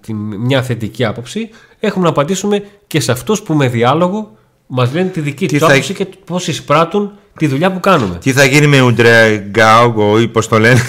την, 0.00 0.16
μια 0.16 0.62
θετική 0.62 1.04
άποψη. 1.04 1.48
Έχουμε 1.80 2.04
να 2.04 2.10
απαντήσουμε 2.10 2.62
και 2.86 3.00
σε 3.00 3.12
αυτούς 3.12 3.42
που 3.42 3.54
με 3.54 3.68
διάλογο 3.68 4.30
μας 4.72 4.92
λένε 4.92 5.08
τη 5.08 5.20
δική 5.20 5.46
Τι 5.46 5.52
τους 5.58 5.66
θα- 5.66 5.72
άποψη 5.72 5.94
και 5.94 6.06
πώς 6.24 6.48
εισπράττουν 6.48 7.12
τη 7.38 7.46
δουλειά 7.46 7.72
που 7.72 7.80
κάνουμε. 7.80 8.14
Τι 8.20 8.32
θα 8.32 8.44
γίνει 8.44 8.66
με 8.66 8.80
Ουντρεγκάουγκο 8.80 10.20
ή 10.20 10.28
πώς 10.28 10.48
το 10.48 10.58
λένε; 10.58 10.80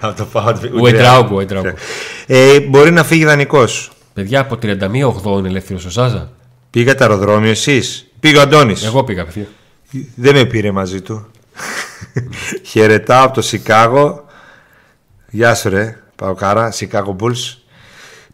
Από 0.00 0.16
το 0.16 0.24
πάω. 0.24 0.52
Ουεντράουγκο, 0.80 1.34
Ουεντράουγκο. 1.34 1.72
Ε, 2.26 2.60
μπορεί 2.60 2.90
να 2.90 3.04
φύγει 3.04 3.24
δανεικός. 3.24 3.90
Παιδιά 4.12 4.40
από 4.40 4.56
31-8 4.62 5.38
είναι 5.38 5.48
ελεύθερος 5.48 5.84
ο 5.84 5.90
Σάζα. 5.90 6.30
Πήγατε 6.70 7.04
αεροδρόμιο 7.04 7.50
εσείς; 7.50 8.06
Πήγε 8.20 8.36
ο 8.38 8.40
Αντώνης. 8.40 8.84
Εγώ 8.84 9.04
πήγα 9.04 9.24
παιδιά. 9.24 9.46
Δεν 10.14 10.34
με 10.34 10.44
πήρε 10.44 10.70
μαζί 10.70 11.00
του. 11.00 11.26
Χαιρετάω 12.70 13.24
από 13.24 13.34
το 13.34 13.42
Σικάγο. 13.42 14.24
Γεια 15.30 15.54
σου 15.54 15.68
ρε, 15.68 15.98
Παοκάρα, 16.16 16.70
Σικάγο 16.70 17.16
Bulls. 17.20 17.56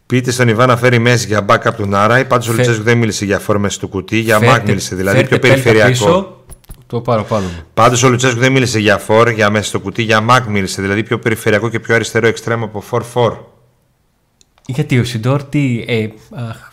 Πείτε 0.05 0.31
στον 0.31 0.47
Ιβάν 0.47 0.67
να 0.67 0.77
φέρει 0.77 0.99
μέση 0.99 1.27
για 1.27 1.45
backup 1.49 1.73
του 1.77 1.85
Νάραη. 1.85 2.25
Πάντως 2.25 2.47
ο 2.47 2.49
Φε- 2.49 2.59
Λουτσέσκου 2.59 2.83
δεν 2.83 2.97
μίλησε 2.97 3.25
για 3.25 3.39
φόρμες 3.39 3.77
του 3.77 3.87
κουτί, 3.87 4.17
για 4.17 4.37
Φέρτε- 4.37 4.53
Μακ 4.57 4.67
μίλησε 4.67 4.95
δηλαδή, 4.95 5.17
φέρτε 5.17 5.29
πιο 5.29 5.39
πέλτα 5.39 5.55
περιφερειακό. 5.63 5.91
πίσω, 5.91 6.43
το 6.87 7.01
πάρω 7.01 7.23
πάνω 7.23 7.43
μου. 7.45 7.63
Πάντως 7.73 8.03
ο 8.03 8.09
Λουτσέσκου 8.09 8.39
δεν 8.39 8.51
μίλησε 8.51 8.79
για 8.79 8.97
φόρ, 8.97 9.29
για 9.29 9.49
μέσα 9.49 9.65
στο 9.65 9.79
κουτί, 9.79 10.01
για 10.01 10.21
Μακ 10.21 10.45
μίλησε 10.47 10.81
δηλαδή 10.81 11.03
πιο 11.03 11.19
περιφερειακό 11.19 11.69
και 11.69 11.79
πιο 11.79 11.95
αριστερό 11.95 12.27
εξτρέμο 12.27 12.65
από 12.65 12.81
4-4. 12.81 13.37
Γιατί 14.65 14.99
ο 14.99 15.03
Σιντόρ 15.03 15.43
τι. 15.43 15.83
Ε, 15.87 16.07
αχ. 16.49 16.71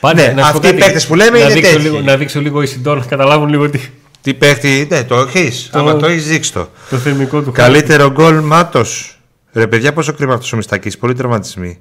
Πάνε, 0.00 0.26
Ναι, 0.26 0.32
να 0.32 0.44
σου 0.44 0.50
πω 0.52 0.56
αυτοί 0.56 0.66
οι 0.66 0.70
κάτι. 0.70 0.82
παίκτες 0.82 1.06
που 1.06 1.14
λέμε 1.14 1.38
να 1.38 1.44
είναι 1.44 1.52
δείξω 1.54 1.70
τέτοιοι. 1.70 1.82
λίγο, 1.82 2.00
Να 2.00 2.16
δείξω 2.16 2.40
λίγο 2.40 2.62
η 2.62 2.66
Σιντόρ 2.66 2.98
να 2.98 3.04
καταλάβουν 3.04 3.48
λίγο 3.48 3.70
τι, 3.70 3.80
Τι 4.20 4.34
παίχτη, 4.34 4.86
ναι, 4.90 5.04
το 5.04 5.16
έχεις. 5.16 5.68
Το- 5.72 5.78
Άμα 5.78 5.96
το 5.96 6.06
έχεις, 6.06 6.26
δείξει 6.26 6.52
το. 6.52 6.68
το 6.90 6.96
θερμικό 6.96 7.42
του. 7.42 7.52
Καλύτερο 7.52 8.10
γκολ 8.10 8.40
μάτος. 8.40 9.18
Ρε 9.52 9.66
παιδιά, 9.66 9.92
πόσο 9.92 10.12
κρίμα 10.12 10.34
αυτός 10.34 10.52
ο 10.52 10.56
Μιστακής. 10.56 10.98
Πολύ 10.98 11.14
τραυματισμοί. 11.14 11.78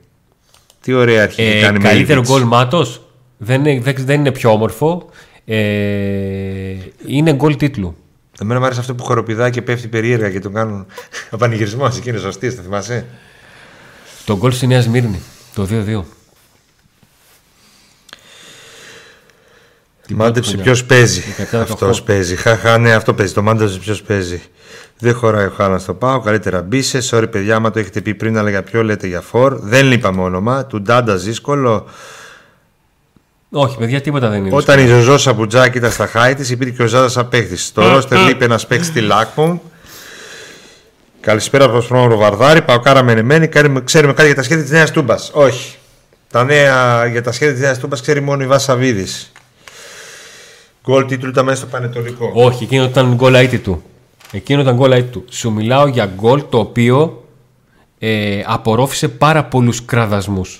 Τι 0.86 0.94
ωραία 0.94 1.24
αρχή 1.24 1.42
Ε, 1.42 1.62
κάνει 1.62 1.78
με 1.80 1.84
καλύτερο 1.90 2.20
Ιβιτς. 2.20 2.30
γκολ 2.38 2.44
μάτος. 2.48 3.02
Δεν, 3.38 3.66
είναι- 3.66 3.82
δεν, 3.82 3.96
δεν 4.06 4.20
είναι 4.20 4.32
πιο 4.32 4.52
όμορφο. 4.52 5.10
Ε, 5.46 5.56
είναι 7.08 7.34
γκολ 7.34 7.56
τίτλου. 7.56 7.96
Εμένα 8.42 8.60
μου 8.60 8.66
άρεσε 8.66 8.80
αυτό 8.80 8.96
που 8.96 9.04
χοροπηδάει 9.04 9.50
και 9.52 9.62
πέφτει 9.62 9.88
περίεργα 9.88 10.30
και 10.30 10.40
τον 10.40 10.54
κάνουν. 10.54 10.86
Ο 11.32 11.38
πανηγυρισμός 11.38 11.98
εκεί 11.98 12.10
είναι 12.10 12.18
σωστής, 12.18 12.54
θα 12.56 12.62
θυμάσαι; 12.62 13.06
Το 14.26 14.38
γκολ 14.38 14.52
στη 14.52 14.68
Νέα 14.68 14.82
Σμύρνη. 14.82 15.20
Το 15.56 15.68
2-2. 15.72 16.04
Μάντεψε 20.16 20.50
χρονιά. 20.50 20.66
ποιος 20.66 20.86
παίζει. 20.86 21.22
17-18. 21.52 21.58
Αυτός 21.60 22.04
παίζει. 22.04 22.36
Χαχά, 22.36 22.78
ναι, 22.78 22.94
αυτό 22.94 23.14
παίζει. 23.14 23.34
Το 23.34 23.42
μάντεψε 23.42 23.78
ποιος 23.80 24.02
παίζει. 24.02 24.42
Δεν 25.00 25.14
χωράει 25.14 25.46
ο 25.46 25.54
Χάλαν 25.58 25.80
στο 25.80 25.94
πάω. 25.94 26.20
Καλύτερα 26.20 26.62
μπήσε. 26.62 27.00
Sorry, 27.12 27.32
παιδιά, 27.32 27.56
άμα 27.56 27.72
το 27.72 27.80
έχετε 27.80 28.02
πει 28.02 28.14
πριν, 28.14 28.38
αλλά 28.38 28.50
για 28.50 28.64
ποιο 28.64 28.84
λέτε 28.84 29.08
για 29.08 29.22
φορ. 29.22 29.60
Δεν 29.60 29.86
λείπαμε 29.86 30.22
όνομα. 30.22 30.66
Του 30.66 30.82
Ντάντα 30.82 31.16
δύσκολο. 31.16 31.86
Όχι, 33.50 33.78
παιδιά, 33.78 34.02
τίποτα 34.02 34.30
δεν 34.30 34.46
είναι. 34.46 34.56
Όταν 34.56 34.80
η 34.80 34.88
Ζωζό 34.88 35.18
Σαμπουτζάκη 35.18 35.78
ήταν 35.78 35.92
στα 35.92 36.08
χάη 36.08 36.36
της, 36.36 36.50
υπήρχε 36.50 36.84
ο 36.84 36.88
Ζάδα 36.88 37.22
απέχτη. 37.22 37.58
Στο 37.58 37.90
ρόστερ 37.90 38.20
λείπει 38.28 38.44
ένας 38.44 38.68
παίκτης 38.68 38.88
στη 38.88 39.02
Λάκμου. 39.02 39.62
Καλησπέρα 41.20 41.66
από 41.66 41.80
το 41.80 41.86
πρώτο 41.88 42.18
Βαρδάρη. 42.18 42.62
Παοκάρα 42.62 43.04
μενεμένη. 43.04 43.48
Ξέρουμε, 43.48 43.82
ξέρουμε 43.84 44.14
κάτι 44.14 44.26
για 44.28 44.36
τα 44.36 44.44
σχέδια 44.44 44.64
της 44.64 44.72
Νέας 44.72 44.92
Τούμπας. 44.92 45.32
Όχι. 45.34 45.76
Τα 46.32 46.44
νέα, 46.44 47.06
για 47.06 47.22
τα 47.22 47.32
σχέδια 47.32 47.54
της 47.54 47.64
Νέας 47.64 47.80
Τούμπας 47.80 48.02
ξέρει 48.02 48.22
μόνο 48.22 48.44
η 48.44 48.48
Βασαβίδης. 48.48 49.32
Γκολ 50.84 51.06
τίτλου 51.06 51.30
ήταν 51.30 51.46
μέσα 51.46 51.58
στο 51.58 51.66
Πανετολικό. 51.66 52.32
Όχι, 52.34 52.64
εκείνο 52.64 52.84
ήταν 52.84 53.14
γκολ 53.16 53.34
αίτη 53.34 53.58
του. 53.58 53.84
Εκείνο 54.36 54.62
ήταν 54.62 54.76
γκολ 54.76 54.92
αίτη 54.92 55.10
του. 55.12 55.26
Σου 55.30 55.52
μιλάω 55.52 55.88
για 55.88 56.06
γκολ 56.06 56.44
το 56.50 56.60
οποίο 56.60 57.28
ε, 58.00 58.44
απορρόφησε 58.46 59.08
πάρα 59.08 59.46
πολλούς 59.46 59.86
κραδασμούς. 59.86 60.60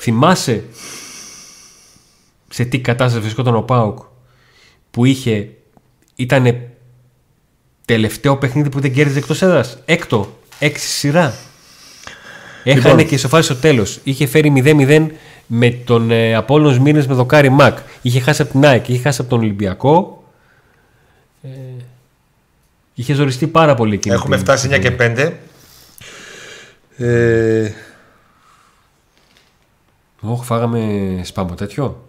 Θυμάσαι 0.00 0.64
σε 2.48 2.64
τι 2.64 2.80
κατάσταση 2.80 3.22
βρισκόταν 3.22 3.54
ο 3.56 3.62
Πάουκ 3.62 3.98
που 4.90 5.04
είχε, 5.04 5.48
ήταν 6.14 6.56
τελευταίο 7.84 8.36
παιχνίδι 8.36 8.68
που 8.68 8.80
δεν 8.80 8.92
κέρδιζε 8.92 9.18
εκτός 9.18 9.42
έδρας; 9.42 9.78
Έκτο, 9.84 10.36
έξι 10.58 10.86
σειρά. 10.86 11.34
Έχανε 12.64 12.88
Λοιπόν. 12.88 13.06
και 13.06 13.14
ισοφάρισε 13.14 13.52
στο 13.52 13.60
τέλος. 13.60 14.00
Είχε 14.02 14.26
φέρει 14.26 14.52
0-0 14.64 15.06
με 15.46 15.70
τον 15.70 16.10
ε, 16.10 16.34
Απόλλων 16.34 16.74
Σμύρνης 16.74 17.06
με 17.06 17.14
δοκάρι 17.14 17.48
Μακ. 17.48 17.78
Είχε 18.02 18.20
χάσει 18.20 18.42
από 18.42 18.50
την 18.50 18.66
ΑΕΚ, 18.66 18.88
είχε 18.88 19.02
χάσει 19.02 19.20
από 19.20 19.30
τον 19.30 19.38
Ολυμπιακό. 19.38 20.15
Ε, 22.96 23.02
είχε 23.02 23.14
ζοριστεί 23.14 23.46
πάρα 23.46 23.74
πολύ 23.74 23.94
εκείνη 23.94 24.14
Έχουμε 24.14 24.36
την- 24.36 24.44
φτάσει 24.44 24.68
9 24.72 24.78
και 24.78 24.90
5. 24.90 25.32
Ε, 26.96 27.70
Όχι, 30.20 30.44
φάγαμε 30.44 30.80
σπάμπο 31.24 31.54
τέτοιο. 31.54 32.08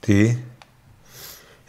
τι; 0.00 0.36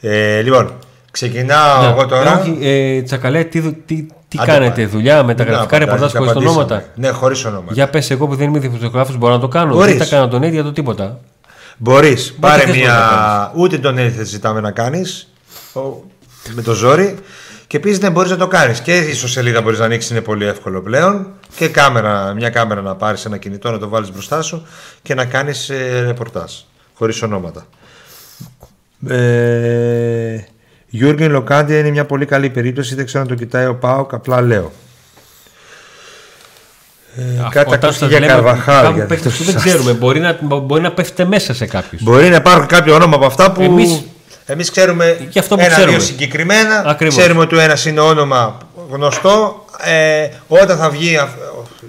Ε, 0.01 0.41
λοιπόν, 0.41 0.73
ξεκινάω 1.11 1.83
εγώ 1.89 2.05
τώρα. 2.05 2.35
Ναι. 2.35 2.41
Όχι, 2.41 2.57
ε, 2.61 3.01
Τσακαλέ, 3.01 3.43
τι, 3.43 3.59
δου- 3.59 3.85
τι, 3.85 4.05
τι 4.27 4.37
Άντε 4.39 4.51
κάνετε, 4.51 4.71
πάλι. 4.73 4.85
δουλειά, 4.85 5.23
μεταγραφικά 5.23 5.77
Να, 5.79 5.85
ρεπορτάζ 5.85 6.11
τα 6.11 6.17
χωρίς 6.17 6.33
τα 6.33 6.39
απαντήσαμε. 6.39 6.63
ονόματα; 6.73 6.91
Ναι, 6.95 7.09
χωρίς 7.09 7.45
ονόματα. 7.45 7.73
Για 7.73 7.89
πες 7.89 8.09
εγώ 8.11 8.27
που 8.27 8.35
δεν 8.35 8.47
είμαι 8.47 8.59
δημοσιογράφος 8.59 9.17
μπορώ 9.17 9.33
να 9.33 9.39
το 9.39 9.47
κάνω. 9.47 9.73
Μπορείς. 9.73 9.97
Δεν 9.97 10.09
τα 10.09 10.15
κάνω 10.15 10.27
τον 10.27 10.43
ίδιο 10.43 10.63
το 10.63 10.71
τίποτα. 10.71 11.19
Μπορείς, 11.77 12.33
πάρε 12.39 12.61
θες 12.63 12.69
να 12.69 12.75
μια. 12.75 13.51
Ούτε 13.55 13.77
τον 13.77 13.97
έτσι 13.97 14.23
ζητάμε 14.23 14.61
να 14.61 14.71
κάνεις. 14.71 15.27
Με 16.55 16.61
το 16.61 16.73
ζόρι. 16.73 17.17
Και 17.67 17.77
επίσης 17.77 17.97
δεν 17.99 18.11
μπορείς 18.11 18.31
να 18.31 18.37
το 18.37 18.47
κάνεις. 18.47 18.79
Και 18.79 18.97
η 18.97 19.09
ιστοσελίδα 19.09 19.61
μπορείς 19.61 19.79
να 19.79 19.85
ανοίξεις, 19.85 20.11
είναι 20.11 20.21
πολύ 20.21 20.45
εύκολο 20.45 20.81
πλέον. 20.81 21.27
Και 21.55 21.67
κάμερα, 21.67 22.33
μια 22.33 22.49
κάμερα 22.49 22.81
να 22.81 22.95
πάρεις 22.95 23.25
ένα 23.25 23.37
κινητό, 23.37 23.71
να 23.71 23.77
το 23.79 23.89
βάλεις 23.89 24.11
μπροστά 24.11 24.41
σου 24.41 24.67
και 25.01 25.13
να 25.13 25.25
κάνεις 25.25 25.69
ε, 25.69 26.01
ρεπορτάζ. 26.05 26.51
Χωρίς 26.93 27.21
ονόματα. 27.21 27.65
Ε, 29.09 30.37
Γιούργεν 30.87 31.31
Λοκάντια 31.31 31.77
είναι 31.79 31.89
μια 31.89 32.05
πολύ 32.05 32.25
καλή 32.25 32.49
περίπτωση. 32.49 32.95
Δεν 32.95 33.05
ξέρω 33.05 33.21
αν 33.21 33.27
το 33.27 33.35
κοιτάει 33.35 33.65
ο 33.65 33.75
Πάοκ, 33.75 34.13
απλά 34.13 34.41
λέω. 34.41 34.71
Ε, 37.15 37.21
κάτι 37.51 37.73
Όταν 37.73 37.73
ακούστηκε 37.73 37.93
σας 37.99 38.09
για 38.09 38.19
λέμε 38.19 38.33
ότι 38.33 38.43
Καρβαχάλ. 38.43 38.83
κάπου 38.83 38.95
για 38.95 39.05
παίχτες 39.05 39.31
το 39.31 39.37
που 39.37 39.43
δεν 39.43 39.53
σας- 39.53 39.63
ξέρουμε. 39.63 39.91
Μπορεί 39.93 40.19
να, 40.19 40.37
μπορεί 40.41 40.81
να 40.81 40.91
πέφτετε 40.91 41.25
μέσα 41.29 41.53
σε 41.53 41.65
κάποιους. 41.65 42.03
Μπορεί 42.03 42.29
να 42.29 42.35
υπάρχουν 42.35 42.65
κάποιο 42.65 42.95
όνομα 42.95 43.15
από 43.15 43.25
αυτά 43.25 43.51
που. 43.51 43.61
Εμείς 43.61 44.03
Εμείς 44.49 44.71
ξέρουμε 44.71 45.17
Γι' 45.29 45.39
αυτό 45.39 45.55
που 45.55 45.61
ένα-δύο 45.61 45.77
ξέρουμε. 45.85 46.03
συγκεκριμένα. 46.03 46.83
Ακριβώς. 46.85 47.17
Ξέρουμε 47.17 47.41
ότι 47.41 47.55
ο 47.55 47.59
ένας 47.59 47.85
είναι 47.85 47.99
όνομα 47.99 48.57
γνωστό. 48.89 49.65
Ε, 49.83 50.27
όταν, 50.47 50.77
θα 50.77 50.89
βγει, 50.89 51.17
αυ- 51.17 51.37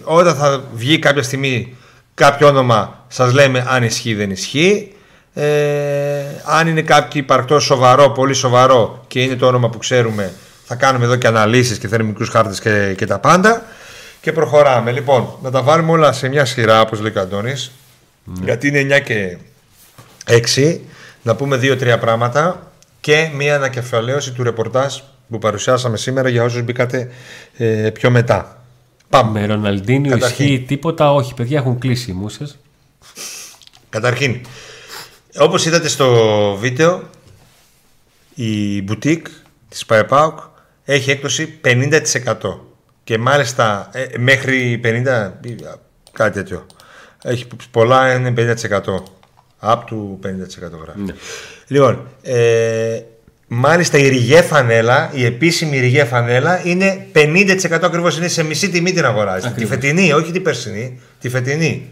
όταν 0.05 0.35
θα 0.35 0.63
βγει 0.75 0.99
κάποια 0.99 1.23
στιγμή 1.23 1.77
κάποιο 2.15 2.47
όνομα, 2.49 3.05
σας 3.09 3.33
λέμε 3.33 3.65
αν 3.69 3.83
ισχύει 3.83 4.09
ή 4.11 4.15
δεν 4.15 4.31
ισχύει. 4.31 4.93
Ε, 5.35 5.45
αν 6.45 6.67
είναι 6.69 6.83
κάποιο 6.83 7.21
υπαρκτό 7.21 7.61
σοβαρό, 7.61 8.11
πολύ 8.11 8.35
σοβαρό 8.35 9.05
και 9.09 9.21
είναι 9.23 9.35
το 9.37 9.47
όνομα 9.47 9.69
που 9.71 9.79
ξέρουμε, 9.79 10.33
θα 10.65 10.75
κάνουμε 10.75 11.05
εδώ 11.05 11.17
και 11.17 11.27
αναλύσεις 11.27 11.79
και 11.79 11.89
θερμικούς 11.89 12.29
χάρτες 12.29 12.61
και, 12.61 12.95
και 12.97 13.07
τα 13.07 13.19
πάντα. 13.19 13.63
Και 14.21 14.33
προχωράμε. 14.33 14.93
Λοιπόν, 14.93 15.29
να 15.43 15.51
τα 15.51 15.63
βάλουμε 15.63 15.91
όλα 15.93 16.13
σε 16.13 16.29
μια 16.29 16.45
σειρά, 16.45 16.81
όπως 16.81 17.01
λέει 17.01 17.13
ο 17.17 17.21
Αντώνης, 17.21 17.71
γιατί 18.45 18.67
είναι 18.69 18.79
9 18.97 18.99
και 19.01 19.37
6. 20.27 20.81
Να 21.29 21.37
πούμε 21.37 21.57
δύο-τρία 21.57 21.99
πράγματα 21.99 22.73
και 23.01 23.31
μια 23.35 23.55
ανακεφαλαίωση 23.55 24.33
του 24.33 24.43
ρεπορτάζ 24.43 24.99
που 25.29 25.39
παρουσιάσαμε 25.39 25.97
σήμερα 25.97 26.29
για 26.29 26.45
όσους 26.45 26.63
μπήκατε 26.63 27.11
ε, 27.57 27.91
πιο 27.91 28.11
μετά. 28.11 28.63
Πάμε. 29.09 29.41
Με 29.41 29.47
Ροναλντίνιο 29.47 30.11
Καταρχήν. 30.13 30.47
ισχύει 30.47 30.65
τίποτα; 30.67 31.15
Όχι, 31.15 31.35
παιδιά 31.35 31.59
έχουν 31.59 31.79
κλείσει 31.79 32.11
οι 32.11 32.15
μουσες. 32.15 32.59
Καταρχήν, 33.89 34.41
όπως 35.39 35.67
είδατε 35.67 35.89
στο 35.89 36.09
βίντεο, 36.61 37.03
η 38.35 38.85
boutique 38.89 39.29
της 39.69 39.87
ΠαΕΠΑΟΚ 39.87 40.39
έχει 40.85 41.11
έκπτωση 41.11 41.61
50% 41.65 42.01
και 43.05 43.19
μάλιστα 43.19 43.89
ε, 43.93 44.07
μέχρι 44.19 44.81
50% 44.85 44.89
ή, 45.45 45.53
α, 45.65 45.79
κάτι 46.13 46.35
τέτοιο. 46.35 46.67
Έχει 47.23 47.47
πολλά 47.71 48.15
είναι 48.15 48.35
50%. 48.37 49.18
Up 49.61 49.79
to 49.91 49.97
50% 50.23 50.81
γράφει. 50.83 51.01
Ναι. 51.05 51.15
Λοιπόν, 51.67 52.07
ε, 52.23 53.01
μάλιστα 53.49 53.99
η 53.99 54.09
ριγέ 54.09 54.43
φανέλα, 54.43 55.11
η 55.15 55.25
επίσημη 55.25 55.79
ριγέ 55.79 56.05
φανέλα 56.05 56.67
είναι 56.67 57.07
50% 57.13 57.79
ακριβώς, 57.83 58.17
είναι 58.17 58.29
σε 58.29 58.43
μισή 58.43 58.69
τιμή 58.69 58.93
την 58.93 59.05
αγοράζετε. 59.05 59.47
Τη 59.47 59.49
Ακριβώς. 59.49 59.75
φετινή, 59.75 60.13
όχι 60.13 60.33
την 60.33 60.43
περσινή, 60.43 61.01
τη 61.21 61.29
φετινή. 61.29 61.89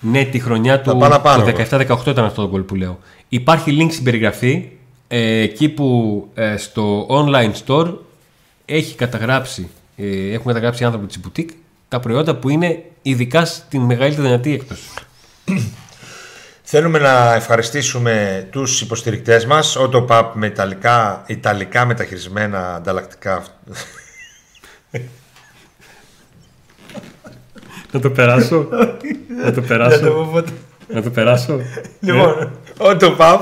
Ναι, 0.00 0.24
τη 0.24 0.38
χρονιά 0.38 0.80
του 0.80 0.96
πάω 0.96 1.08
να 1.08 1.20
πάρω 1.20 1.42
το 1.42 1.48
εγώ. 1.48 1.96
17-18 1.98 2.06
ήταν 2.06 2.24
αυτό 2.24 2.42
το 2.42 2.48
γκολ 2.48 2.62
που 2.62 2.74
λέω. 2.74 2.98
Υπάρχει 3.28 3.76
link 3.80 3.88
στην 3.90 4.04
περιγραφή 4.04 4.68
ε, 5.08 5.40
εκεί 5.40 5.68
που 5.68 6.28
ε, 6.34 6.56
στο 6.56 7.06
online 7.10 7.52
store 7.66 7.94
έχει 8.64 8.94
καταγράψει, 8.94 9.68
ε, 9.96 10.32
έχουν 10.32 10.46
καταγράψει 10.46 10.82
οι 10.82 10.86
άνθρωποι 10.86 11.06
της 11.06 11.20
boutique 11.24 11.50
τα 11.88 12.00
προϊόντα 12.00 12.36
που 12.36 12.48
είναι 12.48 12.82
ειδικά 13.02 13.44
στην 13.44 13.80
μεγαλύτερη 13.80 14.26
δυνατή 14.26 14.52
έκπτωση. 14.52 14.82
Θέλουμε 16.68 16.98
να 16.98 17.34
ευχαριστήσουμε 17.34 18.46
τους 18.50 18.80
υποστηρικτές 18.80 19.46
μας, 19.46 19.76
Auto 19.78 20.06
Pub 20.06 20.30
με 20.32 20.46
ιταλικά, 20.46 21.22
ιταλικά 21.26 21.84
μεταχειρισμένα 21.84 22.74
ανταλλακτικά. 22.74 23.44
Να 27.92 28.00
το 28.00 28.10
περάσω; 28.10 28.68
να 29.44 29.52
το 29.52 29.60
περάσω; 29.60 30.44
να 30.88 31.02
το 31.02 31.10
περάσω; 31.10 31.60
λοιπόν, 32.00 32.50
Auto 32.78 33.16
Pub. 33.16 33.40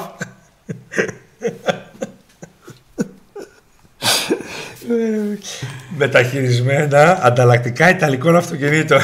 μεταχειρισμένα 5.96 7.24
ανταλλακτικά 7.24 7.90
ιταλικών 7.90 8.36
αυτοκινήτων. 8.36 9.00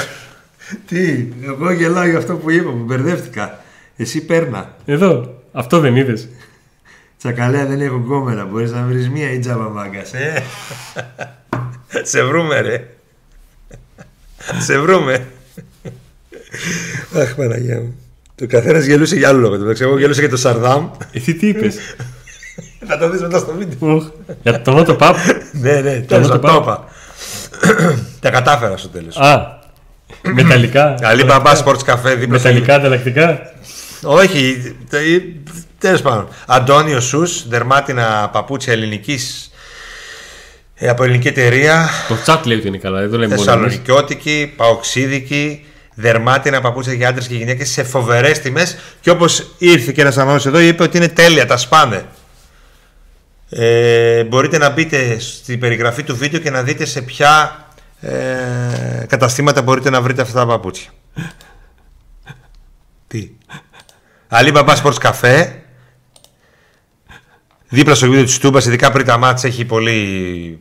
Τι, 0.87 1.27
εγώ 1.45 1.73
γελάω 1.73 2.07
για 2.07 2.18
αυτό 2.18 2.37
που 2.37 2.51
είπα, 2.51 2.71
που 2.71 2.85
μπερδεύτηκα. 2.85 3.60
Εσύ 4.01 4.20
παίρνα. 4.24 4.74
Εδώ. 4.84 5.34
Αυτό 5.53 5.78
δεν 5.80 5.96
είδες. 5.96 6.28
Τσακαλέα 7.18 7.66
δεν 7.66 7.80
έχω 7.80 8.05
κόμμενα. 8.09 8.44
Μπορείς 8.44 8.72
να 8.72 8.82
βρεις 8.82 9.11
μία 9.11 9.32
ή 9.32 9.38
τζάμπα 9.38 9.68
μάγκα. 9.68 9.98
Ε. 10.12 10.42
Σε 12.03 12.22
βρούμε, 12.24 12.61
ρε. 12.61 12.86
Σε 14.59 14.78
βρούμε. 14.78 15.26
Αχ, 17.16 17.34
Παναγία 17.34 17.80
μου. 17.80 17.94
Το 18.34 18.46
καθένας 18.46 18.84
γελούσε 18.84 19.16
για 19.16 19.28
άλλο 19.28 19.38
λόγο. 19.38 19.55
Το 19.55 19.61
μεταξύ, 19.61 19.82
Εγώ 19.82 19.98
γελούσα 19.98 20.20
για 20.20 20.30
το 20.30 20.36
Σαρδάμ. 20.36 20.88
Εσύ 21.12 21.34
τι 21.34 21.46
είπες; 21.48 21.76
Θα 22.86 22.98
το 22.98 23.11
δεις 23.11 23.20
μετά 23.20 23.38
στο 23.38 23.53
βίντεο. 23.53 24.12
Για 24.42 24.62
τον 24.62 24.84
Auto 24.86 24.98
Pub. 24.98 25.14
ναι, 25.53 25.80
ναι, 25.80 26.01
τέλο 26.01 26.26
το 26.26 26.32
το 26.32 26.38
πάω. 26.38 26.61
είπα. 26.61 26.88
Τα 28.20 28.30
κατάφερα 28.30 28.76
στο 28.76 28.88
τέλος. 28.88 29.16
Α. 29.16 29.59
Μεταλλικά. 30.22 30.94
Καλή 31.01 31.24
μπαμπά 31.24 31.53
Sports 31.64 31.84
Cafe 31.84 32.16
δίπλα 32.18 32.38
στο 32.38 32.48
Μεταλλικά 32.48 32.74
ανταλλακτικά. 32.74 33.53
Όχι, 34.03 34.74
τέλος 35.78 36.03
πάντων. 36.03 36.28
Αντώνιο 36.46 37.01
Σου, 37.01 37.22
δερμάτινα 37.48 38.28
παπούτσια 38.32 38.72
ελληνικής. 38.72 39.51
από 40.80 41.05
ελληνική 41.05 41.28
εταιρεία. 41.28 41.88
Το 42.09 42.16
chat 42.26 42.40
λέει 42.44 42.59
ότι 42.59 42.66
είναι 42.68 42.78
καλά. 42.78 43.01
Δεν 43.01 43.11
το 43.11 43.18
λέμε 43.18 43.34
μόνο 43.34 43.51
εμείς. 43.51 43.64
Θεσσαλονικιώτικη, 43.72 44.53
παοξίδικη, 44.57 45.64
δερμάτινα 45.94 46.61
παπούτσια 46.61 46.92
για 46.92 47.09
άντρες 47.09 47.26
και 47.26 47.34
γυναίκες 47.34 47.70
σε 47.70 47.82
φοβερές 47.82 48.40
τιμές. 48.40 48.76
Και 49.01 49.11
όπως 49.11 49.55
ήρθε 49.59 49.92
και 49.92 50.01
ένας 50.01 50.16
ανώνυμο 50.16 50.42
εδώ, 50.46 50.61
είπε 50.61 50.82
ότι 50.82 50.96
είναι 50.96 51.09
τέλεια, 51.09 51.46
τα 51.46 51.57
σπάνε. 51.57 52.05
Ε, 53.51 54.24
μπορείτε 54.24 54.59
να 54.59 54.70
μπείτε 54.70 55.18
στην 55.18 55.61
περιγραφή 55.61 56.03
του 56.03 56.16
βίντεο 56.16 56.40
και 56.40 56.51
να 56.51 56.62
δείτε 56.62 56.84
σε 56.84 57.03
ποια 57.03 57.64
ε, 58.01 59.05
καταστήματα 59.09 59.62
μπορείτε 59.62 59.90
να 59.90 60.01
βρείτε 60.01 60.22
αυτά 60.22 60.40
τα 60.40 60.46
παπούτσια. 60.46 60.90
Τι; 63.07 63.30
Αλή 64.33 64.51
Μπαμπά 64.51 64.74
Sports 64.83 65.11
Cafe. 65.11 65.47
Δίπλα 67.68 67.95
στο 67.95 68.07
βίντεο 68.07 68.24
της 68.24 68.39
Τούμπας, 68.39 68.66
ειδικά 68.66 68.91
πριν 68.91 69.07
τα 69.07 69.18
μάτς 69.18 69.45
έχει 69.45 69.64
πολύ 69.64 70.59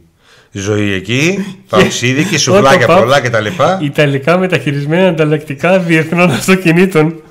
ζωή 0.51 0.93
εκεί. 0.93 1.45
Παοξίδικη, 1.69 2.37
σουβλάκια 2.37 2.87
Auto 2.87 2.91
Pub. 2.91 2.99
πολλά 2.99 3.21
κτλ. 3.21 3.45
Ιταλικά 3.79 4.37
μεταχειρισμένα 4.37 5.07
ανταλλακτικά 5.07 5.79
διεθνών 5.79 6.31
αυτοκινήτων. 6.31 7.21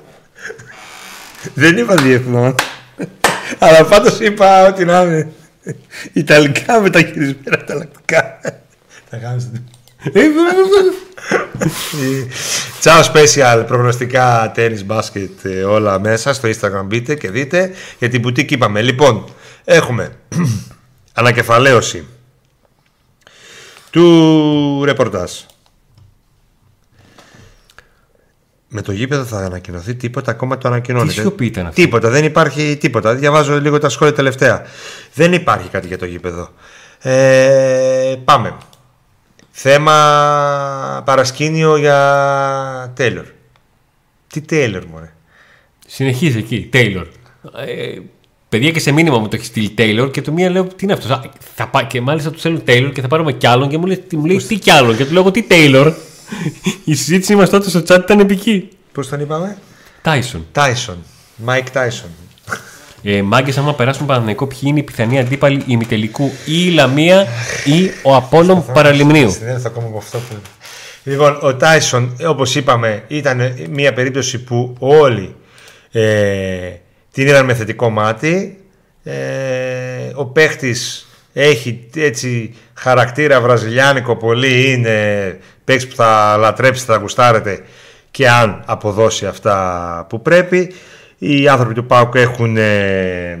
Δεν 1.53 1.77
είπα 1.77 1.95
διεθνών. 1.95 2.55
Αλλά 3.59 3.83
πάντως 3.85 4.19
είπα 4.19 4.67
ότι 4.67 4.85
να 4.85 5.01
είναι 5.01 5.31
Ιταλικά 6.13 6.81
μεταχειρισμένα 6.81 7.57
ανταλλακτικά. 7.61 8.39
Θα 9.09 9.17
κάνεις 9.17 9.49
Τσάο 12.79 13.01
special 13.13 13.63
προγνωστικά 13.67 14.51
τέννις 14.53 14.85
μπάσκετ 14.85 15.45
ε, 15.45 15.63
όλα 15.63 15.99
μέσα 15.99 16.33
στο 16.33 16.49
Instagram 16.49 16.83
μπείτε 16.85 17.15
και 17.15 17.29
δείτε 17.29 17.71
για 17.99 18.09
την 18.09 18.21
boutique 18.25 18.51
είπαμε 18.51 18.81
λοιπόν 18.81 19.25
έχουμε 19.63 20.15
ανακεφαλαίωση 21.13 22.07
του 23.89 24.83
ρεπορτάζ 24.85 25.31
με 28.69 28.81
το 28.81 28.91
γήπεδο 28.91 29.23
θα 29.23 29.37
ανακοινωθεί 29.37 29.95
τίποτα, 29.95 30.31
ακόμα 30.31 30.57
το 30.57 30.67
ανακοινώνεται. 30.67 31.13
Τι 31.13 31.19
σιωπή 31.19 31.45
ήταν 31.45 31.65
αυτή; 31.65 31.81
Τίποτα, 31.83 32.09
δεν 32.09 32.23
υπάρχει 32.23 32.77
τίποτα. 32.79 33.15
Διαβάζω 33.15 33.59
λίγο 33.59 33.77
τα 33.77 33.89
σχόλια 33.89 34.13
τελευταία. 34.13 34.63
Δεν 35.13 35.33
υπάρχει 35.33 35.69
κάτι 35.69 35.87
για 35.87 35.97
το 35.97 36.05
γήπεδο. 36.05 36.49
Ε, 37.01 38.15
πάμε. 38.23 38.55
Θέμα 39.61 41.01
παρασκήνιο 41.05 41.77
για 41.77 42.93
Τέιλορ. 42.95 43.25
Τι 44.27 44.41
Τέιλορ, 44.41 44.85
μωρέ; 44.85 45.13
Συνεχίζει 45.87 46.37
εκεί, 46.37 46.69
Taylor. 46.73 47.05
Ε, 47.65 47.99
παιδιά 48.49 48.71
και 48.71 48.79
σε 48.79 48.91
μήνυμα 48.91 49.19
μου 49.19 49.27
το 49.27 49.35
έχει 49.35 49.45
στείλει 49.45 49.73
Taylor 49.77 50.09
και 50.11 50.21
το 50.21 50.31
μία 50.31 50.49
λέω 50.49 50.63
τι 50.63 50.75
είναι 50.83 50.93
αυτός; 50.93 51.11
Α, 51.11 51.21
Θα 51.55 51.67
πά... 51.67 51.83
Και 51.83 52.01
μάλιστα 52.01 52.31
του 52.31 52.39
στέλνω 52.39 52.61
Taylor 52.67 52.91
και 52.93 53.01
θα 53.01 53.07
πάρουμε 53.07 53.31
κι 53.31 53.47
άλλον 53.47 53.69
και 53.69 53.77
μου 53.77 53.85
λέει, 53.85 54.03
μου 54.13 54.25
λέει 54.25 54.37
τι 54.37 54.55
κι 54.55 54.71
άλλον; 54.71 54.97
Και 54.97 55.05
του 55.05 55.13
λέω 55.13 55.21
εγώ, 55.21 55.31
τι 55.31 55.45
Taylor; 55.49 55.93
Η 56.85 56.95
συζήτησή 56.95 57.35
μας 57.35 57.49
τότε 57.49 57.69
στο 57.69 57.79
chat 57.79 57.99
ήταν 57.99 58.19
επική. 58.19 58.69
Πώς 58.91 59.07
τον 59.07 59.19
είπαμε; 59.19 59.57
Tyson. 60.03 60.41
Τάισον. 60.51 60.97
Μάικ 61.35 61.69
Τάισον. 61.69 62.09
Ε, 63.03 63.21
Μάγκες, 63.21 63.57
άμα 63.57 63.73
περάσουμε 63.73 64.05
Παναθηναϊκό, 64.05 64.47
ποιοι 64.47 64.59
είναι 64.63 64.79
οι 64.79 64.83
πιθανοί 64.83 65.19
αντίπαλοι 65.19 65.63
ημιτελικού 65.65 66.31
ή 66.45 66.65
η 66.65 66.69
Λαμία 66.69 67.27
ή 67.65 67.91
ο 68.03 68.15
Απόλλων 68.15 68.65
Παραλιμνίου; 68.73 69.31
Συνέλθω 69.31 69.63
ακόμα 69.65 69.87
από 69.87 69.97
αυτό 69.97 70.17
που... 70.17 70.35
Λοιπόν, 71.03 71.37
ο 71.41 71.55
Τάισον, 71.55 72.15
όπως 72.27 72.55
είπαμε, 72.55 73.03
ήταν 73.07 73.53
μια 73.69 73.93
περίπτωση 73.93 74.43
που 74.43 74.75
όλοι 74.79 75.35
ε, 75.91 76.71
την 77.11 77.27
είδαν 77.27 77.45
με 77.45 77.53
θετικό 77.53 77.89
μάτι. 77.89 78.63
Ε, 79.03 79.13
ο 80.13 80.25
παίχτης 80.25 81.07
έχει 81.33 81.89
έτσι 81.95 82.55
χαρακτήρα 82.73 83.41
βραζιλιάνικο 83.41 84.15
πολύ, 84.15 84.71
είναι 84.71 85.39
παίχτης 85.63 85.87
που 85.87 85.95
θα 85.95 86.37
λατρέψετε, 86.37 86.93
θα 86.93 86.97
γουστάρετε 86.99 87.63
και 88.11 88.29
αν 88.29 88.63
αποδώσει 88.65 89.25
αυτά 89.25 90.05
που 90.09 90.21
πρέπει. 90.21 90.73
Οι 91.19 91.47
άνθρωποι 91.47 91.73
του 91.73 91.85
ΠΑΟΚ 91.85 92.15
έχουν 92.15 92.57
ε, 92.57 93.39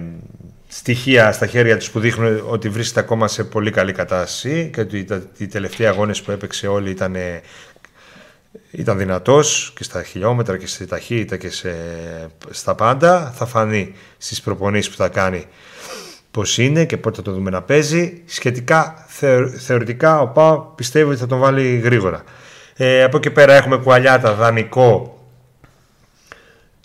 στοιχεία 0.67 1.31
στα 1.31 1.45
χέρια 1.47 1.77
τους 1.77 1.89
που 1.91 1.99
δείχνουν 1.99 2.43
ότι 2.49 2.69
βρίσκεται 2.69 2.99
ακόμα 2.99 3.27
σε 3.27 3.43
πολύ 3.43 3.71
καλή 3.71 3.91
κατάσταση 3.91 4.69
και 4.73 4.81
ότι 4.81 5.03
τα- 5.03 5.21
οι 5.37 5.47
τελευταίοι 5.47 5.87
αγώνες 5.87 6.21
που 6.21 6.31
έπαιξε 6.31 6.67
όλοι 6.67 6.89
ήταν, 6.89 7.15
ε, 7.15 7.41
ήταν 8.71 8.97
δυνατός 8.97 9.73
και 9.75 9.83
στα 9.83 10.03
χιλιόμετρα 10.03 10.57
και 10.57 10.67
στη 10.67 10.85
ταχύτητα 10.85 11.37
και 11.37 11.49
σε, 11.49 11.73
στα 12.49 12.75
πάντα. 12.75 13.33
Θα 13.35 13.45
φανεί 13.45 13.93
στις 14.17 14.41
προπονήσεις 14.41 14.89
που 14.91 14.97
θα 14.97 15.07
κάνει 15.09 15.45
πώς 16.31 16.57
είναι 16.57 16.85
και 16.85 16.97
πότε 16.97 17.15
θα 17.15 17.21
το 17.21 17.31
δούμε 17.31 17.49
να 17.49 17.61
παίζει. 17.61 18.21
Σχετικά 18.25 19.05
θεω- 19.07 19.47
θεωρητικά 19.47 20.21
ο 20.21 20.27
Πάο 20.27 20.57
πιστεύει 20.59 21.09
ότι 21.09 21.19
θα 21.19 21.27
τον 21.27 21.39
βάλει 21.39 21.77
γρήγορα. 21.77 22.23
Ε, 22.75 23.03
από 23.03 23.17
εκεί 23.17 23.29
πέρα 23.29 23.53
έχουμε 23.53 23.77
κουαλιάτα, 23.77 24.33
δανεικό. 24.33 25.13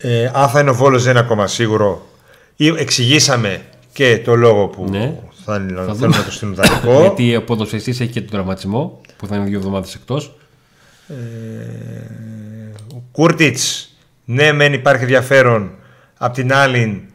Ε, 0.06 0.30
αν 0.34 0.48
θα 0.48 0.60
είναι 0.60 0.70
ο 0.70 0.74
Βόλος 0.74 1.02
δεν 1.02 1.10
είναι 1.10 1.20
ακόμα 1.20 1.46
σίγουρο. 1.46 2.06
Ή 2.56 2.66
εξηγήσαμε 2.66 3.62
και 3.92 4.18
το 4.24 4.34
λόγο 4.34 4.66
που 4.66 4.86
Ναι. 4.90 5.14
θα, 5.44 5.56
είναι- 5.56 5.72
Θα 5.74 5.82
θέλουν 5.82 5.96
δούμε. 5.96 6.16
να 6.16 6.24
το 6.24 6.30
στείλουν 6.30 6.54
δανεικό. 6.54 7.00
Γιατί 7.00 7.36
ο 7.36 7.42
ποδοσφαιριστής 7.42 8.00
έχει 8.00 8.10
και 8.10 8.20
τον 8.20 8.30
τραυματισμό 8.30 9.00
που 9.16 9.26
θα 9.26 9.36
είναι 9.36 9.44
δύο 9.44 9.58
εβδομάδες 9.58 9.94
εκτός. 9.94 10.36
Κούρτιτς, 13.12 13.96
ναι 14.24 14.52
μεν 14.52 14.72
υπάρχει 14.72 15.02
ενδιαφέρον 15.02 15.70
Απ' 16.18 16.34
την 16.34 16.52
άλλη 16.54 17.06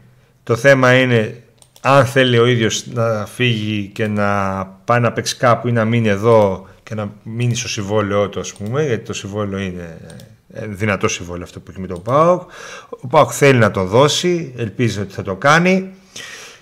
το 0.43 0.55
θέμα 0.55 0.93
είναι 0.99 1.43
αν 1.81 2.05
θέλει 2.05 2.37
ο 2.37 2.45
ίδιος 2.45 2.83
να 2.93 3.25
φύγει 3.25 3.89
και 3.93 4.07
να 4.07 4.65
πάει 4.85 4.99
να 4.99 5.11
παίξει 5.11 5.37
κάπου 5.37 5.67
ή 5.67 5.71
να 5.71 5.85
μείνει 5.85 6.07
εδώ 6.07 6.67
και 6.83 6.95
να 6.95 7.11
μείνει 7.23 7.55
στο 7.55 7.67
συμβόλαιό 7.67 8.29
του 8.29 8.39
ας 8.39 8.53
πούμε 8.53 8.83
γιατί 8.85 9.05
το 9.05 9.13
συμβόλαιο 9.13 9.59
είναι 9.59 9.97
ε, 10.07 10.13
δυνατό 10.53 11.07
συμβόλαιο 11.07 11.43
αυτό 11.43 11.59
που 11.59 11.71
έχει 11.71 11.80
με 11.80 11.88
τον 11.88 12.01
ΠΑΟΚ. 12.01 12.49
Ο 12.89 13.07
ΠΑΟΚ 13.07 13.30
θέλει 13.34 13.59
να 13.59 13.71
το 13.71 13.84
δώσει, 13.85 14.53
ελπίζει 14.57 14.99
ότι 14.99 15.13
θα 15.13 15.21
το 15.21 15.35
κάνει. 15.35 15.89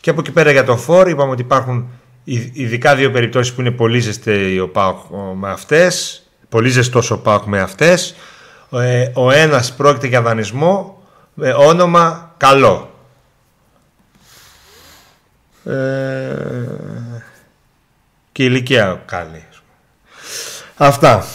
Και 0.01 0.09
από 0.09 0.19
εκεί 0.19 0.31
πέρα 0.31 0.51
για 0.51 0.63
το 0.63 0.77
φόρ 0.77 1.09
είπαμε 1.09 1.31
ότι 1.31 1.41
υπάρχουν 1.41 1.87
ει- 2.23 2.51
ειδικά 2.53 2.95
δύο 2.95 3.11
περιπτώσεις 3.11 3.53
που 3.53 3.61
είναι 3.61 3.71
πολύ 3.71 3.99
ζεστή 3.99 4.59
ο 4.59 4.69
ΠΑΟΚ 4.69 4.97
με 5.35 5.49
αυτές. 5.51 6.21
Πολύ 6.49 6.69
ζεστός 6.69 7.11
ο 7.11 7.19
ΠΑΟΚ 7.19 7.43
με 7.43 7.59
αυτές. 7.61 8.15
Ε, 8.71 9.11
ο 9.13 9.31
ένας 9.31 9.73
πρόκειται 9.75 10.07
για 10.07 10.21
δανεισμό 10.21 11.01
με 11.33 11.53
όνομα 11.53 12.33
καλό. 12.37 12.91
Ε, 15.65 16.35
και 18.31 18.43
ηλικία 18.43 19.01
καλή. 19.05 19.45
Αυτά. 20.77 21.25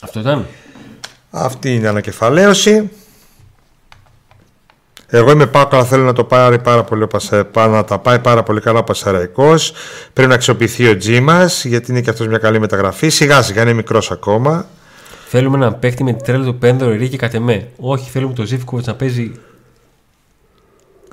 Αυτό 0.00 0.20
ήταν. 0.20 0.46
Αυτή 1.30 1.74
είναι 1.74 1.84
η 1.84 1.88
ανακεφαλαίωση. 1.88 2.90
Εγώ 5.10 5.30
είμαι 5.30 5.46
πάω 5.46 5.68
αλλά 5.70 5.84
θέλω 5.84 6.04
να 6.04 6.12
το 6.12 6.24
πάρει 6.24 6.58
πάρα 6.58 6.84
πολύ 6.84 7.02
ο 7.02 7.06
Πασα- 7.08 7.44
πά- 7.44 7.70
να 7.70 7.84
τα 7.84 7.98
πάει 7.98 8.18
πάρα 8.18 8.42
πολύ 8.42 8.60
καλά 8.60 8.78
ο 8.78 8.84
Πασαραϊκός. 8.84 9.72
Πρέπει 10.12 10.28
να 10.28 10.34
αξιοποιηθεί 10.34 10.88
ο 10.88 10.96
Τζι 10.96 11.20
μας, 11.20 11.64
γιατί 11.64 11.90
είναι 11.90 12.00
και 12.00 12.10
αυτός 12.10 12.26
μια 12.26 12.38
καλή 12.38 12.58
μεταγραφή. 12.60 13.08
Σιγά 13.08 13.42
σιγά 13.42 13.62
είναι 13.62 13.72
μικρός 13.72 14.10
ακόμα. 14.10 14.66
Θέλουμε 15.28 15.58
να 15.58 15.72
παίχτη 15.72 16.04
με 16.04 16.12
τη 16.12 16.24
τρέλα 16.24 16.44
του 16.44 16.58
Πένδρο 16.58 16.90
Ερή 16.90 17.08
και 17.08 17.16
Κατεμέ. 17.16 17.68
Όχι, 17.76 18.10
θέλουμε 18.10 18.34
το 18.34 18.44
Ζήφκοβιτ 18.44 18.86
να 18.86 18.94
παίζει 18.94 19.32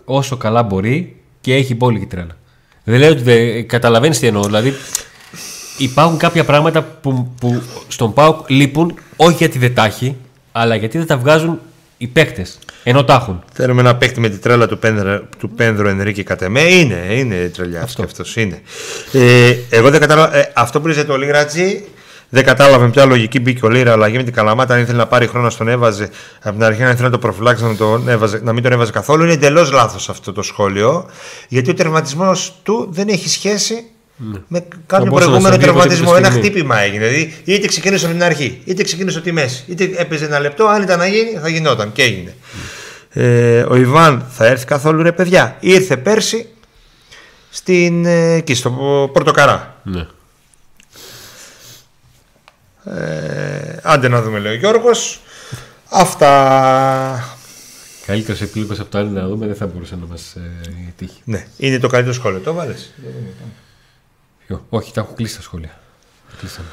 όσο 0.05 0.37
καλά 0.37 0.63
μπορεί 0.63 1.21
και 1.41 1.55
έχει 1.55 1.75
μπόλικη 1.75 2.05
τρέλα. 2.05 2.37
Δεν 2.83 2.99
λέω 2.99 3.11
ότι 3.11 3.21
δεν... 3.21 3.67
καταλαβαίνεις 3.67 4.19
τι 4.19 4.27
εννοώ. 4.27 4.43
Δηλαδή 4.43 4.73
υπάρχουν 5.77 6.17
κάποια 6.17 6.43
πράγματα 6.43 6.83
που, 6.83 7.33
που 7.39 7.61
στον 7.87 8.13
Πάουκ 8.13 8.49
λείπουν 8.49 8.99
όχι 9.15 9.35
γιατί 9.35 9.59
δεν 9.59 9.73
τα 9.73 9.85
έχει, 9.85 10.15
αλλά 10.51 10.75
γιατί 10.75 10.97
δεν 10.97 11.07
τα 11.07 11.17
βγάζουν 11.17 11.59
οι 11.97 12.07
παίκτες. 12.07 12.59
Ενώ 12.83 13.03
τα 13.03 13.13
έχουν. 13.13 13.43
Θέλουμε 13.53 13.81
να 13.81 13.95
παίχτη 13.95 14.19
με 14.19 14.29
τη 14.29 14.37
τρέλα 14.37 14.67
του 14.67 14.77
Πένδρο, 14.77 15.21
του 15.37 15.49
Πένδρο 15.49 15.89
Ενρίκη 15.89 16.23
Κατεμέ. 16.23 16.61
Είναι, 16.61 17.07
είναι 17.09 17.51
τρελιά 17.55 17.81
Αυτό. 17.81 18.01
και 18.01 18.07
αυτός 18.07 18.35
είναι. 18.35 18.61
Ε, 19.11 19.55
εγώ 19.69 19.89
δεν 19.89 19.99
κατάλαβα, 19.99 20.35
ε, 20.35 20.51
αυτό 20.55 20.81
που 20.81 20.89
είπε 20.89 21.03
το 21.03 21.17
Λίγρατζι, 21.17 21.83
δεν 22.29 22.43
κατάλαβε 22.43 22.83
με 22.85 22.91
ποια 22.91 23.05
λογική 23.05 23.39
μπήκε 23.39 23.65
ο 23.65 23.69
Λίρα 23.69 23.91
αλλαγή 23.91 24.17
με 24.17 24.23
την 24.23 24.33
Καλαμάτα. 24.33 24.73
Αν 24.73 24.81
ήθελε 24.81 24.97
να 24.97 25.07
πάρει 25.07 25.27
χρόνο, 25.27 25.49
στον 25.49 25.67
έβαζε. 25.67 26.09
Από 26.41 26.55
την 26.55 26.63
αρχή, 26.63 26.83
αν 26.83 26.91
ήθελε 26.91 27.07
να 27.07 27.13
το 27.13 27.19
προφυλάξει, 27.19 27.63
να, 27.63 27.75
τον 27.75 28.09
έβαζε, 28.09 28.39
να 28.43 28.53
μην 28.53 28.63
τον 28.63 28.71
έβαζε 28.71 28.91
καθόλου. 28.91 29.23
Είναι 29.23 29.33
εντελώς 29.33 29.71
λάθος 29.71 30.09
αυτό 30.09 30.31
το 30.31 30.41
σχόλιο. 30.41 31.09
Γιατί 31.47 31.69
ο 31.69 31.73
τερματισμός 31.73 32.55
του 32.63 32.87
δεν 32.91 33.07
έχει 33.07 33.29
σχέση 33.29 33.85
με 34.47 34.65
κάποιο 34.85 35.05
Ναι. 35.05 35.09
μπορούσε 35.09 35.29
να 35.29 35.39
προηγούμενο 35.39 35.53
συμβεί 35.53 35.69
από 35.69 35.79
τερματισμό. 35.79 36.07
την 36.13 36.17
Ένα 36.17 36.25
στιγμή. 36.31 36.49
χτύπημα 36.49 36.79
έγινε. 36.79 37.07
Δηλαδή, 37.07 37.35
είτε 37.43 37.67
ξεκίνησε 37.67 38.05
από 38.05 38.13
την 38.13 38.23
αρχή, 38.23 38.61
είτε 38.65 38.83
ξεκίνησε 38.83 39.17
από 39.17 39.25
τη 39.27 39.31
μέση, 39.33 39.63
είτε 39.67 39.89
έπαιζε 39.95 40.25
ένα 40.25 40.39
λεπτό. 40.39 40.65
Αν 40.65 40.81
ήταν 40.81 40.97
να 40.97 41.07
γίνει, 41.07 41.39
θα 41.41 41.49
γινόταν 41.49 41.91
και 41.91 42.01
έγινε. 42.03 42.35
Ε, 43.09 43.61
ο 43.69 43.75
Ιβάν 43.75 44.25
θα 44.29 44.45
έρθει 44.45 44.65
καθόλου 44.65 45.01
ρε 45.03 45.11
παιδιά. 45.11 45.57
Ήρθε 45.59 45.97
πέρσι 45.97 46.49
στην, 47.49 48.05
ε, 48.05 48.33
εκεί 48.33 48.53
στο 48.53 48.69
Πορτοκαρά. 49.13 49.79
Ναι. 49.83 50.07
Ε, 52.85 53.79
άντε 53.83 54.07
να 54.07 54.21
δούμε 54.21 54.39
λέει 54.39 54.53
ο 54.53 54.55
Γιώργος. 54.57 55.19
Αυτά. 55.89 57.35
Καλύτερος 58.05 58.41
επίλογο 58.41 58.73
από 58.73 58.85
το 58.91 58.97
άλλο 58.97 59.09
να 59.09 59.27
δούμε 59.27 59.45
δεν 59.45 59.55
θα 59.55 59.65
μπορούσε 59.67 59.95
να 60.01 60.05
μας 60.05 60.33
ε, 60.35 60.41
τύχει. 60.97 61.21
Ναι, 61.23 61.45
είναι 61.57 61.79
το 61.79 61.87
καλύτερο 61.87 62.13
σχόλιο. 62.15 62.39
Το 62.39 62.53
βάλες. 62.53 62.93
Ποιο; 64.47 64.65
Όχι, 64.69 64.93
τα 64.93 65.01
έχω 65.01 65.13
κλείσει 65.13 65.35
τα 65.35 65.41
σχόλια. 65.41 65.79
Τα 66.29 66.35
Κλείσαμε. 66.39 66.67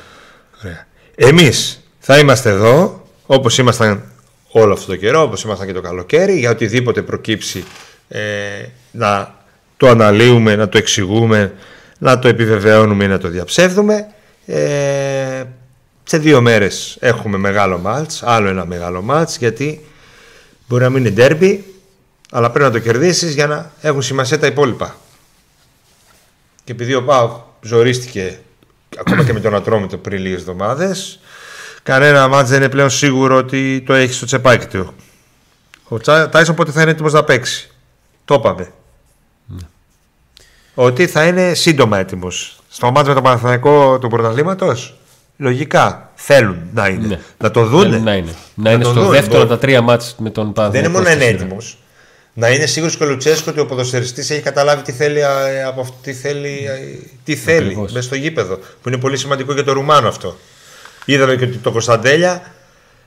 Ωραία. 0.65 0.86
Εμείς 1.15 1.81
θα 1.99 2.19
είμαστε 2.19 2.51
εδώ 2.51 3.07
όπως 3.27 3.59
ήμασταν 3.59 4.12
όλο 4.49 4.73
αυτό 4.73 4.86
το 4.86 4.97
καιρό, 4.97 5.23
όπως 5.23 5.43
ήμασταν 5.43 5.66
και 5.66 5.73
το 5.73 5.81
καλοκαίρι, 5.81 6.39
για 6.39 6.51
οτιδήποτε 6.51 7.03
προκύψει 7.03 7.65
ε, 8.09 8.20
να 8.90 9.35
το 9.77 9.89
αναλύουμε, 9.89 10.57
να 10.57 10.69
το 10.69 10.78
εξηγούμε, 10.78 11.55
να 11.99 12.19
το 12.19 12.28
επιβεβαιώνουμε 12.28 13.05
ή 13.05 13.09
να 13.09 13.19
το 13.19 13.28
διαψεύδουμε. 13.28 14.07
Ε, 14.47 15.44
σε 16.05 16.19
δύο 16.19 16.40
μέρες 16.40 16.97
έχουμε 17.01 17.39
μεγάλο 17.39 17.78
μάτς, 17.78 18.23
άλλο 18.23 18.49
ένα 18.49 18.66
μεγάλο 18.66 19.03
μάτς, 19.03 19.36
γιατί 19.36 19.86
μπορεί 20.69 20.82
να 20.82 20.90
μην 20.90 21.05
είναι 21.05 21.15
ντέρμπι, 21.15 21.65
αλλά 22.31 22.51
πρέπει 22.51 22.65
να 22.65 22.73
το 22.73 22.78
κερδίσεις 22.78 23.35
για 23.35 23.47
να 23.47 23.73
έχουν 23.81 24.03
σημασία 24.03 24.39
τα 24.39 24.47
υπόλοιπα. 24.47 24.97
Και 26.65 26.73
επειδή 26.73 26.94
ο 26.94 27.05
Πάοκ 27.05 27.51
ζορίστηκε 27.63 28.39
ακόμα 28.99 29.25
και 29.25 29.33
με 29.33 29.41
τον 29.41 29.55
Ατρόμητο 29.55 29.97
πριν 29.97 30.23
λίγες 30.23 30.39
εβδομάδες, 30.41 31.21
κανένα 31.83 32.29
μάτς 32.29 32.49
δεν 32.51 32.59
είναι 32.61 32.69
πλέον 32.69 32.91
σίγουρο 32.91 33.37
ότι 33.37 33.83
το 33.87 33.93
έχει 33.93 34.13
στο 34.13 34.27
τσεπάκι 34.27 34.67
του. 34.67 34.95
Ο 35.89 35.99
Τσα- 35.99 36.29
Τάισον 36.29 36.55
πότε 36.55 36.71
θα 36.71 36.83
είναι 36.83 36.91
έτοιμος 36.91 37.13
να 37.13 37.25
παίξει; 37.25 37.71
Το 38.25 38.35
είπαμε. 38.35 38.73
Ότι 40.75 41.07
θα 41.07 41.25
είναι 41.27 41.55
σύντομα 41.55 41.99
έτοιμος. 41.99 42.61
Στο 42.69 42.91
μάτς 42.91 43.09
με 43.09 43.15
τον 43.15 43.23
Παναθηναϊκό 43.23 43.99
του 43.99 44.09
πρωταθλήματος, 44.09 44.97
λογικά 45.37 46.11
θέλουν 46.15 46.57
να 46.75 46.89
είναι. 46.89 47.07
Ναι. 47.07 47.19
Να 47.39 47.51
το 47.51 47.65
δούνε. 47.65 47.89
Θέλουν 47.89 48.05
Να 48.05 48.15
είναι. 48.15 48.35
Να 48.55 48.71
είναι 48.73 48.83
το 48.85 48.91
στο 48.91 49.01
δούνε. 49.01 49.13
δεύτερο 49.15 49.37
Μπορεί- 49.37 49.49
τα 49.49 49.59
τρία 49.59 49.81
μάτς 49.83 50.15
με 50.19 50.31
τον 50.31 50.45
δεν 50.45 50.53
Παναθηναϊκό. 50.53 50.89
είναι 50.89 50.99
μόνο 50.99 51.05
να 51.09 51.13
είναι 51.15 51.23
στη 51.25 51.31
σειρά. 51.33 51.45
έτοιμος. 51.45 51.79
Να 52.35 52.51
είναι 52.51 52.67
σίγουρος 52.67 52.97
και 52.97 53.05
ο 53.05 53.07
Λουτσέσκο 53.07 53.51
ότι 53.51 53.61
ο 53.61 53.67
ποδοσφαιριστής 53.67 54.31
έχει 54.31 54.41
καταλάβει 54.41 54.83
τι 54.83 54.93
θέλει, 54.93 55.21
ε, 55.21 55.65
από 55.65 55.81
αυτό, 55.81 55.95
τι 56.03 56.13
θέλει, 56.13 56.49
ε, 56.49 57.07
τι 57.25 57.37
θέλει 57.37 57.67
Ακριβώς. 57.67 57.93
μέσα 57.93 58.07
στο 58.07 58.15
γήπεδο. 58.15 58.57
Που 58.57 58.89
είναι 58.89 58.99
πολύ 58.99 59.17
σημαντικό 59.17 59.53
για 59.53 59.65
το 59.65 59.73
Ρουμάνο 59.73 60.09
αυτό. 60.09 60.37
Είδαμε 61.05 61.37
και 61.37 61.45
ότι 61.45 61.57
το 61.57 61.71
Κωνσταντέλια 61.71 62.43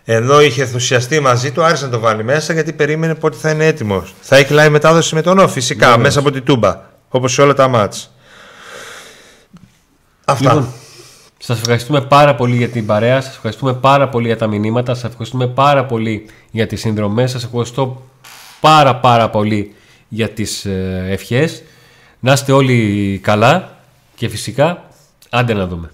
ενώ 0.05 0.41
είχε 0.41 0.61
ενθουσιαστεί 0.61 1.19
μαζί 1.19 1.51
του, 1.51 1.63
άρχισε 1.63 1.85
να 1.85 1.91
το 1.91 1.99
βάλει 1.99 2.23
μέσα 2.23 2.53
γιατί 2.53 2.73
περίμενε 2.73 3.15
πότε 3.15 3.37
θα 3.37 3.49
είναι 3.49 3.65
έτοιμο. 3.65 4.03
Θα 4.21 4.35
έχει 4.35 4.53
live 4.57 4.69
μετάδοση 4.69 5.15
με 5.15 5.21
τον 5.21 5.39
Ω, 5.39 5.47
φυσικά, 5.47 5.97
μέσα 5.97 6.19
από 6.19 6.31
την 6.31 6.43
Τούμπα. 6.43 6.81
Όπως 7.09 7.33
σε 7.33 7.41
όλα 7.41 7.53
τα 7.53 7.67
μάτς. 7.67 8.11
Αυτά. 10.25 10.53
Λοιπόν, 10.53 10.73
σας 11.37 11.59
ευχαριστούμε 11.59 12.01
πάρα 12.01 12.35
πολύ 12.35 12.55
για 12.55 12.69
την 12.69 12.85
παρέα, 12.85 13.21
σας 13.21 13.35
ευχαριστούμε 13.35 13.73
πάρα 13.73 14.09
πολύ 14.09 14.27
για 14.27 14.37
τα 14.37 14.47
μηνύματα, 14.47 14.93
σας 14.93 15.03
ευχαριστούμε 15.03 15.47
πάρα 15.47 15.85
πολύ 15.85 16.25
για 16.51 16.67
τις 16.67 16.79
συνδρομές, 16.79 17.31
σας 17.31 17.43
ευχαριστώ 17.43 18.01
πάρα 18.59 18.95
πάρα 18.95 19.29
πολύ 19.29 19.75
για 20.07 20.29
τις 20.29 20.65
ε, 20.65 21.05
ευχές. 21.09 21.63
Να 22.19 22.33
είστε 22.33 22.51
όλοι 22.51 23.19
καλά 23.23 23.77
και 24.15 24.29
φυσικά 24.29 24.83
άντε 25.29 25.53
να 25.53 25.67
δούμε. 25.67 25.91